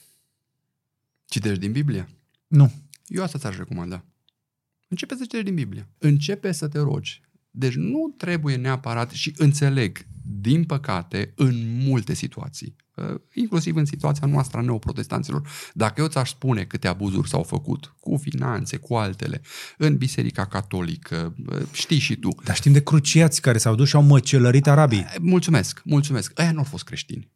Citești 1.24 1.58
din 1.58 1.72
Biblie? 1.72 2.08
Nu. 2.46 2.72
Eu 3.06 3.22
asta 3.22 3.38
ți-aș 3.38 3.56
recomanda. 3.56 4.04
Începe 4.88 5.14
să 5.14 5.22
citești 5.22 5.44
din 5.44 5.54
Biblie. 5.54 5.88
Începe 5.98 6.52
să 6.52 6.68
te 6.68 6.78
rogi. 6.78 7.22
Deci 7.54 7.74
nu 7.74 8.14
trebuie 8.16 8.56
neapărat 8.56 9.10
și 9.10 9.32
înțeleg, 9.36 10.06
din 10.24 10.64
păcate, 10.64 11.32
în 11.36 11.54
multe 11.78 12.14
situații, 12.14 12.76
uh, 12.94 13.14
inclusiv 13.34 13.76
în 13.76 13.84
situația 13.84 14.26
noastră 14.26 14.58
a 14.58 14.62
neoprotestanților, 14.62 15.48
dacă 15.72 16.00
eu 16.00 16.06
ți-aș 16.06 16.30
spune 16.30 16.64
câte 16.64 16.88
abuzuri 16.88 17.28
s-au 17.28 17.42
făcut 17.42 17.94
cu 18.00 18.16
finanțe, 18.16 18.76
cu 18.76 18.94
altele, 18.94 19.40
în 19.78 19.96
Biserica 19.96 20.46
Catolică, 20.46 21.34
uh, 21.50 21.62
știi 21.72 21.98
și 21.98 22.16
tu. 22.16 22.28
Dar 22.44 22.56
știm 22.56 22.72
de 22.72 22.82
cruciați 22.82 23.40
care 23.40 23.58
s-au 23.58 23.74
dus 23.74 23.88
și 23.88 23.96
au 23.96 24.02
măcelărit 24.02 24.66
arabii. 24.66 25.06
Mulțumesc, 25.20 25.82
mulțumesc. 25.84 26.40
Aia 26.40 26.52
nu 26.52 26.58
au 26.58 26.64
fost 26.64 26.84
creștini. 26.84 27.30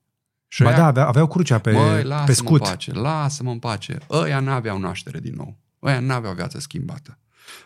Și 0.49 0.62
ba 0.62 0.73
da, 0.73 0.87
avea, 0.87 1.07
aveau 1.07 1.27
crucea 1.27 1.59
pe, 1.59 1.73
Băi, 1.73 2.05
pe 2.27 2.33
scut. 2.33 2.61
În 2.61 2.67
pace, 2.67 2.93
lasă-mă 2.93 3.51
în 3.51 3.59
pace. 3.59 3.99
Ăia 4.11 4.41
n-aveau 4.41 4.79
naștere 4.79 5.21
din 5.21 5.35
nou. 5.37 5.59
Ăia 5.83 6.01
n-aveau 6.01 6.35
viață 6.35 6.61
schimbată. 6.61 7.19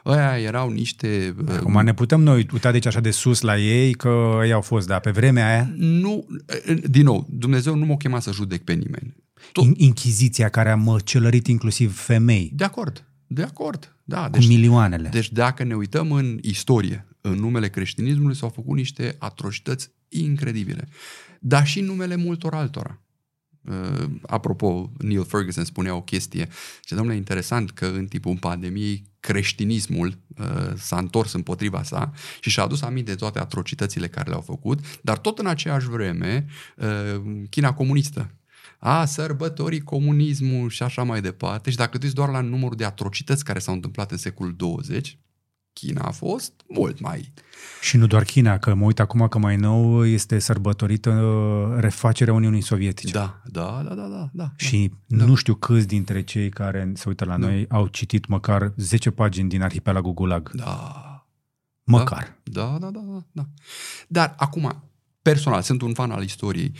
Ăia 0.07 0.39
erau 0.39 0.71
niște... 0.71 1.35
Uh, 1.49 1.55
Acum 1.55 1.83
ne 1.85 1.95
putem 1.95 2.21
noi 2.21 2.47
uita 2.53 2.71
deci 2.71 2.87
așa 2.87 3.01
de 3.01 3.11
sus 3.11 3.41
la 3.41 3.59
ei 3.59 3.93
că 3.93 4.41
ei 4.45 4.53
au 4.53 4.61
fost, 4.61 4.87
dar 4.87 5.01
pe 5.01 5.11
vremea 5.11 5.47
aia... 5.47 5.73
Nu, 5.77 6.27
uh, 6.69 6.77
din 6.85 7.03
nou, 7.03 7.27
Dumnezeu 7.31 7.75
nu 7.75 7.85
m-a 7.85 7.97
chemat 7.97 8.23
să 8.23 8.33
judec 8.33 8.63
pe 8.63 8.73
nimeni. 8.73 9.17
Tot... 9.53 9.65
Inchiziția 9.77 10.49
care 10.49 10.71
a 10.71 10.77
măcelărit 10.77 11.47
inclusiv 11.47 11.99
femei. 11.99 12.51
De 12.55 12.65
acord, 12.65 13.05
de 13.27 13.43
acord. 13.43 13.95
Da, 14.05 14.29
deci, 14.29 14.43
cu 14.43 14.49
milioanele. 14.49 15.09
Deci 15.09 15.33
dacă 15.33 15.65
ne 15.65 15.75
uităm 15.75 16.13
în 16.13 16.39
istorie, 16.43 17.07
în 17.21 17.35
numele 17.35 17.69
creștinismului 17.69 18.37
s-au 18.37 18.49
făcut 18.49 18.77
niște 18.77 19.17
atrocități 19.19 19.91
incredibile. 20.09 20.89
Dar 21.41 21.67
și 21.67 21.79
în 21.79 21.85
numele 21.85 22.17
multor 22.17 22.55
altora. 22.55 23.01
Uh, 23.61 24.11
apropo, 24.27 24.91
Neil 24.99 25.25
Ferguson 25.25 25.65
spunea 25.65 25.95
o 25.95 26.03
chestie. 26.03 26.49
Ce 26.81 26.95
domnule, 26.95 27.17
interesant 27.17 27.71
că 27.71 27.87
în 27.87 28.07
timpul 28.07 28.37
pandemiei 28.37 29.05
creștinismul 29.21 30.19
uh, 30.39 30.73
s-a 30.77 30.99
întors 30.99 31.33
împotriva 31.33 31.83
sa 31.83 32.13
și 32.41 32.51
și-a 32.51 32.63
adus 32.63 32.83
aminte 32.83 33.11
de 33.11 33.17
toate 33.17 33.39
atrocitățile 33.39 34.09
care 34.09 34.29
le-au 34.29 34.41
făcut, 34.41 35.01
dar 35.03 35.19
tot 35.19 35.39
în 35.39 35.47
aceeași 35.47 35.89
vreme 35.89 36.47
uh, 36.77 37.23
China 37.51 37.75
comunistă 37.75 38.31
a, 38.81 39.05
sărbătorii 39.05 39.81
comunismul 39.81 40.69
și 40.69 40.83
așa 40.83 41.03
mai 41.03 41.21
departe. 41.21 41.71
Și 41.71 41.77
dacă 41.77 41.99
tu 41.99 42.07
doar 42.07 42.29
la 42.29 42.41
numărul 42.41 42.77
de 42.77 42.85
atrocități 42.85 43.45
care 43.45 43.59
s-au 43.59 43.75
întâmplat 43.75 44.11
în 44.11 44.17
secolul 44.17 44.55
20, 44.57 45.19
China 45.73 46.03
a 46.03 46.11
fost 46.11 46.53
mult 46.69 47.01
mai... 47.01 47.33
Și 47.81 47.97
nu 47.97 48.07
doar 48.07 48.23
China, 48.23 48.59
că 48.59 48.75
mă 48.75 48.85
uit 48.85 49.01
acum 49.01 49.29
că 49.29 49.39
mai 49.39 49.57
nou 49.57 50.07
este 50.07 50.39
sărbătorită 50.39 51.11
uh, 51.11 51.81
refacerea 51.81 52.33
Uniunii 52.33 52.61
Sovietice. 52.61 53.13
Da, 53.13 53.41
da, 53.45 53.83
da, 53.89 53.95
da, 53.95 54.07
da. 54.07 54.29
da 54.33 54.53
și 54.57 54.93
da. 55.07 55.25
nu 55.25 55.35
știu 55.35 55.55
câți 55.55 55.87
dintre 55.87 56.23
cei 56.23 56.49
care 56.49 56.93
se 56.95 57.05
uită 57.07 57.25
la 57.25 57.39
da. 57.39 57.47
noi 57.47 57.67
au 57.69 57.87
citit 57.87 58.27
măcar 58.27 58.73
10 58.77 59.11
pagini 59.11 59.49
din 59.49 59.63
arhipelagul 59.63 60.13
Gulag. 60.13 60.51
Da. 60.55 61.27
Măcar. 61.85 62.39
Da, 62.43 62.77
da, 62.81 62.91
da, 62.91 63.01
da, 63.01 63.25
da. 63.33 63.49
Dar 64.09 64.35
acum, 64.37 64.85
personal, 65.23 65.63
sunt 65.63 65.83
un 65.83 65.95
fan 65.95 66.11
al 66.11 66.23
istoriei, 66.23 66.73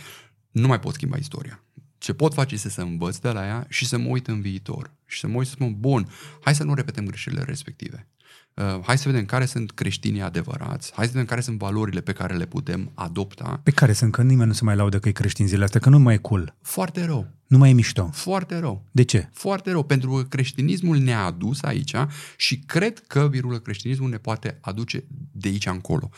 nu 0.51 0.67
mai 0.67 0.79
pot 0.79 0.93
schimba 0.93 1.17
istoria. 1.17 1.63
Ce 1.97 2.13
pot 2.13 2.33
face 2.33 2.53
este 2.53 2.69
să 2.69 2.81
învăț 2.81 3.17
de 3.17 3.31
la 3.31 3.45
ea 3.45 3.65
și 3.69 3.85
să 3.85 3.97
mă 3.97 4.07
uit 4.07 4.27
în 4.27 4.41
viitor. 4.41 4.91
Și 5.05 5.19
să 5.19 5.27
mă 5.27 5.37
uit 5.37 5.47
să 5.47 5.53
spun, 5.53 5.75
bun, 5.79 6.07
hai 6.41 6.55
să 6.55 6.63
nu 6.63 6.73
repetăm 6.73 7.05
greșelile 7.05 7.43
respective. 7.43 8.07
Uh, 8.53 8.79
hai 8.83 8.97
să 8.97 9.09
vedem 9.09 9.25
care 9.25 9.45
sunt 9.45 9.71
creștinii 9.71 10.21
adevărați, 10.21 10.91
hai 10.95 11.05
să 11.05 11.11
vedem 11.11 11.27
care 11.27 11.41
sunt 11.41 11.57
valorile 11.57 12.01
pe 12.01 12.13
care 12.13 12.35
le 12.35 12.45
putem 12.45 12.91
adopta. 12.93 13.59
Pe 13.63 13.71
care 13.71 13.93
sunt, 13.93 14.11
că 14.11 14.21
nimeni 14.21 14.47
nu 14.47 14.53
se 14.53 14.63
mai 14.63 14.75
laudă 14.75 14.99
că 14.99 15.07
e 15.07 15.11
creștin 15.11 15.45
zilele 15.45 15.63
astea, 15.63 15.79
că 15.79 15.89
nu 15.89 15.99
mai 15.99 16.13
e 16.13 16.17
cool. 16.17 16.55
Foarte 16.61 17.05
rău. 17.05 17.27
Nu 17.47 17.57
mai 17.57 17.69
e 17.69 17.73
mișto. 17.73 18.09
Foarte 18.13 18.57
rău. 18.59 18.85
De 18.91 19.03
ce? 19.03 19.29
Foarte 19.33 19.71
rău, 19.71 19.83
pentru 19.83 20.11
că 20.11 20.23
creștinismul 20.23 20.97
ne-a 20.97 21.23
adus 21.23 21.61
aici 21.61 21.95
și 22.37 22.59
cred 22.59 22.99
că, 23.07 23.27
virulă, 23.31 23.59
creștinismul 23.59 24.09
ne 24.09 24.17
poate 24.17 24.57
aduce 24.61 25.03
de 25.31 25.47
aici 25.47 25.65
încolo. 25.65 26.09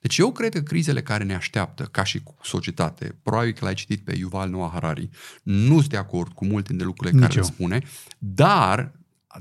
Deci 0.00 0.18
eu 0.18 0.32
cred 0.32 0.52
că 0.52 0.60
crizele 0.60 1.02
care 1.02 1.24
ne 1.24 1.34
așteaptă 1.34 1.82
ca 1.82 2.04
și 2.04 2.22
societate, 2.42 3.18
probabil 3.22 3.52
că 3.52 3.64
l-ai 3.64 3.74
citit 3.74 4.04
pe 4.04 4.16
Yuval 4.16 4.50
Noah 4.50 4.70
Harari, 4.72 5.08
nu 5.42 5.78
sunt 5.78 5.88
de 5.88 5.96
acord 5.96 6.32
cu 6.32 6.44
multe 6.44 6.68
dintre 6.68 6.86
lucrurile 6.86 7.18
Nici 7.18 7.26
care 7.26 7.40
eu. 7.40 7.44
le 7.46 7.54
spune, 7.54 7.82
dar 8.18 8.92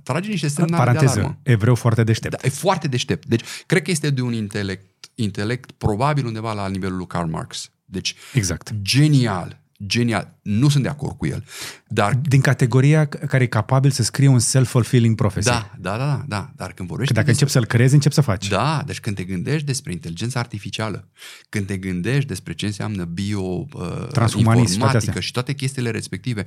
trage 0.03 0.29
niște 0.29 0.47
semnale 0.47 0.71
de 0.77 0.77
Paranteză, 0.85 1.19
alarmă. 1.19 1.39
evreu 1.43 1.75
foarte 1.75 2.03
deștept. 2.03 2.41
Da, 2.41 2.47
e 2.47 2.49
foarte 2.49 2.87
deștept. 2.87 3.27
Deci, 3.27 3.43
cred 3.65 3.81
că 3.81 3.91
este 3.91 4.09
de 4.09 4.21
un 4.21 4.33
intelect, 4.33 5.05
intelect 5.15 5.71
probabil 5.71 6.25
undeva 6.25 6.53
la 6.53 6.67
nivelul 6.67 6.97
lui 6.97 7.07
Karl 7.07 7.29
Marx. 7.29 7.71
Deci, 7.85 8.15
Exact. 8.33 8.71
genial, 8.81 9.61
genial. 9.85 10.37
Nu 10.41 10.69
sunt 10.69 10.83
de 10.83 10.89
acord 10.89 11.17
cu 11.17 11.25
el. 11.25 11.43
Dar, 11.87 12.13
Din 12.15 12.41
categoria 12.41 13.05
care 13.07 13.43
e 13.43 13.47
capabil 13.47 13.91
să 13.91 14.03
scrie 14.03 14.27
un 14.27 14.39
self-fulfilling 14.39 15.15
prophecy. 15.15 15.47
da, 15.47 15.71
da, 15.79 15.97
da, 15.97 16.23
da, 16.27 16.51
dar 16.55 16.73
când 16.73 16.87
vorbești... 16.89 17.13
Că 17.13 17.19
dacă 17.19 17.31
despre- 17.31 17.45
începi 17.45 17.51
să-l 17.51 17.65
creezi, 17.77 17.93
începi 17.93 18.13
să 18.13 18.21
faci. 18.21 18.47
Da, 18.47 18.83
deci 18.85 18.99
când 18.99 19.15
te 19.15 19.23
gândești 19.23 19.65
despre 19.65 19.91
inteligența 19.91 20.39
artificială, 20.39 21.07
când 21.49 21.65
te 21.65 21.77
gândești 21.77 22.27
despre 22.27 22.53
ce 22.53 22.65
înseamnă 22.65 23.03
bio, 23.03 23.41
uh, 23.41 23.67
Transhumanism 24.11 24.31
și 24.31 24.43
toate 24.43 24.59
informatică 24.73 24.97
astea. 25.09 25.21
și 25.21 25.31
toate 25.31 25.53
chestiile 25.53 25.89
respective, 25.89 26.45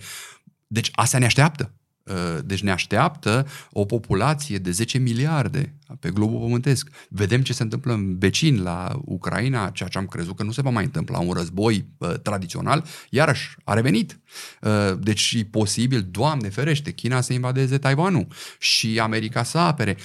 deci 0.66 0.88
asta 0.92 1.18
ne 1.18 1.24
așteaptă. 1.24 1.74
Uh, 2.04 2.38
Deci 2.44 2.62
ne 2.62 2.70
așteaptă 2.70 3.46
o 3.72 3.84
populație 3.84 4.58
de 4.58 4.70
10 4.70 4.98
miliarde 4.98 5.74
pe 6.00 6.10
globul 6.10 6.40
pământesc. 6.40 6.90
Vedem 7.08 7.42
ce 7.42 7.52
se 7.52 7.62
întâmplă 7.62 7.92
în 7.92 8.18
vecin 8.18 8.62
la 8.62 9.00
Ucraina, 9.04 9.70
ceea 9.70 9.88
ce 9.88 9.98
am 9.98 10.06
crezut 10.06 10.36
că 10.36 10.42
nu 10.42 10.52
se 10.52 10.62
va 10.62 10.70
mai 10.70 10.84
întâmpla. 10.84 11.18
Un 11.18 11.32
război 11.32 11.84
uh, 11.98 12.14
tradițional, 12.22 12.84
iarăși, 13.10 13.56
a 13.64 13.74
revenit. 13.74 14.20
Uh, 14.60 14.98
Deci 14.98 15.34
e 15.38 15.44
posibil, 15.44 16.06
Doamne 16.10 16.48
ferește, 16.48 16.90
China 16.90 17.20
să 17.20 17.32
invadeze 17.32 17.78
Taiwanul 17.78 18.26
și 18.58 19.00
America 19.00 19.42
să 19.42 19.58
apere. 19.58 19.96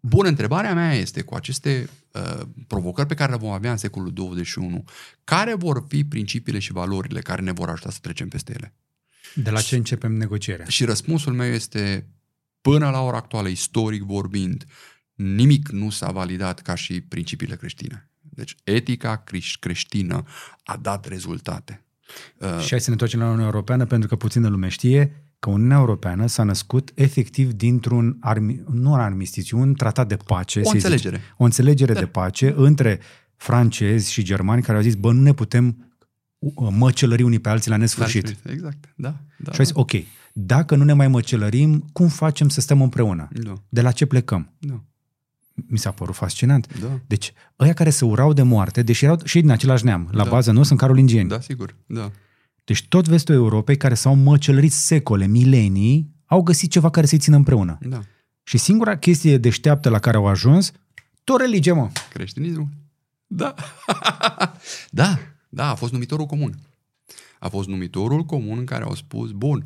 Bun, 0.00 0.26
întrebarea 0.26 0.74
mea 0.74 0.94
este 0.94 1.22
cu 1.22 1.34
aceste 1.34 1.88
uh, 2.12 2.40
provocări 2.66 3.08
pe 3.08 3.14
care 3.14 3.30
le 3.30 3.38
vom 3.38 3.50
avea 3.50 3.70
în 3.70 3.76
secolul 3.76 4.12
21, 4.12 4.84
care 5.24 5.54
vor 5.54 5.84
fi 5.88 6.04
principiile 6.04 6.58
și 6.58 6.72
valorile 6.72 7.20
care 7.20 7.42
ne 7.42 7.52
vor 7.52 7.68
ajuta 7.68 7.90
să 7.90 7.98
trecem 8.00 8.28
peste 8.28 8.52
ele? 8.56 8.74
De 9.34 9.50
la 9.50 9.60
ce 9.60 9.76
începem 9.76 10.12
negocierea? 10.12 10.66
Și 10.66 10.84
răspunsul 10.84 11.32
meu 11.32 11.50
este, 11.50 12.06
până 12.60 12.90
la 12.90 13.00
ora 13.00 13.16
actuală, 13.16 13.48
istoric 13.48 14.02
vorbind, 14.02 14.64
nimic 15.14 15.68
nu 15.68 15.90
s-a 15.90 16.10
validat 16.10 16.60
ca 16.60 16.74
și 16.74 17.00
principiile 17.00 17.56
creștine. 17.56 18.10
Deci 18.20 18.54
etica 18.64 19.22
creș- 19.26 19.58
creștină 19.60 20.24
a 20.64 20.76
dat 20.76 21.06
rezultate. 21.08 21.82
Uh, 22.38 22.60
Și 22.60 22.68
hai 22.70 22.78
să 22.80 22.84
ne 22.86 22.92
întoarcem 22.92 23.18
la 23.20 23.24
Uniunea 23.26 23.46
Europeană, 23.46 23.84
pentru 23.86 24.08
că 24.08 24.16
puțină 24.16 24.48
lume 24.48 24.68
știe 24.68 25.22
că 25.38 25.50
Uniunea 25.50 25.76
Europeană 25.76 26.26
s-a 26.26 26.42
născut 26.42 26.90
efectiv 26.94 27.52
dintr-un, 27.52 28.16
armi, 28.20 28.62
nu 28.70 28.92
un 28.92 29.00
armistițiu, 29.00 29.58
un 29.58 29.74
tratat 29.74 30.08
de 30.08 30.16
pace. 30.16 30.60
O 30.60 30.62
să-i 30.62 30.78
zice. 30.80 30.92
înțelegere. 30.92 31.22
O 31.36 31.44
înțelegere 31.44 31.92
Da. 31.92 31.98
de 32.00 32.06
pace 32.06 32.52
între 32.56 33.00
francezi 33.36 34.12
și 34.12 34.22
germani 34.22 34.62
care 34.62 34.76
au 34.76 34.82
zis, 34.82 34.94
bă, 34.94 35.12
nu 35.12 35.20
ne 35.20 35.32
putem 35.34 35.66
uh, 35.66 35.86
măcelări 36.70 37.22
unii 37.22 37.38
pe 37.38 37.48
alții 37.48 37.70
la 37.70 37.76
nesfârșit. 37.76 38.36
Exact, 38.44 38.92
da. 38.96 39.14
da 39.38 39.52
Și 39.52 39.58
au 39.58 39.64
zis, 39.64 39.74
ok, 39.74 39.90
dacă 40.32 40.76
nu 40.76 40.84
ne 40.84 40.92
mai 40.92 41.08
măcelărim, 41.08 41.84
cum 41.92 42.08
facem 42.08 42.48
să 42.48 42.60
stăm 42.60 42.82
împreună? 42.82 43.28
da, 43.42 43.52
De 43.68 43.80
la 43.80 43.90
ce 43.92 44.06
plecăm? 44.06 44.52
da, 44.58 44.82
Mi 45.54 45.78
s-a 45.78 45.90
părut 45.90 46.14
fascinant. 46.14 46.80
da, 46.80 47.00
Deci, 47.06 47.32
ăia 47.58 47.72
care 47.72 47.90
se 47.90 48.04
urau 48.04 48.32
de 48.32 48.42
moarte, 48.42 48.82
deși 48.82 49.04
erau 49.04 49.18
și 49.24 49.40
din 49.40 49.50
același 49.50 49.84
neam, 49.84 50.08
la 50.12 50.24
Da. 50.24 50.30
bază 50.30 50.52
nu 50.52 50.62
sunt 50.62 50.78
carolingieni. 50.78 51.28
da, 51.28 51.40
sigur, 51.40 51.76
da. 51.86 52.10
Deci 52.64 52.86
tot 52.88 53.08
vestul 53.08 53.34
Europei, 53.34 53.76
care 53.76 53.94
s-au 53.94 54.14
măcelărit 54.14 54.72
secole, 54.72 55.26
milenii, 55.26 56.10
au 56.26 56.42
găsit 56.42 56.70
ceva 56.70 56.90
care 56.90 57.06
să-i 57.06 57.18
țină 57.18 57.36
împreună. 57.36 57.78
Da. 57.80 58.00
Și 58.42 58.58
singura 58.58 58.96
chestie 58.96 59.38
deșteaptă 59.38 59.88
la 59.88 59.98
care 59.98 60.16
au 60.16 60.26
ajuns, 60.26 60.72
tot 61.24 61.40
religie, 61.40 61.72
mă. 61.72 61.90
Creștinismul? 62.12 62.68
Da. 63.26 63.54
da, 64.90 65.18
da, 65.48 65.70
a 65.70 65.74
fost 65.74 65.92
numitorul 65.92 66.26
comun. 66.26 66.54
A 67.38 67.48
fost 67.48 67.68
numitorul 67.68 68.22
comun 68.22 68.58
în 68.58 68.64
care 68.64 68.84
au 68.84 68.94
spus, 68.94 69.30
bun, 69.30 69.64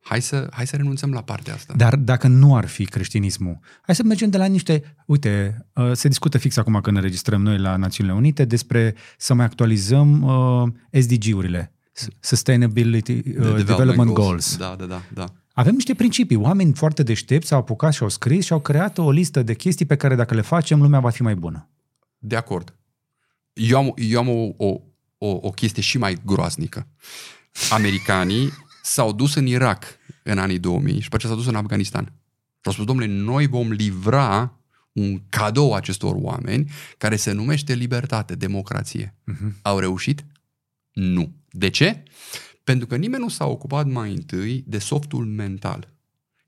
hai 0.00 0.22
să, 0.22 0.48
hai 0.50 0.66
să 0.66 0.76
renunțăm 0.76 1.12
la 1.12 1.22
partea 1.22 1.54
asta. 1.54 1.74
Dar 1.76 1.96
dacă 1.96 2.26
nu 2.26 2.56
ar 2.56 2.66
fi 2.66 2.84
creștinismul, 2.84 3.58
hai 3.82 3.94
să 3.94 4.02
mergem 4.02 4.30
de 4.30 4.36
la 4.36 4.46
niște... 4.46 4.96
Uite, 5.06 5.66
uh, 5.74 5.92
se 5.92 6.08
discută 6.08 6.38
fix 6.38 6.56
acum 6.56 6.80
când 6.80 6.96
înregistrăm 6.96 7.42
noi 7.42 7.58
la 7.58 7.76
Națiunile 7.76 8.16
Unite 8.16 8.44
despre 8.44 8.94
să 9.18 9.34
mai 9.34 9.44
actualizăm 9.44 10.22
uh, 10.22 11.02
SDG-urile, 11.02 11.72
S- 11.92 12.08
Sustainability 12.20 13.12
uh, 13.12 13.54
De 13.54 13.62
Development, 13.62 14.10
Goals. 14.10 14.56
Da, 14.56 14.76
da, 14.78 14.84
da, 14.84 15.02
da. 15.14 15.24
Avem 15.52 15.74
niște 15.74 15.94
principii. 15.94 16.36
Oameni 16.36 16.72
foarte 16.72 17.02
deștepți 17.02 17.48
s-au 17.48 17.58
apucat 17.58 17.92
și 17.92 18.02
au 18.02 18.08
scris 18.08 18.44
și 18.44 18.52
au 18.52 18.60
creat 18.60 18.98
o 18.98 19.10
listă 19.10 19.42
de 19.42 19.54
chestii 19.54 19.86
pe 19.86 19.96
care 19.96 20.14
dacă 20.14 20.34
le 20.34 20.40
facem, 20.40 20.82
lumea 20.82 21.00
va 21.00 21.10
fi 21.10 21.22
mai 21.22 21.34
bună. 21.34 21.68
De 22.18 22.36
acord. 22.36 22.74
Eu 23.52 23.78
am, 23.78 23.92
eu 23.96 24.18
am 24.18 24.28
o, 24.28 24.66
o, 24.66 24.80
o, 25.30 25.38
o 25.42 25.50
chestie 25.50 25.82
și 25.82 25.98
mai 25.98 26.16
groaznică. 26.24 26.86
Americanii 27.70 28.52
s-au 28.82 29.12
dus 29.12 29.34
în 29.34 29.46
Irak 29.46 29.84
în 30.22 30.38
anii 30.38 30.58
2000 30.58 30.94
și 30.94 31.02
după 31.02 31.16
ce 31.16 31.26
s-au 31.26 31.36
dus 31.36 31.46
în 31.46 31.54
Afganistan. 31.54 32.04
Și 32.04 32.62
au 32.62 32.72
spus, 32.72 32.84
domnule, 32.84 33.08
noi 33.08 33.46
vom 33.46 33.70
livra 33.70 34.60
un 34.92 35.22
cadou 35.28 35.74
acestor 35.74 36.14
oameni 36.18 36.70
care 36.98 37.16
se 37.16 37.32
numește 37.32 37.74
libertate, 37.74 38.34
democrație. 38.34 39.14
Mhm. 39.24 39.56
Au 39.62 39.78
reușit? 39.78 40.24
Nu. 40.92 41.34
De 41.50 41.68
ce? 41.68 42.02
Pentru 42.64 42.86
că 42.86 42.96
nimeni 42.96 43.22
nu 43.22 43.28
s-a 43.28 43.46
ocupat 43.46 43.86
mai 43.86 44.12
întâi 44.12 44.64
de 44.66 44.78
softul 44.78 45.24
mental. 45.24 45.94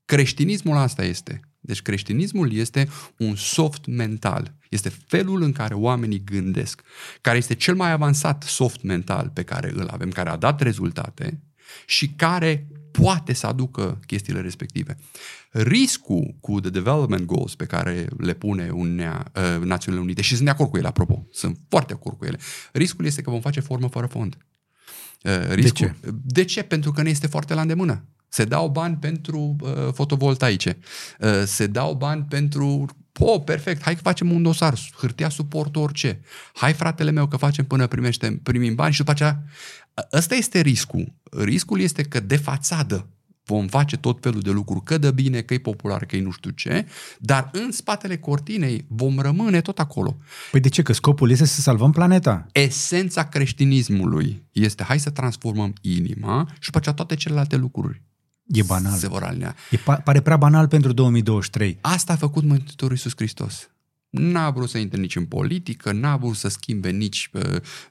Creștinismul 0.05 0.77
asta 0.77 1.03
este. 1.03 1.48
Deci 1.59 1.81
creștinismul 1.81 2.53
este 2.53 2.89
un 3.17 3.35
soft 3.35 3.85
mental. 3.85 4.55
Este 4.69 4.89
felul 4.89 5.41
în 5.41 5.51
care 5.51 5.73
oamenii 5.73 6.23
gândesc, 6.23 6.81
care 7.21 7.37
este 7.37 7.55
cel 7.55 7.75
mai 7.75 7.91
avansat 7.91 8.43
soft 8.43 8.83
mental 8.83 9.31
pe 9.33 9.43
care 9.43 9.71
îl 9.75 9.87
avem, 9.87 10.09
care 10.09 10.29
a 10.29 10.35
dat 10.35 10.61
rezultate 10.61 11.41
și 11.85 12.09
care 12.09 12.67
poate 12.91 13.33
să 13.33 13.47
aducă 13.47 13.99
chestiile 14.05 14.41
respective. 14.41 14.97
Riscul 15.51 16.35
cu 16.39 16.59
The 16.59 16.69
Development 16.69 17.25
Goals 17.25 17.55
pe 17.55 17.65
care 17.65 18.07
le 18.17 18.33
pune 18.33 18.69
Uniunea, 18.69 19.31
uh, 19.35 19.63
Națiunile 19.63 20.03
Unite, 20.03 20.21
și 20.21 20.33
sunt 20.33 20.45
de 20.45 20.51
acord 20.51 20.69
cu 20.69 20.77
ele, 20.77 20.87
apropo, 20.87 21.27
sunt 21.31 21.59
foarte 21.69 21.93
de 21.93 21.99
acord 21.99 22.17
cu 22.17 22.25
ele, 22.25 22.39
riscul 22.71 23.05
este 23.05 23.21
că 23.21 23.29
vom 23.29 23.41
face 23.41 23.59
formă 23.59 23.87
fără 23.87 24.05
fond. 24.05 24.37
Uh, 25.23 25.53
riscul, 25.53 25.87
ce? 25.87 26.11
De 26.23 26.43
ce? 26.43 26.63
Pentru 26.63 26.91
că 26.91 27.01
ne 27.01 27.09
este 27.09 27.27
foarte 27.27 27.53
la 27.53 27.61
îndemână. 27.61 28.05
Se 28.29 28.43
dau 28.43 28.69
bani 28.69 28.95
pentru 28.95 29.55
uh, 29.61 29.69
fotovoltaice, 29.93 30.77
uh, 31.19 31.43
se 31.45 31.67
dau 31.67 31.93
bani 31.93 32.25
pentru... 32.29 32.85
Oh, 33.19 33.41
perfect, 33.43 33.81
hai 33.81 33.95
că 33.95 34.01
facem 34.01 34.31
un 34.31 34.43
dosar, 34.43 34.73
hârtia 34.97 35.29
suportă 35.29 35.79
orice. 35.79 36.21
Hai, 36.53 36.73
fratele 36.73 37.11
meu, 37.11 37.27
că 37.27 37.37
facem 37.37 37.65
până 37.65 37.87
primește, 37.87 38.39
primim 38.43 38.75
bani 38.75 38.91
și 38.91 38.97
după 38.97 39.11
aceea... 39.11 39.43
Ăsta 40.13 40.35
este 40.35 40.59
riscul. 40.59 41.13
Riscul 41.31 41.79
este 41.79 42.03
că 42.03 42.19
de 42.19 42.35
fațadă 42.35 43.07
vom 43.49 43.67
face 43.67 43.97
tot 43.97 44.17
felul 44.21 44.41
de 44.41 44.49
lucruri, 44.49 44.83
că 44.83 44.97
dă 44.97 45.11
bine, 45.11 45.41
că 45.41 45.53
e 45.53 45.57
popular, 45.57 46.05
că 46.05 46.15
e 46.15 46.21
nu 46.21 46.31
știu 46.31 46.49
ce, 46.49 46.85
dar 47.19 47.49
în 47.51 47.71
spatele 47.71 48.17
cortinei 48.17 48.85
vom 48.87 49.19
rămâne 49.19 49.61
tot 49.61 49.79
acolo. 49.79 50.17
Păi 50.51 50.59
de 50.59 50.69
ce? 50.69 50.81
Că 50.81 50.93
scopul 50.93 51.29
este 51.31 51.45
să 51.45 51.61
salvăm 51.61 51.91
planeta. 51.91 52.47
Esența 52.51 53.27
creștinismului 53.27 54.43
este 54.51 54.83
hai 54.83 54.99
să 54.99 55.09
transformăm 55.09 55.73
inima 55.81 56.47
și 56.51 56.65
după 56.65 56.77
aceea 56.77 56.95
toate 56.95 57.15
celelalte 57.15 57.55
lucruri 57.55 58.01
E 58.53 58.61
banal. 58.63 58.97
se 58.97 59.07
vor 59.07 59.23
alinea. 59.23 59.55
E, 59.71 59.77
pa- 59.77 60.01
pare 60.03 60.21
prea 60.21 60.37
banal 60.37 60.67
pentru 60.67 60.91
2023. 60.93 61.77
Asta 61.81 62.13
a 62.13 62.15
făcut 62.15 62.43
Mântuitorul 62.43 62.93
Iisus 62.95 63.13
Hristos. 63.15 63.69
N-a 64.09 64.49
vrut 64.49 64.69
să 64.69 64.77
intre 64.77 64.99
nici 64.99 65.15
în 65.15 65.25
politică, 65.25 65.91
n-a 65.91 66.15
vrut 66.17 66.35
să 66.35 66.47
schimbe 66.47 66.89
nici 66.89 67.29
uh, 67.33 67.41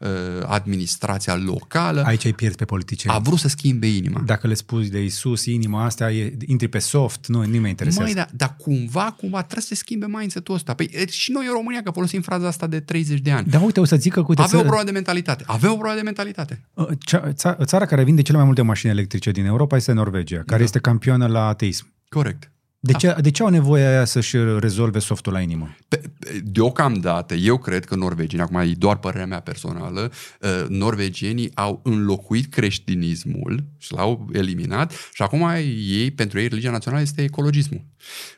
uh, 0.01 0.09
administrația 0.47 1.37
locală, 1.37 2.03
Aici 2.05 2.25
îi 2.25 2.33
pierzi 2.33 2.57
pe 2.57 2.65
politicieni. 2.65 3.17
a 3.17 3.19
vrut 3.19 3.39
să 3.39 3.49
schimbe 3.49 3.87
inima. 3.87 4.23
Dacă 4.27 4.47
le 4.47 4.55
spui 4.55 4.89
de 4.89 5.05
Isus, 5.05 5.45
inima 5.45 5.85
asta, 5.85 6.13
e, 6.13 6.37
intri 6.47 6.69
pe 6.69 6.79
soft, 6.79 7.27
nu, 7.27 7.41
nimeni 7.43 7.59
mă 7.61 7.69
interesează. 7.69 8.05
Măi, 8.07 8.15
dar 8.15 8.29
da, 8.33 8.49
cumva, 8.49 9.15
cumva 9.19 9.39
trebuie 9.43 9.63
să 9.63 9.69
se 9.69 9.75
schimbe 9.75 10.07
mindset-ul 10.09 10.55
ăsta. 10.55 10.75
Păi 10.75 10.89
e, 10.93 11.07
și 11.07 11.31
noi 11.33 11.47
în 11.47 11.53
România, 11.53 11.83
că 11.83 11.91
folosim 11.91 12.21
fraza 12.21 12.47
asta 12.47 12.67
de 12.67 12.81
30 12.81 13.21
de 13.21 13.31
ani. 13.31 13.47
Dar 13.47 13.63
uite, 13.65 13.81
o 13.81 13.85
să 13.85 13.97
zică 13.97 14.21
că 14.21 14.27
uite, 14.29 14.43
Avem 14.43 14.59
o 14.59 14.63
țară, 14.63 14.63
problemă 14.63 14.85
de 14.91 14.93
mentalitate. 14.97 15.45
Avem 15.47 15.71
o 15.71 15.75
problemă 15.75 15.97
de 15.97 16.03
mentalitate. 16.05 16.65
cea- 16.99 17.33
ța- 17.33 17.57
țara 17.65 17.87
care 17.87 18.05
vinde 18.05 18.23
cele 18.23 18.37
mai 18.37 18.47
multe 18.47 18.63
mașini 18.63 18.91
electrice 18.93 19.31
din 19.31 19.45
Europa 19.45 19.77
este 19.77 19.93
Norvegia, 19.93 20.43
care 20.47 20.59
Da. 20.59 20.65
este 20.65 20.79
campioană 20.79 21.27
la 21.27 21.47
ateism. 21.47 21.87
Corect. 22.09 22.51
De 22.81 22.93
ce, 22.93 23.17
de 23.21 23.31
ce 23.31 23.43
au 23.43 23.49
nevoie 23.49 23.85
aia 23.85 24.05
să-și 24.05 24.37
rezolve 24.59 24.99
softul 24.99 25.33
la 25.33 25.41
inimă? 25.41 25.77
Pe, 25.89 25.97
pe- 26.19 26.41
deocamdată, 26.45 27.35
eu 27.35 27.59
cred 27.59 27.85
că 27.85 27.95
norvegienii, 27.95 28.45
acum 28.47 28.57
e 28.61 28.75
doar 28.79 28.97
părerea 28.99 29.27
mea 29.27 29.41
personală, 29.41 30.13
uh, 30.41 30.69
norvegienii 30.69 31.51
au 31.55 31.81
înlocuit 31.85 32.51
creștinismul 32.53 33.65
și 33.79 33.93
l-au 33.93 34.29
eliminat 34.33 34.93
și 35.13 35.23
acum 35.23 35.49
ei, 35.77 36.11
pentru 36.11 36.39
ei, 36.41 36.49
religia 36.49 36.71
națională 36.71 37.03
este 37.03 37.23
ecologismul. 37.23 37.85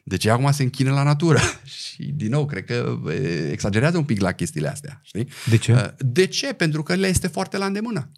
Deci 0.05 0.25
ei 0.25 0.31
acum 0.31 0.51
se 0.53 0.63
închină 0.63 0.91
la 0.93 1.03
natură 1.03 1.39
și, 1.79 2.03
din 2.03 2.29
nou, 2.31 2.47
cred 2.47 2.65
că 2.65 2.99
e, 3.11 3.51
exagerează 3.51 3.97
un 3.97 4.05
pic 4.05 4.21
la 4.21 4.33
chestiile 4.33 4.69
astea, 4.69 5.01
știi? 5.03 5.29
De 5.51 5.57
ce? 5.57 5.73
Uh, 5.73 5.85
De 5.99 6.27
ce? 6.27 6.47
Pentru 6.53 6.83
că 6.83 6.95
le 6.95 7.07
este 7.07 7.27
foarte 7.27 7.57
la 7.59 7.67
îndemână. 7.67 8.11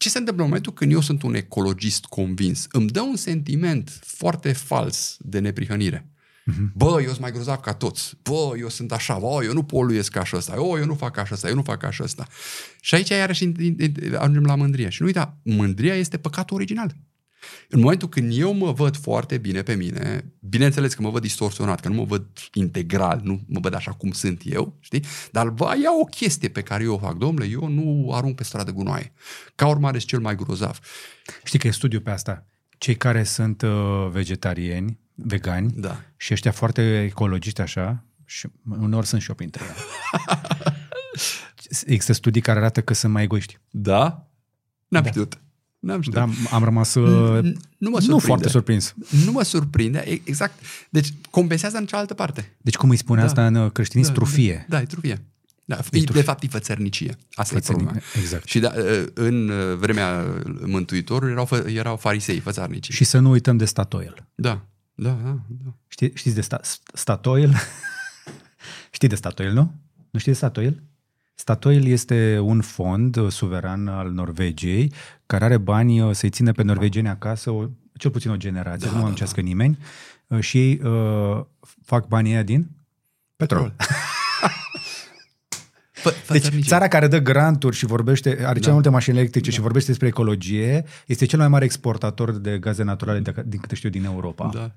Ce 0.00 0.08
se 0.08 0.18
întâmplă 0.18 0.42
în 0.42 0.48
momentul 0.48 0.72
când 0.72 0.92
eu 0.92 1.00
sunt 1.00 1.22
un 1.22 1.34
ecologist 1.34 2.04
convins? 2.04 2.66
Îmi 2.70 2.88
dă 2.88 3.00
un 3.00 3.16
sentiment 3.16 3.98
foarte 4.02 4.52
fals 4.52 5.16
de 5.18 5.38
neprihănire. 5.38 6.10
Uh-huh. 6.50 6.72
Bă, 6.74 6.98
eu 7.02 7.08
sunt 7.08 7.20
mai 7.20 7.32
grozav 7.32 7.60
ca 7.60 7.74
toți. 7.74 8.14
Bă, 8.22 8.54
eu 8.58 8.68
sunt 8.68 8.92
așa. 8.92 9.18
Bă, 9.18 9.40
eu 9.44 9.52
nu 9.52 9.62
poluiesc 9.62 10.10
ca 10.10 10.24
și 10.24 10.36
ăsta. 10.36 10.62
O, 10.62 10.78
eu 10.78 10.84
nu 10.84 10.94
fac 10.94 11.12
ca 11.12 11.24
și 11.24 11.32
ăsta. 11.32 11.48
Eu 11.48 11.54
nu 11.54 11.62
fac 11.62 11.78
ca 11.78 11.90
și 11.90 12.02
ăsta. 12.02 12.26
Și 12.80 12.94
aici 12.94 13.08
iarăși 13.08 13.52
ajungem 14.18 14.44
la 14.44 14.54
mândria. 14.54 14.88
Și 14.88 15.00
nu 15.00 15.06
uita, 15.06 15.36
mândria 15.42 15.94
este 15.94 16.18
păcatul 16.18 16.56
original. 16.56 16.96
În 17.68 17.80
momentul 17.80 18.08
când 18.08 18.32
eu 18.38 18.52
mă 18.52 18.72
văd 18.72 18.96
foarte 18.96 19.38
bine 19.38 19.62
pe 19.62 19.74
mine, 19.74 20.32
bineînțeles 20.40 20.94
că 20.94 21.02
mă 21.02 21.10
văd 21.10 21.22
distorsionat, 21.22 21.80
că 21.80 21.88
nu 21.88 21.94
mă 21.94 22.04
văd 22.04 22.26
integral, 22.52 23.20
nu 23.22 23.40
mă 23.46 23.60
văd 23.60 23.74
așa 23.74 23.90
cum 23.90 24.10
sunt 24.10 24.42
eu, 24.44 24.76
știi? 24.80 25.04
Dar 25.30 25.48
va 25.48 25.74
ia 25.74 25.90
o 26.00 26.04
chestie 26.04 26.48
pe 26.48 26.62
care 26.62 26.82
eu 26.84 26.94
o 26.94 26.98
fac, 26.98 27.16
domnule, 27.16 27.46
eu 27.46 27.68
nu 27.68 28.10
arunc 28.12 28.36
pe 28.36 28.44
stradă 28.44 28.70
gunoaie. 28.70 29.12
Ca 29.54 29.66
urmare, 29.66 29.98
sunt 29.98 30.10
cel 30.10 30.20
mai 30.20 30.36
grozav. 30.36 30.78
Știi 31.44 31.58
că 31.58 31.66
e 31.66 31.70
studiu 31.70 32.00
pe 32.00 32.10
asta. 32.10 32.46
Cei 32.78 32.96
care 32.96 33.24
sunt 33.24 33.62
uh, 33.62 34.08
vegetariani, 34.10 34.98
vegani 35.14 35.72
da. 35.76 36.00
și 36.16 36.32
ăștia 36.32 36.52
foarte 36.52 37.02
ecologiști 37.02 37.60
așa, 37.60 38.04
și 38.24 38.46
unor 38.64 39.04
sunt 39.04 39.20
și 39.20 39.28
eu 39.28 39.34
printre 39.34 39.62
ei. 39.64 39.74
Există 41.94 42.12
studii 42.12 42.40
care 42.40 42.58
arată 42.58 42.82
că 42.82 42.94
sunt 42.94 43.12
mai 43.12 43.22
egoiști. 43.22 43.58
Da? 43.70 44.30
N-am 44.88 45.02
da. 45.02 45.08
știut. 45.08 45.40
N-am 45.80 46.00
știut. 46.00 46.14
Da, 46.14 46.28
am 46.50 46.64
rămas 46.64 46.94
uh, 46.94 47.54
nu, 47.78 47.90
mă 47.90 47.98
nu 48.06 48.18
foarte 48.18 48.48
surprins. 48.48 48.94
Nu 49.24 49.32
mă 49.32 49.42
surprinde, 49.42 50.20
exact. 50.24 50.60
Deci 50.90 51.12
compensează 51.30 51.76
în 51.76 51.86
cealaltă 51.86 52.14
parte. 52.14 52.56
Deci 52.60 52.76
cum 52.76 52.90
îi 52.90 52.96
spune 52.96 53.20
da. 53.20 53.26
asta 53.26 53.46
în 53.46 53.54
uh, 53.54 53.72
creștinism? 53.72 54.12
Da, 54.12 54.16
trufie. 54.16 54.66
Da, 54.68 54.76
da, 54.76 54.82
e 54.82 54.84
trufie. 54.84 55.24
Da, 55.64 55.78
e, 55.92 56.00
de 56.00 56.22
fapt, 56.22 56.42
e 56.42 56.46
fățărnicie. 56.46 57.16
Asta 57.32 57.56
e 57.56 57.60
problema. 57.60 57.92
Exact. 58.20 58.48
Și 58.48 58.58
da, 58.58 58.72
uh, 58.76 59.04
în 59.14 59.52
vremea 59.78 60.24
Mântuitorului 60.64 61.32
erau, 61.32 61.48
erau 61.66 61.96
farisei, 61.96 62.38
fățarnici. 62.38 62.92
Și 62.92 63.04
să 63.04 63.18
nu 63.18 63.30
uităm 63.30 63.56
de 63.56 63.64
Statoil. 63.64 64.26
Da, 64.34 64.66
da, 64.94 65.18
da. 65.24 65.38
da. 65.64 65.74
Știi, 65.88 66.10
știți 66.14 66.34
de 66.34 66.40
sta, 66.40 66.60
Statoil? 66.92 67.54
Știți 68.90 69.08
de 69.08 69.14
Statoil, 69.14 69.52
nu? 69.52 69.74
Nu 70.10 70.18
știți 70.18 70.40
de 70.40 70.46
Statoil? 70.46 70.82
Statoil 71.34 71.86
este 71.86 72.38
un 72.38 72.60
fond 72.60 73.16
uh, 73.16 73.30
suveran 73.30 73.88
al 73.88 74.10
Norvegiei 74.10 74.92
care 75.30 75.44
are 75.44 75.56
bani 75.56 76.00
uh, 76.00 76.14
să-i 76.14 76.30
țină 76.30 76.52
pe 76.52 76.62
norvegieni 76.62 77.08
acasă, 77.08 77.50
o, 77.50 77.66
cel 77.92 78.10
puțin 78.10 78.30
o 78.30 78.36
generație, 78.36 78.90
da, 78.90 78.96
nu 78.96 79.12
da, 79.12 79.24
da. 79.34 79.42
nimeni, 79.42 79.78
uh, 80.26 80.40
și 80.40 80.58
ei 80.58 80.80
uh, 80.84 81.44
fac 81.82 82.08
banii 82.08 82.32
aia 82.32 82.42
din 82.42 82.70
petrol. 83.36 83.74
deci 86.28 86.46
țara 86.60 86.88
care 86.88 87.08
dă 87.08 87.18
granturi 87.18 87.76
și 87.76 87.86
vorbește, 87.86 88.30
are 88.30 88.54
da. 88.54 88.60
cele 88.60 88.72
multe 88.72 88.88
mașini 88.88 89.16
electrice 89.16 89.50
da. 89.50 89.56
și 89.56 89.60
vorbește 89.60 89.88
despre 89.88 90.06
ecologie, 90.06 90.84
este 91.06 91.26
cel 91.26 91.38
mai 91.38 91.48
mare 91.48 91.64
exportator 91.64 92.30
de 92.30 92.58
gaze 92.58 92.82
naturale, 92.82 93.20
de, 93.20 93.34
din 93.46 93.60
câte 93.60 93.74
știu, 93.74 93.88
din 93.88 94.04
Europa. 94.04 94.50
Da. 94.52 94.70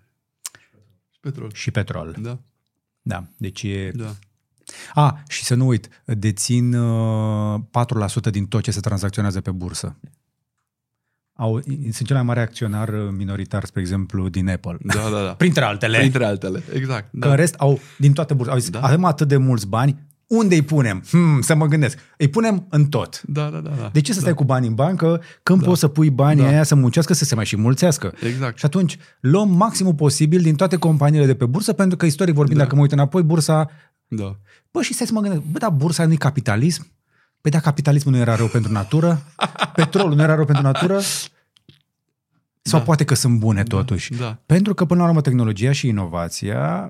Și 1.12 1.20
petrol. 1.20 1.52
Și 1.54 1.72
petrol. 1.72 2.16
Da. 2.20 2.40
Da, 3.02 3.28
deci 3.38 3.64
e... 3.64 3.92
Da. 3.94 4.16
A, 4.94 5.24
și 5.28 5.44
să 5.44 5.56
nu 5.56 5.68
uit, 5.68 6.04
dețin 6.06 6.74
uh, 6.74 7.62
4% 8.28 8.32
din 8.32 8.46
tot 8.46 8.64
ce 8.64 8.72
se 8.72 8.80
tranzacționează 8.80 9.42
pe 9.42 9.52
bursă. 9.52 9.96
Au, 11.35 11.61
sunt 11.91 12.07
cel 12.07 12.15
mai 12.15 12.26
mare 12.26 12.41
acționar 12.41 12.89
uh, 12.89 13.10
minoritar, 13.18 13.64
spre 13.64 13.81
exemplu, 13.81 14.30
din 14.30 14.49
Apple. 14.49 14.77
Da, 14.81 15.10
da, 15.11 15.23
da. 15.23 15.34
Printre 15.43 15.64
altele. 15.64 15.97
Printre 15.97 16.26
altele, 16.26 16.64
exact. 16.73 17.07
Da. 17.11 17.26
Că 17.26 17.31
în 17.31 17.35
rest 17.35 17.53
au, 17.53 17.80
din 17.97 18.14
toate 18.14 18.34
burse, 18.34 18.51
au 18.51 18.57
zis, 18.57 18.69
da. 18.69 18.80
avem 18.80 19.03
atât 19.03 19.27
de 19.27 19.38
mulți 19.38 19.68
bani, 19.68 19.97
unde 20.27 20.55
îi 20.55 20.61
punem? 20.61 21.03
Hmm, 21.10 21.41
să 21.41 21.55
mă 21.55 21.65
gândesc. 21.65 21.97
Îi 22.18 22.27
punem 22.27 22.65
în 22.69 22.85
tot. 22.85 23.22
Da, 23.22 23.49
da, 23.49 23.57
da. 23.57 23.69
da. 23.69 23.89
De 23.93 24.01
ce 24.01 24.14
să 24.14 24.19
stai 24.19 24.31
da. 24.31 24.38
cu 24.38 24.43
bani 24.43 24.68
în 24.68 24.73
bancă 24.73 25.22
când 25.43 25.60
da. 25.60 25.65
poți 25.65 25.80
să 25.80 25.88
pui 25.88 26.10
banii 26.10 26.43
da. 26.43 26.49
aia 26.49 26.64
să 26.64 26.76
muncească, 26.76 27.14
să 27.14 27.26
se 27.26 27.35
mai 27.35 27.45
și 27.45 27.57
mulțească? 27.57 28.14
Exact. 28.27 28.57
Și 28.57 28.65
atunci 28.65 28.97
luăm 29.19 29.49
maximul 29.49 29.93
posibil 29.93 30.41
din 30.41 30.55
toate 30.55 30.76
companiile 30.76 31.26
de 31.26 31.35
pe 31.35 31.45
bursă, 31.45 31.73
pentru 31.73 31.97
că 31.97 32.05
istoric 32.05 32.34
vorbind, 32.34 32.57
da. 32.57 32.64
dacă 32.64 32.76
mă 32.76 32.81
uit 32.81 32.91
înapoi, 32.91 33.23
bursa 33.23 33.69
da. 34.15 34.39
Bă, 34.72 34.81
și 34.81 34.93
stai 34.93 35.07
să 35.07 35.14
mă 35.14 35.22
gândesc, 35.22 35.41
bă, 35.51 35.57
dar 35.57 35.69
bursa 35.69 36.05
nu 36.05 36.11
e 36.11 36.15
capitalism? 36.15 36.91
Păi 37.44 37.52
da, 37.52 37.60
capitalismul 37.60 38.14
nu 38.14 38.20
era 38.20 38.36
rău 38.36 38.48
pentru 38.48 38.72
natură? 38.72 39.22
Petrolul 39.76 40.15
nu 40.15 40.22
era 40.22 40.36
rău 40.36 40.45
pentru 40.45 40.64
natură? 40.64 40.99
Sau 42.61 42.80
da. 42.80 42.86
poate 42.86 43.03
că 43.03 43.14
sunt 43.14 43.40
bune 43.40 43.64
da, 43.64 43.76
totuși? 43.76 44.14
Da. 44.14 44.38
Pentru 44.45 44.74
că, 44.74 44.86
până 44.86 45.02
la 45.02 45.07
urmă, 45.07 45.22
tehnologia 45.22 45.72
și 45.72 45.88
inovația 45.88 46.90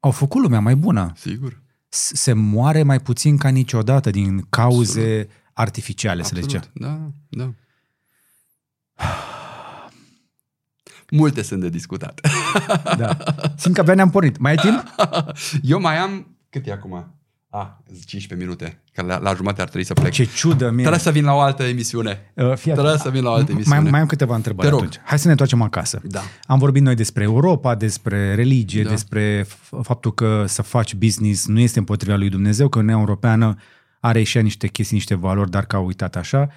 au 0.00 0.10
făcut 0.10 0.42
lumea 0.42 0.60
mai 0.60 0.74
bună. 0.76 1.12
Sigur. 1.16 1.62
Se 1.88 2.32
moare 2.32 2.82
mai 2.82 3.00
puțin 3.00 3.36
ca 3.36 3.48
niciodată 3.48 4.10
din 4.10 4.46
cauze 4.48 5.00
Absolut. 5.00 5.30
artificiale, 5.52 6.20
Absolut. 6.20 6.50
să 6.50 6.56
le 6.56 6.60
zicem. 6.60 6.70
Da, 6.74 7.10
da. 7.28 7.52
Multe 11.10 11.42
sunt 11.42 11.60
de 11.60 11.68
discutat. 11.68 12.20
Da. 12.96 13.16
Simt 13.56 13.74
că 13.74 13.80
abia 13.80 13.94
ne-am 13.94 14.10
pornit. 14.10 14.38
Mai 14.38 14.50
ai 14.50 14.56
timp? 14.56 14.94
Eu 15.72 15.80
mai 15.80 15.96
am... 15.96 16.36
Cât 16.50 16.66
e 16.66 16.72
acum? 16.72 17.15
Ah, 17.58 17.68
15 18.06 18.34
minute. 18.34 18.82
Că 18.92 19.02
la, 19.02 19.18
la 19.18 19.34
jumătate 19.34 19.60
ar 19.60 19.68
trebui 19.68 19.86
să 19.86 19.94
plec. 19.94 20.12
Ce 20.12 20.24
ciudă 20.24 20.64
mie. 20.64 20.80
Trebuie 20.80 20.98
să 20.98 21.10
vin 21.10 21.24
la 21.24 21.32
o 21.32 21.40
altă 21.40 21.62
emisiune. 21.62 22.32
Uh, 22.34 22.52
Trebuie 22.52 22.96
să 22.98 23.10
vin 23.10 23.22
la 23.22 23.30
o 23.30 23.32
altă 23.32 23.50
emisiune. 23.52 23.80
Mai, 23.80 23.90
mai 23.90 24.00
am 24.00 24.06
câteva 24.06 24.34
întrebări 24.34 24.68
atunci. 24.68 25.00
Hai 25.04 25.18
să 25.18 25.24
ne 25.24 25.30
întoarcem 25.30 25.62
acasă. 25.62 26.00
Da. 26.04 26.20
Am 26.46 26.58
vorbit 26.58 26.82
noi 26.82 26.94
despre 26.94 27.22
Europa, 27.22 27.74
despre 27.74 28.34
religie, 28.34 28.82
da. 28.82 28.90
despre 28.90 29.46
faptul 29.82 30.14
că 30.14 30.44
să 30.46 30.62
faci 30.62 30.94
business 30.94 31.46
nu 31.46 31.58
este 31.60 31.78
împotriva 31.78 32.16
lui 32.16 32.28
Dumnezeu, 32.28 32.68
că 32.68 32.78
Uniunea 32.78 33.00
Europeană 33.00 33.54
are 34.00 34.22
și 34.22 34.38
niște 34.38 34.66
chestii, 34.66 34.96
niște 34.96 35.14
valori, 35.14 35.50
dar 35.50 35.64
că 35.66 35.76
au 35.76 35.86
uitat 35.86 36.16
așa. 36.16 36.48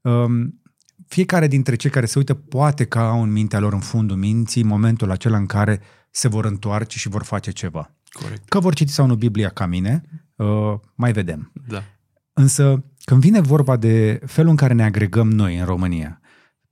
Um, 0.00 0.60
fiecare 1.06 1.46
dintre 1.46 1.76
cei 1.76 1.90
care 1.90 2.06
se 2.06 2.18
uită 2.18 2.34
poate 2.34 2.84
că 2.84 2.98
au 2.98 3.22
în 3.22 3.32
mintea 3.32 3.58
lor, 3.58 3.72
în 3.72 3.80
fundul 3.80 4.16
minții, 4.16 4.62
momentul 4.62 5.10
acela 5.10 5.36
în 5.36 5.46
care 5.46 5.80
se 6.10 6.28
vor 6.28 6.44
întoarce 6.44 6.98
și 6.98 7.08
vor 7.08 7.22
face 7.22 7.50
ceva. 7.50 7.90
Corect. 8.20 8.48
Că 8.48 8.60
vor 8.60 8.74
citi 8.74 8.92
sau 8.92 9.06
nu 9.06 9.14
Biblia 9.14 9.48
ca 9.48 9.66
mine, 9.66 10.02
uh, 10.36 10.74
mai 10.94 11.12
vedem. 11.12 11.52
Da. 11.68 11.82
Însă, 12.32 12.84
când 13.04 13.20
vine 13.20 13.40
vorba 13.40 13.76
de 13.76 14.20
felul 14.26 14.50
în 14.50 14.56
care 14.56 14.74
ne 14.74 14.84
agregăm 14.84 15.30
noi 15.30 15.58
în 15.58 15.64
România, 15.64 16.20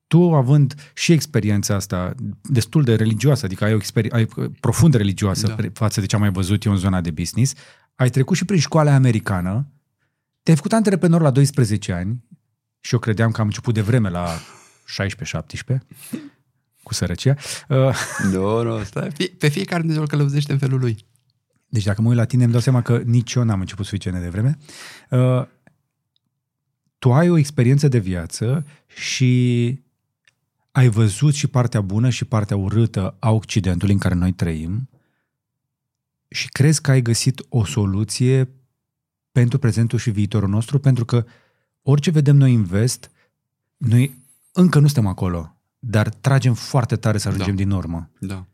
tu 0.06 0.34
având 0.34 0.74
și 0.94 1.12
experiența 1.12 1.74
asta 1.74 2.14
destul 2.42 2.82
de 2.82 2.94
religioasă, 2.94 3.44
adică 3.44 3.64
ai 3.64 3.74
o 3.74 3.78
experi- 3.78 4.10
ai 4.10 4.28
profund 4.60 4.94
religioasă 4.94 5.46
da. 5.46 5.56
față 5.72 6.00
de 6.00 6.06
ce 6.06 6.14
am 6.14 6.20
mai 6.20 6.30
văzut 6.30 6.64
eu 6.64 6.72
în 6.72 6.78
zona 6.78 7.00
de 7.00 7.10
business, 7.10 7.54
ai 7.94 8.08
trecut 8.08 8.36
și 8.36 8.44
prin 8.44 8.58
școala 8.58 8.94
americană, 8.94 9.68
te-ai 10.42 10.56
făcut 10.56 10.72
antreprenor 10.72 11.20
la 11.20 11.30
12 11.30 11.92
ani, 11.92 12.24
și 12.80 12.92
eu 12.92 12.98
credeam 12.98 13.30
că 13.30 13.40
am 13.40 13.46
început 13.46 13.74
de 13.74 13.80
vreme 13.80 14.10
la 14.10 14.26
16-17 15.74 15.78
cu 16.82 16.94
sărăcia. 16.94 17.36
Uh, 17.68 17.96
nu, 18.32 18.62
nu, 18.62 18.82
stai. 18.82 19.08
Pe 19.38 19.48
fiecare 19.48 19.80
Dumnezeu 19.80 20.06
călăuzește 20.06 20.52
în 20.52 20.58
felul 20.58 20.80
lui. 20.80 21.06
Deci 21.74 21.84
dacă 21.84 22.02
mă 22.02 22.08
uit 22.08 22.16
la 22.16 22.24
tine, 22.24 22.42
îmi 22.42 22.52
dau 22.52 22.60
seama 22.60 22.82
că 22.82 22.98
nici 22.98 23.34
eu 23.34 23.42
n-am 23.42 23.60
început 23.60 23.84
suficient 23.84 24.20
de 24.20 24.28
vreme. 24.28 24.58
Uh, 25.10 25.46
tu 26.98 27.12
ai 27.12 27.30
o 27.30 27.38
experiență 27.38 27.88
de 27.88 27.98
viață 27.98 28.66
și 28.86 29.82
ai 30.70 30.88
văzut 30.88 31.34
și 31.34 31.46
partea 31.46 31.80
bună 31.80 32.10
și 32.10 32.24
partea 32.24 32.56
urâtă 32.56 33.16
a 33.18 33.30
Occidentului 33.30 33.94
în 33.94 34.00
care 34.00 34.14
noi 34.14 34.32
trăim 34.32 34.88
și 36.28 36.48
crezi 36.48 36.80
că 36.80 36.90
ai 36.90 37.02
găsit 37.02 37.46
o 37.48 37.64
soluție 37.64 38.48
pentru 39.32 39.58
prezentul 39.58 39.98
și 39.98 40.10
viitorul 40.10 40.48
nostru, 40.48 40.78
pentru 40.78 41.04
că 41.04 41.16
uh, 41.16 41.32
orice 41.86 42.10
vedem 42.10 42.36
noi 42.36 42.54
în 42.54 42.64
vest, 42.64 43.10
noi 43.76 44.24
încă 44.52 44.78
nu 44.78 44.86
suntem 44.86 45.06
acolo, 45.06 45.56
dar 45.78 46.08
tragem 46.08 46.54
foarte 46.54 46.96
tare 46.96 47.18
să 47.18 47.28
ajungem 47.28 47.56
da. 47.56 47.62
din 47.62 47.70
urmă. 47.70 48.10
Da. 48.20 48.46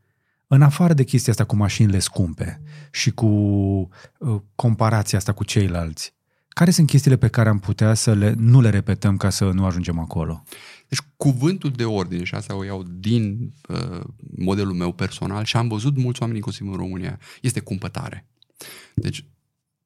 În 0.52 0.62
afară 0.62 0.92
de 0.92 1.04
chestia 1.04 1.32
asta 1.32 1.44
cu 1.44 1.56
mașinile 1.56 1.98
scumpe 1.98 2.60
și 2.90 3.10
cu 3.10 3.26
uh, 3.26 4.40
comparația 4.54 5.18
asta 5.18 5.32
cu 5.32 5.44
ceilalți, 5.44 6.14
care 6.48 6.70
sunt 6.70 6.86
chestiile 6.86 7.16
pe 7.16 7.28
care 7.28 7.48
am 7.48 7.58
putea 7.58 7.94
să 7.94 8.14
le, 8.14 8.34
nu 8.36 8.60
le 8.60 8.70
repetăm 8.70 9.16
ca 9.16 9.30
să 9.30 9.44
nu 9.44 9.64
ajungem 9.64 9.98
acolo? 9.98 10.42
Deci 10.88 10.98
cuvântul 11.16 11.70
de 11.70 11.84
ordine, 11.84 12.24
și 12.24 12.34
asta 12.34 12.54
o 12.54 12.64
iau 12.64 12.82
din 12.82 13.52
uh, 13.68 14.00
modelul 14.36 14.72
meu 14.72 14.92
personal 14.92 15.44
și 15.44 15.56
am 15.56 15.68
văzut 15.68 15.96
mulți 15.96 16.20
oameni, 16.20 16.38
inclusiv 16.38 16.66
în 16.66 16.76
România, 16.76 17.18
este 17.40 17.60
cumpătare. 17.60 18.26
Deci 18.94 19.24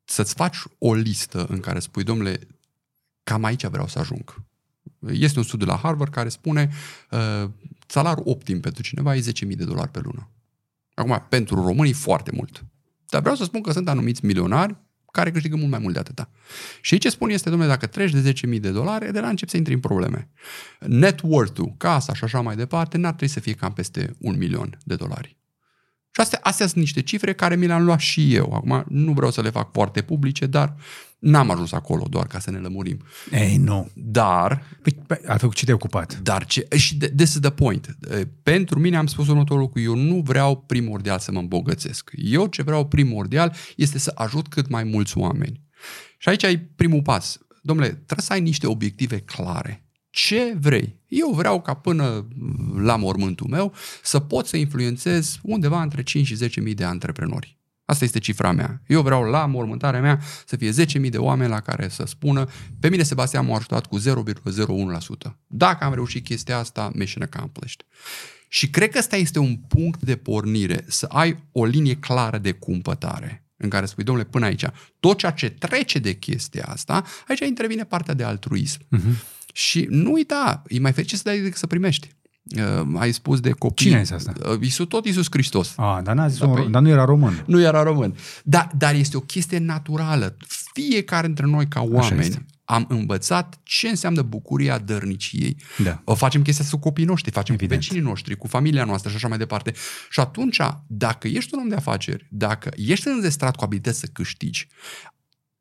să-ți 0.05 0.35
faci 0.35 0.57
o 0.79 0.95
listă 0.95 1.47
în 1.49 1.61
care 1.61 1.79
spui, 1.79 2.03
domnule, 2.03 2.39
cam 3.23 3.45
aici 3.45 3.67
vreau 3.67 3.89
să 3.89 3.99
ajung. 3.99 4.43
Este 5.09 5.39
un 5.39 5.45
studiu 5.45 5.67
la 5.67 5.77
Harvard 5.77 6.13
care 6.13 6.29
spune 6.29 6.71
uh, 7.11 7.51
salariul 7.87 8.29
optim 8.29 8.61
pentru 8.61 8.83
cineva 8.83 9.17
e 9.17 9.21
10.000 9.21 9.57
de 9.57 9.65
dolari 9.65 9.91
pe 9.91 10.01
lună. 10.01 10.29
Acum, 10.95 11.27
pentru 11.29 11.63
românii 11.63 11.93
foarte 11.93 12.31
mult. 12.35 12.65
Dar 13.09 13.21
vreau 13.21 13.37
să 13.37 13.45
spun 13.45 13.61
că 13.61 13.73
sunt 13.73 13.89
anumiți 13.89 14.25
milionari 14.25 14.77
care 15.11 15.31
câștigă 15.31 15.57
mult 15.57 15.71
mai 15.71 15.79
mult 15.79 15.95
de 15.95 16.01
atâta. 16.01 16.31
Și 16.81 16.99
ce 16.99 17.09
spun 17.09 17.31
este, 17.31 17.49
domnule, 17.49 17.71
dacă 17.71 17.87
treci 17.87 18.13
de 18.13 18.33
10.000 18.33 18.61
de 18.61 18.71
dolari, 18.71 19.13
de 19.13 19.21
la 19.21 19.29
încep 19.29 19.49
să 19.49 19.57
intri 19.57 19.75
în 19.75 19.81
probleme. 19.81 20.29
Net 20.81 21.21
worth-ul, 21.23 21.75
casa 21.77 22.15
și 22.15 22.25
așa 22.25 22.41
mai 22.41 22.57
departe, 22.57 22.97
n-ar 22.97 23.13
trebui 23.13 23.35
să 23.35 23.41
fie 23.41 23.53
cam 23.53 23.73
peste 23.73 24.17
un 24.21 24.37
milion 24.37 24.79
de 24.85 24.95
dolari. 24.95 25.37
Și 26.11 26.21
astea, 26.21 26.41
astea 26.43 26.67
sunt 26.67 26.81
niște 26.81 27.03
cifre 27.03 27.35
care 27.35 27.57
mi 27.57 27.67
le-am 27.67 27.85
luat 27.85 27.99
și 27.99 28.35
eu. 28.35 28.53
Acum 28.53 28.85
nu 28.89 29.13
vreau 29.13 29.31
să 29.31 29.41
le 29.41 29.51
fac 29.51 29.73
foarte 29.73 30.03
publice, 30.03 30.47
dar 30.47 30.75
n-am 31.25 31.51
ajuns 31.51 31.73
acolo 31.73 32.07
doar 32.11 32.27
ca 32.27 32.39
să 32.39 32.51
ne 32.51 32.59
lămurim. 32.59 33.03
Ei, 33.33 33.57
nu. 33.57 33.91
Dar... 33.95 34.63
Păi, 35.07 35.19
a 35.27 35.37
făcut 35.37 35.57
ce 35.57 35.65
te-ai 35.65 35.77
ocupat. 35.77 36.21
Dar 36.23 36.45
ce... 36.45 36.69
Și 36.77 36.97
this 36.97 37.35
is 37.35 37.41
the 37.41 37.51
point. 37.51 37.97
Pentru 38.43 38.79
mine 38.79 38.97
am 38.97 39.07
spus 39.07 39.29
următorul 39.29 39.63
lucru. 39.63 39.81
Eu 39.81 39.95
nu 39.95 40.21
vreau 40.21 40.57
primordial 40.57 41.19
să 41.19 41.33
mă 41.33 41.39
îmbogățesc. 41.39 42.11
Eu 42.15 42.47
ce 42.47 42.63
vreau 42.63 42.87
primordial 42.87 43.55
este 43.77 43.99
să 43.99 44.13
ajut 44.15 44.49
cât 44.49 44.69
mai 44.69 44.85
mulți 44.85 45.19
oameni. 45.19 45.61
Și 46.19 46.29
aici 46.29 46.45
ai 46.45 46.59
primul 46.59 47.03
pas. 47.03 47.39
Domnule, 47.63 47.89
trebuie 47.89 48.27
să 48.27 48.33
ai 48.33 48.41
niște 48.41 48.67
obiective 48.67 49.19
clare 49.19 49.85
ce 50.11 50.57
vrei. 50.61 50.97
Eu 51.09 51.31
vreau 51.31 51.61
ca 51.61 51.75
până 51.75 52.29
la 52.77 52.97
mormântul 52.97 53.47
meu 53.47 53.73
să 54.03 54.19
pot 54.19 54.47
să 54.47 54.57
influențez 54.57 55.39
undeva 55.43 55.83
între 55.83 56.03
5 56.03 56.27
și 56.27 56.37
10.000 56.69 56.75
de 56.75 56.85
antreprenori. 56.85 57.59
Asta 57.85 58.05
este 58.05 58.19
cifra 58.19 58.53
mea. 58.53 58.83
Eu 58.87 59.03
vreau 59.03 59.23
la 59.23 59.47
mormântarea 59.47 60.01
mea 60.01 60.21
să 60.47 60.57
fie 60.57 60.71
10.000 61.05 61.11
de 61.11 61.19
oameni 61.19 61.51
la 61.51 61.61
care 61.61 61.89
să 61.89 62.05
spună 62.07 62.49
pe 62.81 62.89
mine 62.89 63.03
Sebastian 63.03 63.47
m-a 63.47 63.57
ajutat 63.57 63.87
cu 63.87 63.99
0,01%. 64.01 65.33
Dacă 65.47 65.85
am 65.85 65.95
reușit 65.95 66.25
chestia 66.25 66.59
asta, 66.59 66.91
mission 66.95 67.29
accomplished. 67.33 67.85
Și 68.49 68.71
cred 68.71 68.91
că 68.91 68.99
ăsta 68.99 69.17
este 69.17 69.39
un 69.39 69.57
punct 69.57 70.03
de 70.03 70.17
pornire, 70.17 70.85
să 70.89 71.07
ai 71.07 71.45
o 71.53 71.65
linie 71.65 71.97
clară 71.97 72.39
de 72.39 72.53
cumpătare 72.53 73.45
în 73.57 73.69
care 73.69 73.87
spui, 73.87 74.05
domnule, 74.05 74.27
până 74.27 74.45
aici, 74.45 74.65
tot 75.01 75.19
ceea 75.19 75.33
ce 75.33 75.51
trece 75.51 75.99
de 75.99 76.15
chestia 76.15 76.65
asta, 76.65 77.05
aici 77.29 77.41
intervine 77.41 77.85
partea 77.85 78.15
de 78.15 78.25
altruism. 78.25 78.81
Uh-huh. 78.81 79.33
Și 79.53 79.87
nu 79.91 80.13
uita, 80.13 80.63
e 80.69 80.79
mai 80.79 80.93
fericit 80.93 81.17
să 81.17 81.23
dai 81.25 81.39
decât 81.41 81.59
să 81.59 81.67
primești. 81.67 82.09
Uh, 82.45 83.01
ai 83.01 83.13
spus 83.13 83.41
de 83.41 83.51
copii. 83.51 83.87
Cine 83.87 84.01
este 84.01 84.15
asta? 84.15 84.33
Uh, 84.51 84.61
Isus, 84.61 84.87
tot 84.87 85.07
Isus 85.07 85.27
Hristos. 85.31 85.75
Ah, 85.77 85.99
dar, 86.03 86.15
n-a 86.15 86.29
zis 86.29 86.39
da, 86.39 86.47
un, 86.47 86.55
păi, 86.55 86.69
dar 86.71 86.83
nu 86.83 86.89
era 86.89 87.05
român. 87.05 87.45
Nu 87.47 87.61
era 87.61 87.83
român. 87.83 88.17
Da, 88.45 88.69
dar 88.79 88.95
este 88.95 89.17
o 89.17 89.21
chestie 89.21 89.59
naturală. 89.59 90.37
Fiecare 90.73 91.27
dintre 91.27 91.47
noi 91.47 91.69
ca 91.69 91.81
oameni 91.83 92.47
am 92.65 92.85
învățat 92.89 93.61
ce 93.63 93.89
înseamnă 93.89 94.23
bucuria 94.23 94.79
dărniciei. 94.79 95.57
Da. 95.83 96.03
O 96.05 96.15
facem 96.15 96.43
chestia 96.43 96.65
cu 96.71 96.79
copiii 96.79 97.07
noștri, 97.07 97.31
facem 97.31 97.55
Evident. 97.55 97.81
cu 97.81 97.87
vecinii 97.87 98.09
noștri, 98.09 98.37
cu 98.37 98.47
familia 98.47 98.85
noastră 98.85 99.11
și 99.11 99.17
așa 99.17 99.29
mai 99.29 99.39
departe. 99.39 99.73
Și 100.11 100.21
atunci, 100.21 100.61
dacă 100.87 101.29
ești 101.29 101.55
un 101.55 101.61
om 101.61 101.69
de 101.69 101.75
afaceri, 101.75 102.27
dacă 102.31 102.71
ești 102.77 103.09
înzestrat 103.09 103.57
cu 103.57 103.65
abilități 103.65 103.99
să 103.99 104.07
câștigi, 104.13 104.69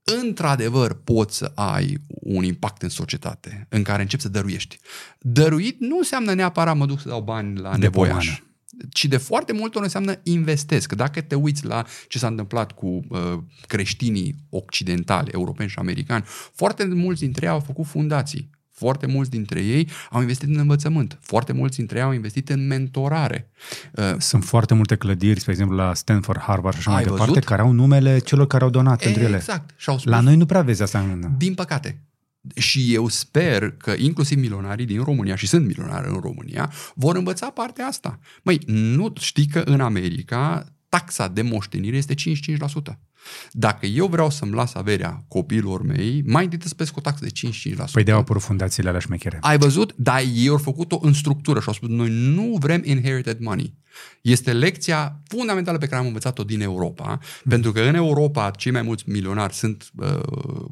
într-adevăr 0.04 0.94
poți 1.04 1.38
să 1.38 1.52
ai 1.56 1.98
un 2.08 2.44
impact 2.44 2.82
în 2.82 2.90
societate 2.90 3.66
în 3.70 3.84
care 3.84 4.02
începi 4.02 4.22
să 4.22 4.30
dăruiești. 4.30 4.80
Dăruit 5.20 5.80
nu 5.80 5.98
înseamnă 5.98 6.34
neapărat 6.34 6.78
mă 6.78 6.86
duc 6.86 7.00
să 7.00 7.08
dau 7.08 7.22
bani 7.22 7.60
la 7.60 7.72
de 7.72 7.78
nevoiaș. 7.78 8.26
Pomană 8.26 8.48
ci 8.90 9.06
de 9.06 9.18
foarte 9.18 9.54
multe 9.54 9.76
ori 9.76 9.86
înseamnă 9.86 10.20
investesc. 10.24 10.94
Dacă 10.94 11.22
te 11.22 11.36
uiți 11.36 11.66
la 11.66 11.86
ce 12.08 12.18
s-a 12.18 12.28
întâmplat 12.28 12.72
cu 12.72 12.88
uh, 12.88 13.38
creștinii 13.68 14.36
occidentali, 14.50 15.32
europeni 15.32 15.70
și 15.70 15.80
americani, 15.80 16.24
foarte 16.54 16.86
mulți 16.86 17.22
dintre 17.22 17.46
ei 17.46 17.52
au 17.52 17.60
făcut 17.60 17.86
fundații. 17.86 18.50
Foarte 18.74 19.06
mulți 19.06 19.30
dintre 19.30 19.62
ei 19.62 19.90
au 20.10 20.22
investit 20.22 20.50
în 20.50 20.58
învățământ. 20.58 21.18
Foarte 21.22 21.54
mulți 21.54 21.78
dintre 21.78 21.98
ei 21.98 22.04
au 22.04 22.12
investit 22.12 22.50
în 22.50 22.68
mentorare. 22.68 23.50
Uh, 23.92 24.16
Sunt 24.18 24.44
foarte 24.44 24.74
multe 24.74 24.96
clădiri, 24.96 25.40
spre 25.40 25.52
exemplu 25.52 25.76
la 25.76 25.94
Stanford, 25.94 26.40
Harvard 26.40 26.76
și 26.76 26.80
așa 26.88 26.92
mai 26.92 27.04
departe, 27.04 27.40
care 27.40 27.62
au 27.62 27.72
numele 27.72 28.20
celor 28.20 28.48
care 28.48 28.64
au 28.64 28.70
donat 28.70 29.02
e, 29.02 29.04
pentru 29.04 29.24
ele. 29.24 29.36
Exact. 29.36 29.74
Și 29.78 29.90
au 29.90 29.98
spus, 29.98 30.12
la 30.12 30.20
noi 30.20 30.36
nu 30.36 30.46
prea 30.46 30.62
vezi 30.62 30.82
asta 30.82 31.00
în... 31.00 31.32
Din 31.38 31.54
păcate. 31.54 32.02
Și 32.56 32.94
eu 32.94 33.08
sper 33.08 33.72
că 33.72 33.94
inclusiv 33.98 34.38
milionarii 34.38 34.86
din 34.86 35.04
România, 35.04 35.36
și 35.36 35.48
sunt 35.48 35.66
milionari 35.66 36.08
în 36.08 36.20
România, 36.20 36.72
vor 36.96 37.16
învăța 37.16 37.50
partea 37.50 37.86
asta. 37.86 38.20
Măi, 38.42 38.60
nu 38.66 39.14
știi 39.20 39.46
că 39.46 39.60
în 39.60 39.82
America 39.82 40.66
taxa 40.90 41.28
de 41.28 41.42
moștenire 41.42 41.98
este 41.98 42.14
55%. 42.14 42.98
Dacă 43.52 43.86
eu 43.86 44.08
vreau 44.08 44.30
să-mi 44.30 44.54
las 44.54 44.74
averea 44.74 45.24
copiilor 45.28 45.82
mei, 45.82 46.24
mai 46.26 46.44
întâi 46.44 46.60
să 46.64 46.92
cu 46.92 47.00
o 47.00 47.02
taxă 47.02 47.26
de 47.26 47.50
55%. 47.86 47.92
Păi 47.92 48.04
de-au 48.04 48.20
apărut 48.20 48.42
fundațiile 48.42 48.90
alea 48.90 49.02
șmechere. 49.02 49.38
Ai 49.42 49.58
văzut? 49.58 49.94
Dar 49.98 50.24
ei 50.36 50.48
au 50.48 50.58
făcut-o 50.58 51.00
în 51.02 51.14
structură 51.14 51.60
și 51.60 51.68
au 51.68 51.74
spus, 51.74 51.90
noi 51.90 52.10
nu 52.10 52.58
vrem 52.60 52.82
inherited 52.86 53.40
money. 53.40 53.82
Este 54.22 54.54
lecția 54.54 55.22
fundamentală 55.28 55.78
pe 55.78 55.86
care 55.86 56.02
am 56.02 56.08
învățat-o 56.08 56.44
din 56.44 56.62
Europa, 56.62 57.08
mm. 57.10 57.50
pentru 57.50 57.72
că 57.72 57.82
în 57.82 57.96
Europa 57.96 58.52
cei 58.52 58.72
mai 58.72 58.82
mulți 58.82 59.10
milionari 59.10 59.54
sunt 59.54 59.90
uh, 59.96 60.20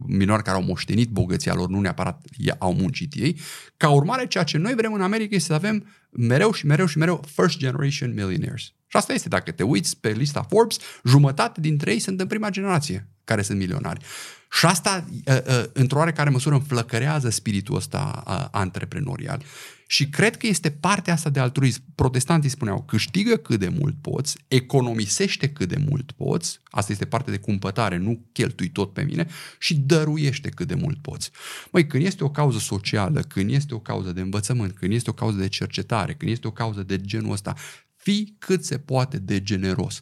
milionari 0.07 0.43
care 0.43 0.57
au 0.57 0.63
moștenit 0.63 1.09
bogăția 1.09 1.53
lor, 1.53 1.69
nu 1.69 1.79
neapărat 1.79 2.25
au 2.57 2.73
muncit 2.73 3.13
ei. 3.13 3.39
Ca 3.77 3.89
urmare, 3.89 4.27
ceea 4.27 4.43
ce 4.43 4.57
noi 4.57 4.73
vrem 4.75 4.93
în 4.93 5.01
America 5.01 5.35
este 5.35 5.47
să 5.47 5.53
avem 5.53 5.85
mereu 6.09 6.51
și 6.51 6.65
mereu 6.65 6.85
și 6.85 6.97
mereu 6.97 7.23
first 7.35 7.57
generation 7.57 8.13
millionaires. 8.13 8.73
Și 8.91 8.97
asta 8.97 9.13
este, 9.13 9.27
dacă 9.27 9.51
te 9.51 9.63
uiți 9.63 9.99
pe 9.99 10.09
lista 10.09 10.45
Forbes, 10.49 10.77
jumătate 11.03 11.61
dintre 11.61 11.91
ei 11.91 11.99
sunt 11.99 12.19
în 12.19 12.27
prima 12.27 12.40
generație 12.49 13.07
care 13.23 13.41
sunt 13.41 13.57
milionari. 13.57 14.05
Și 14.51 14.65
asta, 14.65 15.05
uh, 15.25 15.37
uh, 15.47 15.63
într-o 15.73 15.97
oarecare 15.97 16.29
măsură, 16.29 16.55
înflăcărează 16.55 17.29
spiritul 17.29 17.75
ăsta 17.75 18.23
uh, 18.27 18.47
antreprenorial. 18.51 19.43
Și 19.87 20.09
cred 20.09 20.37
că 20.37 20.47
este 20.47 20.71
partea 20.71 21.13
asta 21.13 21.29
de 21.29 21.39
altruism. 21.39 21.83
Protestanții 21.95 22.49
spuneau, 22.49 22.83
câștigă 22.83 23.35
cât 23.35 23.59
de 23.59 23.67
mult 23.67 23.95
poți, 24.01 24.37
economisește 24.47 25.49
cât 25.49 25.67
de 25.67 25.83
mult 25.89 26.11
poți, 26.11 26.59
asta 26.69 26.91
este 26.91 27.05
partea 27.05 27.33
de 27.33 27.39
cumpătare, 27.39 27.97
nu 27.97 28.25
cheltui 28.31 28.69
tot 28.69 28.93
pe 28.93 29.01
mine, 29.01 29.27
și 29.59 29.75
dăruiește 29.75 30.49
cât 30.49 30.67
de 30.67 30.75
mult 30.75 30.97
poți. 31.01 31.31
Măi, 31.71 31.87
când 31.87 32.05
este 32.05 32.23
o 32.23 32.29
cauză 32.29 32.57
socială, 32.57 33.21
când 33.21 33.51
este 33.51 33.73
o 33.73 33.79
cauză 33.79 34.11
de 34.11 34.21
învățământ, 34.21 34.71
când 34.71 34.93
este 34.93 35.09
o 35.09 35.13
cauză 35.13 35.37
de 35.37 35.47
cercetare, 35.47 36.13
când 36.13 36.31
este 36.31 36.47
o 36.47 36.51
cauză 36.51 36.83
de 36.83 37.01
genul 37.01 37.31
ăsta, 37.31 37.55
fii 37.95 38.35
cât 38.39 38.65
se 38.65 38.77
poate 38.77 39.17
de 39.17 39.41
generos. 39.41 39.99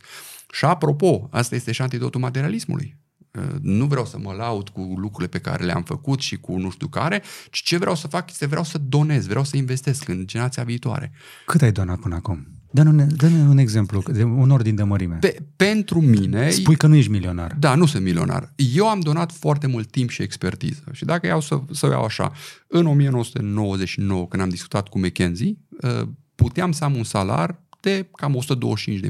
Și 0.52 0.66
apropo, 0.66 1.28
asta 1.32 1.56
este 1.56 1.72
și 1.72 1.82
antidotul 1.82 2.22
materialismului. 2.22 2.98
Uh, 3.38 3.44
nu 3.62 3.86
vreau 3.86 4.06
să 4.06 4.18
mă 4.18 4.34
laud 4.34 4.70
cu 4.70 4.82
lucrurile 4.82 5.28
pe 5.28 5.40
care 5.40 5.64
le-am 5.64 5.84
făcut 5.84 6.20
și 6.20 6.38
cu 6.38 6.58
nu 6.58 6.70
știu 6.70 6.88
care, 6.88 7.22
ci 7.52 7.62
ce 7.64 7.78
vreau 7.78 7.96
să 7.96 8.08
fac 8.08 8.30
este 8.30 8.46
vreau 8.46 8.64
să 8.64 8.78
donez, 8.78 9.26
vreau 9.26 9.44
să 9.44 9.58
investesc 9.58 10.08
în 10.08 10.28
generația 10.28 10.64
viitoare. 10.64 11.12
Cât 11.46 11.62
ai 11.62 11.72
donat 11.72 12.00
până 12.00 12.16
acum? 12.16 12.48
Dă-ne, 12.72 13.06
dă 13.06 13.28
un 13.28 13.58
exemplu, 13.58 14.04
de 14.12 14.24
un 14.24 14.50
ordin 14.50 14.76
de 14.76 14.84
mărime. 14.84 15.16
Pe, 15.16 15.46
pentru 15.56 16.02
mine... 16.02 16.50
Spui 16.50 16.76
că 16.76 16.88
nu 16.88 16.96
ești 16.96 17.12
milionar. 17.12 17.56
Da, 17.60 17.76
nu 17.76 17.86
sunt 17.86 18.04
milionar. 18.04 18.54
Eu 18.74 18.88
am 18.88 19.00
donat 19.00 19.32
foarte 19.32 19.68
mult 19.68 19.92
timp 19.92 20.10
și 20.10 20.22
expertiză. 20.22 20.84
Și 20.92 21.06
dacă 21.06 21.28
iau 21.28 21.42
să, 21.42 21.62
să 21.72 21.88
iau 21.88 22.04
așa, 22.04 22.32
în 22.68 22.86
1999, 22.86 24.28
când 24.28 24.42
am 24.42 24.50
discutat 24.50 24.88
cu 24.88 25.00
McKenzie, 25.00 25.58
uh, 25.82 26.08
puteam 26.36 26.72
să 26.72 26.84
am 26.84 26.96
un 26.96 27.04
salar 27.04 27.64
de 27.80 28.08
cam 28.16 28.40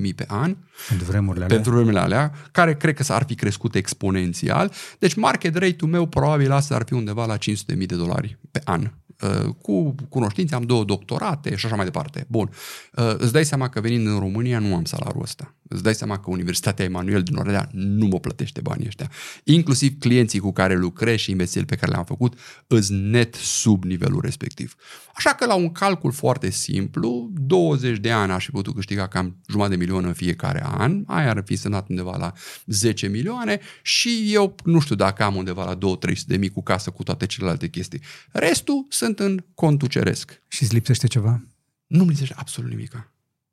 125.000 0.01 0.15
pe 0.15 0.25
an. 0.27 0.55
Pentru 0.87 1.05
vremurile 1.07 1.43
alea. 1.43 1.55
Pentru 1.55 1.71
vremurile 1.71 2.01
alea, 2.01 2.31
care 2.51 2.75
cred 2.75 2.95
că 2.95 3.03
s-ar 3.03 3.23
fi 3.27 3.35
crescut 3.35 3.75
exponențial. 3.75 4.71
Deci 4.99 5.13
market 5.13 5.55
rate-ul 5.55 5.91
meu 5.91 6.05
probabil 6.05 6.51
asta 6.51 6.75
ar 6.75 6.83
fi 6.85 6.93
undeva 6.93 7.25
la 7.25 7.37
500.000 7.37 7.39
de 7.67 7.95
dolari 7.95 8.37
pe 8.51 8.61
an. 8.63 8.91
Uh, 9.21 9.53
cu 9.61 9.95
cunoștințe, 10.09 10.55
am 10.55 10.63
două 10.63 10.83
doctorate 10.83 11.55
și 11.55 11.65
așa 11.65 11.75
mai 11.75 11.85
departe. 11.85 12.25
Bun. 12.27 12.49
Uh, 12.93 13.15
îți 13.17 13.31
dai 13.31 13.45
seama 13.45 13.69
că 13.69 13.81
venind 13.81 14.07
în 14.07 14.19
România 14.19 14.59
nu 14.59 14.75
am 14.75 14.85
salarul 14.85 15.21
ăsta. 15.21 15.55
Îți 15.71 15.83
dai 15.83 15.95
seama 15.95 16.19
că 16.19 16.29
Universitatea 16.29 16.85
Emanuel 16.85 17.23
din 17.23 17.35
Oradea 17.35 17.69
nu 17.71 18.05
mă 18.05 18.19
plătește 18.19 18.61
banii 18.61 18.87
ăștia. 18.87 19.11
Inclusiv 19.43 19.99
clienții 19.99 20.39
cu 20.39 20.51
care 20.51 20.75
lucrez 20.75 21.17
și 21.17 21.31
investițiile 21.31 21.65
pe 21.65 21.75
care 21.75 21.91
le-am 21.91 22.05
făcut 22.05 22.39
îs 22.67 22.89
net 22.89 23.35
sub 23.35 23.83
nivelul 23.83 24.21
respectiv. 24.21 24.75
Așa 25.15 25.29
că 25.33 25.45
la 25.45 25.53
un 25.53 25.71
calcul 25.71 26.11
foarte 26.11 26.49
simplu, 26.49 27.31
20 27.33 27.97
de 27.97 28.11
ani 28.11 28.31
aș 28.31 28.45
fi 28.45 28.51
putut 28.51 28.75
câștiga 28.75 29.07
cam 29.07 29.37
jumătate 29.47 29.75
de 29.75 29.83
milion 29.83 30.05
în 30.05 30.13
fiecare 30.13 30.63
an, 30.65 31.03
aia 31.07 31.29
ar 31.29 31.43
fi 31.45 31.55
semnat 31.55 31.89
undeva 31.89 32.17
la 32.17 32.33
10 32.65 33.07
milioane 33.07 33.59
și 33.81 34.33
eu 34.33 34.55
nu 34.63 34.79
știu 34.79 34.95
dacă 34.95 35.23
am 35.23 35.35
undeva 35.35 35.63
la 35.63 35.97
2-300 36.11 36.19
de 36.25 36.37
mii 36.37 36.49
cu 36.49 36.63
casă 36.63 36.89
cu 36.89 37.03
toate 37.03 37.25
celelalte 37.25 37.67
chestii. 37.67 38.01
Restul 38.31 38.85
sunt 38.89 39.19
în 39.19 39.45
contul 39.53 39.87
ceresc. 39.87 40.41
Și 40.47 40.63
îți 40.63 40.73
lipsește 40.73 41.07
ceva? 41.07 41.43
Nu-mi 41.87 42.09
lipsește 42.09 42.35
absolut 42.37 42.69
nimic 42.69 42.93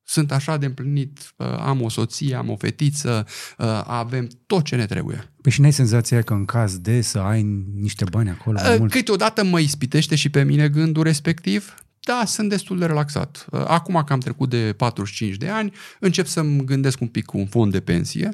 sunt 0.08 0.32
așa 0.32 0.56
de 0.56 0.66
împlinit, 0.66 1.34
uh, 1.36 1.46
am 1.46 1.82
o 1.82 1.88
soție, 1.88 2.34
am 2.34 2.50
o 2.50 2.56
fetiță, 2.56 3.26
uh, 3.58 3.82
avem 3.84 4.28
tot 4.46 4.64
ce 4.64 4.76
ne 4.76 4.86
trebuie. 4.86 5.30
Păi 5.42 5.52
și 5.52 5.60
n-ai 5.60 5.72
senzația 5.72 6.22
că 6.22 6.32
în 6.32 6.44
caz 6.44 6.78
de 6.78 7.00
să 7.00 7.18
ai 7.18 7.42
niște 7.74 8.04
bani 8.10 8.30
acolo? 8.30 8.60
Uh, 8.80 8.90
câteodată 8.90 9.44
mă 9.44 9.60
ispitește 9.60 10.14
și 10.14 10.28
pe 10.28 10.42
mine 10.42 10.68
gândul 10.68 11.02
respectiv, 11.02 11.74
da, 12.06 12.24
sunt 12.26 12.48
destul 12.48 12.78
de 12.78 12.86
relaxat. 12.86 13.46
Uh, 13.50 13.64
acum 13.66 14.02
că 14.06 14.12
am 14.12 14.18
trecut 14.18 14.48
de 14.48 14.74
45 14.76 15.36
de 15.36 15.48
ani, 15.48 15.72
încep 16.00 16.26
să-mi 16.26 16.64
gândesc 16.64 17.00
un 17.00 17.06
pic 17.06 17.24
cu 17.24 17.38
un 17.38 17.46
fond 17.46 17.72
de 17.72 17.80
pensie 17.80 18.28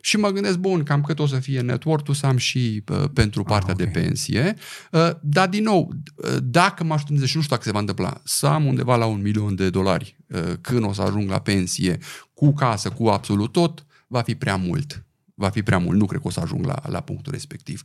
și 0.00 0.16
mă 0.16 0.30
gândesc, 0.30 0.58
bun, 0.58 0.82
cam 0.82 1.00
cât 1.00 1.18
o 1.18 1.26
să 1.26 1.36
fie 1.36 1.60
network 1.60 2.14
să 2.14 2.26
am 2.26 2.36
și 2.36 2.82
uh, 2.88 3.04
pentru 3.12 3.40
ah, 3.40 3.46
partea 3.48 3.74
ah, 3.74 3.80
okay. 3.80 3.92
de 3.92 4.00
pensie. 4.00 4.54
Uh, 4.92 5.10
dar, 5.20 5.48
din 5.48 5.62
nou, 5.62 5.92
uh, 6.14 6.36
dacă 6.42 6.84
mă 6.84 6.94
aștept, 6.94 7.24
și 7.24 7.36
nu 7.36 7.42
știu 7.42 7.54
dacă 7.54 7.62
se 7.62 7.72
va 7.72 7.78
întâmpla, 7.78 8.20
să 8.24 8.46
am 8.46 8.66
undeva 8.66 8.96
la 8.96 9.06
un 9.06 9.22
milion 9.22 9.54
de 9.54 9.70
dolari 9.70 10.16
uh, 10.26 10.52
când 10.60 10.84
o 10.84 10.92
să 10.92 11.02
ajung 11.02 11.30
la 11.30 11.40
pensie, 11.40 11.98
cu 12.34 12.52
casă, 12.52 12.88
cu 12.90 13.06
absolut 13.06 13.52
tot, 13.52 13.86
va 14.06 14.22
fi 14.22 14.34
prea 14.34 14.56
mult 14.56 15.00
va 15.38 15.48
fi 15.48 15.62
prea 15.62 15.78
mult, 15.78 15.98
nu 15.98 16.06
cred 16.06 16.20
că 16.20 16.26
o 16.26 16.30
să 16.30 16.40
ajung 16.40 16.66
la, 16.66 16.82
la 16.88 17.00
punctul 17.00 17.32
respectiv. 17.32 17.82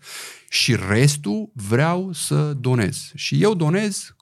Și 0.49 0.77
restul 0.89 1.51
vreau 1.53 2.11
să 2.13 2.53
donez. 2.59 3.11
Și 3.15 3.41
eu 3.41 3.53
donez 3.53 4.15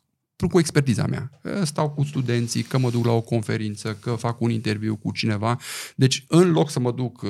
cu 0.47 0.59
expertiza 0.59 1.05
mea. 1.05 1.31
Stau 1.63 1.89
cu 1.89 2.03
studenții, 2.03 2.61
că 2.61 2.77
mă 2.77 2.89
duc 2.89 3.05
la 3.05 3.11
o 3.11 3.21
conferință, 3.21 3.97
că 3.99 4.11
fac 4.11 4.41
un 4.41 4.49
interviu 4.49 4.95
cu 4.95 5.11
cineva. 5.11 5.57
Deci, 5.95 6.25
în 6.27 6.51
loc 6.51 6.69
să 6.69 6.79
mă 6.79 6.91
duc 6.91 7.21
uh, 7.21 7.29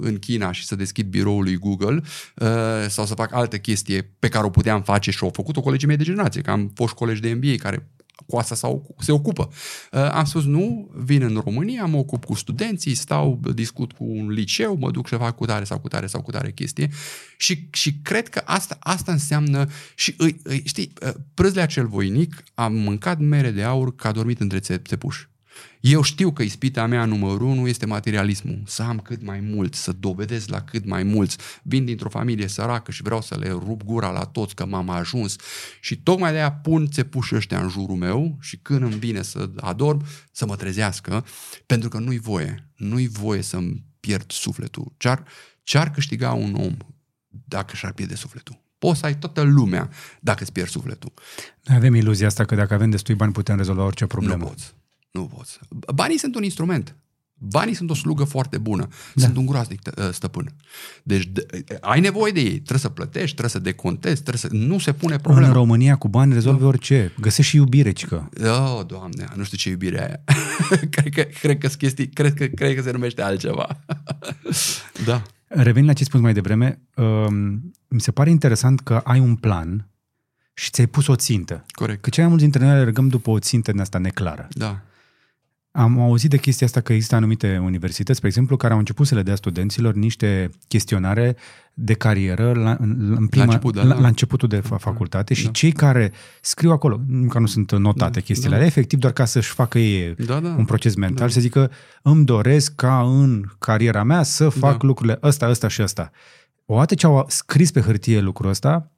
în 0.00 0.18
China 0.18 0.52
și 0.52 0.66
să 0.66 0.76
deschid 0.76 1.06
biroul 1.06 1.42
lui 1.42 1.56
Google 1.56 2.02
uh, 2.36 2.48
sau 2.88 3.04
să 3.04 3.14
fac 3.14 3.34
altă 3.34 3.58
chestie 3.58 4.10
pe 4.18 4.28
care 4.28 4.46
o 4.46 4.50
puteam 4.50 4.82
face 4.82 5.10
și 5.10 5.18
au 5.22 5.30
făcut-o 5.32 5.60
colegii 5.60 5.86
mei 5.86 5.96
de 5.96 6.04
generație, 6.04 6.40
că 6.40 6.50
am 6.50 6.70
fost 6.74 6.94
colegi 6.94 7.20
de 7.20 7.34
MBA 7.34 7.54
care 7.56 7.88
cu 8.26 8.36
asta 8.36 8.54
sau 8.54 8.94
se 8.98 9.12
ocupă. 9.12 9.48
Uh, 9.92 10.00
am 10.00 10.24
spus 10.24 10.44
nu, 10.44 10.90
vin 10.94 11.22
în 11.22 11.40
România, 11.44 11.84
mă 11.84 11.96
ocup 11.96 12.24
cu 12.24 12.34
studenții, 12.34 12.94
stau, 12.94 13.40
discut 13.54 13.92
cu 13.92 14.04
un 14.04 14.28
liceu, 14.28 14.76
mă 14.76 14.90
duc 14.90 15.06
și 15.06 15.14
fac 15.14 15.36
cu 15.36 15.46
tare 15.46 15.64
sau 15.64 15.78
cu 15.78 15.88
tare 15.88 16.06
sau 16.06 16.22
cu 16.22 16.30
tare 16.30 16.52
chestie 16.52 16.90
și, 17.36 17.68
și 17.72 17.94
cred 18.02 18.28
că 18.28 18.42
asta, 18.44 18.76
asta 18.80 19.12
înseamnă 19.12 19.68
și 19.94 20.14
îi, 20.18 20.40
îi, 20.42 20.62
știi, 20.64 20.92
uh, 21.02 21.12
prâzlea 21.34 21.66
cel 21.66 21.86
voinic 21.86 22.42
a 22.54 22.68
mâncat 22.68 23.18
mere 23.18 23.50
de 23.50 23.62
aur 23.62 23.94
ca 23.94 24.08
a 24.08 24.12
dormit 24.12 24.40
între 24.40 24.58
țepuși. 24.58 25.28
Eu 25.80 26.02
știu 26.02 26.32
că 26.32 26.42
ispita 26.42 26.86
mea 26.86 27.04
numărul 27.04 27.46
unu 27.46 27.68
este 27.68 27.86
materialismul. 27.86 28.62
Să 28.66 28.82
am 28.82 28.98
cât 28.98 29.22
mai 29.22 29.40
mult, 29.40 29.74
să 29.74 29.92
dovedesc 29.92 30.48
la 30.48 30.62
cât 30.62 30.86
mai 30.86 31.02
mulți. 31.02 31.36
Vin 31.62 31.84
dintr-o 31.84 32.08
familie 32.08 32.46
săracă 32.46 32.90
și 32.90 33.02
vreau 33.02 33.20
să 33.20 33.36
le 33.38 33.48
rup 33.48 33.82
gura 33.82 34.10
la 34.10 34.24
toți 34.24 34.54
că 34.54 34.66
m-am 34.66 34.88
ajuns. 34.88 35.36
Și 35.80 35.96
tocmai 36.02 36.30
de-aia 36.30 36.52
pun 36.52 36.86
țepuși 36.86 37.34
ăștia 37.34 37.60
în 37.60 37.68
jurul 37.68 37.96
meu 37.96 38.36
și 38.40 38.56
când 38.56 38.82
îmi 38.82 38.98
vine 38.98 39.22
să 39.22 39.50
adorm, 39.56 40.04
să 40.32 40.46
mă 40.46 40.56
trezească, 40.56 41.26
pentru 41.66 41.88
că 41.88 41.98
nu-i 41.98 42.18
voie. 42.18 42.68
Nu-i 42.76 43.08
voie 43.08 43.42
să-mi 43.42 43.84
pierd 44.00 44.30
sufletul. 44.30 44.92
Ce-ar, 44.96 45.24
ce-ar 45.62 45.90
câștiga 45.90 46.32
un 46.32 46.54
om 46.54 46.76
dacă 47.28 47.76
și-ar 47.76 47.92
pierde 47.92 48.14
sufletul? 48.14 48.60
Poți 48.78 48.98
să 48.98 49.06
ai 49.06 49.18
toată 49.18 49.42
lumea 49.42 49.90
dacă 50.20 50.42
îți 50.42 50.52
pierzi 50.52 50.72
sufletul. 50.72 51.12
Noi 51.64 51.76
avem 51.76 51.94
iluzia 51.94 52.26
asta 52.26 52.44
că 52.44 52.54
dacă 52.54 52.74
avem 52.74 52.90
destui 52.90 53.14
bani 53.14 53.32
putem 53.32 53.56
rezolva 53.56 53.84
orice 53.84 54.06
problemă. 54.06 54.42
Nu 54.42 54.48
poți. 54.48 54.74
Nu 55.10 55.26
poți. 55.26 55.58
Banii 55.94 56.18
sunt 56.18 56.34
un 56.34 56.42
instrument. 56.42 56.96
Banii 57.40 57.74
sunt 57.74 57.90
o 57.90 57.94
slugă 57.94 58.24
foarte 58.24 58.58
bună. 58.58 58.88
Da. 59.14 59.22
Sunt 59.24 59.36
un 59.36 59.46
groaznic 59.46 59.80
ă, 59.96 60.10
stăpân. 60.10 60.52
Deci 61.02 61.26
de, 61.32 61.46
ai 61.80 62.00
nevoie 62.00 62.32
de 62.32 62.40
ei. 62.40 62.50
Trebuie 62.50 62.78
să 62.78 62.88
plătești, 62.88 63.36
trebuie 63.36 63.50
să 63.50 63.58
decontezi, 63.58 64.22
trebuie 64.22 64.36
să... 64.36 64.66
Nu 64.66 64.78
se 64.78 64.92
pune 64.92 65.16
problema. 65.16 65.46
În 65.46 65.52
România 65.52 65.96
cu 65.96 66.08
bani 66.08 66.32
rezolvi 66.32 66.60
da. 66.60 66.66
orice. 66.66 67.12
Găsești 67.20 67.50
și 67.50 67.56
iubire, 67.56 67.92
cică. 67.92 68.28
Oh, 68.42 68.86
doamne, 68.86 69.28
nu 69.34 69.42
știu 69.42 69.56
ce 69.56 69.68
iubire 69.68 70.00
aia. 70.00 70.20
cred, 70.90 71.12
că, 71.12 71.22
cred, 71.22 71.58
că 71.58 71.66
chestii, 71.66 72.08
cred, 72.08 72.34
că, 72.34 72.46
cred 72.46 72.74
că 72.74 72.82
se 72.82 72.90
numește 72.90 73.22
altceva. 73.22 73.84
da. 75.06 75.22
Revin 75.46 75.84
la 75.84 75.92
ce 75.92 76.04
spus 76.04 76.20
mai 76.20 76.32
devreme. 76.32 76.80
Um, 76.94 77.72
mi 77.88 78.00
se 78.00 78.10
pare 78.10 78.30
interesant 78.30 78.80
că 78.80 79.00
ai 79.04 79.18
un 79.18 79.36
plan 79.36 79.88
și 80.54 80.70
ți-ai 80.70 80.86
pus 80.86 81.06
o 81.06 81.16
țintă. 81.16 81.64
Corect. 81.68 82.02
Că 82.02 82.10
cei 82.10 82.22
mai 82.22 82.32
mulți 82.32 82.48
dintre 82.48 82.64
noi 82.64 82.74
alergăm 82.74 83.08
după 83.08 83.30
o 83.30 83.38
țintă 83.38 83.70
din 83.70 83.80
asta 83.80 83.98
neclară. 83.98 84.48
Da. 84.50 84.82
Am 85.78 86.00
auzit 86.00 86.30
de 86.30 86.38
chestia 86.38 86.66
asta 86.66 86.80
că 86.80 86.92
există 86.92 87.14
anumite 87.14 87.58
universități, 87.58 88.16
spre 88.16 88.28
exemplu, 88.28 88.56
care 88.56 88.72
au 88.72 88.78
început 88.78 89.06
să 89.06 89.14
le 89.14 89.22
dea 89.22 89.34
studenților 89.34 89.94
niște 89.94 90.50
chestionare 90.68 91.36
de 91.74 91.94
carieră 91.94 92.52
la, 92.52 92.76
în 92.80 93.26
prima, 93.30 93.44
la, 93.44 93.52
început, 93.52 93.74
da, 93.74 93.82
la, 93.82 93.94
da. 93.94 94.00
la 94.00 94.06
începutul 94.06 94.48
de 94.48 94.62
facultate 94.78 95.32
da, 95.32 95.38
și 95.38 95.44
da. 95.44 95.50
cei 95.50 95.72
care 95.72 96.12
scriu 96.40 96.70
acolo, 96.70 97.00
nu 97.06 97.28
că 97.28 97.38
nu 97.38 97.46
sunt 97.46 97.72
notate 97.72 98.18
da, 98.18 98.20
chestiile 98.20 98.50
da. 98.50 98.54
alea, 98.54 98.66
efectiv 98.66 98.98
doar 98.98 99.12
ca 99.12 99.24
să-și 99.24 99.50
facă 99.50 99.78
ei 99.78 100.14
da, 100.14 100.40
da, 100.40 100.54
un 100.58 100.64
proces 100.64 100.94
mental, 100.94 101.26
da. 101.26 101.32
să 101.32 101.40
zică 101.40 101.70
îmi 102.02 102.24
doresc 102.24 102.74
ca 102.74 103.00
în 103.00 103.44
cariera 103.58 104.02
mea 104.02 104.22
să 104.22 104.48
fac 104.48 104.78
da. 104.78 104.86
lucrurile 104.86 105.18
ăsta, 105.22 105.48
ăsta 105.48 105.68
și 105.68 105.82
ăsta. 105.82 106.10
Odată 106.64 106.94
ce 106.94 107.06
au 107.06 107.24
scris 107.28 107.70
pe 107.70 107.80
hârtie 107.80 108.20
lucrul 108.20 108.50
ăsta, 108.50 108.90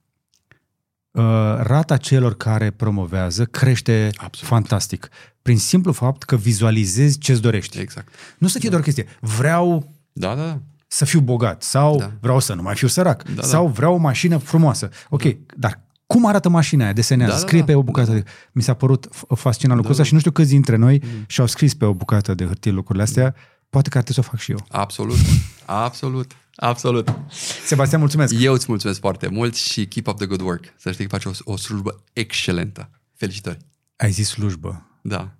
rata 1.57 1.97
celor 1.97 2.35
care 2.35 2.71
promovează 2.71 3.45
crește 3.45 4.09
Absolut. 4.15 4.49
fantastic. 4.49 5.09
Prin 5.41 5.57
simplu 5.57 5.91
fapt 5.91 6.23
că 6.23 6.35
vizualizezi 6.35 7.17
ce-ți 7.17 7.41
dorești. 7.41 7.79
Exact. 7.79 8.13
Nu 8.37 8.47
să 8.47 8.59
fie 8.59 8.69
da. 8.69 8.75
doar 8.75 8.83
chestie. 8.83 9.07
Vreau 9.19 9.91
da, 10.11 10.35
da, 10.35 10.45
da. 10.45 10.59
să 10.87 11.05
fiu 11.05 11.19
bogat 11.19 11.63
sau 11.63 11.97
da. 11.97 12.11
vreau 12.19 12.39
să 12.39 12.53
nu 12.53 12.61
mai 12.61 12.75
fiu 12.75 12.87
sărac 12.87 13.23
da, 13.23 13.31
da. 13.33 13.47
sau 13.47 13.65
da. 13.65 13.71
vreau 13.71 13.93
o 13.93 13.97
mașină 13.97 14.37
frumoasă. 14.37 14.89
Ok, 15.09 15.23
da. 15.23 15.31
dar 15.55 15.81
cum 16.05 16.25
arată 16.25 16.49
mașina 16.49 16.83
aia? 16.83 16.93
Desenează, 16.93 17.31
da, 17.31 17.39
da, 17.39 17.45
scrie 17.45 17.59
da, 17.59 17.65
pe 17.65 17.75
o 17.75 17.83
bucată. 17.83 18.09
Da. 18.09 18.15
De... 18.15 18.23
Mi 18.51 18.61
s-a 18.61 18.73
părut 18.73 19.07
fascinant 19.35 19.77
lucrul 19.77 19.95
da, 19.95 20.01
ăsta 20.01 20.01
da. 20.01 20.07
și 20.07 20.13
nu 20.13 20.19
știu 20.19 20.31
câți 20.31 20.49
dintre 20.49 20.75
noi 20.75 21.01
mm. 21.03 21.23
și-au 21.27 21.47
scris 21.47 21.73
pe 21.73 21.85
o 21.85 21.93
bucată 21.93 22.33
de 22.33 22.45
hârtie 22.45 22.71
lucrurile 22.71 23.03
astea. 23.03 23.35
Poate 23.69 23.89
că 23.89 23.97
ar 23.97 24.03
trebui 24.03 24.23
să 24.23 24.29
o 24.29 24.31
fac 24.31 24.39
și 24.39 24.51
eu. 24.51 24.65
Absolut. 24.69 25.17
Absolut. 25.65 26.31
Absolut. 26.55 27.15
Sebastian, 27.65 27.99
mulțumesc. 27.99 28.35
Eu 28.39 28.53
îți 28.53 28.65
mulțumesc 28.67 28.99
foarte 28.99 29.27
mult 29.27 29.55
și 29.55 29.85
keep 29.85 30.07
up 30.07 30.17
the 30.17 30.25
good 30.25 30.41
work. 30.41 30.73
Să 30.77 30.91
știi 30.91 31.07
că 31.07 31.17
faci 31.17 31.25
o, 31.25 31.51
o 31.51 31.57
slujbă 31.57 32.03
excelentă. 32.13 32.89
Felicitări. 33.15 33.57
Ai 33.95 34.11
zis 34.11 34.27
slujbă. 34.27 34.99
Da. 35.01 35.35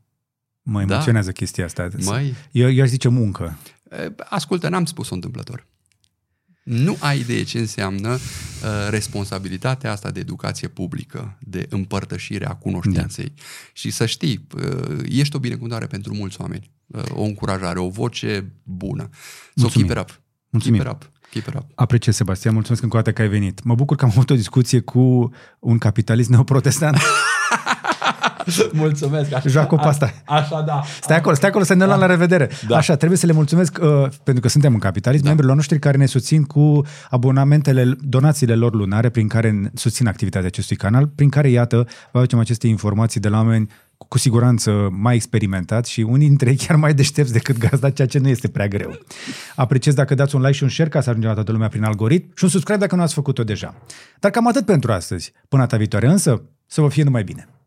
Mă 0.61 0.83
da. 0.83 0.93
emoționează 0.93 1.27
da. 1.27 1.33
chestia 1.33 1.65
asta. 1.65 1.87
Mai... 2.03 2.35
Eu, 2.51 2.71
eu 2.71 2.83
aș 2.83 2.89
zice 2.89 3.07
muncă. 3.07 3.57
Ascultă, 4.29 4.69
n-am 4.69 4.85
spus-o 4.85 5.13
întâmplător. 5.13 5.65
Nu 6.63 6.97
ai 6.99 7.19
idee 7.19 7.43
ce 7.43 7.59
înseamnă 7.59 8.13
uh, 8.13 8.19
responsabilitatea 8.89 9.91
asta 9.91 10.11
de 10.11 10.19
educație 10.19 10.67
publică, 10.67 11.37
de 11.39 11.65
împărtășire 11.69 12.45
a 12.45 12.55
cunoștinței. 12.55 13.25
Da. 13.35 13.41
Și 13.73 13.89
să 13.89 14.05
știi, 14.05 14.47
uh, 14.55 14.99
ești 15.09 15.35
o 15.35 15.39
binecuvântare 15.39 15.87
pentru 15.87 16.13
mulți 16.13 16.41
oameni, 16.41 16.71
uh, 16.87 17.03
o 17.09 17.23
încurajare, 17.23 17.79
o 17.79 17.89
voce 17.89 18.51
bună. 18.63 19.09
So 19.55 19.67
keep 19.67 19.89
it 19.89 19.97
up. 19.97 20.20
Mulțumim. 20.51 20.81
Keep 20.81 20.95
it 20.95 21.03
up. 21.03 21.11
Keep 21.29 21.47
it 21.47 21.53
up. 21.55 21.65
Apreciez, 21.75 22.15
Sebastian. 22.15 22.53
Mulțumesc 22.53 22.83
încă 22.83 22.97
o 22.97 22.99
dată 22.99 23.13
că 23.15 23.21
ai 23.21 23.27
venit. 23.27 23.63
Mă 23.63 23.75
bucur 23.75 23.97
că 23.97 24.05
am 24.05 24.11
avut 24.11 24.29
o 24.29 24.35
discuție 24.35 24.79
cu 24.79 25.31
un 25.59 25.77
capitalist 25.77 26.29
neoprotestant. 26.29 26.97
mulțumesc. 28.73 29.33
Așa, 29.33 29.49
Joacă 29.49 29.75
cu 29.75 29.87
asta. 29.87 30.13
Așa, 30.25 30.61
da. 30.61 30.81
Stai 31.01 31.17
acolo, 31.17 31.35
stai 31.35 31.49
acolo 31.49 31.63
să 31.63 31.73
ne 31.73 31.85
luăm 31.85 31.99
da. 31.99 32.05
la 32.05 32.11
revedere. 32.11 32.49
Da. 32.67 32.77
Așa, 32.77 32.95
trebuie 32.95 33.17
să 33.17 33.25
le 33.25 33.31
mulțumesc 33.31 33.77
uh, 33.81 34.07
pentru 34.23 34.41
că 34.41 34.49
suntem 34.49 34.73
în 34.73 34.79
capitalism, 34.79 35.23
da. 35.23 35.27
membrilor 35.27 35.55
noștri 35.55 35.79
care 35.79 35.97
ne 35.97 36.05
susțin 36.05 36.43
cu 36.43 36.81
abonamentele, 37.09 37.95
donațiile 37.99 38.55
lor 38.55 38.73
lunare 38.73 39.09
prin 39.09 39.27
care 39.27 39.71
susțin 39.73 40.07
activitatea 40.07 40.47
acestui 40.47 40.75
canal, 40.75 41.07
prin 41.07 41.29
care, 41.29 41.49
iată, 41.49 41.87
vă 42.11 42.17
aducem 42.17 42.39
aceste 42.39 42.67
informații 42.67 43.19
de 43.19 43.29
la 43.29 43.37
oameni 43.37 43.69
cu 44.07 44.17
siguranță 44.17 44.89
mai 44.91 45.15
experimentat 45.15 45.85
și 45.85 46.01
unii 46.01 46.27
dintre 46.27 46.49
ei 46.49 46.55
chiar 46.55 46.75
mai 46.75 46.93
deștepți 46.93 47.31
decât 47.31 47.57
gazda, 47.57 47.89
ceea 47.89 48.07
ce 48.07 48.19
nu 48.19 48.27
este 48.27 48.47
prea 48.47 48.67
greu. 48.67 48.97
Apreciez 49.55 49.93
dacă 49.93 50.15
dați 50.15 50.35
un 50.35 50.41
like 50.41 50.53
și 50.53 50.63
un 50.63 50.69
share 50.69 50.89
ca 50.89 51.01
să 51.01 51.09
ajungem 51.09 51.29
la 51.29 51.35
toată 51.35 51.51
lumea 51.51 51.67
prin 51.67 51.83
algoritm 51.83 52.31
și 52.35 52.43
un 52.43 52.49
subscribe 52.49 52.79
dacă 52.79 52.95
nu 52.95 53.01
ați 53.01 53.13
făcut-o 53.13 53.43
deja. 53.43 53.75
Dar 54.19 54.31
cam 54.31 54.47
atât 54.47 54.65
pentru 54.65 54.91
astăzi. 54.91 55.33
Până 55.47 55.61
data 55.61 55.77
viitoare 55.77 56.07
însă, 56.07 56.41
să 56.65 56.81
vă 56.81 56.89
fie 56.89 57.03
numai 57.03 57.23
bine! 57.23 57.60